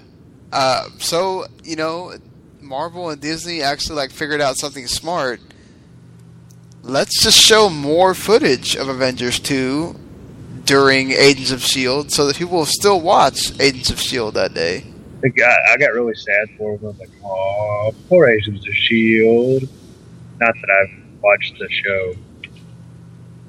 Uh, 0.53 0.89
so 0.99 1.47
you 1.65 1.75
know, 1.75 2.15
Marvel 2.61 3.11
and 3.11 3.21
Disney 3.21 3.63
actually 3.63 3.97
like 3.97 4.13
figured 4.13 4.41
out 4.41 4.57
something 4.57 4.87
smart. 4.87 5.41
Let's 6.83 7.21
just 7.23 7.39
show 7.39 7.69
more 7.69 8.15
footage 8.15 8.77
of 8.77 8.89
Avengers 8.89 9.41
two 9.41 9.97
during 10.65 11.11
Agents 11.11 11.51
of 11.51 11.63
Shield, 11.63 12.13
so 12.13 12.27
that 12.27 12.37
people 12.37 12.59
will 12.59 12.65
still 12.67 13.01
watch 13.01 13.59
Agents 13.59 13.91
of 13.91 14.01
Shield 14.01 14.35
that 14.35 14.55
day. 14.55 14.85
The 15.23 15.31
guy, 15.31 15.55
I 15.71 15.77
got 15.77 15.93
really 15.93 16.15
sad 16.15 16.49
for 16.57 16.75
him. 16.75 16.81
I 16.83 16.87
was 16.89 16.99
like, 16.99 17.11
oh, 17.25 17.95
poor 18.09 18.29
Agents 18.29 18.61
of 18.67 18.73
S.H.I.E.L.D. 18.73 19.69
Not 20.41 20.55
that 20.55 20.71
I've 20.71 21.23
watched 21.23 21.59
the 21.59 21.69
show. 21.69 22.15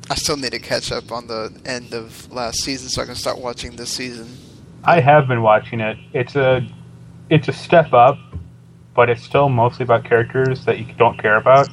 I 0.10 0.15
still 0.15 0.35
need 0.35 0.52
to 0.52 0.60
catch 0.60 0.91
up 0.91 1.11
on 1.11 1.27
the 1.27 1.53
end 1.65 1.93
of 1.93 2.30
last 2.31 2.60
season 2.60 2.89
so 2.89 3.02
I 3.02 3.06
can 3.06 3.15
start 3.15 3.39
watching 3.39 3.77
this 3.77 3.89
season. 3.89 4.27
I 4.84 4.99
have 4.99 5.27
been 5.27 5.41
watching 5.41 5.80
it. 5.80 5.98
It's 6.11 6.35
a 6.35 6.68
it's 7.30 7.48
a 7.48 7.53
step 7.53 7.93
up, 7.93 8.18
but 8.93 9.10
it's 9.10 9.23
still 9.23 9.48
mostly 9.48 9.84
about 9.84 10.03
characters 10.03 10.65
that 10.65 10.80
you 10.80 10.85
don't 10.98 11.18
care 11.18 11.38
about, 11.38 11.69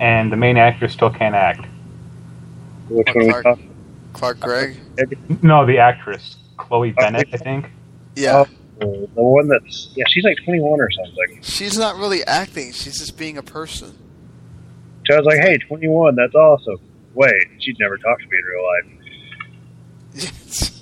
and 0.00 0.30
the 0.30 0.36
main 0.36 0.58
actor 0.58 0.88
still 0.88 1.08
can't 1.08 1.34
act. 1.34 1.66
Which 2.90 3.08
Oh, 3.08 3.12
one 3.14 3.24
we 3.24 3.30
Clark. 3.30 3.58
Clark 4.12 4.40
Gregg? 4.40 4.76
No, 5.42 5.64
the 5.64 5.78
actress 5.78 6.36
Chloe 6.58 6.92
Bennet, 6.92 7.28
I 7.32 7.36
think. 7.38 7.70
Yeah. 8.16 8.44
Oh. 8.46 8.46
The 8.78 9.08
one 9.14 9.48
that's, 9.48 9.90
yeah, 9.94 10.04
she's 10.08 10.24
like 10.24 10.38
21 10.44 10.80
or 10.80 10.90
something. 10.90 11.40
She's 11.42 11.78
not 11.78 11.96
really 11.96 12.24
acting, 12.24 12.72
she's 12.72 12.98
just 12.98 13.16
being 13.16 13.38
a 13.38 13.42
person. 13.42 13.96
So 15.06 15.14
I 15.14 15.18
was 15.18 15.26
like, 15.26 15.38
hey, 15.40 15.58
21, 15.58 16.16
that's 16.16 16.34
awesome. 16.34 16.78
Wait, 17.14 17.32
she'd 17.58 17.78
never 17.78 17.96
talk 17.98 18.18
to 18.18 18.24
me 18.26 18.38
in 18.38 18.44
real 18.44 18.64
life. 18.64 18.84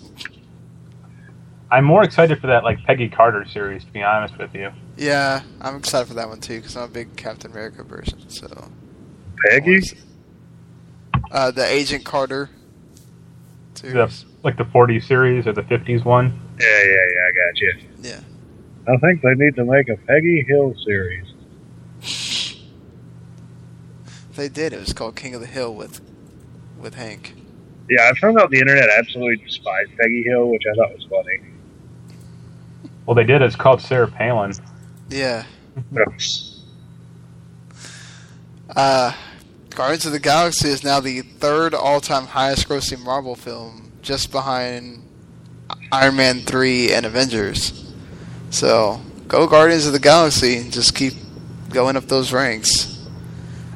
I'm 1.71 1.85
more 1.85 2.03
excited 2.03 2.41
for 2.41 2.49
that 2.49 2.65
like 2.65 2.83
Peggy 2.85 3.09
Carter 3.09 3.45
series, 3.45 3.85
to 3.85 3.93
be 3.93 4.03
honest 4.03 4.37
with 4.39 4.55
you. 4.55 4.71
yeah, 4.97 5.43
I'm 5.61 5.77
excited 5.77 6.09
for 6.09 6.15
that 6.15 6.29
one 6.29 6.41
too 6.41 6.57
because 6.57 6.77
I'm 6.77 6.85
a 6.85 6.89
big 6.89 7.17
Captain 7.17 7.51
America 7.51 7.85
person. 7.85 8.29
So 8.29 8.71
Peggy? 9.47 9.81
Uh, 11.31 11.51
the 11.51 11.65
Agent 11.65 12.05
Carter. 12.05 12.51
The, 13.75 14.13
like 14.43 14.59
the 14.59 14.65
40s 14.65 15.05
series 15.05 15.47
or 15.47 15.53
the 15.53 15.63
50s 15.63 16.05
one. 16.05 16.39
Yeah, 16.61 16.83
yeah, 16.83 17.07
yeah, 17.15 17.29
I 17.29 17.33
got 17.33 17.61
you. 17.61 17.75
Yeah. 18.03 18.21
I 18.93 18.97
think 18.99 19.23
they 19.23 19.35
need 19.35 19.55
to 19.57 19.65
make 19.65 19.89
a 19.89 19.97
Peggy 19.97 20.43
Hill 20.47 20.75
series. 20.85 21.27
They 24.37 24.49
did. 24.49 24.73
It 24.73 24.81
was 24.81 24.93
called 24.93 25.17
King 25.17 25.35
of 25.35 25.41
the 25.41 25.47
Hill 25.47 25.75
with 25.75 26.01
with 26.79 26.95
Hank. 26.95 27.35
Yeah, 27.89 28.11
I 28.11 28.19
found 28.19 28.39
out 28.39 28.51
the 28.51 28.59
internet 28.59 28.89
absolutely 28.99 29.45
despised 29.45 29.91
Peggy 29.99 30.23
Hill, 30.23 30.49
which 30.49 30.63
I 30.71 30.75
thought 30.77 30.93
was 30.95 31.05
funny. 31.11 31.41
Well, 33.05 33.15
they 33.15 33.25
did. 33.25 33.43
It's 33.43 33.57
called 33.57 33.81
Sarah 33.83 34.07
Palin. 34.09 34.53
Yeah. 35.09 35.45
But 35.91 36.09
Uh, 38.77 39.13
Guardians 39.71 40.07
of 40.07 40.13
the 40.13 40.21
Galaxy 40.21 40.69
is 40.69 40.85
now 40.85 41.01
the 41.01 41.23
third 41.23 41.75
all-time 41.75 42.27
highest-grossing 42.27 43.03
Marvel 43.03 43.35
film, 43.35 43.91
just 44.03 44.31
behind 44.31 45.03
Iron 45.93 46.17
Man 46.17 46.41
three 46.41 46.93
and 46.93 47.05
Avengers. 47.07 47.93
So 48.51 49.01
go 49.29 49.47
Guardians 49.47 49.87
of 49.87 49.93
the 49.93 49.99
Galaxy 50.01 50.57
and 50.57 50.73
just 50.73 50.95
keep 50.95 51.15
going 51.71 51.97
up 51.97 52.05
those 52.05 52.33
ranks. 52.33 52.97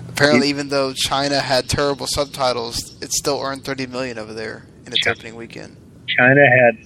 Apparently, 0.09 0.49
even 0.49 0.69
though 0.69 0.93
China 0.93 1.41
had 1.41 1.69
terrible 1.69 2.07
subtitles, 2.07 3.01
it 3.03 3.13
still 3.13 3.41
earned 3.43 3.65
thirty 3.65 3.87
million 3.87 4.17
over 4.19 4.33
there 4.33 4.65
in 4.87 4.93
its 4.93 5.03
Sure. 5.03 5.13
opening 5.13 5.35
weekend. 5.35 5.77
China 6.07 6.43
had 6.49 6.79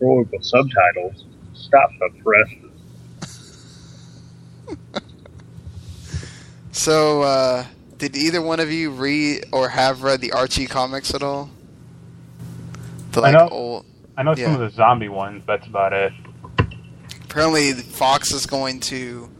horrible 0.00 0.40
subtitles. 0.40 1.24
Stop 1.54 1.90
the 2.00 2.10
press. 2.22 2.48
So, 6.72 7.22
uh, 7.22 7.64
did 7.98 8.14
either 8.16 8.40
one 8.40 8.60
of 8.60 8.70
you 8.70 8.90
read 8.90 9.46
or 9.52 9.68
have 9.70 10.02
read 10.04 10.20
the 10.20 10.30
Archie 10.32 10.66
comics 10.66 11.12
at 11.12 11.22
all? 11.24 11.50
The 13.12 13.20
I 13.20 13.22
like 13.24 13.32
know. 13.32 13.48
old. 13.48 13.84
I 14.18 14.22
know 14.24 14.34
Yeah. 14.36 14.46
some 14.52 14.60
of 14.60 14.60
the 14.60 14.76
zombie 14.76 15.08
ones. 15.08 15.44
but 15.46 15.58
That's 15.60 15.68
about 15.68 15.92
it. 15.94 16.12
Apparently, 17.24 17.72
Fox 17.72 18.32
is 18.32 18.44
going 18.46 18.80
to 18.80 19.30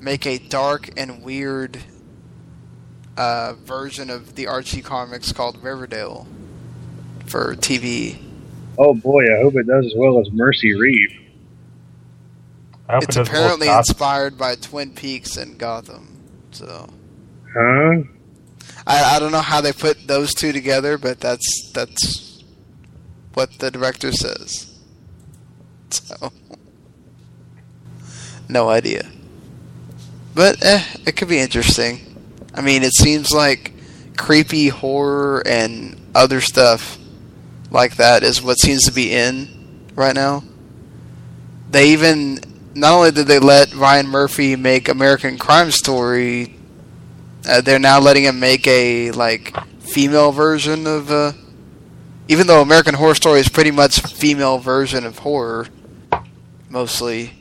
make 0.00 0.26
a 0.26 0.38
dark 0.38 0.90
and 0.96 1.22
weird 1.22 1.78
uh, 3.16 3.54
version 3.62 4.10
of 4.10 4.34
the 4.36 4.46
Archie 4.46 4.82
comics 4.82 5.32
called 5.32 5.62
Riverdale 5.62 6.26
for 7.26 7.54
TV. 7.56 8.18
Oh 8.78 8.94
boy, 8.94 9.22
I 9.24 9.42
hope 9.42 9.54
it 9.56 9.66
does 9.66 9.86
as 9.86 9.92
well 9.96 10.18
as 10.20 10.30
Mercy 10.32 10.74
Reeve. 10.74 11.20
I 12.88 12.94
hope 12.94 13.04
It's 13.04 13.16
it 13.16 13.20
does 13.20 13.28
well 13.30 13.42
apparently 13.44 13.68
inspired 13.68 14.36
by 14.38 14.56
Twin 14.56 14.92
Peaks 14.94 15.36
and 15.36 15.56
Gotham. 15.58 16.08
So 16.52 16.88
Huh? 17.52 18.02
I, 18.86 19.16
I 19.16 19.18
don't 19.20 19.30
know 19.32 19.40
how 19.40 19.60
they 19.60 19.72
put 19.72 20.06
those 20.06 20.34
two 20.34 20.52
together, 20.52 20.98
but 20.98 21.20
that's 21.20 21.70
that's 21.72 22.33
what 23.34 23.58
the 23.58 23.70
director 23.70 24.12
says. 24.12 24.70
So 25.90 26.32
no 28.48 28.68
idea. 28.68 29.10
But 30.34 30.64
eh, 30.64 30.82
it 31.06 31.16
could 31.16 31.28
be 31.28 31.38
interesting. 31.38 32.00
I 32.54 32.60
mean, 32.60 32.82
it 32.82 32.94
seems 32.94 33.30
like 33.30 33.72
creepy 34.16 34.68
horror 34.68 35.42
and 35.46 36.00
other 36.14 36.40
stuff 36.40 36.98
like 37.70 37.96
that 37.96 38.22
is 38.22 38.42
what 38.42 38.58
seems 38.58 38.84
to 38.84 38.92
be 38.92 39.12
in 39.12 39.86
right 39.94 40.14
now. 40.14 40.44
They 41.70 41.90
even 41.90 42.40
not 42.74 42.94
only 42.94 43.10
did 43.10 43.26
they 43.26 43.38
let 43.38 43.74
Ryan 43.74 44.06
Murphy 44.06 44.56
make 44.56 44.88
American 44.88 45.38
Crime 45.38 45.70
Story, 45.70 46.56
uh, 47.48 47.60
they're 47.60 47.78
now 47.78 48.00
letting 48.00 48.24
him 48.24 48.40
make 48.40 48.66
a 48.66 49.10
like 49.12 49.54
female 49.80 50.32
version 50.32 50.86
of. 50.86 51.10
Uh, 51.10 51.32
even 52.28 52.46
though 52.46 52.62
American 52.62 52.94
Horror 52.94 53.14
Story 53.14 53.40
is 53.40 53.48
pretty 53.48 53.70
much 53.70 54.00
female 54.00 54.58
version 54.58 55.04
of 55.04 55.18
horror, 55.18 55.66
mostly, 56.68 57.32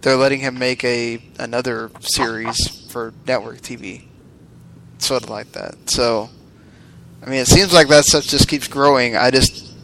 they're 0.00 0.16
letting 0.16 0.40
him 0.40 0.58
make 0.58 0.84
a 0.84 1.22
another 1.38 1.90
series 2.00 2.86
for 2.90 3.12
network 3.26 3.58
TV, 3.58 4.04
sort 4.98 5.24
of 5.24 5.30
like 5.30 5.52
that. 5.52 5.90
So, 5.90 6.30
I 7.22 7.28
mean, 7.28 7.40
it 7.40 7.48
seems 7.48 7.72
like 7.72 7.88
that 7.88 8.04
stuff 8.04 8.24
just 8.24 8.48
keeps 8.48 8.68
growing. 8.68 9.16
I 9.16 9.30
just 9.30 9.74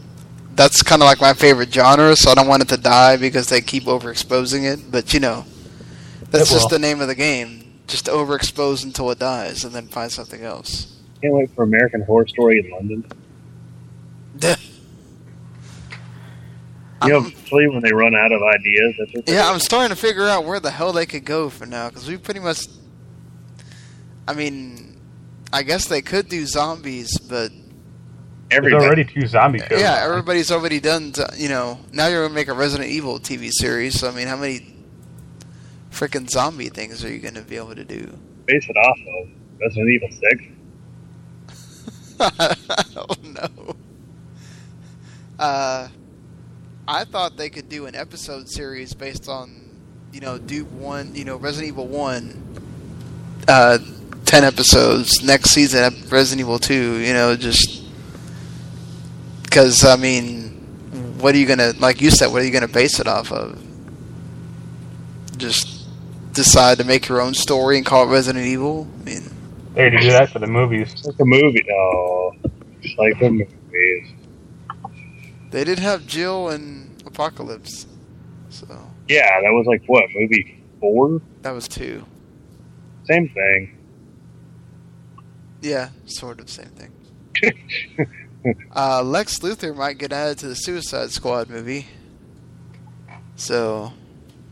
that's 0.55 0.81
kind 0.81 1.01
of 1.01 1.05
like 1.05 1.19
my 1.19 1.33
favorite 1.33 1.73
genre, 1.73 2.15
so 2.15 2.31
I 2.31 2.35
don't 2.35 2.47
want 2.47 2.63
it 2.63 2.69
to 2.69 2.77
die 2.77 3.17
because 3.17 3.49
they 3.49 3.61
keep 3.61 3.83
overexposing 3.83 4.63
it. 4.71 4.89
But 4.89 5.13
you 5.13 5.19
know, 5.19 5.45
that's 6.31 6.51
just 6.51 6.69
the 6.69 6.79
name 6.79 7.01
of 7.01 7.07
the 7.07 7.15
game. 7.15 7.81
Just 7.87 8.05
overexpose 8.05 8.83
until 8.83 9.11
it 9.11 9.19
dies, 9.19 9.63
and 9.63 9.73
then 9.73 9.87
find 9.87 10.11
something 10.11 10.43
else. 10.43 10.99
Can't 11.21 11.33
wait 11.33 11.51
for 11.51 11.63
American 11.63 12.01
Horror 12.01 12.27
Story 12.27 12.59
in 12.59 12.71
London. 12.71 13.05
You 17.03 17.09
know, 17.09 17.17
I'm- 17.19 17.25
eventually 17.27 17.67
when 17.67 17.81
they 17.81 17.91
run 17.93 18.15
out 18.15 18.31
of 18.31 18.41
ideas, 18.41 18.95
that's 18.97 19.13
what 19.13 19.29
yeah. 19.29 19.49
I'm 19.49 19.59
starting 19.59 19.89
to 19.89 19.95
figure 20.01 20.27
out 20.27 20.45
where 20.45 20.59
the 20.59 20.71
hell 20.71 20.91
they 20.93 21.05
could 21.05 21.25
go 21.25 21.49
for 21.49 21.65
now 21.65 21.89
because 21.89 22.07
we 22.07 22.17
pretty 22.17 22.39
much. 22.39 22.65
I 24.27 24.33
mean, 24.33 24.97
I 25.53 25.61
guess 25.63 25.87
they 25.87 26.01
could 26.01 26.29
do 26.29 26.45
zombies, 26.47 27.19
but 27.19 27.51
every 28.49 28.71
There's 28.71 28.83
already 28.83 29.03
two 29.03 29.27
zombie 29.27 29.59
shows. 29.59 29.79
yeah, 29.79 30.01
everybody's 30.03 30.51
already 30.51 30.79
done. 30.79 31.13
z- 31.13 31.23
You 31.37 31.49
know, 31.49 31.79
now 31.91 32.07
you're 32.07 32.23
gonna 32.23 32.33
make 32.33 32.47
a 32.47 32.53
Resident 32.53 32.89
Evil 32.89 33.19
TV 33.19 33.49
series. 33.51 33.99
So 33.99 34.07
I 34.07 34.11
mean, 34.11 34.27
how 34.27 34.37
many 34.37 34.73
freaking 35.91 36.27
zombie 36.29 36.69
things 36.69 37.03
are 37.05 37.11
you 37.11 37.19
gonna 37.19 37.41
be 37.43 37.57
able 37.57 37.75
to 37.75 37.85
do? 37.85 38.17
base 38.45 38.67
it 38.69 38.77
off 38.77 38.99
of 39.21 39.29
Resident 39.59 39.89
Evil 39.89 40.09
Six. 40.11 40.43
oh 42.95 43.15
no. 43.23 43.75
Uh, 45.37 45.87
I 46.87 47.03
thought 47.05 47.37
they 47.37 47.49
could 47.49 47.69
do 47.69 47.85
an 47.87 47.95
episode 47.95 48.47
series 48.47 48.93
based 48.93 49.27
on, 49.27 49.69
you 50.13 50.21
know, 50.21 50.37
Duke 50.37 50.67
One, 50.71 51.15
you 51.15 51.25
know, 51.25 51.37
Resident 51.37 51.69
Evil 51.69 51.87
One. 51.87 52.41
Uh, 53.47 53.79
ten 54.25 54.43
episodes 54.43 55.23
next 55.23 55.51
season. 55.51 55.93
Resident 56.09 56.41
Evil 56.41 56.59
Two. 56.59 56.99
You 56.99 57.13
know, 57.13 57.35
just 57.35 57.83
because 59.43 59.83
I 59.83 59.95
mean, 59.95 60.49
what 61.19 61.35
are 61.35 61.37
you 61.37 61.45
gonna 61.45 61.73
like? 61.79 62.01
You 62.01 62.11
said, 62.11 62.27
what 62.27 62.41
are 62.41 62.45
you 62.45 62.51
gonna 62.51 62.67
base 62.67 62.99
it 62.99 63.07
off 63.07 63.31
of? 63.31 63.61
Just 65.37 65.87
decide 66.33 66.77
to 66.77 66.83
make 66.83 67.07
your 67.07 67.21
own 67.21 67.33
story 67.33 67.77
and 67.77 67.85
call 67.85 68.07
it 68.07 68.11
Resident 68.11 68.45
Evil. 68.45 68.87
I 69.01 69.03
mean. 69.03 69.31
They 69.73 69.81
already 69.81 69.99
do 69.99 70.11
that 70.11 70.29
for 70.29 70.39
the 70.39 70.47
movies. 70.47 70.93
It's 70.93 71.05
like 71.05 71.19
a 71.19 71.25
movie. 71.25 71.65
Oh, 71.69 72.33
it's 72.81 72.97
like 72.97 73.19
the 73.19 73.29
movies. 73.29 74.13
They 75.55 75.63
did 75.63 75.79
have 75.79 76.05
Jill 76.05 76.49
and 76.49 77.01
Apocalypse, 77.05 77.85
so 78.49 78.67
Yeah, 79.07 79.39
that 79.39 79.51
was 79.53 79.65
like 79.65 79.83
what 79.85 80.03
movie 80.13 80.61
four? 80.81 81.21
that 81.43 81.51
was 81.51 81.69
two. 81.69 82.03
Same 83.05 83.29
thing. 83.29 83.77
Yeah, 85.61 85.91
sort 86.07 86.41
of 86.41 86.49
same 86.49 86.71
thing. 86.75 86.91
uh, 88.75 89.01
Lex 89.01 89.39
Luthor 89.39 89.73
might 89.73 89.97
get 89.97 90.11
added 90.11 90.39
to 90.39 90.49
the 90.49 90.55
Suicide 90.55 91.11
Squad 91.11 91.49
movie, 91.49 91.87
so 93.37 93.93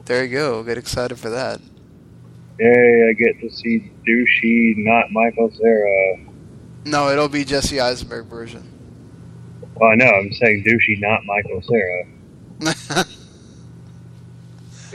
there 0.05 0.23
you 0.23 0.31
go. 0.31 0.63
Get 0.63 0.77
excited 0.77 1.19
for 1.19 1.31
that. 1.31 1.59
Yay! 2.59 3.09
I 3.09 3.11
get 3.11 3.41
to 3.41 3.49
see 3.53 3.91
douchey, 4.07 4.77
not 4.77 5.11
Michael 5.11 5.51
Cera. 5.51 6.15
No, 6.85 7.09
it'll 7.09 7.27
be 7.27 7.43
Jesse 7.43 7.81
Eisenberg 7.81 8.27
version. 8.27 8.72
Well, 9.75 9.89
I 9.91 9.95
know. 9.95 10.05
I'm 10.05 10.31
saying 10.33 10.63
douchey, 10.65 10.99
not 10.99 11.25
Michael 11.25 11.61
Cera. 11.61 12.05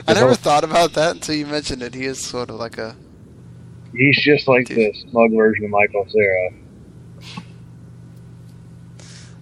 I 0.06 0.14
never 0.14 0.34
thought 0.34 0.64
about 0.64 0.92
that 0.94 1.16
until 1.16 1.34
you 1.34 1.46
mentioned 1.46 1.82
it. 1.82 1.94
He 1.94 2.04
is 2.04 2.24
sort 2.24 2.50
of 2.50 2.56
like 2.56 2.78
a 2.78 2.96
He's 3.92 4.20
just 4.22 4.46
like 4.48 4.66
Dude. 4.66 4.76
the 4.78 4.92
smug 5.10 5.32
version 5.32 5.64
of 5.64 5.70
Michael 5.70 6.06
Cera. 6.08 6.50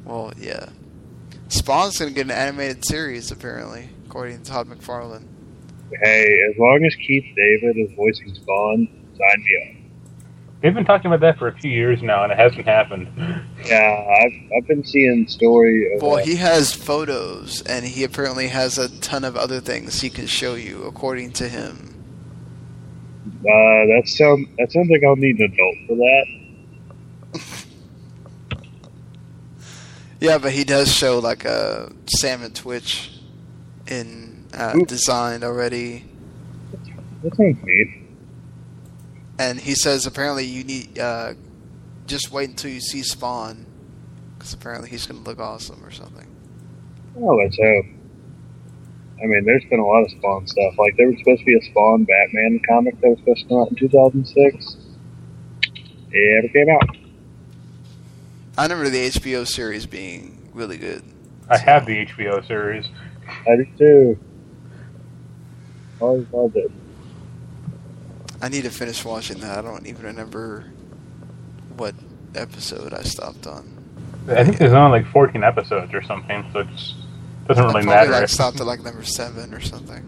well, 0.04 0.32
yeah. 0.38 0.68
Spawn's 1.48 1.98
gonna 1.98 2.10
get 2.10 2.26
an 2.26 2.30
animated 2.30 2.84
series 2.86 3.30
apparently, 3.30 3.88
according 4.06 4.38
to 4.42 4.44
Todd 4.50 4.68
McFarlane. 4.68 5.26
Hey, 6.02 6.26
as 6.50 6.58
long 6.58 6.84
as 6.84 6.94
Keith 6.96 7.24
David 7.36 7.76
is 7.76 7.92
voicing 7.94 8.34
Spawn, 8.34 8.88
sign 9.16 9.44
me 9.44 9.56
up. 9.70 9.75
They've 10.66 10.74
been 10.74 10.84
talking 10.84 11.06
about 11.12 11.20
that 11.20 11.38
for 11.38 11.46
a 11.46 11.56
few 11.56 11.70
years 11.70 12.02
now, 12.02 12.24
and 12.24 12.32
it 12.32 12.38
hasn't 12.38 12.64
happened. 12.66 13.06
Yeah, 13.66 14.04
I've, 14.24 14.32
I've 14.58 14.66
been 14.66 14.82
seeing 14.82 15.28
story 15.28 15.94
of 15.94 16.02
Well, 16.02 16.16
uh, 16.16 16.24
he 16.24 16.34
has 16.36 16.72
photos, 16.72 17.62
and 17.62 17.84
he 17.84 18.02
apparently 18.02 18.48
has 18.48 18.76
a 18.76 18.88
ton 18.98 19.22
of 19.22 19.36
other 19.36 19.60
things 19.60 20.00
he 20.00 20.10
can 20.10 20.26
show 20.26 20.56
you, 20.56 20.82
according 20.82 21.34
to 21.34 21.48
him. 21.48 21.94
uh, 23.26 23.44
that 23.44 24.02
sound 24.06 24.48
that 24.58 24.72
sounds 24.72 24.90
like 24.90 25.04
I'll 25.04 25.14
need 25.14 25.38
an 25.38 25.52
adult 25.52 25.76
for 25.86 25.94
that. 25.94 26.26
Yeah, 30.18 30.38
but 30.38 30.50
he 30.50 30.64
does 30.64 30.92
show 30.92 31.20
like 31.20 31.44
a 31.44 31.92
salmon 32.06 32.52
twitch 32.54 33.20
in 33.86 34.46
uh, 34.52 34.72
Ooh. 34.74 34.84
designed 34.84 35.44
already, 35.44 36.06
That 37.22 37.36
sounds 37.36 37.56
neat. 37.62 38.05
And 39.38 39.60
he 39.60 39.74
says 39.74 40.06
apparently 40.06 40.44
you 40.44 40.64
need 40.64 40.98
uh, 40.98 41.34
just 42.06 42.30
wait 42.30 42.48
until 42.48 42.70
you 42.70 42.80
see 42.80 43.02
Spawn, 43.02 43.66
because 44.38 44.52
apparently 44.52 44.88
he's 44.88 45.06
gonna 45.06 45.20
look 45.20 45.38
awesome 45.38 45.84
or 45.84 45.90
something. 45.90 46.26
Oh, 47.18 47.34
let's 47.36 47.56
hope. 47.56 47.86
I 49.22 49.26
mean, 49.26 49.44
there's 49.46 49.64
been 49.64 49.80
a 49.80 49.86
lot 49.86 50.02
of 50.02 50.10
Spawn 50.10 50.46
stuff. 50.46 50.74
Like 50.78 50.96
there 50.96 51.08
was 51.08 51.18
supposed 51.18 51.40
to 51.40 51.46
be 51.46 51.56
a 51.56 51.62
Spawn 51.62 52.04
Batman 52.04 52.60
comic 52.68 53.00
that 53.00 53.08
was 53.08 53.18
supposed 53.20 53.42
to 53.42 53.48
come 53.48 53.58
out 53.58 53.70
in 53.70 53.76
2006. 53.76 54.76
It 56.12 56.42
never 56.42 56.52
came 56.52 56.74
out. 56.74 56.96
I 58.58 58.62
remember 58.62 58.88
the 58.88 59.10
HBO 59.10 59.46
series 59.46 59.86
being 59.86 60.50
really 60.54 60.78
good. 60.78 61.02
I 61.48 61.58
have 61.58 61.86
the 61.86 62.06
HBO 62.06 62.46
series. 62.46 62.86
I 63.46 63.56
do 63.56 63.66
too. 63.78 64.18
Always 66.00 66.26
loved 66.32 66.56
it. 66.56 66.70
I 68.40 68.48
need 68.48 68.62
to 68.64 68.70
finish 68.70 69.04
watching 69.04 69.40
that. 69.40 69.58
I 69.58 69.62
don't 69.62 69.86
even 69.86 70.04
remember 70.04 70.64
what 71.76 71.94
episode 72.34 72.92
I 72.92 73.02
stopped 73.02 73.46
on. 73.46 73.72
I 74.28 74.44
think 74.44 74.58
there's 74.58 74.72
only 74.72 75.00
like 75.02 75.10
14 75.12 75.42
episodes 75.44 75.94
or 75.94 76.02
something, 76.02 76.44
so 76.52 76.60
it 76.60 76.66
doesn't 77.46 77.64
I 77.64 77.66
really 77.68 77.82
probably 77.82 77.86
matter. 77.86 78.10
like 78.10 78.28
stopped 78.28 78.60
at 78.60 78.66
like 78.66 78.82
number 78.82 79.04
seven 79.04 79.54
or 79.54 79.60
something. 79.60 80.04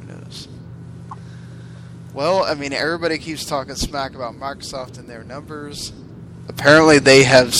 Who 0.00 0.06
knows? 0.06 0.48
Well, 2.14 2.44
I 2.44 2.54
mean, 2.54 2.72
everybody 2.72 3.18
keeps 3.18 3.44
talking 3.44 3.74
smack 3.74 4.14
about 4.14 4.34
Microsoft 4.34 4.98
and 4.98 5.08
their 5.08 5.24
numbers. 5.24 5.92
Apparently, 6.48 6.98
they 7.00 7.24
have 7.24 7.54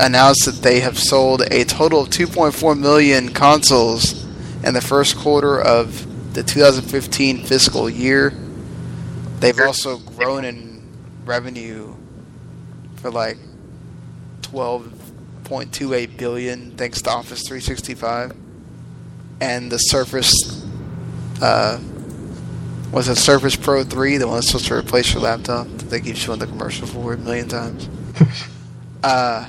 announced 0.00 0.46
that 0.46 0.62
they 0.62 0.80
have 0.80 0.98
sold 0.98 1.42
a 1.42 1.64
total 1.64 2.00
of 2.00 2.08
2.4 2.08 2.78
million 2.78 3.28
consoles 3.34 4.24
in 4.64 4.72
the 4.74 4.80
first 4.80 5.16
quarter 5.16 5.60
of 5.60 6.34
the 6.34 6.42
2015 6.42 7.44
fiscal 7.44 7.88
year. 7.90 8.32
They've 9.40 9.58
also 9.60 9.96
grown 9.98 10.44
in 10.44 10.82
revenue 11.24 11.94
for 12.96 13.10
like 13.10 13.38
12.28 14.42 16.18
billion 16.18 16.76
thanks 16.76 17.00
to 17.02 17.10
Office 17.10 17.42
365 17.46 18.36
and 19.40 19.72
the 19.72 19.78
Surface 19.78 20.66
uh, 21.40 21.80
was 22.92 23.08
it 23.08 23.16
Surface 23.16 23.56
Pro 23.56 23.84
3 23.84 24.18
the 24.18 24.26
one 24.26 24.36
that's 24.36 24.48
supposed 24.48 24.66
to 24.66 24.74
replace 24.74 25.14
your 25.14 25.22
laptop 25.22 25.66
that 25.68 25.88
they 25.88 26.00
keep 26.00 26.16
showing 26.16 26.38
the 26.38 26.46
commercial 26.46 26.86
for 26.86 27.14
a 27.14 27.16
million 27.16 27.48
times 27.48 27.88
uh, 29.04 29.48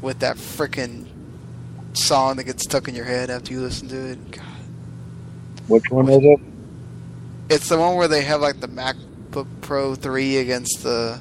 with 0.00 0.20
that 0.20 0.36
frickin' 0.36 1.06
song 1.92 2.36
that 2.36 2.44
gets 2.44 2.62
stuck 2.62 2.88
in 2.88 2.94
your 2.94 3.04
head 3.04 3.28
after 3.28 3.52
you 3.52 3.60
listen 3.60 3.88
to 3.88 4.12
it 4.12 4.30
God. 4.30 4.44
Which 5.66 5.90
one 5.90 6.08
is 6.08 6.22
it? 6.22 6.40
it's 7.50 7.68
the 7.68 7.78
one 7.78 7.96
where 7.96 8.08
they 8.08 8.22
have 8.22 8.40
like 8.40 8.60
the 8.60 8.68
MacBook 9.44 9.60
Pro 9.60 9.94
3 9.94 10.38
against 10.38 10.82
the 10.82 11.18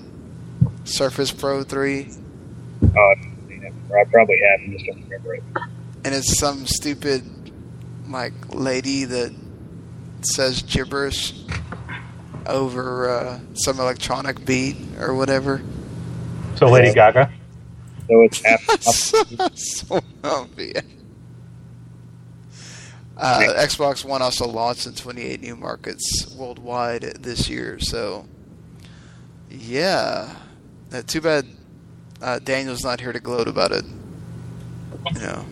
Surface 0.84 1.32
Pro 1.32 1.64
3 1.64 2.10
Oh, 2.84 3.14
I've 3.18 3.24
seen 3.48 3.64
it. 3.64 3.74
I 3.94 4.04
probably 4.12 4.40
have 4.50 4.60
and 4.62 4.74
just 4.74 4.86
don't 4.86 5.04
remember 5.04 5.36
it. 5.36 5.44
and 6.06 6.14
it's 6.16 6.40
some 6.40 6.66
stupid 6.68 7.24
like 8.08 8.34
lady 8.50 9.04
that 9.06 9.34
says 10.22 10.62
gibberish 10.62 11.34
over 12.46 13.10
uh, 13.10 13.40
some 13.54 13.80
electronic 13.80 14.46
beat 14.46 14.78
or 15.00 15.14
whatever. 15.16 15.62
So 16.56 16.70
Lady 16.70 16.94
Gaga. 16.94 17.30
So 18.08 18.22
it's 18.22 18.42
half. 18.46 18.62
So, 23.18 23.24
so 23.24 23.30
obvious. 23.30 23.52
Uh, 23.52 23.56
Xbox 23.56 24.06
One 24.06 24.22
also 24.22 24.48
launched 24.48 24.88
in 24.88 24.94
28 24.94 25.42
new 25.42 25.56
markets 25.56 26.34
worldwide 26.38 27.02
this 27.02 27.50
year. 27.50 27.80
So, 27.80 28.26
yeah, 29.50 30.36
uh, 30.94 31.02
too 31.02 31.22
bad 31.22 31.46
uh, 32.22 32.40
Daniel's 32.40 32.84
not 32.84 33.00
here 33.00 33.14
to 33.14 33.20
gloat 33.20 33.48
about 33.48 33.72
it. 33.72 33.86
You 35.14 35.20
know, 35.20 35.46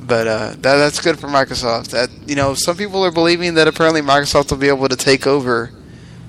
but 0.00 0.26
uh, 0.26 0.48
that 0.50 0.76
that's 0.76 1.00
good 1.00 1.18
for 1.18 1.28
Microsoft. 1.28 1.90
That 1.90 2.10
you 2.28 2.36
know, 2.36 2.54
some 2.54 2.76
people 2.76 3.04
are 3.04 3.10
believing 3.10 3.54
that 3.54 3.66
apparently 3.66 4.00
Microsoft 4.00 4.50
will 4.50 4.58
be 4.58 4.68
able 4.68 4.88
to 4.88 4.96
take 4.96 5.26
over 5.26 5.70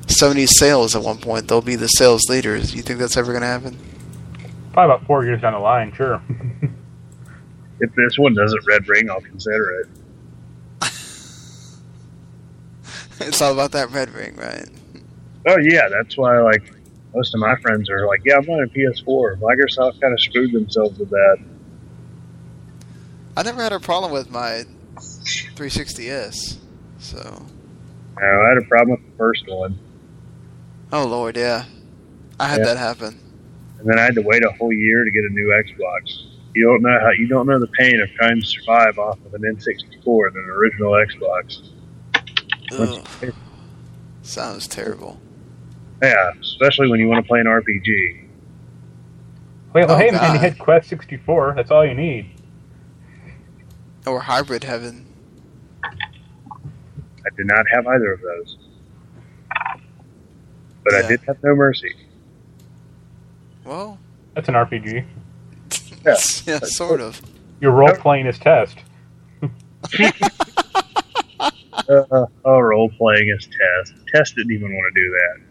Sony's 0.07 0.57
sales 0.57 0.95
at 0.95 1.03
one 1.03 1.17
point. 1.17 1.47
They'll 1.47 1.61
be 1.61 1.75
the 1.75 1.87
sales 1.87 2.23
leaders. 2.29 2.73
You 2.73 2.81
think 2.81 2.99
that's 2.99 3.17
ever 3.17 3.31
going 3.31 3.41
to 3.41 3.47
happen? 3.47 3.77
Probably 4.73 4.95
about 4.95 5.05
four 5.05 5.25
years 5.25 5.41
down 5.41 5.53
the 5.53 5.59
line, 5.59 5.91
sure. 5.93 6.21
If 7.79 7.93
this 7.95 8.17
one 8.17 8.33
doesn't 8.33 8.65
red 8.67 8.87
ring, 8.87 9.09
I'll 9.09 9.21
consider 9.21 9.81
it. 9.81 9.87
it's 13.19 13.41
all 13.41 13.53
about 13.53 13.71
that 13.73 13.91
red 13.91 14.09
ring, 14.13 14.35
right? 14.35 14.67
Oh 15.47 15.57
yeah, 15.57 15.87
that's 15.89 16.17
why 16.17 16.39
like 16.41 16.63
most 17.13 17.33
of 17.33 17.39
my 17.39 17.55
friends 17.57 17.89
are 17.89 18.05
like, 18.07 18.21
yeah, 18.25 18.35
I'm 18.37 18.49
on 18.49 18.63
a 18.63 18.67
PS4. 18.67 19.37
Microsoft 19.39 20.01
kind 20.01 20.13
of 20.13 20.19
screwed 20.21 20.51
themselves 20.51 20.97
with 20.99 21.09
that. 21.09 21.37
I 23.37 23.43
never 23.43 23.61
had 23.61 23.73
a 23.73 23.79
problem 23.79 24.11
with 24.11 24.29
my 24.31 24.63
360s, 25.55 26.57
so. 26.99 27.17
Know, 27.17 27.45
I 28.45 28.49
had 28.49 28.57
a 28.57 28.65
problem 28.67 28.91
with 28.91 29.11
the 29.11 29.17
first 29.17 29.43
one, 29.47 29.77
Oh 30.93 31.05
lord, 31.05 31.35
yeah, 31.35 31.65
I 32.39 32.47
had 32.47 32.59
Yeah. 32.59 32.65
that 32.67 32.77
happen. 32.77 33.19
and 33.79 33.89
then 33.89 33.99
I 33.99 34.03
had 34.03 34.15
to 34.15 34.21
wait 34.21 34.43
a 34.45 34.51
whole 34.51 34.71
year 34.71 35.03
to 35.03 35.11
get 35.11 35.25
a 35.25 35.29
new 35.29 35.47
Xbox. 35.47 36.24
You 36.55 36.65
don't 36.65 36.81
know 36.81 36.97
how 37.01 37.11
you 37.11 37.27
don't 37.27 37.47
know 37.47 37.59
the 37.59 37.67
pain 37.67 37.99
of 38.01 38.09
trying 38.11 38.39
to 38.39 38.45
survive 38.47 38.97
off 38.97 39.19
of 39.25 39.33
an 39.33 39.41
N64 39.41 40.27
and 40.27 40.37
an 40.37 40.49
original 40.49 40.91
Xbox. 40.93 41.69
Ugh. 42.71 43.05
Sounds 44.21 44.65
terrible. 44.67 45.19
Yeah, 46.01 46.31
especially 46.39 46.89
when 46.89 46.99
you 47.01 47.07
want 47.09 47.23
to 47.23 47.27
play 47.27 47.41
an 47.41 47.45
RPG. 47.45 48.21
Well, 49.73 49.91
Oh, 49.91 49.97
hey, 49.97 50.11
man, 50.11 50.13
you 50.13 50.39
God. 50.39 50.39
hit 50.39 50.57
Quest 50.57 50.87
64. 50.89 51.53
That's 51.57 51.71
all 51.71 51.85
you 51.85 51.93
need. 51.93 52.29
Or 54.07 54.21
hybrid 54.21 54.63
heaven. 54.63 55.05
I 55.83 57.29
did 57.35 57.47
not 57.47 57.65
have 57.73 57.85
either 57.85 58.13
of 58.13 58.21
those, 58.21 58.57
but 60.83 60.93
Yeah. 60.93 60.99
I 60.99 61.07
did 61.07 61.19
have 61.27 61.43
No 61.43 61.53
Mercy. 61.55 61.93
Well, 63.65 63.97
That's 64.35 64.47
an 64.47 64.55
RPG. 64.55 65.03
Yeah. 66.05 66.15
yeah, 66.45 66.59
sort 66.59 67.01
of. 67.01 67.21
You're 67.59 67.71
role 67.71 67.95
playing 67.95 68.27
as 68.27 68.37
test. 68.37 68.77
Uh, 71.89 72.25
oh, 72.45 72.59
role 72.59 72.89
playing 72.89 73.29
as 73.37 73.45
Test. 73.45 73.93
Test 74.07 74.35
didn't 74.35 74.53
even 74.53 74.73
want 74.73 74.93
to 74.93 75.01
do 75.01 75.11
that. 75.11 75.41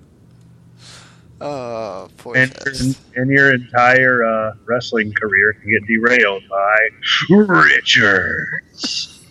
Oh, 1.47 2.09
poor 2.17 2.37
and, 2.37 2.53
Test. 2.53 2.99
and 3.15 3.31
your 3.31 3.55
entire 3.55 4.25
uh, 4.25 4.55
wrestling 4.65 5.13
career 5.13 5.53
can 5.53 5.71
get 5.71 5.87
derailed 5.87 6.43
by 6.49 6.79
Richards. 7.29 9.23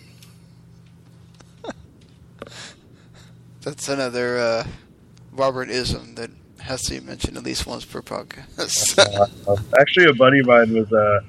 That's 3.62 3.88
another 3.88 4.38
uh, 4.38 4.66
Robert 5.32 5.70
ism 5.70 6.14
that 6.14 6.30
has 6.64 6.82
to 6.82 6.98
be 6.98 7.00
mentioned 7.00 7.36
at 7.36 7.44
least 7.44 7.66
once 7.66 7.84
per 7.84 8.02
podcast. 8.02 8.98
Uh, 9.46 9.56
actually, 9.78 10.06
a 10.06 10.14
buddy 10.14 10.40
of 10.40 10.46
mine 10.46 10.72
was. 10.72 10.90
Uh, 10.92 11.20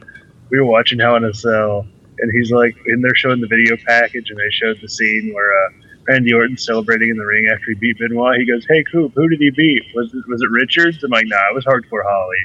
we 0.50 0.58
were 0.60 0.66
watching 0.66 1.00
Hell 1.00 1.16
in 1.18 1.26
a 1.26 1.34
Cell, 1.34 1.86
and 2.20 2.32
he's 2.32 2.52
like, 2.52 2.76
and 2.86 3.04
they're 3.04 3.16
showing 3.16 3.42
the 3.42 3.48
video 3.48 3.76
package, 3.86 4.30
and 4.30 4.40
they 4.40 4.50
showed 4.52 4.80
the 4.82 4.88
scene 4.88 5.34
where 5.34 5.52
uh, 5.66 5.70
Randy 6.08 6.34
Orton 6.34 6.58
celebrating 6.58 7.10
in 7.10 7.18
the 7.18 7.26
ring 7.26 7.48
after 7.52 7.72
he 7.72 7.76
beat 7.76 7.98
Benoit. 8.00 8.40
He 8.40 8.46
goes, 8.46 8.66
"Hey, 8.68 8.84
Coop, 8.84 9.14
who 9.16 9.28
did 9.28 9.40
he 9.40 9.50
beat? 9.50 9.84
Was 9.96 10.14
it 10.14 10.26
was 10.28 10.42
it 10.42 10.50
Richards?" 10.50 11.04
I'm 11.04 11.12
like, 11.12 11.26
"Nah, 11.28 11.50
it 11.50 11.56
was 11.56 11.66
Hardcore 11.66 12.04
Holly." 12.06 12.38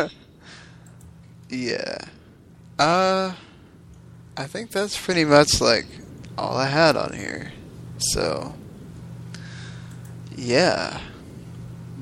yeah. 1.48 1.98
Uh, 2.78 3.34
I 4.36 4.44
think 4.46 4.70
that's 4.70 4.98
pretty 5.00 5.24
much 5.24 5.60
like 5.60 5.86
all 6.36 6.56
I 6.56 6.66
had 6.66 6.96
on 6.96 7.14
here. 7.14 7.52
So, 8.02 8.54
yeah. 10.34 11.00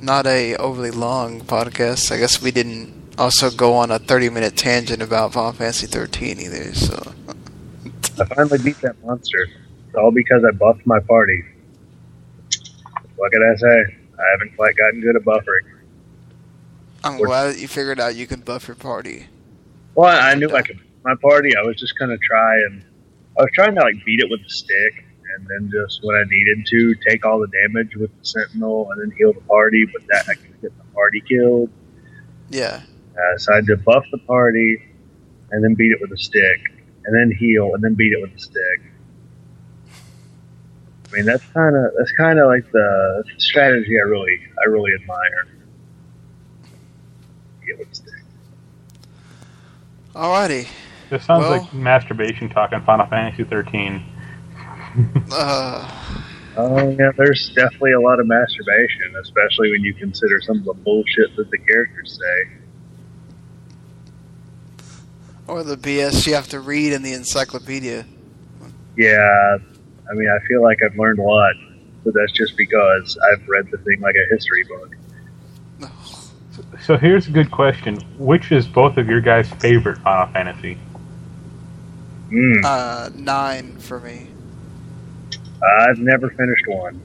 Not 0.01 0.27
a 0.27 0.57
overly 0.57 0.91
long 0.91 1.43
podcast. 1.43 2.11
I 2.11 2.19
guess 2.19 2.41
we 2.41 2.51
didn't 2.51 3.15
also 3.19 3.51
go 3.51 3.75
on 3.75 3.91
a 3.91 3.99
30 3.99 4.31
minute 4.31 4.57
tangent 4.57 5.03
about 5.03 5.35
Final 5.35 5.53
Fantasy 5.53 5.87
13 5.87 6.41
either, 6.41 6.75
so. 6.75 7.13
I 8.19 8.25
finally 8.25 8.59
beat 8.59 8.79
that 8.81 9.03
monster. 9.05 9.47
It's 9.87 9.95
all 9.97 10.11
because 10.11 10.45
I 10.45 10.53
buffed 10.53 10.87
my 10.87 11.01
party. 11.01 11.45
What 13.17 13.33
can 13.33 13.43
I 13.43 13.57
say? 13.57 13.97
I 14.19 14.23
haven't 14.33 14.57
quite 14.57 14.77
gotten 14.77 15.01
good 15.01 15.17
at 15.17 15.23
buffering. 15.23 15.81
I'm 17.03 17.19
glad 17.19 17.49
that 17.49 17.59
you 17.59 17.69
figured 17.69 17.99
out 18.01 18.15
you 18.15 18.27
can 18.27 18.41
buff 18.41 18.69
your 18.69 18.75
party. 18.75 19.27
Well, 19.95 20.19
I 20.19 20.35
knew 20.35 20.51
I 20.55 20.63
could 20.63 20.79
my 21.05 21.15
party. 21.21 21.57
I 21.57 21.63
was 21.63 21.77
just 21.77 21.99
gonna 21.99 22.19
try 22.19 22.57
and 22.57 22.85
I 23.39 23.43
was 23.43 23.51
trying 23.55 23.75
to 23.75 23.81
like 23.81 23.97
beat 24.05 24.21
it 24.21 24.31
with 24.31 24.41
a 24.41 24.51
stick, 24.51 25.05
and 25.37 25.47
then 25.49 25.71
just 25.73 26.01
when 26.03 26.17
I 26.17 26.25
needed 26.29 26.67
to 26.67 26.95
take 27.09 27.25
all 27.27 27.39
the 27.41 27.49
damage 27.49 27.97
with 27.97 28.11
the 28.19 28.25
sentinel, 28.25 28.91
and 28.93 29.01
then 29.01 29.17
heal 29.17 29.33
the 29.33 29.41
party. 29.43 29.87
But 29.93 30.03
that 30.09 30.29
I 30.29 30.35
could 30.35 30.61
get 30.63 30.77
the 30.77 30.85
party 30.95 31.21
killed. 31.29 31.71
Yeah. 32.51 32.83
Uh, 33.17 33.39
so 33.39 33.53
I 33.53 33.57
had 33.57 33.67
to 33.67 33.77
buff 33.77 34.05
the 34.13 34.19
party, 34.19 34.83
and 35.51 35.63
then 35.63 35.75
beat 35.75 35.93
it 35.93 36.01
with 36.01 36.13
a 36.13 36.17
stick, 36.19 36.61
and 37.05 37.15
then 37.15 37.37
heal, 37.37 37.75
and 37.75 37.83
then 37.83 37.95
beat 37.95 38.13
it 38.13 38.21
with 38.23 38.35
a 38.35 38.39
stick. 38.39 38.81
I 41.13 41.17
mean, 41.17 41.25
that's 41.27 41.45
kind 41.47 41.75
of 41.75 41.93
that's 41.99 42.13
kind 42.13 42.39
of 42.39 42.47
like 42.47 42.71
the 42.71 43.25
strategy 43.39 43.99
I 43.99 44.03
really 44.03 44.41
I 44.63 44.69
really 44.69 44.93
admire. 45.01 45.47
Get 47.67 47.79
with 47.79 47.91
a 47.91 47.95
stick. 47.95 48.15
Alrighty. 50.15 50.69
This 51.09 51.25
sounds 51.25 51.43
Well- 51.43 51.63
like 51.63 51.75
masturbation 51.75 52.49
talk 52.49 52.73
on 52.73 52.85
Final 52.85 53.07
Fantasy 53.07 53.43
13. 53.45 54.03
Uh, 55.33 56.01
Oh 56.57 56.91
yeah, 56.91 57.13
there's 57.17 57.49
definitely 57.55 57.93
a 57.93 58.01
lot 58.01 58.19
of 58.19 58.27
masturbation, 58.27 59.15
especially 59.23 59.71
when 59.71 59.83
you 59.83 59.95
consider 59.95 60.41
some 60.43 60.59
of 60.59 60.65
the 60.65 60.75
bullshit 60.75 61.35
that 61.37 61.49
the 61.51 61.59
characters 61.59 62.19
say. 62.19 62.61
or 65.51 65.65
the 65.65 65.77
BS 65.77 66.27
you 66.27 66.35
have 66.35 66.47
to 66.49 66.61
read 66.61 66.93
in 66.93 67.03
the 67.03 67.13
encyclopedia. 67.13 68.07
Yeah, 68.97 69.59
I 70.09 70.15
mean, 70.15 70.29
I 70.29 70.47
feel 70.47 70.63
like 70.63 70.79
I've 70.83 70.97
learned 70.97 71.19
a 71.19 71.23
lot, 71.23 71.55
but 72.05 72.15
that's 72.15 72.33
just 72.33 72.57
because 72.57 73.19
I've 73.33 73.49
read 73.49 73.69
the 73.71 73.79
thing 73.79 74.01
like 74.01 74.15
a 74.15 74.35
history 74.35 74.65
book. 74.65 74.97
So 76.83 76.97
here's 76.97 77.27
a 77.27 77.31
good 77.31 77.51
question. 77.51 77.97
Which 78.19 78.53
is 78.53 78.67
both 78.67 78.99
of 78.99 79.09
your 79.09 79.21
guys' 79.21 79.51
favorite 79.51 79.99
Final 79.99 80.31
Fantasy? 80.33 80.79
Mm. 82.31 82.65
Uh, 82.65 83.11
nine 83.15 83.77
for 83.79 83.99
me. 84.01 84.30
I've 85.63 85.99
never 85.99 86.31
finished 86.31 86.67
one. 86.67 87.01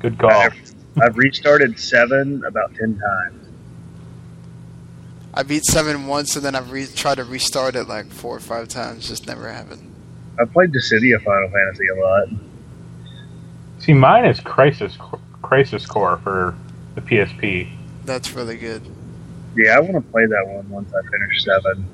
Good 0.00 0.18
call. 0.18 0.30
I've, 0.30 0.74
I've 1.00 1.16
restarted 1.16 1.78
seven 1.78 2.44
about 2.44 2.74
ten 2.74 2.98
times. 2.98 3.48
I 5.34 5.42
beat 5.42 5.64
seven 5.64 6.06
once, 6.06 6.36
and 6.36 6.44
then 6.44 6.54
I've 6.54 6.70
re- 6.70 6.86
tried 6.86 7.14
to 7.16 7.24
restart 7.24 7.76
it 7.76 7.88
like 7.88 8.06
four 8.06 8.36
or 8.36 8.40
five 8.40 8.68
times. 8.68 9.08
Just 9.08 9.26
never 9.26 9.50
happened. 9.50 9.88
I've 10.38 10.52
played 10.52 10.72
Dissidia 10.72 11.22
Final 11.22 11.48
Fantasy 11.50 11.86
a 11.88 11.94
lot. 11.94 12.28
See, 13.78 13.92
mine 13.92 14.24
is 14.24 14.40
Crisis 14.40 14.96
Crisis 15.40 15.86
Core 15.86 16.18
for 16.18 16.54
the 16.94 17.00
PSP. 17.00 17.70
That's 18.04 18.32
really 18.32 18.56
good. 18.56 18.82
Yeah, 19.56 19.76
I 19.76 19.80
want 19.80 19.94
to 19.94 20.12
play 20.12 20.26
that 20.26 20.46
one 20.46 20.68
once 20.68 20.92
I 20.92 21.02
finish 21.08 21.44
seven. 21.44 21.86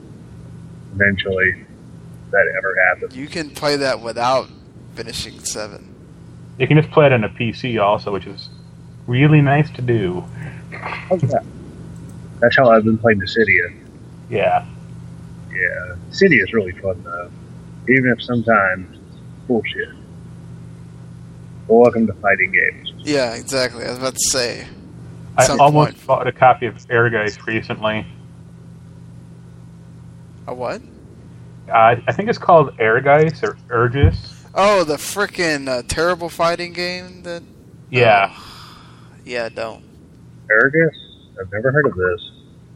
Eventually, 0.94 1.50
if 1.50 2.30
that 2.30 2.52
ever 2.56 2.74
happens. 2.88 3.16
You 3.16 3.26
can 3.28 3.50
play 3.50 3.76
that 3.76 4.00
without 4.00 4.48
finishing 4.98 5.38
seven. 5.44 5.94
You 6.58 6.66
can 6.66 6.76
just 6.76 6.90
play 6.90 7.06
it 7.06 7.12
on 7.12 7.22
a 7.22 7.28
PC 7.28 7.80
also, 7.80 8.12
which 8.12 8.26
is 8.26 8.48
really 9.06 9.40
nice 9.40 9.70
to 9.70 9.80
do. 9.80 10.24
Oh, 11.08 11.18
yeah. 11.22 11.38
That's 12.40 12.56
how 12.56 12.68
I've 12.68 12.82
been 12.82 12.98
playing 12.98 13.20
Dissidia. 13.20 13.72
Yeah. 14.28 14.66
Yeah, 15.52 15.94
City 16.10 16.36
is 16.36 16.52
really 16.52 16.72
fun 16.72 17.00
though, 17.04 17.30
even 17.88 18.10
if 18.10 18.22
sometimes 18.22 18.96
it's 18.96 19.20
bullshit. 19.46 19.88
Well, 21.68 21.80
welcome 21.80 22.06
to 22.08 22.12
fighting 22.14 22.50
games. 22.50 22.92
Yeah, 22.98 23.34
exactly. 23.34 23.84
I 23.84 23.90
was 23.90 23.98
about 23.98 24.14
to 24.14 24.28
say. 24.30 24.66
I 25.36 25.46
almost 25.58 25.92
point. 25.92 26.06
bought 26.06 26.26
a 26.26 26.32
copy 26.32 26.66
of 26.66 26.74
Airgeist 26.88 27.46
recently. 27.46 28.04
A 30.48 30.54
what? 30.54 30.82
Uh, 31.68 31.96
I 32.06 32.12
think 32.12 32.28
it's 32.28 32.38
called 32.38 32.76
Airgeist 32.78 33.42
or 33.42 33.56
Urgis. 33.68 34.37
Oh, 34.54 34.84
the 34.84 34.94
freaking 34.96 35.68
uh, 35.68 35.82
terrible 35.86 36.28
fighting 36.28 36.72
game 36.72 37.22
that. 37.22 37.42
Yeah. 37.90 38.36
Yeah, 39.24 39.48
don't. 39.48 39.82
Argus? 40.50 40.96
I've 41.40 41.52
never 41.52 41.70
heard 41.70 41.86
of 41.86 41.94
this. 41.94 42.30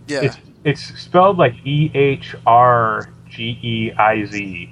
Yeah. 0.07 0.21
It's 0.23 0.37
it's 0.65 1.01
spelled 1.01 1.39
like 1.39 1.55
E 1.65 1.91
H 1.95 2.35
R 2.47 3.09
G 3.29 3.59
E 3.63 3.93
I 3.93 4.25
Z. 4.27 4.71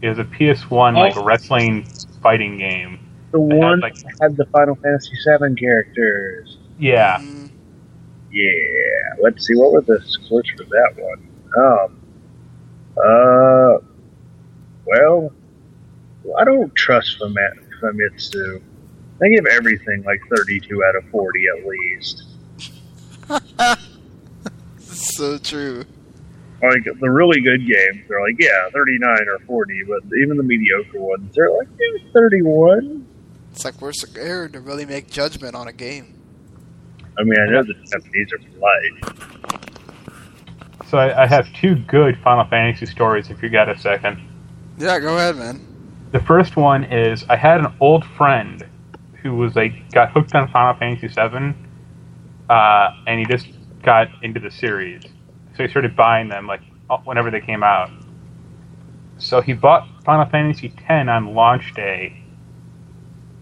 It 0.00 0.08
was 0.08 0.18
a 0.18 0.24
PS1 0.24 0.94
like 0.94 1.16
Oh. 1.16 1.24
wrestling 1.24 1.84
fighting 2.22 2.56
game. 2.58 2.98
The 3.32 3.40
It 3.42 3.50
had, 3.52 3.58
one 3.58 3.80
like- 3.80 3.94
that 3.96 4.14
had 4.20 4.36
the 4.36 4.46
Final 4.46 4.74
Fantasy 4.76 5.10
VII 5.26 5.54
characters. 5.54 6.56
Yeah, 6.78 7.18
Mm, 7.18 7.50
Yeah. 8.32 8.52
Let's 9.20 9.46
see. 9.46 9.54
What 9.56 9.72
were 9.72 9.80
the 9.82 10.00
scores 10.06 10.48
for 10.56 10.64
that 10.64 10.92
one? 10.96 11.28
Um. 11.56 12.00
Uh. 12.96 13.78
Well, 14.86 15.32
I 16.36 16.44
don't 16.44 16.74
trust 16.74 17.18
Fami- 17.20 17.80
Famitsu. 17.80 18.60
They 19.20 19.30
give 19.34 19.46
everything 19.46 20.02
like 20.04 20.20
32 20.36 20.84
out 20.84 20.96
of 20.96 21.04
40 21.10 21.44
at 21.58 21.66
least. 21.66 22.22
so 24.78 25.38
true. 25.38 25.84
Like 26.62 26.84
the 27.00 27.10
really 27.10 27.40
good 27.40 27.66
games, 27.66 28.04
they're 28.08 28.20
like, 28.20 28.36
yeah, 28.38 28.68
39 28.72 29.10
or 29.28 29.38
40, 29.46 29.82
but 29.84 30.02
even 30.18 30.36
the 30.36 30.42
mediocre 30.42 30.98
ones, 31.00 31.32
they're 31.34 31.50
like, 31.56 31.68
yeah, 31.78 32.10
31. 32.12 33.06
It's 33.52 33.64
like 33.64 33.80
we're 33.80 33.92
scared 33.92 34.52
to 34.54 34.60
really 34.60 34.84
make 34.84 35.08
judgment 35.10 35.54
on 35.54 35.68
a 35.68 35.72
game. 35.72 36.14
I 37.18 37.22
mean, 37.24 37.38
I 37.40 37.46
know 37.50 37.62
the 37.64 37.74
Japanese 37.74 38.32
are 38.32 38.38
polite. 38.38 39.28
so 40.88 40.98
I, 40.98 41.24
I 41.24 41.26
have 41.26 41.52
two 41.54 41.74
good 41.76 42.16
Final 42.22 42.44
Fantasy 42.44 42.86
stories. 42.86 43.30
If 43.30 43.42
you 43.42 43.48
got 43.48 43.68
a 43.68 43.78
second, 43.78 44.20
Yeah, 44.78 44.98
go 45.00 45.16
ahead, 45.16 45.36
man. 45.36 45.67
The 46.12 46.20
first 46.20 46.56
one 46.56 46.84
is 46.84 47.24
I 47.28 47.36
had 47.36 47.60
an 47.60 47.72
old 47.80 48.04
friend 48.04 48.66
who 49.22 49.36
was 49.36 49.56
like 49.56 49.90
got 49.92 50.12
hooked 50.12 50.34
on 50.34 50.50
Final 50.50 50.78
Fantasy 50.78 51.08
VII, 51.08 51.54
uh, 52.48 52.90
and 53.06 53.18
he 53.20 53.26
just 53.26 53.48
got 53.82 54.08
into 54.22 54.40
the 54.40 54.50
series. 54.50 55.02
So 55.56 55.64
he 55.64 55.68
started 55.68 55.96
buying 55.96 56.28
them 56.28 56.46
like 56.46 56.62
whenever 57.04 57.30
they 57.30 57.40
came 57.40 57.62
out. 57.62 57.90
So 59.18 59.40
he 59.40 59.52
bought 59.52 59.88
Final 60.04 60.26
Fantasy 60.26 60.72
X 60.88 61.08
on 61.08 61.34
launch 61.34 61.74
day, 61.74 62.22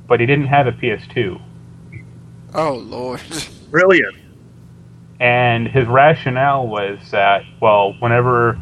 but 0.08 0.20
he 0.20 0.26
didn't 0.26 0.46
have 0.46 0.66
a 0.66 0.72
PS2. 0.72 1.40
Oh 2.54 2.74
lord. 2.74 3.20
Brilliant. 3.70 4.16
And 5.20 5.68
his 5.68 5.86
rationale 5.86 6.66
was 6.66 6.98
that, 7.10 7.42
well, 7.60 7.94
whenever 8.00 8.60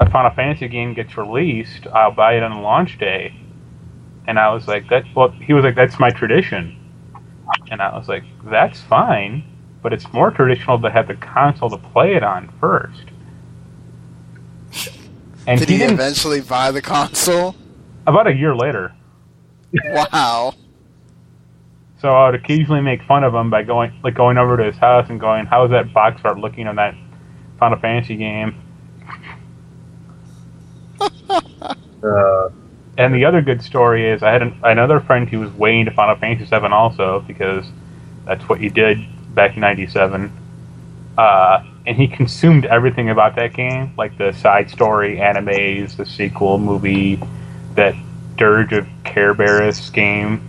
a 0.00 0.10
Final 0.10 0.30
Fantasy 0.30 0.66
game 0.68 0.94
gets 0.94 1.16
released, 1.16 1.86
I'll 1.88 2.12
buy 2.12 2.36
it 2.36 2.42
on 2.42 2.62
launch 2.62 2.98
day. 2.98 3.39
And 4.26 4.38
I 4.38 4.52
was 4.52 4.68
like, 4.68 4.88
that. 4.90 5.04
Well, 5.14 5.30
he 5.30 5.52
was 5.52 5.64
like, 5.64 5.74
that's 5.74 5.98
my 5.98 6.10
tradition. 6.10 6.76
And 7.70 7.82
I 7.82 7.96
was 7.96 8.08
like, 8.08 8.22
that's 8.44 8.80
fine, 8.80 9.42
but 9.82 9.92
it's 9.92 10.10
more 10.12 10.30
traditional 10.30 10.78
to 10.80 10.90
have 10.90 11.08
the 11.08 11.16
console 11.16 11.68
to 11.70 11.78
play 11.78 12.14
it 12.14 12.22
on 12.22 12.52
first. 12.60 13.02
And 15.46 15.58
Did 15.58 15.68
he, 15.68 15.78
he 15.78 15.82
eventually 15.82 16.40
buy 16.42 16.70
the 16.70 16.82
console? 16.82 17.56
About 18.06 18.26
a 18.28 18.34
year 18.34 18.54
later, 18.54 18.92
Wow. 19.84 20.54
so 22.00 22.08
I 22.10 22.26
would 22.30 22.34
occasionally 22.40 22.80
make 22.80 23.02
fun 23.02 23.24
of 23.24 23.34
him 23.34 23.50
by 23.50 23.62
going, 23.62 23.92
like, 24.04 24.14
going 24.14 24.38
over 24.38 24.56
to 24.56 24.64
his 24.64 24.76
house 24.76 25.08
and 25.10 25.18
going, 25.20 25.46
"How's 25.46 25.70
that 25.70 25.92
box 25.92 26.20
art 26.24 26.38
looking 26.38 26.66
on 26.66 26.76
that 26.76 26.94
Final 27.58 27.78
Fantasy 27.78 28.16
game?" 28.16 28.54
Uh, 32.02 32.48
And 33.00 33.14
the 33.14 33.24
other 33.24 33.40
good 33.40 33.62
story 33.62 34.06
is 34.06 34.22
I 34.22 34.30
had 34.30 34.42
an, 34.42 34.60
another 34.62 35.00
friend 35.00 35.26
who 35.26 35.40
was 35.40 35.50
way 35.52 35.80
into 35.80 35.90
Final 35.90 36.16
Fantasy 36.16 36.44
VII 36.44 36.66
also 36.66 37.20
because 37.26 37.64
that's 38.26 38.46
what 38.46 38.60
you 38.60 38.68
did 38.68 38.98
back 39.34 39.54
in 39.54 39.62
'97. 39.62 40.30
Uh, 41.16 41.64
and 41.86 41.96
he 41.96 42.06
consumed 42.06 42.66
everything 42.66 43.08
about 43.08 43.36
that 43.36 43.54
game, 43.54 43.94
like 43.96 44.18
the 44.18 44.32
side 44.32 44.68
story, 44.68 45.16
animes, 45.16 45.96
the 45.96 46.04
sequel, 46.04 46.58
movie, 46.58 47.18
that 47.74 47.94
Dirge 48.36 48.74
of 48.74 48.86
Care 49.04 49.34
Bearus 49.34 49.90
game. 49.90 50.42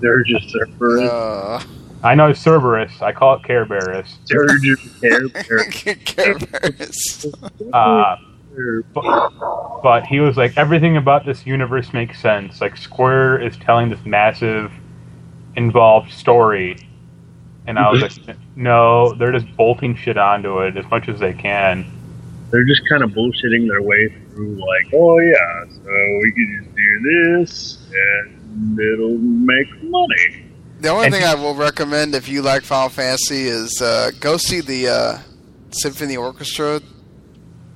they're 0.00 0.22
just 0.22 0.52
their 0.52 0.68
first. 0.78 1.12
Uh, 1.12 1.60
I 2.04 2.14
know 2.14 2.28
it's 2.28 2.40
Cerberus. 2.40 3.02
I 3.02 3.10
call 3.10 3.34
it 3.34 3.42
Care 3.42 3.66
Bearus. 3.66 4.08
They're 4.28 4.46
just 4.58 5.00
their 5.00 5.28
first. 6.38 7.26
Care 8.58 8.82
but, 8.82 9.30
but 9.82 10.06
he 10.06 10.18
was 10.20 10.36
like, 10.36 10.56
everything 10.56 10.96
about 10.96 11.24
this 11.24 11.46
universe 11.46 11.92
makes 11.92 12.20
sense. 12.20 12.60
Like 12.60 12.76
Square 12.76 13.42
is 13.42 13.56
telling 13.56 13.88
this 13.90 14.04
massive, 14.04 14.72
involved 15.56 16.12
story, 16.12 16.76
and 17.66 17.78
I 17.78 17.90
was 17.90 18.02
like, 18.02 18.36
no, 18.56 19.14
they're 19.14 19.32
just 19.32 19.54
bolting 19.56 19.94
shit 19.94 20.16
onto 20.18 20.60
it 20.62 20.76
as 20.76 20.88
much 20.90 21.08
as 21.08 21.20
they 21.20 21.32
can. 21.34 21.84
They're 22.50 22.64
just 22.64 22.88
kind 22.88 23.02
of 23.02 23.10
bullshitting 23.10 23.68
their 23.68 23.82
way 23.82 24.08
through, 24.32 24.54
like, 24.54 24.92
oh 24.94 25.18
yeah, 25.18 25.64
so 25.68 26.18
we 26.22 26.32
can 26.32 26.64
just 26.64 26.74
do 26.74 27.00
this 27.02 27.90
and 27.92 28.80
it'll 28.80 29.18
make 29.18 29.66
money. 29.82 30.44
The 30.80 30.88
only 30.88 31.06
And 31.06 31.14
thing 31.14 31.22
he- 31.22 31.28
I 31.28 31.34
will 31.34 31.54
recommend 31.54 32.14
if 32.14 32.28
you 32.28 32.40
like 32.42 32.62
Final 32.62 32.88
Fantasy 32.88 33.48
is 33.48 33.82
uh, 33.82 34.12
go 34.20 34.36
see 34.38 34.60
the 34.60 34.88
uh, 34.88 35.18
Symphony 35.70 36.16
Orchestra 36.16 36.80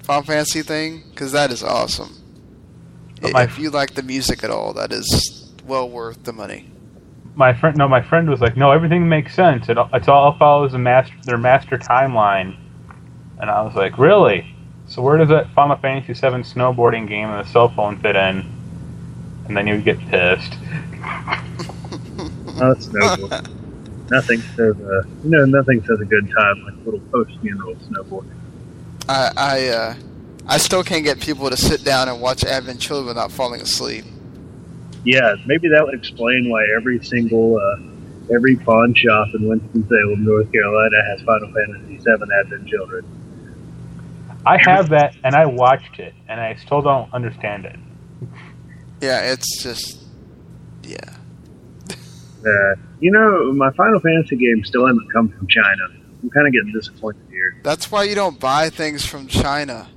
Final 0.02 0.22
Fantasy 0.22 0.62
thing 0.62 1.04
because 1.10 1.32
that 1.32 1.50
is 1.50 1.62
awesome. 1.62 2.16
But 3.20 3.32
my- 3.32 3.42
if 3.44 3.58
you 3.58 3.70
like 3.70 3.94
the 3.94 4.02
music 4.02 4.42
at 4.42 4.50
all, 4.50 4.72
that 4.74 4.92
is 4.92 5.52
well 5.66 5.88
worth 5.88 6.24
the 6.24 6.32
money. 6.32 6.68
My 7.34 7.54
friend, 7.54 7.76
no, 7.78 7.88
my 7.88 8.02
friend 8.02 8.28
was 8.28 8.40
like, 8.40 8.56
no, 8.56 8.72
everything 8.72 9.08
makes 9.08 9.34
sense. 9.34 9.68
It 9.68 9.78
it's 9.94 10.08
all 10.08 10.36
follows 10.36 10.72
the 10.72 10.78
master 10.78 11.14
their 11.24 11.38
master 11.38 11.78
timeline, 11.78 12.56
and 13.40 13.48
I 13.48 13.62
was 13.62 13.74
like, 13.74 13.96
really? 13.96 14.54
So 14.86 15.00
where 15.00 15.16
does 15.16 15.28
that 15.28 15.50
Final 15.54 15.76
Fantasy 15.76 16.12
VII 16.12 16.42
snowboarding 16.42 17.08
game 17.08 17.30
and 17.30 17.42
the 17.42 17.50
cell 17.50 17.68
phone 17.70 17.96
fit 17.98 18.16
in? 18.16 18.44
And 19.46 19.56
then 19.56 19.66
you 19.66 19.74
would 19.76 19.84
get 19.84 19.98
pissed. 20.08 20.52
Oh, 22.60 22.72
it's 22.72 22.86
snowboard. 22.88 23.48
nothing 24.10 24.40
says 24.40 24.76
a 24.78 25.06
you 25.24 25.30
know 25.30 25.44
nothing 25.46 25.82
says 25.86 25.98
a 26.00 26.04
good 26.04 26.30
time 26.36 26.62
like 26.64 26.74
a 26.74 26.84
little 26.84 27.00
post 27.10 27.30
funeral 27.40 27.74
snowboarding. 27.76 28.36
I 29.08 29.32
I, 29.36 29.68
uh, 29.68 29.94
I 30.46 30.58
still 30.58 30.82
can't 30.82 31.04
get 31.04 31.20
people 31.20 31.48
to 31.50 31.56
sit 31.56 31.84
down 31.84 32.08
and 32.08 32.20
watch 32.20 32.44
Advent 32.44 32.80
Children 32.80 33.08
without 33.08 33.30
falling 33.30 33.60
asleep. 33.60 34.04
Yeah, 35.04 35.34
maybe 35.46 35.68
that 35.68 35.84
would 35.84 35.94
explain 35.94 36.48
why 36.48 36.64
every 36.76 37.02
single 37.04 37.58
uh, 37.58 38.34
every 38.34 38.56
pawn 38.56 38.94
shop 38.94 39.28
in 39.34 39.48
Winston 39.48 39.86
Salem, 39.88 40.24
North 40.24 40.50
Carolina, 40.52 40.96
has 41.08 41.22
Final 41.22 41.52
Fantasy 41.52 41.96
VII 41.98 42.32
Advent 42.40 42.68
Children. 42.68 43.04
I 44.44 44.58
have 44.66 44.88
that, 44.90 45.14
and 45.22 45.34
I 45.34 45.46
watched 45.46 45.98
it, 45.98 46.14
and 46.28 46.40
I 46.40 46.54
still 46.54 46.82
don't 46.82 47.12
understand 47.12 47.64
it. 47.64 47.78
Yeah, 49.00 49.32
it's 49.32 49.62
just 49.62 50.04
yeah. 50.82 50.96
Uh, 51.90 52.74
you 53.00 53.10
know, 53.10 53.52
my 53.52 53.70
Final 53.72 54.00
Fantasy 54.00 54.36
game 54.36 54.64
still 54.64 54.86
hasn't 54.86 55.12
come 55.12 55.28
from 55.28 55.46
China. 55.46 55.88
I'm 56.22 56.30
kind 56.30 56.46
of 56.46 56.52
getting 56.52 56.72
disappointed 56.72 57.26
here. 57.30 57.60
That's 57.62 57.90
why 57.90 58.04
you 58.04 58.14
don't 58.14 58.38
buy 58.38 58.70
things 58.70 59.04
from 59.04 59.26
China. 59.26 59.88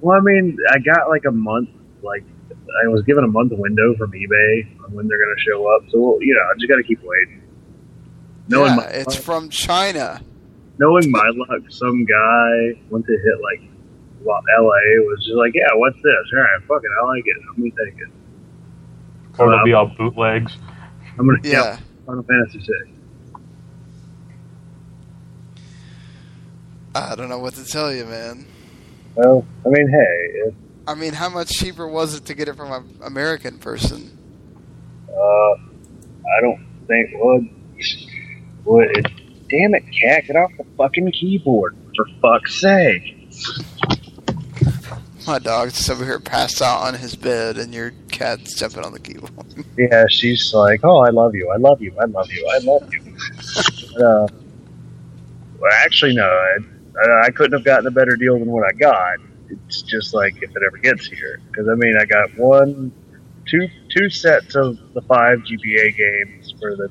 Well, 0.00 0.16
I 0.16 0.20
mean, 0.20 0.56
I 0.70 0.78
got 0.78 1.08
like 1.08 1.24
a 1.26 1.32
month, 1.32 1.70
like 2.02 2.24
I 2.84 2.88
was 2.88 3.02
given 3.02 3.24
a 3.24 3.28
month 3.28 3.52
window 3.52 3.94
from 3.96 4.12
eBay 4.12 4.84
on 4.84 4.92
when 4.92 5.08
they're 5.08 5.18
going 5.18 5.34
to 5.36 5.42
show 5.42 5.66
up. 5.74 5.82
So 5.90 6.18
you 6.20 6.34
know, 6.34 6.42
I 6.42 6.54
just 6.58 6.68
got 6.68 6.76
to 6.76 6.82
keep 6.82 7.00
waiting. 7.02 7.42
Knowing 8.48 8.70
yeah, 8.70 8.76
my 8.76 8.86
it's 8.86 9.16
from 9.16 9.48
China. 9.48 10.20
knowing 10.78 11.10
my 11.10 11.30
luck, 11.34 11.62
some 11.68 12.04
guy 12.04 12.80
went 12.90 13.06
to 13.06 13.12
hit 13.12 13.40
like 13.42 13.68
well, 14.24 14.40
L.A. 14.56 15.00
was 15.06 15.24
just 15.24 15.36
like, 15.36 15.52
yeah, 15.54 15.66
what's 15.74 15.96
this? 15.96 16.14
All 16.32 16.38
right, 16.38 16.62
fuck 16.68 16.82
it, 16.84 16.90
I 17.00 17.06
like 17.06 17.24
it. 17.26 17.36
I'm 17.50 17.56
gonna 17.56 17.84
take 17.84 18.00
it. 18.00 18.08
Or 19.38 19.52
it'll 19.52 19.64
be 19.64 19.72
all 19.72 19.86
bootlegs. 19.86 20.56
I'm 21.18 21.26
gonna 21.26 21.38
Yeah. 21.42 21.50
yeah. 21.50 21.78
Final 22.06 22.22
Fantasy 22.22 22.60
Six. 22.60 22.91
I 26.94 27.14
don't 27.14 27.28
know 27.28 27.38
what 27.38 27.54
to 27.54 27.64
tell 27.64 27.92
you, 27.92 28.04
man. 28.04 28.46
Well, 29.14 29.46
I 29.64 29.68
mean, 29.68 29.88
hey, 29.88 30.30
if, 30.46 30.54
I 30.86 30.94
mean, 30.94 31.12
how 31.12 31.28
much 31.28 31.50
cheaper 31.50 31.86
was 31.86 32.14
it 32.14 32.24
to 32.26 32.34
get 32.34 32.48
it 32.48 32.56
from 32.56 32.72
an 32.72 32.84
American 33.02 33.58
person? 33.58 34.18
uh, 35.08 35.54
I 35.54 36.40
don't 36.40 36.64
think 36.86 37.10
would 37.14 37.48
would 38.64 38.96
it. 38.96 39.06
Damn 39.48 39.74
it, 39.74 39.84
cat! 39.92 40.24
Get 40.26 40.36
off 40.36 40.50
the 40.56 40.64
fucking 40.78 41.12
keyboard 41.12 41.76
for 41.94 42.06
fuck's 42.22 42.58
sake. 42.60 43.18
My 45.26 45.38
dog's 45.38 45.74
just 45.74 45.90
over 45.90 46.04
here 46.04 46.18
passed 46.18 46.60
out 46.62 46.80
on 46.80 46.94
his 46.94 47.14
bed, 47.14 47.56
and 47.58 47.72
your 47.74 47.92
cat's 48.10 48.58
jumping 48.58 48.84
on 48.84 48.92
the 48.92 48.98
keyboard. 48.98 49.32
Yeah, 49.76 50.04
she's 50.08 50.52
like, 50.54 50.80
"Oh, 50.84 50.98
I 51.00 51.10
love 51.10 51.34
you, 51.34 51.50
I 51.50 51.56
love 51.56 51.82
you, 51.82 51.94
I 52.00 52.06
love 52.06 52.30
you, 52.32 52.48
I 52.48 52.58
love 52.58 52.92
you." 52.92 53.00
But, 53.94 54.02
uh, 54.02 54.26
well, 55.60 55.70
actually, 55.84 56.14
no, 56.14 56.24
I, 56.24 56.56
I, 56.96 57.30
couldn't 57.30 57.52
have 57.52 57.64
gotten 57.64 57.86
a 57.86 57.90
better 57.90 58.16
deal 58.16 58.38
than 58.38 58.50
what 58.50 58.64
I 58.66 58.72
got. 58.72 59.18
It's 59.48 59.82
just 59.82 60.14
like 60.14 60.42
if 60.42 60.50
it 60.50 60.62
ever 60.66 60.78
gets 60.78 61.06
here, 61.06 61.40
because 61.50 61.68
I 61.68 61.74
mean, 61.74 61.96
I 61.98 62.04
got 62.04 62.36
one, 62.36 62.92
two, 63.46 63.68
two 63.88 64.10
sets 64.10 64.54
of 64.54 64.78
the 64.94 65.02
five 65.02 65.40
GBA 65.40 65.96
games 65.96 66.54
for 66.60 66.76
the 66.76 66.90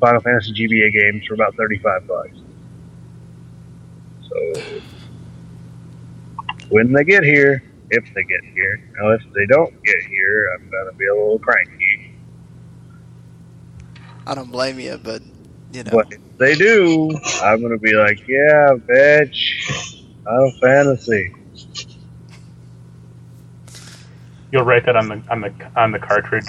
Final 0.00 0.20
Fantasy 0.20 0.52
GBA 0.52 0.92
games 0.92 1.26
for 1.26 1.34
about 1.34 1.54
thirty-five 1.56 2.06
bucks. 2.06 2.36
So 4.28 4.52
So 4.62 4.82
when 6.70 6.92
they 6.92 7.04
get 7.04 7.24
here, 7.24 7.62
if 7.90 8.04
they 8.14 8.22
get 8.22 8.44
here, 8.54 8.90
now 8.98 9.10
if 9.10 9.22
they 9.34 9.46
don't 9.46 9.82
get 9.84 10.02
here, 10.08 10.54
I'm 10.54 10.70
gonna 10.70 10.92
be 10.96 11.06
a 11.06 11.14
little 11.14 11.38
cranky. 11.38 12.14
I 14.26 14.34
don't 14.34 14.50
blame 14.50 14.78
you, 14.78 14.98
but 15.02 15.22
you 15.72 15.84
know, 15.84 15.90
But 15.92 16.12
if 16.12 16.38
they 16.38 16.54
do, 16.54 17.10
I'm 17.42 17.62
gonna 17.62 17.78
be 17.78 17.94
like, 17.94 18.26
yeah, 18.28 18.74
bitch, 18.76 20.04
Final 20.24 20.52
Fantasy. 20.60 21.34
You'll 24.50 24.64
write 24.64 24.84
that 24.84 24.96
on 24.96 25.08
the 25.08 25.22
on 25.30 25.40
the 25.40 25.52
on 25.76 25.92
the 25.92 25.98
cartridge. 25.98 26.46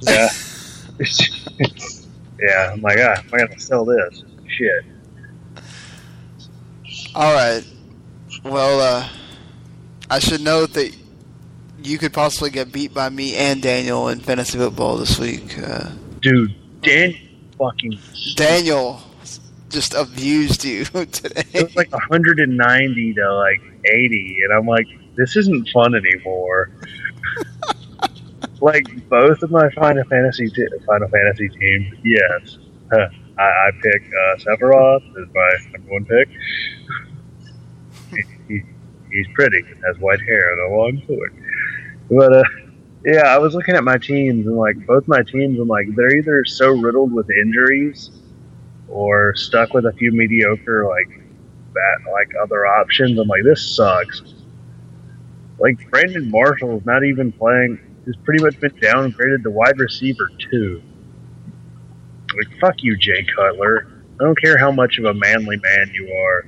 Yeah. 0.00 0.28
yeah, 2.40 2.72
I'm 2.72 2.80
like, 2.80 2.98
ah, 3.00 3.22
I'm 3.32 3.38
gonna 3.38 3.58
sell 3.60 3.84
this. 3.84 4.24
Shit. 4.46 4.84
all 7.14 7.32
right. 7.34 7.62
Well, 8.44 8.80
uh, 8.80 9.08
I 10.10 10.18
should 10.18 10.40
note 10.40 10.72
that 10.74 10.96
you 11.82 11.98
could 11.98 12.12
possibly 12.12 12.50
get 12.50 12.72
beat 12.72 12.92
by 12.92 13.08
me 13.08 13.36
and 13.36 13.62
Daniel 13.62 14.08
in 14.08 14.20
fantasy 14.20 14.58
football 14.58 14.96
this 14.96 15.18
week. 15.18 15.56
Uh, 15.58 15.90
Dude, 16.20 16.54
Dan 16.82 17.14
fucking 17.58 17.98
Daniel 18.34 19.00
just 19.68 19.94
abused 19.94 20.64
you 20.64 20.86
it 20.94 21.12
today. 21.12 21.62
was 21.62 21.76
like 21.76 21.92
190 21.92 23.14
to 23.14 23.34
like 23.34 23.60
80, 23.84 24.38
and 24.44 24.52
I'm 24.54 24.66
like, 24.66 24.86
this 25.16 25.36
isn't 25.36 25.68
fun 25.68 25.94
anymore. 25.94 26.70
like 28.60 28.84
both 29.08 29.42
of 29.42 29.50
my 29.50 29.68
Final 29.70 30.04
Fantasy 30.04 30.48
t- 30.48 30.66
Final 30.86 31.08
Fantasy 31.08 31.48
teams, 31.48 31.94
yes. 32.02 32.58
Huh. 32.92 33.08
I, 33.38 33.42
I 33.42 33.70
pick 33.82 34.02
uh, 34.02 34.36
Sephiroth 34.38 35.02
as 35.22 35.28
my 35.34 35.50
number 35.72 35.92
one 35.92 36.04
pick. 36.06 36.28
he, 38.10 38.22
he, 38.54 38.62
he's 39.12 39.26
pretty, 39.34 39.62
has 39.86 39.98
white 40.00 40.20
hair 40.22 40.52
and 40.52 40.72
a 40.72 40.76
long 40.76 41.02
sword. 41.06 41.34
But 42.10 42.32
uh, 42.36 42.42
yeah, 43.08 43.28
I 43.28 43.38
was 43.38 43.54
looking 43.54 43.74
at 43.74 43.84
my 43.84 43.96
teams 43.96 44.46
and 44.46 44.56
like 44.56 44.76
both 44.86 45.08
my 45.08 45.22
teams, 45.22 45.58
I'm 45.58 45.66
like 45.66 45.86
they're 45.96 46.14
either 46.18 46.44
so 46.44 46.72
riddled 46.72 47.10
with 47.10 47.30
injuries 47.30 48.10
or 48.86 49.34
stuck 49.34 49.72
with 49.72 49.86
a 49.86 49.92
few 49.94 50.12
mediocre 50.12 50.86
like 50.86 51.22
that 51.72 52.10
like 52.12 52.30
other 52.42 52.66
options. 52.66 53.18
I'm 53.18 53.26
like, 53.26 53.44
this 53.44 53.74
sucks. 53.74 54.22
Like 55.58 55.90
Brandon 55.90 56.30
Marshall 56.30 56.76
is 56.76 56.84
not 56.84 57.02
even 57.02 57.32
playing. 57.32 57.80
He's 58.04 58.16
pretty 58.16 58.44
much 58.44 58.60
been 58.60 58.72
downgraded 58.72 59.42
to 59.44 59.50
wide 59.50 59.78
receiver 59.78 60.28
two. 60.50 60.82
Like 62.36 62.60
fuck 62.60 62.74
you, 62.80 62.94
Jay 62.98 63.24
Cutler. 63.34 63.88
I 64.20 64.24
don't 64.24 64.38
care 64.38 64.58
how 64.58 64.70
much 64.70 64.98
of 64.98 65.06
a 65.06 65.14
manly 65.14 65.56
man 65.56 65.90
you 65.94 66.12
are. 66.12 66.46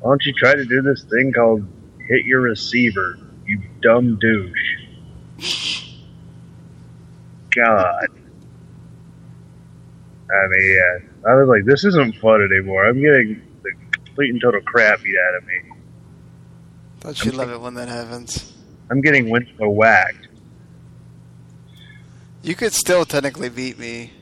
Why 0.00 0.10
don't 0.10 0.26
you 0.26 0.32
try 0.32 0.56
to 0.56 0.64
do 0.64 0.82
this 0.82 1.04
thing 1.04 1.32
called 1.32 1.64
hit 2.08 2.24
your 2.24 2.40
receiver, 2.40 3.16
you 3.46 3.62
dumb 3.80 4.18
douche? 4.18 4.83
God. 7.54 8.08
I 10.30 10.46
mean, 10.48 10.76
yeah. 10.76 11.30
I 11.30 11.34
was 11.34 11.48
like, 11.48 11.64
this 11.64 11.84
isn't 11.84 12.16
fun 12.16 12.42
anymore. 12.42 12.86
I'm 12.86 13.00
getting 13.00 13.42
the 13.62 13.72
complete 13.92 14.30
and 14.30 14.40
total 14.40 14.60
crap 14.62 15.02
beat 15.02 15.16
out 15.28 15.36
of 15.36 15.46
me. 15.46 15.54
Don't 17.00 17.24
you 17.24 17.32
love 17.32 17.50
it 17.50 17.60
when 17.60 17.74
that 17.74 17.88
happens? 17.88 18.52
I'm 18.90 19.00
getting 19.00 19.30
Winslow 19.30 19.68
whacked. 19.68 20.28
You 22.42 22.54
could 22.54 22.72
still 22.72 23.04
technically 23.04 23.48
beat 23.48 23.78
me. 23.78 24.12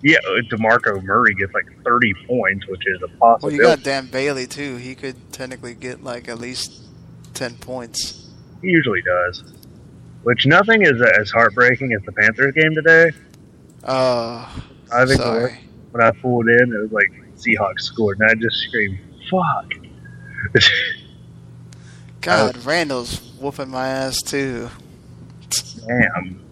Yeah, 0.00 0.18
uh, 0.28 0.42
DeMarco 0.50 1.02
Murray 1.02 1.34
gets 1.34 1.52
like 1.52 1.66
30 1.84 2.14
points, 2.26 2.66
which 2.68 2.86
is 2.86 3.02
a 3.02 3.08
possible. 3.08 3.18
Well, 3.18 3.32
possibility. 3.32 3.56
you 3.56 3.62
got 3.62 3.82
Dan 3.82 4.06
Bailey 4.06 4.46
too. 4.46 4.76
He 4.76 4.94
could 4.94 5.32
technically 5.32 5.74
get 5.74 6.04
like 6.04 6.28
at 6.28 6.38
least 6.38 6.82
ten 7.34 7.56
points. 7.56 8.30
He 8.62 8.68
usually 8.68 9.02
does. 9.02 9.42
Which 10.28 10.44
nothing 10.44 10.82
is 10.82 11.00
as 11.18 11.30
heartbreaking 11.30 11.94
as 11.94 12.02
the 12.02 12.12
Panthers 12.12 12.52
game 12.52 12.74
today. 12.74 13.12
Oh, 13.84 14.62
I 14.92 15.06
think 15.06 15.22
sorry. 15.22 15.58
when 15.92 16.04
I 16.04 16.10
pulled 16.10 16.50
in, 16.50 16.70
it 16.70 16.78
was 16.78 16.92
like 16.92 17.10
Seahawks 17.36 17.80
scored, 17.80 18.18
and 18.20 18.30
I 18.30 18.34
just 18.34 18.56
screamed, 18.58 18.98
"Fuck!" 19.30 19.72
God, 22.20 22.62
Randall's 22.66 23.20
whooping 23.40 23.70
my 23.70 23.88
ass 23.88 24.20
too. 24.20 24.68
Damn. 25.86 26.44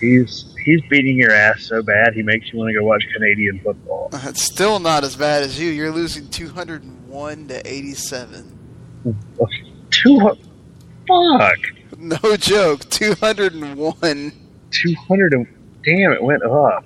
He's 0.00 0.56
he's 0.64 0.80
beating 0.88 1.18
your 1.18 1.32
ass 1.32 1.64
so 1.64 1.82
bad 1.82 2.14
he 2.14 2.22
makes 2.22 2.50
you 2.50 2.60
want 2.60 2.70
to 2.70 2.80
go 2.80 2.82
watch 2.82 3.04
Canadian 3.12 3.60
football. 3.60 4.08
It's 4.24 4.42
still 4.42 4.78
not 4.78 5.04
as 5.04 5.16
bad 5.16 5.42
as 5.42 5.60
you. 5.60 5.68
You're 5.68 5.92
losing 5.92 6.30
201 6.30 7.48
to 7.48 7.70
87. 7.70 8.58
Two 9.90 10.18
fuck 11.06 11.58
No 12.00 12.36
joke, 12.36 12.88
201. 12.88 14.32
two 14.70 14.94
hundred 15.06 15.34
and 15.34 15.46
damn 15.84 16.12
it 16.12 16.22
went 16.22 16.42
up. 16.42 16.84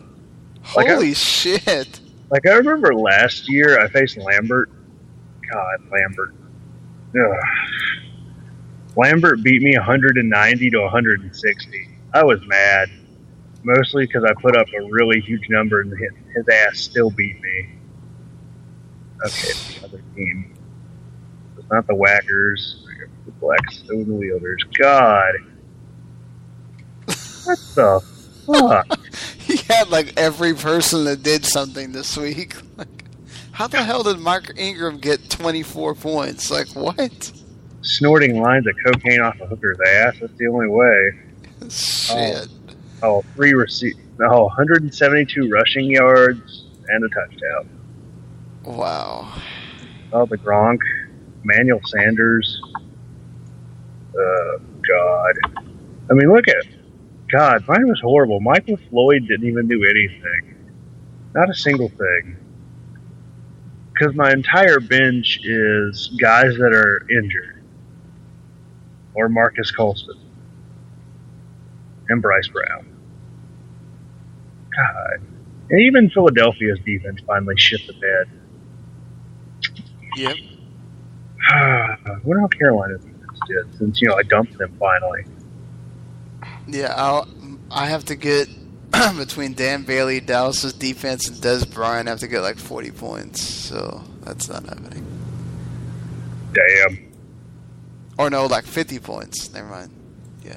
Like 0.76 0.88
I- 0.88 0.94
Holy 0.94 1.14
shit. 1.14 2.00
Like 2.30 2.46
I 2.46 2.54
remember 2.54 2.94
last 2.94 3.48
year 3.48 3.78
I 3.80 3.88
faced 3.88 4.16
Lambert. 4.16 4.70
God, 5.52 5.78
Lambert. 5.92 6.34
Ugh. 7.16 7.44
Lambert 8.96 9.42
beat 9.42 9.62
me 9.62 9.76
190 9.76 10.70
to 10.70 10.80
160. 10.80 11.88
I 12.12 12.24
was 12.24 12.40
mad, 12.46 12.88
mostly 13.62 14.06
because 14.06 14.24
I 14.24 14.32
put 14.40 14.56
up 14.56 14.66
a 14.68 14.84
really 14.90 15.20
huge 15.20 15.48
number 15.48 15.80
and 15.80 15.90
his, 15.92 16.10
his 16.34 16.48
ass 16.48 16.78
still 16.78 17.10
beat 17.10 17.40
me. 17.40 17.68
Okay, 19.24 19.52
the 19.80 19.84
other 19.84 20.02
team. 20.16 20.54
It's 21.64 21.72
not 21.72 21.86
the 21.86 21.94
Whackers, 21.94 22.86
the 23.24 23.32
Blackstone 23.32 24.18
Wielders. 24.18 24.62
God, 24.78 25.34
what 27.06 27.58
the 27.74 28.04
fuck? 28.46 29.00
He 29.44 29.58
had 29.68 29.90
like 29.90 30.14
every 30.16 30.54
person 30.54 31.04
that 31.04 31.22
did 31.22 31.44
something 31.44 31.92
this 31.92 32.16
week. 32.16 32.54
Like, 32.78 33.04
how 33.52 33.66
the 33.66 33.82
hell 33.82 34.02
did 34.02 34.18
Mark 34.18 34.52
Ingram 34.56 34.98
get 34.98 35.28
24 35.28 35.94
points? 35.94 36.50
Like, 36.50 36.68
what? 36.68 37.30
Snorting 37.82 38.40
lines 38.40 38.66
of 38.66 38.74
cocaine 38.84 39.20
off 39.20 39.38
a 39.40 39.46
hooker's 39.46 39.78
ass. 39.86 40.14
That's 40.18 40.32
the 40.38 40.46
only 40.46 40.68
way. 40.68 41.12
Shit. 41.68 42.48
Oh, 43.02 43.18
oh 43.18 43.24
three 43.34 43.52
receive. 43.52 43.94
No, 44.18 44.44
172 44.44 45.50
rushing 45.50 45.90
yards 45.90 46.64
and 46.88 47.04
a 47.04 47.08
touchdown. 47.10 47.68
Wow. 48.64 49.30
Oh, 50.12 50.24
the 50.24 50.38
Gronk, 50.38 50.80
Manuel 51.44 51.80
Sanders. 51.84 52.60
Uh, 54.14 54.58
God. 54.88 55.34
I 56.10 56.14
mean, 56.14 56.32
look 56.32 56.48
at 56.48 56.66
God. 57.32 57.64
Mine 57.68 57.88
was 57.88 58.00
horrible. 58.02 58.40
Michael 58.40 58.78
Floyd 58.90 59.26
didn't 59.28 59.48
even 59.48 59.68
do 59.68 59.84
anything. 59.84 60.56
Not 61.34 61.50
a 61.50 61.54
single 61.54 61.90
thing. 61.90 62.38
Because 63.94 64.14
my 64.16 64.32
entire 64.32 64.80
bench 64.80 65.40
is 65.44 66.16
guys 66.20 66.56
that 66.58 66.72
are 66.74 67.06
injured, 67.10 67.64
or 69.14 69.28
Marques 69.28 69.70
Colston 69.72 70.16
and 72.08 72.22
Bryce 72.22 72.48
Brown. 72.48 72.86
God. 74.76 75.28
And 75.70 75.80
even 75.82 76.10
Philadelphia's 76.10 76.80
defense 76.84 77.20
finally 77.26 77.56
shit 77.58 77.80
the 77.86 77.94
bed. 77.94 78.40
Yep. 80.16 80.36
I 81.48 81.96
wonder 82.24 82.40
how 82.40 82.48
Carolina 82.48 82.98
defense 82.98 83.38
did 83.46 83.78
since 83.78 84.00
you 84.00 84.08
know 84.08 84.16
I 84.16 84.22
dumped 84.22 84.56
them 84.58 84.74
finally. 84.78 85.24
Yeah, 86.66 86.94
I'll, 86.96 87.28
I 87.70 87.86
have 87.86 88.04
to 88.06 88.16
get 88.16 88.48
between 89.16 89.52
Dan 89.54 89.82
Bailey, 89.82 90.20
Dallas's 90.20 90.72
defense, 90.72 91.28
and 91.28 91.36
Dez 91.38 91.70
Bryant. 91.70 92.08
I 92.08 92.12
have 92.12 92.20
to 92.20 92.28
get 92.28 92.40
like 92.40 92.56
40 92.56 92.90
points. 92.92 93.42
So 93.42 94.02
that's 94.22 94.48
not 94.48 94.64
happening. 94.64 95.04
Damn. 96.52 97.12
Or 98.18 98.30
no, 98.30 98.46
like 98.46 98.64
50 98.64 98.98
points. 99.00 99.52
Never 99.52 99.68
mind. 99.68 99.90
Yeah. 100.44 100.56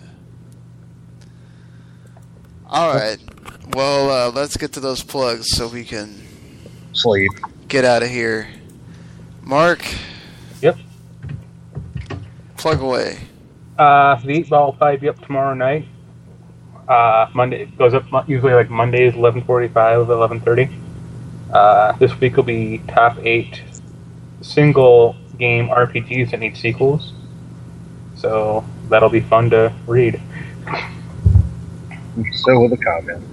All 2.68 2.94
right. 2.94 3.18
Well, 3.74 4.10
uh, 4.30 4.32
let's 4.32 4.56
get 4.58 4.74
to 4.74 4.80
those 4.80 5.04
plugs 5.04 5.48
so 5.50 5.68
we 5.68 5.84
can 5.84 6.16
Sleep. 6.94 7.32
get 7.68 7.84
out 7.84 8.04
of 8.04 8.10
here. 8.10 8.48
Mark. 9.42 9.84
Yep. 12.58 12.64
Plug 12.64 12.82
away. 12.82 13.18
Uh, 13.78 14.16
the 14.16 14.34
eight 14.34 14.50
ball 14.50 14.68
will 14.68 14.74
probably 14.74 14.98
be 14.98 15.10
up 15.10 15.20
tomorrow 15.26 15.54
night. 15.54 15.88
Uh, 16.88 17.30
Monday 17.34 17.64
it 17.64 17.78
goes 17.78 17.94
up 17.94 18.06
usually 18.28 18.54
like 18.54 18.70
Mondays, 18.70 19.14
eleven 19.14 19.44
forty-five, 19.44 20.10
eleven 20.10 20.40
thirty. 20.40 20.70
Uh, 21.54 21.92
this 21.94 22.20
week 22.20 22.36
will 22.36 22.44
be 22.44 22.80
top 22.88 23.18
eight 23.20 23.62
single 24.42 25.16
game 25.38 25.70
RPGs 25.70 26.32
that 26.32 26.40
need 26.40 26.58
sequels. 26.58 27.14
So 28.16 28.66
that'll 28.90 29.10
be 29.10 29.22
fun 29.22 29.50
to 29.52 29.74
read. 29.86 30.22
So 32.34 32.60
will 32.60 32.68
the 32.68 32.78
comments. 32.78 33.28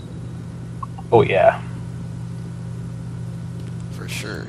Oh 1.11 1.23
yeah. 1.23 1.63
For 3.93 4.07
for 4.07 4.09
sure. 4.11 4.47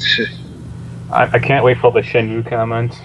I, 1.12 1.24
I 1.32 1.38
can't 1.38 1.62
wait 1.62 1.76
for 1.76 1.88
all 1.88 1.90
the 1.90 2.00
Shenmue 2.00 2.48
comments. 2.48 2.96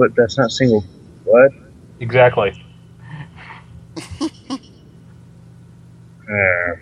But 0.00 0.16
that's 0.16 0.36
not 0.38 0.50
single. 0.50 0.82
What? 1.24 1.52
Exactly. 2.00 2.52
Uh, 6.32 6.76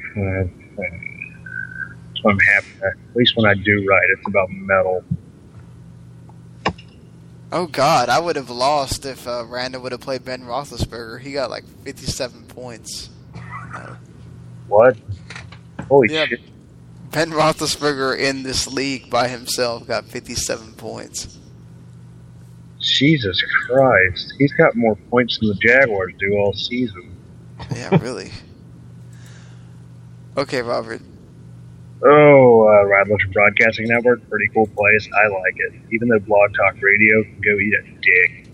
so 2.20 2.28
I'm 2.28 2.38
happy. 2.38 2.66
At 2.84 2.92
least 3.16 3.34
when 3.34 3.46
I 3.46 3.54
do 3.54 3.86
write, 3.88 4.06
it's 4.10 4.26
about 4.28 4.50
metal. 4.50 5.02
Oh 7.50 7.66
God, 7.66 8.10
I 8.10 8.18
would 8.18 8.36
have 8.36 8.50
lost 8.50 9.06
if 9.06 9.26
uh, 9.26 9.46
Randall 9.46 9.80
would 9.82 9.92
have 9.92 10.02
played 10.02 10.22
Ben 10.22 10.42
Roethlisberger. 10.42 11.20
He 11.20 11.32
got 11.32 11.48
like 11.48 11.64
57 11.84 12.44
points. 12.48 13.08
Uh, 13.74 13.94
What? 14.66 14.98
Holy 15.88 16.12
Yeah. 16.12 16.26
shit! 16.26 16.40
Ben 17.10 17.30
Roethlisberger 17.30 18.18
in 18.18 18.42
this 18.42 18.66
league 18.70 19.08
by 19.08 19.28
himself 19.28 19.86
got 19.86 20.04
57 20.04 20.74
points. 20.74 21.38
Jesus 22.90 23.42
Christ! 23.42 24.34
He's 24.38 24.52
got 24.52 24.76
more 24.76 24.96
points 25.10 25.38
than 25.38 25.48
the 25.48 25.54
Jaguars 25.54 26.12
do 26.18 26.36
all 26.36 26.52
season. 26.52 27.16
Yeah, 27.74 27.96
really. 28.00 28.30
okay, 30.36 30.62
Robert. 30.62 31.02
Oh, 32.04 32.62
uh, 32.62 32.84
Radler 32.86 33.32
Broadcasting 33.32 33.88
Network, 33.88 34.28
pretty 34.30 34.48
cool 34.54 34.68
place. 34.68 35.08
I 35.24 35.26
like 35.28 35.54
it. 35.56 35.72
Even 35.90 36.08
though 36.08 36.20
Blog 36.20 36.54
Talk 36.54 36.80
Radio 36.80 37.24
can 37.24 37.40
go 37.40 37.58
eat 37.58 37.74
a 37.74 37.82
dick. 38.00 38.46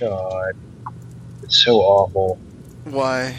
God, 0.00 0.56
it's 1.42 1.62
so 1.62 1.80
awful. 1.80 2.38
Why? 2.84 3.36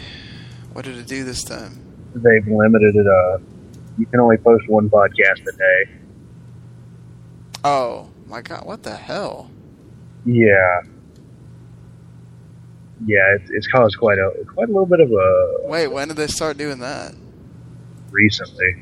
What 0.72 0.84
did 0.84 0.96
it 0.96 1.06
do 1.06 1.24
this 1.24 1.42
time? 1.42 1.80
They've 2.14 2.46
limited 2.46 2.94
it. 2.94 3.06
Uh, 3.06 3.38
you 3.98 4.06
can 4.06 4.20
only 4.20 4.36
post 4.36 4.68
one 4.68 4.88
podcast 4.88 5.46
a 5.48 5.52
day. 5.56 5.90
Oh 7.64 8.10
my 8.26 8.40
God! 8.40 8.64
What 8.64 8.82
the 8.82 8.94
hell? 8.94 9.50
Yeah. 10.24 10.80
Yeah, 13.06 13.36
it's, 13.36 13.50
it's 13.50 13.66
caused 13.66 13.98
quite 13.98 14.18
a 14.18 14.30
quite 14.46 14.68
a 14.68 14.72
little 14.72 14.86
bit 14.86 15.00
of 15.00 15.10
a 15.10 15.56
Wait, 15.68 15.88
when 15.88 16.08
did 16.08 16.16
they 16.16 16.26
start 16.28 16.56
doing 16.56 16.78
that? 16.78 17.14
recently. 18.10 18.76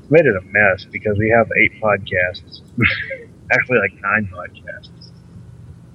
It's 0.00 0.10
made 0.10 0.24
it 0.24 0.34
a 0.34 0.40
mess 0.46 0.86
because 0.90 1.18
we 1.18 1.28
have 1.28 1.46
eight 1.58 1.80
podcasts, 1.82 2.62
actually 3.52 3.78
like 3.78 3.92
nine 4.00 4.28
podcasts. 4.32 4.88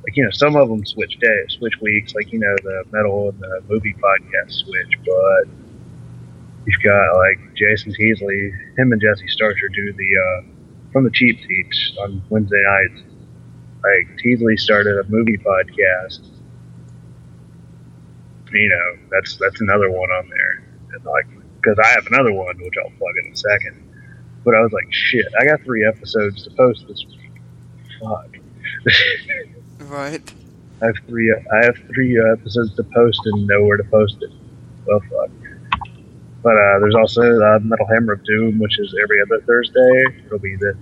Like 0.04 0.16
you 0.16 0.24
know, 0.24 0.30
some 0.32 0.56
of 0.56 0.70
them 0.70 0.86
switch 0.86 1.18
days, 1.20 1.56
switch 1.58 1.74
weeks. 1.82 2.14
Like 2.14 2.32
you 2.32 2.40
know, 2.40 2.56
the 2.64 2.84
metal 2.92 3.30
and 3.30 3.40
the 3.40 3.64
movie 3.68 3.94
podcast 3.96 4.52
switch, 4.52 4.94
but 5.04 5.50
you've 6.68 6.82
got 6.84 7.18
like 7.18 7.56
Jason 7.56 7.94
Teasley, 7.94 8.54
him 8.78 8.92
and 8.92 9.02
Jesse 9.02 9.28
Starcher 9.30 9.68
do 9.70 9.92
the 9.94 10.18
uh, 10.18 10.44
from 10.92 11.04
the 11.06 11.12
cheap 11.12 11.40
seats 11.48 11.94
on 12.02 12.22
Wednesday 12.30 12.62
nights. 12.64 13.02
Like 13.84 14.18
Teasley 14.18 14.58
started 14.58 14.98
a 15.00 15.10
movie 15.10 15.38
podcast. 15.38 16.30
You 18.52 18.70
know, 18.70 19.08
that's 19.12 19.36
that's 19.38 19.62
another 19.62 19.90
one 19.90 20.10
on 20.12 20.30
there. 20.30 20.64
And 20.94 21.06
like 21.06 21.26
because 21.56 21.78
I 21.84 21.88
have 21.88 22.06
another 22.08 22.34
one 22.34 22.58
which 22.60 22.74
I'll 22.84 22.92
plug 22.98 23.16
in 23.26 23.32
a 23.32 23.36
second. 23.36 23.80
But 24.46 24.56
I 24.56 24.60
was 24.62 24.72
like, 24.74 24.92
shit, 24.92 25.26
I 25.40 25.46
got 25.46 25.62
three 25.62 25.86
episodes 25.86 26.44
to 26.44 26.52
post 26.52 26.86
this 26.88 27.06
week. 27.08 27.42
Fuck. 28.00 28.38
Right. 29.90 30.34
I 30.82 30.88
have 30.88 30.96
three. 31.08 31.32
I 31.32 31.66
have 31.66 31.78
three 31.94 32.20
uh, 32.20 32.34
episodes 32.34 32.76
to 32.76 32.84
post 32.84 33.20
and 33.26 33.48
nowhere 33.48 33.78
to 33.78 33.84
post 33.84 34.18
it. 34.22 34.32
Well, 34.86 35.02
fuck. 35.02 35.30
But 36.42 36.58
uh, 36.58 36.80
there's 36.80 36.96
also 36.96 37.22
uh, 37.22 37.60
Metal 37.62 37.86
Hammer 37.94 38.14
of 38.14 38.24
Doom, 38.26 38.60
which 38.60 38.80
is 38.80 38.96
every 39.02 39.22
other 39.22 39.42
Thursday. 39.46 40.04
It'll 40.26 40.40
be 40.40 40.56
the 40.56 40.76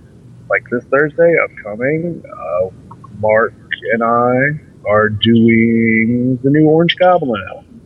like 0.48 0.64
this 0.70 0.84
Thursday 0.84 1.36
upcoming. 1.44 2.22
Uh, 2.26 2.91
Mark 3.22 3.54
and 3.92 4.02
I 4.02 4.60
are 4.88 5.08
doing 5.08 6.38
the 6.42 6.50
new 6.50 6.66
Orange 6.66 6.96
Goblin 6.96 7.40
album, 7.48 7.80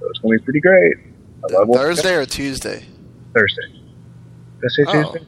so 0.00 0.08
it's 0.08 0.18
gonna 0.20 0.38
be 0.38 0.42
pretty 0.44 0.60
great. 0.60 0.96
I 1.48 1.52
love 1.52 1.68
Thursday 1.68 2.14
or 2.16 2.24
Tuesday? 2.24 2.84
Thursday. 3.34 3.62
Did 3.70 4.64
I 4.64 4.68
say 4.68 4.84
Oh. 4.88 5.02
Tuesday? 5.12 5.26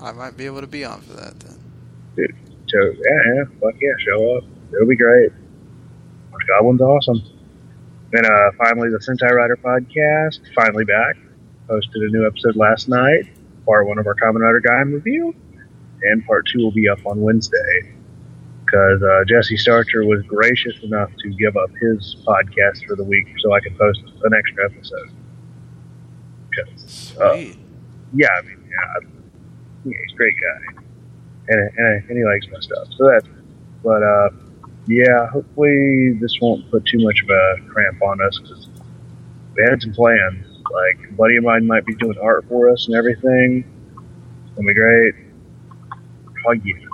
I 0.00 0.12
might 0.12 0.36
be 0.36 0.46
able 0.46 0.60
to 0.62 0.66
be 0.66 0.84
on 0.84 1.00
for 1.02 1.12
that 1.14 1.38
then. 1.40 1.56
So 2.68 2.78
yeah, 2.80 3.34
yeah, 3.34 3.44
fuck 3.60 3.74
yeah, 3.80 3.90
show 3.98 4.36
up. 4.36 4.44
It'll 4.72 4.86
be 4.86 4.94
great. 4.96 5.32
Orange 6.32 6.46
Goblin's 6.48 6.80
awesome. 6.80 7.20
And 8.12 8.24
uh, 8.26 8.50
finally, 8.58 8.88
the 8.90 8.98
Sentai 8.98 9.30
Rider 9.32 9.56
podcast 9.56 10.38
finally 10.54 10.84
back. 10.84 11.16
Posted 11.68 12.02
a 12.02 12.08
new 12.08 12.26
episode 12.26 12.56
last 12.56 12.88
night. 12.88 13.24
Part 13.66 13.86
one 13.86 13.98
of 13.98 14.06
our 14.06 14.14
Kamen 14.14 14.40
Rider 14.40 14.60
Gaim 14.60 14.92
review, 14.94 15.34
and 16.02 16.24
part 16.26 16.46
two 16.46 16.58
will 16.60 16.72
be 16.72 16.88
up 16.88 16.98
on 17.06 17.20
Wednesday. 17.20 17.94
Because 18.70 19.02
uh, 19.02 19.24
Jesse 19.26 19.56
Starcher 19.56 20.04
was 20.04 20.22
gracious 20.22 20.74
enough 20.82 21.10
to 21.18 21.30
give 21.30 21.56
up 21.56 21.70
his 21.80 22.16
podcast 22.24 22.86
for 22.86 22.94
the 22.94 23.02
week 23.02 23.26
so 23.40 23.52
I 23.52 23.60
could 23.60 23.76
post 23.76 24.00
an 24.22 24.32
extra 24.32 24.64
episode. 24.66 25.10
uh, 27.20 27.34
yeah, 28.14 28.28
I 28.38 28.42
mean, 28.42 28.62
yeah, 28.70 29.08
yeah, 29.84 29.92
he's 30.02 30.12
a 30.12 30.16
great 30.16 30.34
guy, 30.36 30.82
and 31.48 31.70
and, 31.78 32.10
and 32.10 32.18
he 32.18 32.24
likes 32.24 32.46
my 32.52 32.60
stuff. 32.60 32.88
So 32.96 33.08
that's, 33.10 33.26
but 33.82 34.02
uh, 34.02 34.30
yeah, 34.86 35.26
hopefully 35.28 36.12
this 36.20 36.38
won't 36.40 36.70
put 36.70 36.84
too 36.84 36.98
much 36.98 37.22
of 37.22 37.30
a 37.30 37.68
cramp 37.68 38.02
on 38.02 38.20
us 38.20 38.38
because 38.40 38.68
we 39.56 39.62
had 39.68 39.82
some 39.82 39.92
plans. 39.92 40.46
Like 40.70 41.10
a 41.10 41.12
buddy 41.14 41.36
of 41.36 41.44
mine 41.44 41.66
might 41.66 41.84
be 41.84 41.94
doing 41.96 42.16
art 42.22 42.44
for 42.48 42.70
us 42.70 42.86
and 42.86 42.96
everything. 42.96 43.64
It's 44.44 44.56
gonna 44.56 44.68
be 44.68 44.74
great. 44.74 45.14
Oh 46.46 46.52
yeah. 46.52 46.89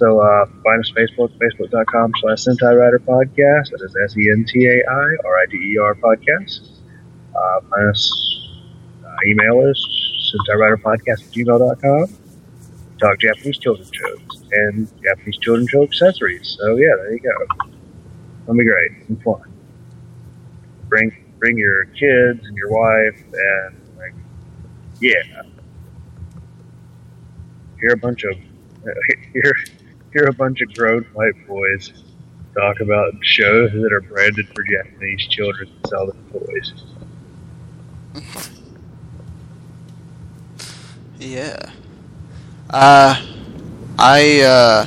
So 0.00 0.18
uh, 0.18 0.46
find 0.64 0.80
us 0.80 0.90
Facebook, 0.96 1.30
facebook.com 1.36 2.12
slash 2.22 2.38
Sentai 2.46 2.74
Rider 2.74 3.00
Podcast. 3.00 3.68
That 3.68 3.82
is 3.84 3.94
S 4.02 4.16
E 4.16 4.30
N 4.30 4.46
T 4.48 4.66
A 4.66 4.82
I 4.90 5.16
R 5.26 5.38
I 5.42 5.46
D 5.50 5.58
E 5.58 5.76
R 5.76 5.94
Podcast. 5.94 6.70
Uh, 7.36 7.60
find 7.68 7.90
us, 7.90 8.50
uh, 9.04 9.14
email 9.26 9.60
us, 9.68 10.32
Sentai 10.32 10.58
Rider 10.58 10.78
Podcast 10.78 11.26
at 11.26 11.32
gmail.com. 11.34 12.16
Talk 12.98 13.18
Japanese 13.18 13.58
children's 13.58 13.90
shows 13.92 14.42
and 14.52 14.88
Japanese 15.02 15.36
children's 15.36 15.68
show 15.68 15.82
accessories. 15.82 16.56
So 16.58 16.76
yeah, 16.76 16.94
there 16.96 17.12
you 17.12 17.20
go. 17.20 17.66
It'll 18.44 18.54
be 18.54 18.64
great 18.64 18.92
and 19.06 19.22
fun. 19.22 19.52
Bring 20.88 21.12
bring 21.38 21.58
your 21.58 21.84
kids 21.84 22.40
and 22.46 22.56
your 22.56 22.70
wife 22.70 23.22
and 23.34 23.76
like 23.98 24.14
yeah. 24.98 25.42
Hear 27.78 27.92
a 27.92 27.98
bunch 27.98 28.24
of 28.24 28.34
hear 29.34 29.54
hear 30.12 30.24
a 30.24 30.32
bunch 30.32 30.60
of 30.60 30.72
grown 30.74 31.04
white 31.14 31.46
boys 31.46 31.92
talk 32.54 32.80
about 32.80 33.14
shows 33.22 33.70
that 33.72 33.92
are 33.92 34.00
branded 34.00 34.48
for 34.48 34.62
Japanese 34.64 35.26
children 35.28 35.68
and 35.68 35.86
sell 35.88 36.06
them 36.06 36.24
toys. 36.32 36.72
Yeah. 41.18 41.70
Uh, 42.68 43.22
I 43.98 44.40
uh, 44.40 44.86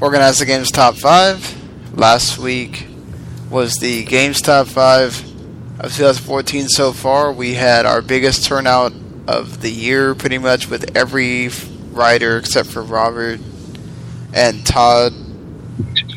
organized 0.00 0.40
the 0.40 0.46
games 0.46 0.70
top 0.70 0.96
five. 0.96 1.58
Last 1.96 2.38
week 2.38 2.86
was 3.50 3.74
the 3.74 4.04
games 4.04 4.40
top 4.40 4.66
five 4.66 5.20
of 5.78 5.94
2014 5.94 6.68
so 6.68 6.92
far. 6.92 7.32
We 7.32 7.54
had 7.54 7.84
our 7.84 8.00
biggest 8.00 8.46
turnout 8.46 8.92
of 9.26 9.60
the 9.60 9.70
year, 9.70 10.14
pretty 10.14 10.38
much 10.38 10.70
with 10.70 10.96
every 10.96 11.50
writer 11.90 12.38
except 12.38 12.70
for 12.70 12.82
Robert 12.82 13.40
and 14.32 14.64
Todd. 14.66 15.12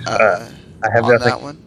Uh, 0.05 0.49
I 0.83 0.91
have 0.91 1.05
on 1.05 1.19
that 1.19 1.41
one. 1.41 1.61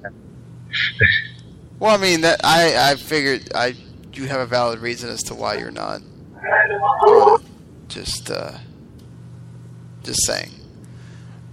well, 1.79 1.95
I 1.95 2.01
mean, 2.01 2.23
that 2.23 2.41
I 2.45 2.91
I 2.93 2.95
figured 2.97 3.51
I 3.55 3.75
you 4.13 4.27
have 4.27 4.41
a 4.41 4.47
valid 4.47 4.81
reason 4.81 5.11
as 5.11 5.23
to 5.25 5.35
why 5.35 5.57
you're 5.57 5.71
not. 5.71 6.03
on 6.43 7.41
it. 7.41 7.47
Just 7.89 8.31
uh, 8.31 8.59
just 10.03 10.25
saying. 10.27 10.51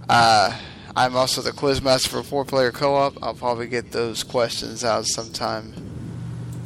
Uh, 0.08 0.56
I'm 0.94 1.16
also 1.16 1.42
the 1.42 1.50
quizmaster 1.50 2.08
for 2.08 2.22
four 2.22 2.44
player 2.44 2.72
co 2.72 2.94
op. 2.94 3.22
I'll 3.22 3.34
probably 3.34 3.66
get 3.66 3.92
those 3.92 4.22
questions 4.22 4.84
out 4.84 5.06
sometime 5.06 5.74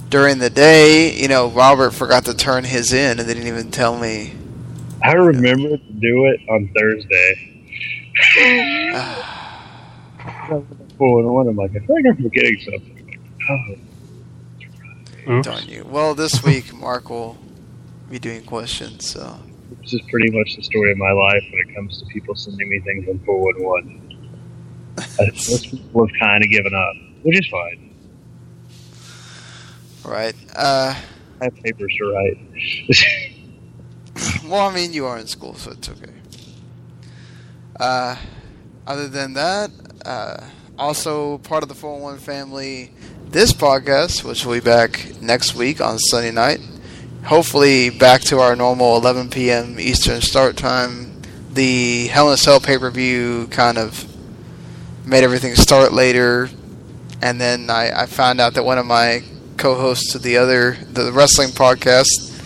during 0.09 0.39
the 0.39 0.51
day. 0.51 1.13
You 1.13 1.29
know, 1.29 1.49
Robert 1.49 1.93
forgot 1.93 2.25
to 2.27 2.35
turn 2.35 2.65
his 2.65 2.93
in 2.93 3.19
and 3.19 3.29
they 3.29 3.35
didn't 3.35 3.49
even 3.49 3.71
tell 3.71 3.99
me. 3.99 4.35
I 5.03 5.13
remember 5.15 5.77
to 5.77 5.93
do 5.95 6.27
it 6.27 6.41
on 6.49 6.71
Thursday. 6.79 7.50
Four 10.99 11.21
and 11.21 11.29
one. 11.31 11.49
I'm 11.49 11.57
like, 11.57 11.71
I 11.71 11.79
feel 11.81 11.97
like 11.97 12.05
I'm 12.07 12.23
forgetting 12.23 12.61
something. 12.61 13.19
Oh, 13.49 13.75
Oops. 15.29 15.47
Darn 15.47 15.67
you. 15.67 15.85
Well, 15.85 16.15
this 16.15 16.43
week 16.45 16.75
Mark 16.75 17.11
will 17.11 17.39
be 18.11 18.19
doing 18.19 18.43
questions. 18.45 19.09
So 19.11 19.39
this 19.83 19.95
is 19.95 20.01
pretty 20.11 20.31
much 20.37 20.57
the 20.57 20.63
story 20.63 20.91
of 20.93 20.99
my 20.99 21.13
life 21.13 21.43
when 21.51 21.69
it 21.69 21.75
comes 21.75 21.99
to 22.01 22.07
people 22.07 22.35
sending 22.35 22.69
me 22.69 22.81
things 22.81 23.09
on 23.09 23.19
four 23.21 23.41
one 23.41 23.63
one. 23.63 24.19
Most 25.19 25.65
people 25.71 26.07
have 26.07 26.17
kind 26.19 26.43
of 26.43 26.51
given 26.51 26.75
up, 26.75 26.95
which 27.23 27.39
is 27.39 27.47
fine. 27.49 27.95
right. 30.05 30.35
Uh, 30.57 30.95
I 31.41 31.45
have 31.45 31.55
papers 31.57 31.95
to 31.99 32.13
write. 32.13 32.39
well, 34.51 34.69
I 34.69 34.75
mean, 34.75 34.93
you 34.93 35.07
are 35.07 35.19
in 35.19 35.27
school, 35.27 35.55
so 35.55 35.71
it's 35.71 35.89
okay. 35.89 36.13
Uh, 37.81 38.15
other 38.87 39.09
than 39.09 39.33
that, 39.33 39.71
uh, 40.05 40.37
also 40.79 41.39
part 41.39 41.63
of 41.63 41.71
the 41.71 41.75
401 41.75 42.19
family, 42.19 42.93
this 43.31 43.55
podcast, 43.55 44.23
which 44.23 44.45
will 44.45 44.53
be 44.53 44.61
back 44.61 45.19
next 45.23 45.55
week 45.55 45.81
on 45.81 45.99
Sunday 45.99 46.31
night. 46.31 46.61
Hopefully, 47.25 47.89
back 47.89 48.21
to 48.23 48.39
our 48.39 48.55
normal 48.55 48.97
11 48.97 49.31
p.m. 49.31 49.81
Eastern 49.81 50.21
start 50.21 50.59
time. 50.59 51.23
The 51.53 52.09
Hell 52.09 52.29
in 52.29 52.35
a 52.35 52.37
Cell 52.37 52.61
pay 52.61 52.77
per 52.77 52.91
view 52.91 53.47
kind 53.47 53.79
of 53.79 54.07
made 55.07 55.25
everything 55.25 55.55
start 55.55 55.95
later, 55.95 56.51
and 57.23 57.41
then 57.41 57.71
I, 57.71 58.03
I 58.03 58.07
found 58.07 58.43
out 58.43 58.55
that 58.55 58.65
one 58.65 58.77
of 58.77 58.85
my 58.85 59.23
co-hosts 59.57 60.15
of 60.15 60.23
the 60.23 60.37
other 60.37 60.77
the 60.93 61.13
wrestling 61.13 61.49
podcast, 61.49 62.39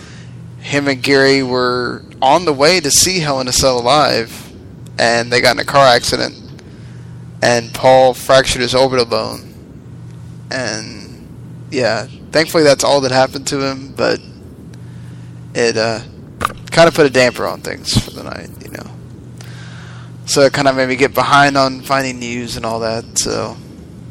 him 0.60 0.86
and 0.86 1.02
Gary 1.02 1.42
were 1.42 2.04
on 2.22 2.44
the 2.44 2.52
way 2.52 2.78
to 2.78 2.90
see 2.92 3.18
Hell 3.18 3.40
in 3.40 3.48
a 3.48 3.52
Cell 3.52 3.82
live, 3.82 4.43
and 4.98 5.32
they 5.32 5.40
got 5.40 5.56
in 5.56 5.60
a 5.60 5.64
car 5.64 5.86
accident, 5.86 6.34
and 7.42 7.72
Paul 7.74 8.14
fractured 8.14 8.62
his 8.62 8.74
orbital 8.74 9.06
bone, 9.06 9.54
and 10.50 11.26
yeah, 11.70 12.06
thankfully 12.30 12.62
that's 12.62 12.84
all 12.84 13.00
that 13.02 13.12
happened 13.12 13.46
to 13.48 13.60
him, 13.60 13.92
but 13.96 14.20
it 15.54 15.76
uh, 15.76 16.00
kind 16.70 16.88
of 16.88 16.94
put 16.94 17.06
a 17.06 17.10
damper 17.10 17.46
on 17.46 17.60
things 17.60 17.96
for 18.02 18.10
the 18.10 18.22
night, 18.22 18.50
you 18.64 18.70
know. 18.70 18.90
So 20.26 20.42
it 20.42 20.52
kind 20.52 20.68
of 20.68 20.76
made 20.76 20.88
me 20.88 20.96
get 20.96 21.14
behind 21.14 21.56
on 21.56 21.80
finding 21.82 22.18
news 22.18 22.56
and 22.56 22.64
all 22.64 22.80
that. 22.80 23.18
So 23.18 23.56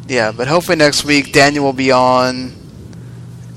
yeah, 0.07 0.31
but 0.31 0.47
hopefully 0.47 0.77
next 0.77 1.05
week 1.05 1.33
Daniel 1.33 1.65
will 1.65 1.73
be 1.73 1.91
on, 1.91 2.53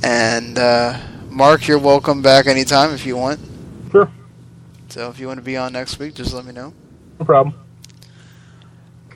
and 0.02 0.58
uh, 0.58 0.98
Mark, 1.30 1.68
you're 1.68 1.78
welcome 1.78 2.22
back 2.22 2.46
anytime 2.46 2.94
if 2.94 3.04
you 3.04 3.16
want. 3.16 3.40
Sure. 3.90 4.10
So 4.88 5.10
if 5.10 5.18
you 5.18 5.26
want 5.26 5.38
to 5.38 5.44
be 5.44 5.56
on 5.56 5.72
next 5.72 5.98
week, 5.98 6.14
just 6.14 6.32
let 6.32 6.44
me 6.44 6.52
know. 6.52 6.72
No 7.18 7.24
problem. 7.24 7.54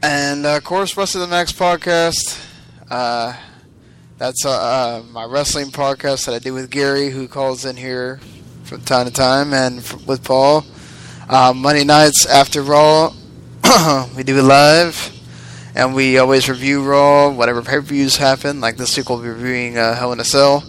And 0.02 0.47
uh, 0.47 0.56
of 0.56 0.64
course, 0.64 0.97
Rest 0.97 1.14
of 1.14 1.20
the 1.20 1.27
Max 1.27 1.52
podcast. 1.52 2.43
Uh, 2.90 3.36
that's 4.18 4.44
uh, 4.44 4.51
uh, 4.51 5.02
my 5.10 5.24
wrestling 5.24 5.66
podcast 5.66 6.27
that 6.27 6.35
I 6.35 6.39
do 6.39 6.55
with 6.55 6.70
Gary, 6.70 7.10
who 7.10 7.28
calls 7.28 7.64
in 7.64 7.77
here 7.77 8.20
from 8.64 8.81
time 8.82 9.06
to 9.06 9.12
time, 9.12 9.52
and 9.52 9.78
f- 9.81 10.06
with 10.06 10.24
Paul. 10.24 10.64
Uh, 11.28 11.52
Monday 11.55 11.85
nights 11.85 12.27
after 12.27 12.62
Raw, 12.62 13.12
we 14.16 14.22
do 14.24 14.39
it 14.39 14.43
live, 14.43 15.12
and 15.74 15.94
we 15.94 16.18
always 16.18 16.48
review 16.48 16.82
Raw, 16.82 17.31
whatever 17.31 17.62
pay 17.62 17.77
per 17.77 17.81
views 17.82 18.16
happen. 18.16 18.60
Like 18.60 18.77
this 18.77 18.97
week, 18.97 19.09
we'll 19.09 19.22
be 19.22 19.28
reviewing 19.28 19.78
uh, 19.78 19.94
Hell 19.94 20.12
in 20.12 20.20
a 20.20 20.24
Cell. 20.24 20.64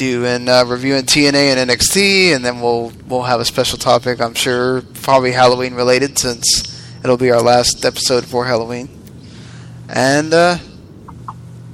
Uh, 0.00 0.04
doing 0.04 0.48
uh, 0.48 0.64
reviewing 0.64 1.02
TNA 1.02 1.54
and 1.54 1.70
NXT, 1.70 2.34
and 2.34 2.42
then 2.42 2.62
we'll 2.62 2.90
we'll 3.06 3.22
have 3.22 3.38
a 3.38 3.44
special 3.44 3.76
topic. 3.76 4.20
I'm 4.20 4.32
sure, 4.32 4.80
probably 5.02 5.32
Halloween 5.32 5.74
related, 5.74 6.18
since 6.18 6.82
it'll 7.04 7.18
be 7.18 7.30
our 7.30 7.42
last 7.42 7.84
episode 7.84 8.24
for 8.24 8.46
Halloween. 8.46 8.88
And 9.90 10.32
uh, 10.32 10.56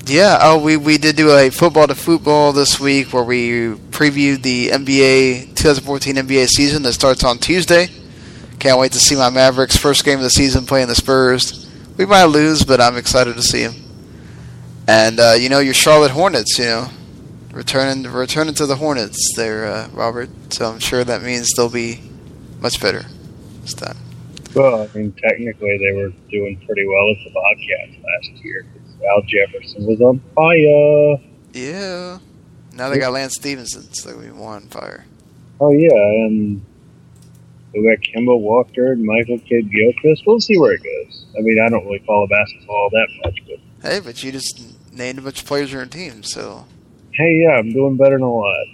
yeah, 0.06 0.38
oh, 0.42 0.60
we 0.60 0.76
we 0.76 0.98
did 0.98 1.14
do 1.14 1.30
a 1.30 1.50
football 1.50 1.86
to 1.86 1.94
football 1.94 2.52
this 2.52 2.80
week 2.80 3.12
where 3.12 3.22
we 3.22 3.76
previewed 3.90 4.42
the 4.42 4.70
NBA 4.70 5.54
2014 5.54 6.16
NBA 6.16 6.48
season 6.48 6.82
that 6.82 6.94
starts 6.94 7.22
on 7.22 7.38
Tuesday. 7.38 7.88
Can't 8.58 8.80
wait 8.80 8.90
to 8.92 8.98
see 8.98 9.14
my 9.14 9.30
Mavericks 9.30 9.76
first 9.76 10.04
game 10.04 10.18
of 10.18 10.24
the 10.24 10.30
season 10.30 10.66
playing 10.66 10.88
the 10.88 10.96
Spurs. 10.96 11.70
We 11.96 12.06
might 12.06 12.24
lose, 12.24 12.64
but 12.64 12.80
I'm 12.80 12.96
excited 12.96 13.36
to 13.36 13.42
see 13.42 13.66
them. 13.66 13.74
And 14.88 15.20
uh, 15.20 15.34
you 15.38 15.48
know 15.48 15.60
your 15.60 15.74
Charlotte 15.74 16.10
Hornets, 16.10 16.58
you 16.58 16.64
know, 16.64 16.88
returning 17.56 18.10
returning 18.12 18.54
to 18.54 18.66
the 18.66 18.76
Hornets 18.76 19.32
there, 19.34 19.66
uh, 19.66 19.88
Robert. 19.92 20.28
So 20.52 20.70
I'm 20.70 20.78
sure 20.78 21.02
that 21.02 21.22
means 21.22 21.50
they'll 21.56 21.70
be 21.70 22.02
much 22.60 22.80
better 22.80 23.04
this 23.62 23.74
time. 23.74 23.96
Well, 24.54 24.82
I 24.82 24.96
mean, 24.96 25.12
technically 25.12 25.78
they 25.78 25.92
were 25.92 26.12
doing 26.30 26.62
pretty 26.66 26.86
well 26.86 27.08
with 27.08 27.18
the 27.24 27.30
Bobcats 27.30 28.04
last 28.04 28.44
year. 28.44 28.66
Al 29.10 29.22
Jefferson 29.22 29.86
was 29.86 30.00
on 30.00 30.20
fire. 30.34 31.28
Yeah. 31.52 32.18
Now 32.72 32.90
they 32.90 32.98
got 32.98 33.12
Lance 33.12 33.34
Stephenson, 33.34 33.92
so 33.94 34.10
they'll 34.10 34.20
be 34.20 34.28
more 34.28 34.54
on 34.54 34.62
fire. 34.68 35.04
Oh 35.60 35.72
yeah, 35.72 35.88
and 35.94 36.64
we 37.72 37.82
got 37.82 37.98
Kemba 38.00 38.38
Walker 38.38 38.92
and 38.92 39.02
Michael 39.02 39.38
Kidd 39.38 39.70
Gilchrist. 39.70 40.24
We'll 40.26 40.40
see 40.40 40.58
where 40.58 40.72
it 40.72 40.82
goes. 40.82 41.24
I 41.38 41.40
mean, 41.40 41.58
I 41.60 41.68
don't 41.70 41.84
really 41.84 42.02
follow 42.06 42.26
basketball 42.26 42.90
that 42.90 43.08
much, 43.24 43.38
but 43.46 43.58
Hey, 43.90 44.00
but 44.00 44.22
you 44.22 44.32
just 44.32 44.62
named 44.92 45.18
a 45.18 45.22
bunch 45.22 45.40
of 45.40 45.46
players 45.46 45.70
on 45.72 45.76
your 45.78 45.86
team, 45.86 46.22
so 46.22 46.66
hey, 47.16 47.43
yeah, 47.43 47.59
I'm 47.59 47.72
doing 47.72 47.97
better 47.97 48.16
than 48.16 48.22
a 48.22 48.32
lot. 48.32 48.66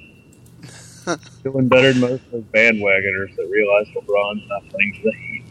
doing 1.45 1.69
better 1.69 1.93
than 1.93 2.01
most 2.01 2.23
of 2.27 2.31
those 2.33 2.45
bandwagoners 2.55 3.35
that 3.37 3.49
realize 3.51 3.87
LeBron's 3.97 4.49
not 4.49 4.63
playing 4.69 4.95
for 4.97 5.03
the 5.11 5.13
Heat. 5.13 5.45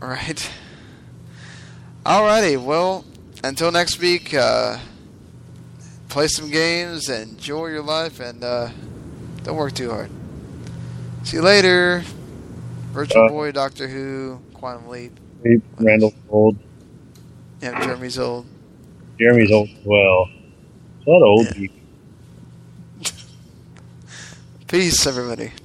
right. 0.00 0.50
Alrighty, 2.04 2.62
well, 2.62 3.04
until 3.44 3.70
next 3.70 3.98
week, 4.00 4.32
uh, 4.34 4.78
play 6.08 6.28
some 6.28 6.50
games, 6.50 7.08
enjoy 7.10 7.66
your 7.66 7.82
life, 7.82 8.20
and 8.20 8.42
uh, 8.42 8.70
don't 9.44 9.56
work 9.56 9.74
too 9.74 9.90
hard. 9.90 10.10
See 11.24 11.36
you 11.36 11.42
later. 11.42 12.02
Virtual 12.92 13.26
Uh, 13.26 13.28
Boy, 13.28 13.52
Doctor 13.52 13.86
Who, 13.86 14.40
Quantum 14.54 14.88
Leap. 14.88 15.12
Randall's 15.78 16.14
old. 16.30 16.56
Yeah, 17.62 17.78
Jeremy's 17.84 18.18
old. 18.18 18.46
Jeremy's 19.18 19.52
old 19.52 19.68
as 19.68 19.84
well. 19.84 20.28
A 21.06 21.10
lot 21.10 21.16
of 21.18 21.22
old 21.22 21.46
Yeah. 21.46 21.52
people. 21.52 21.76
Peace, 24.70 25.04
everybody. 25.04 25.59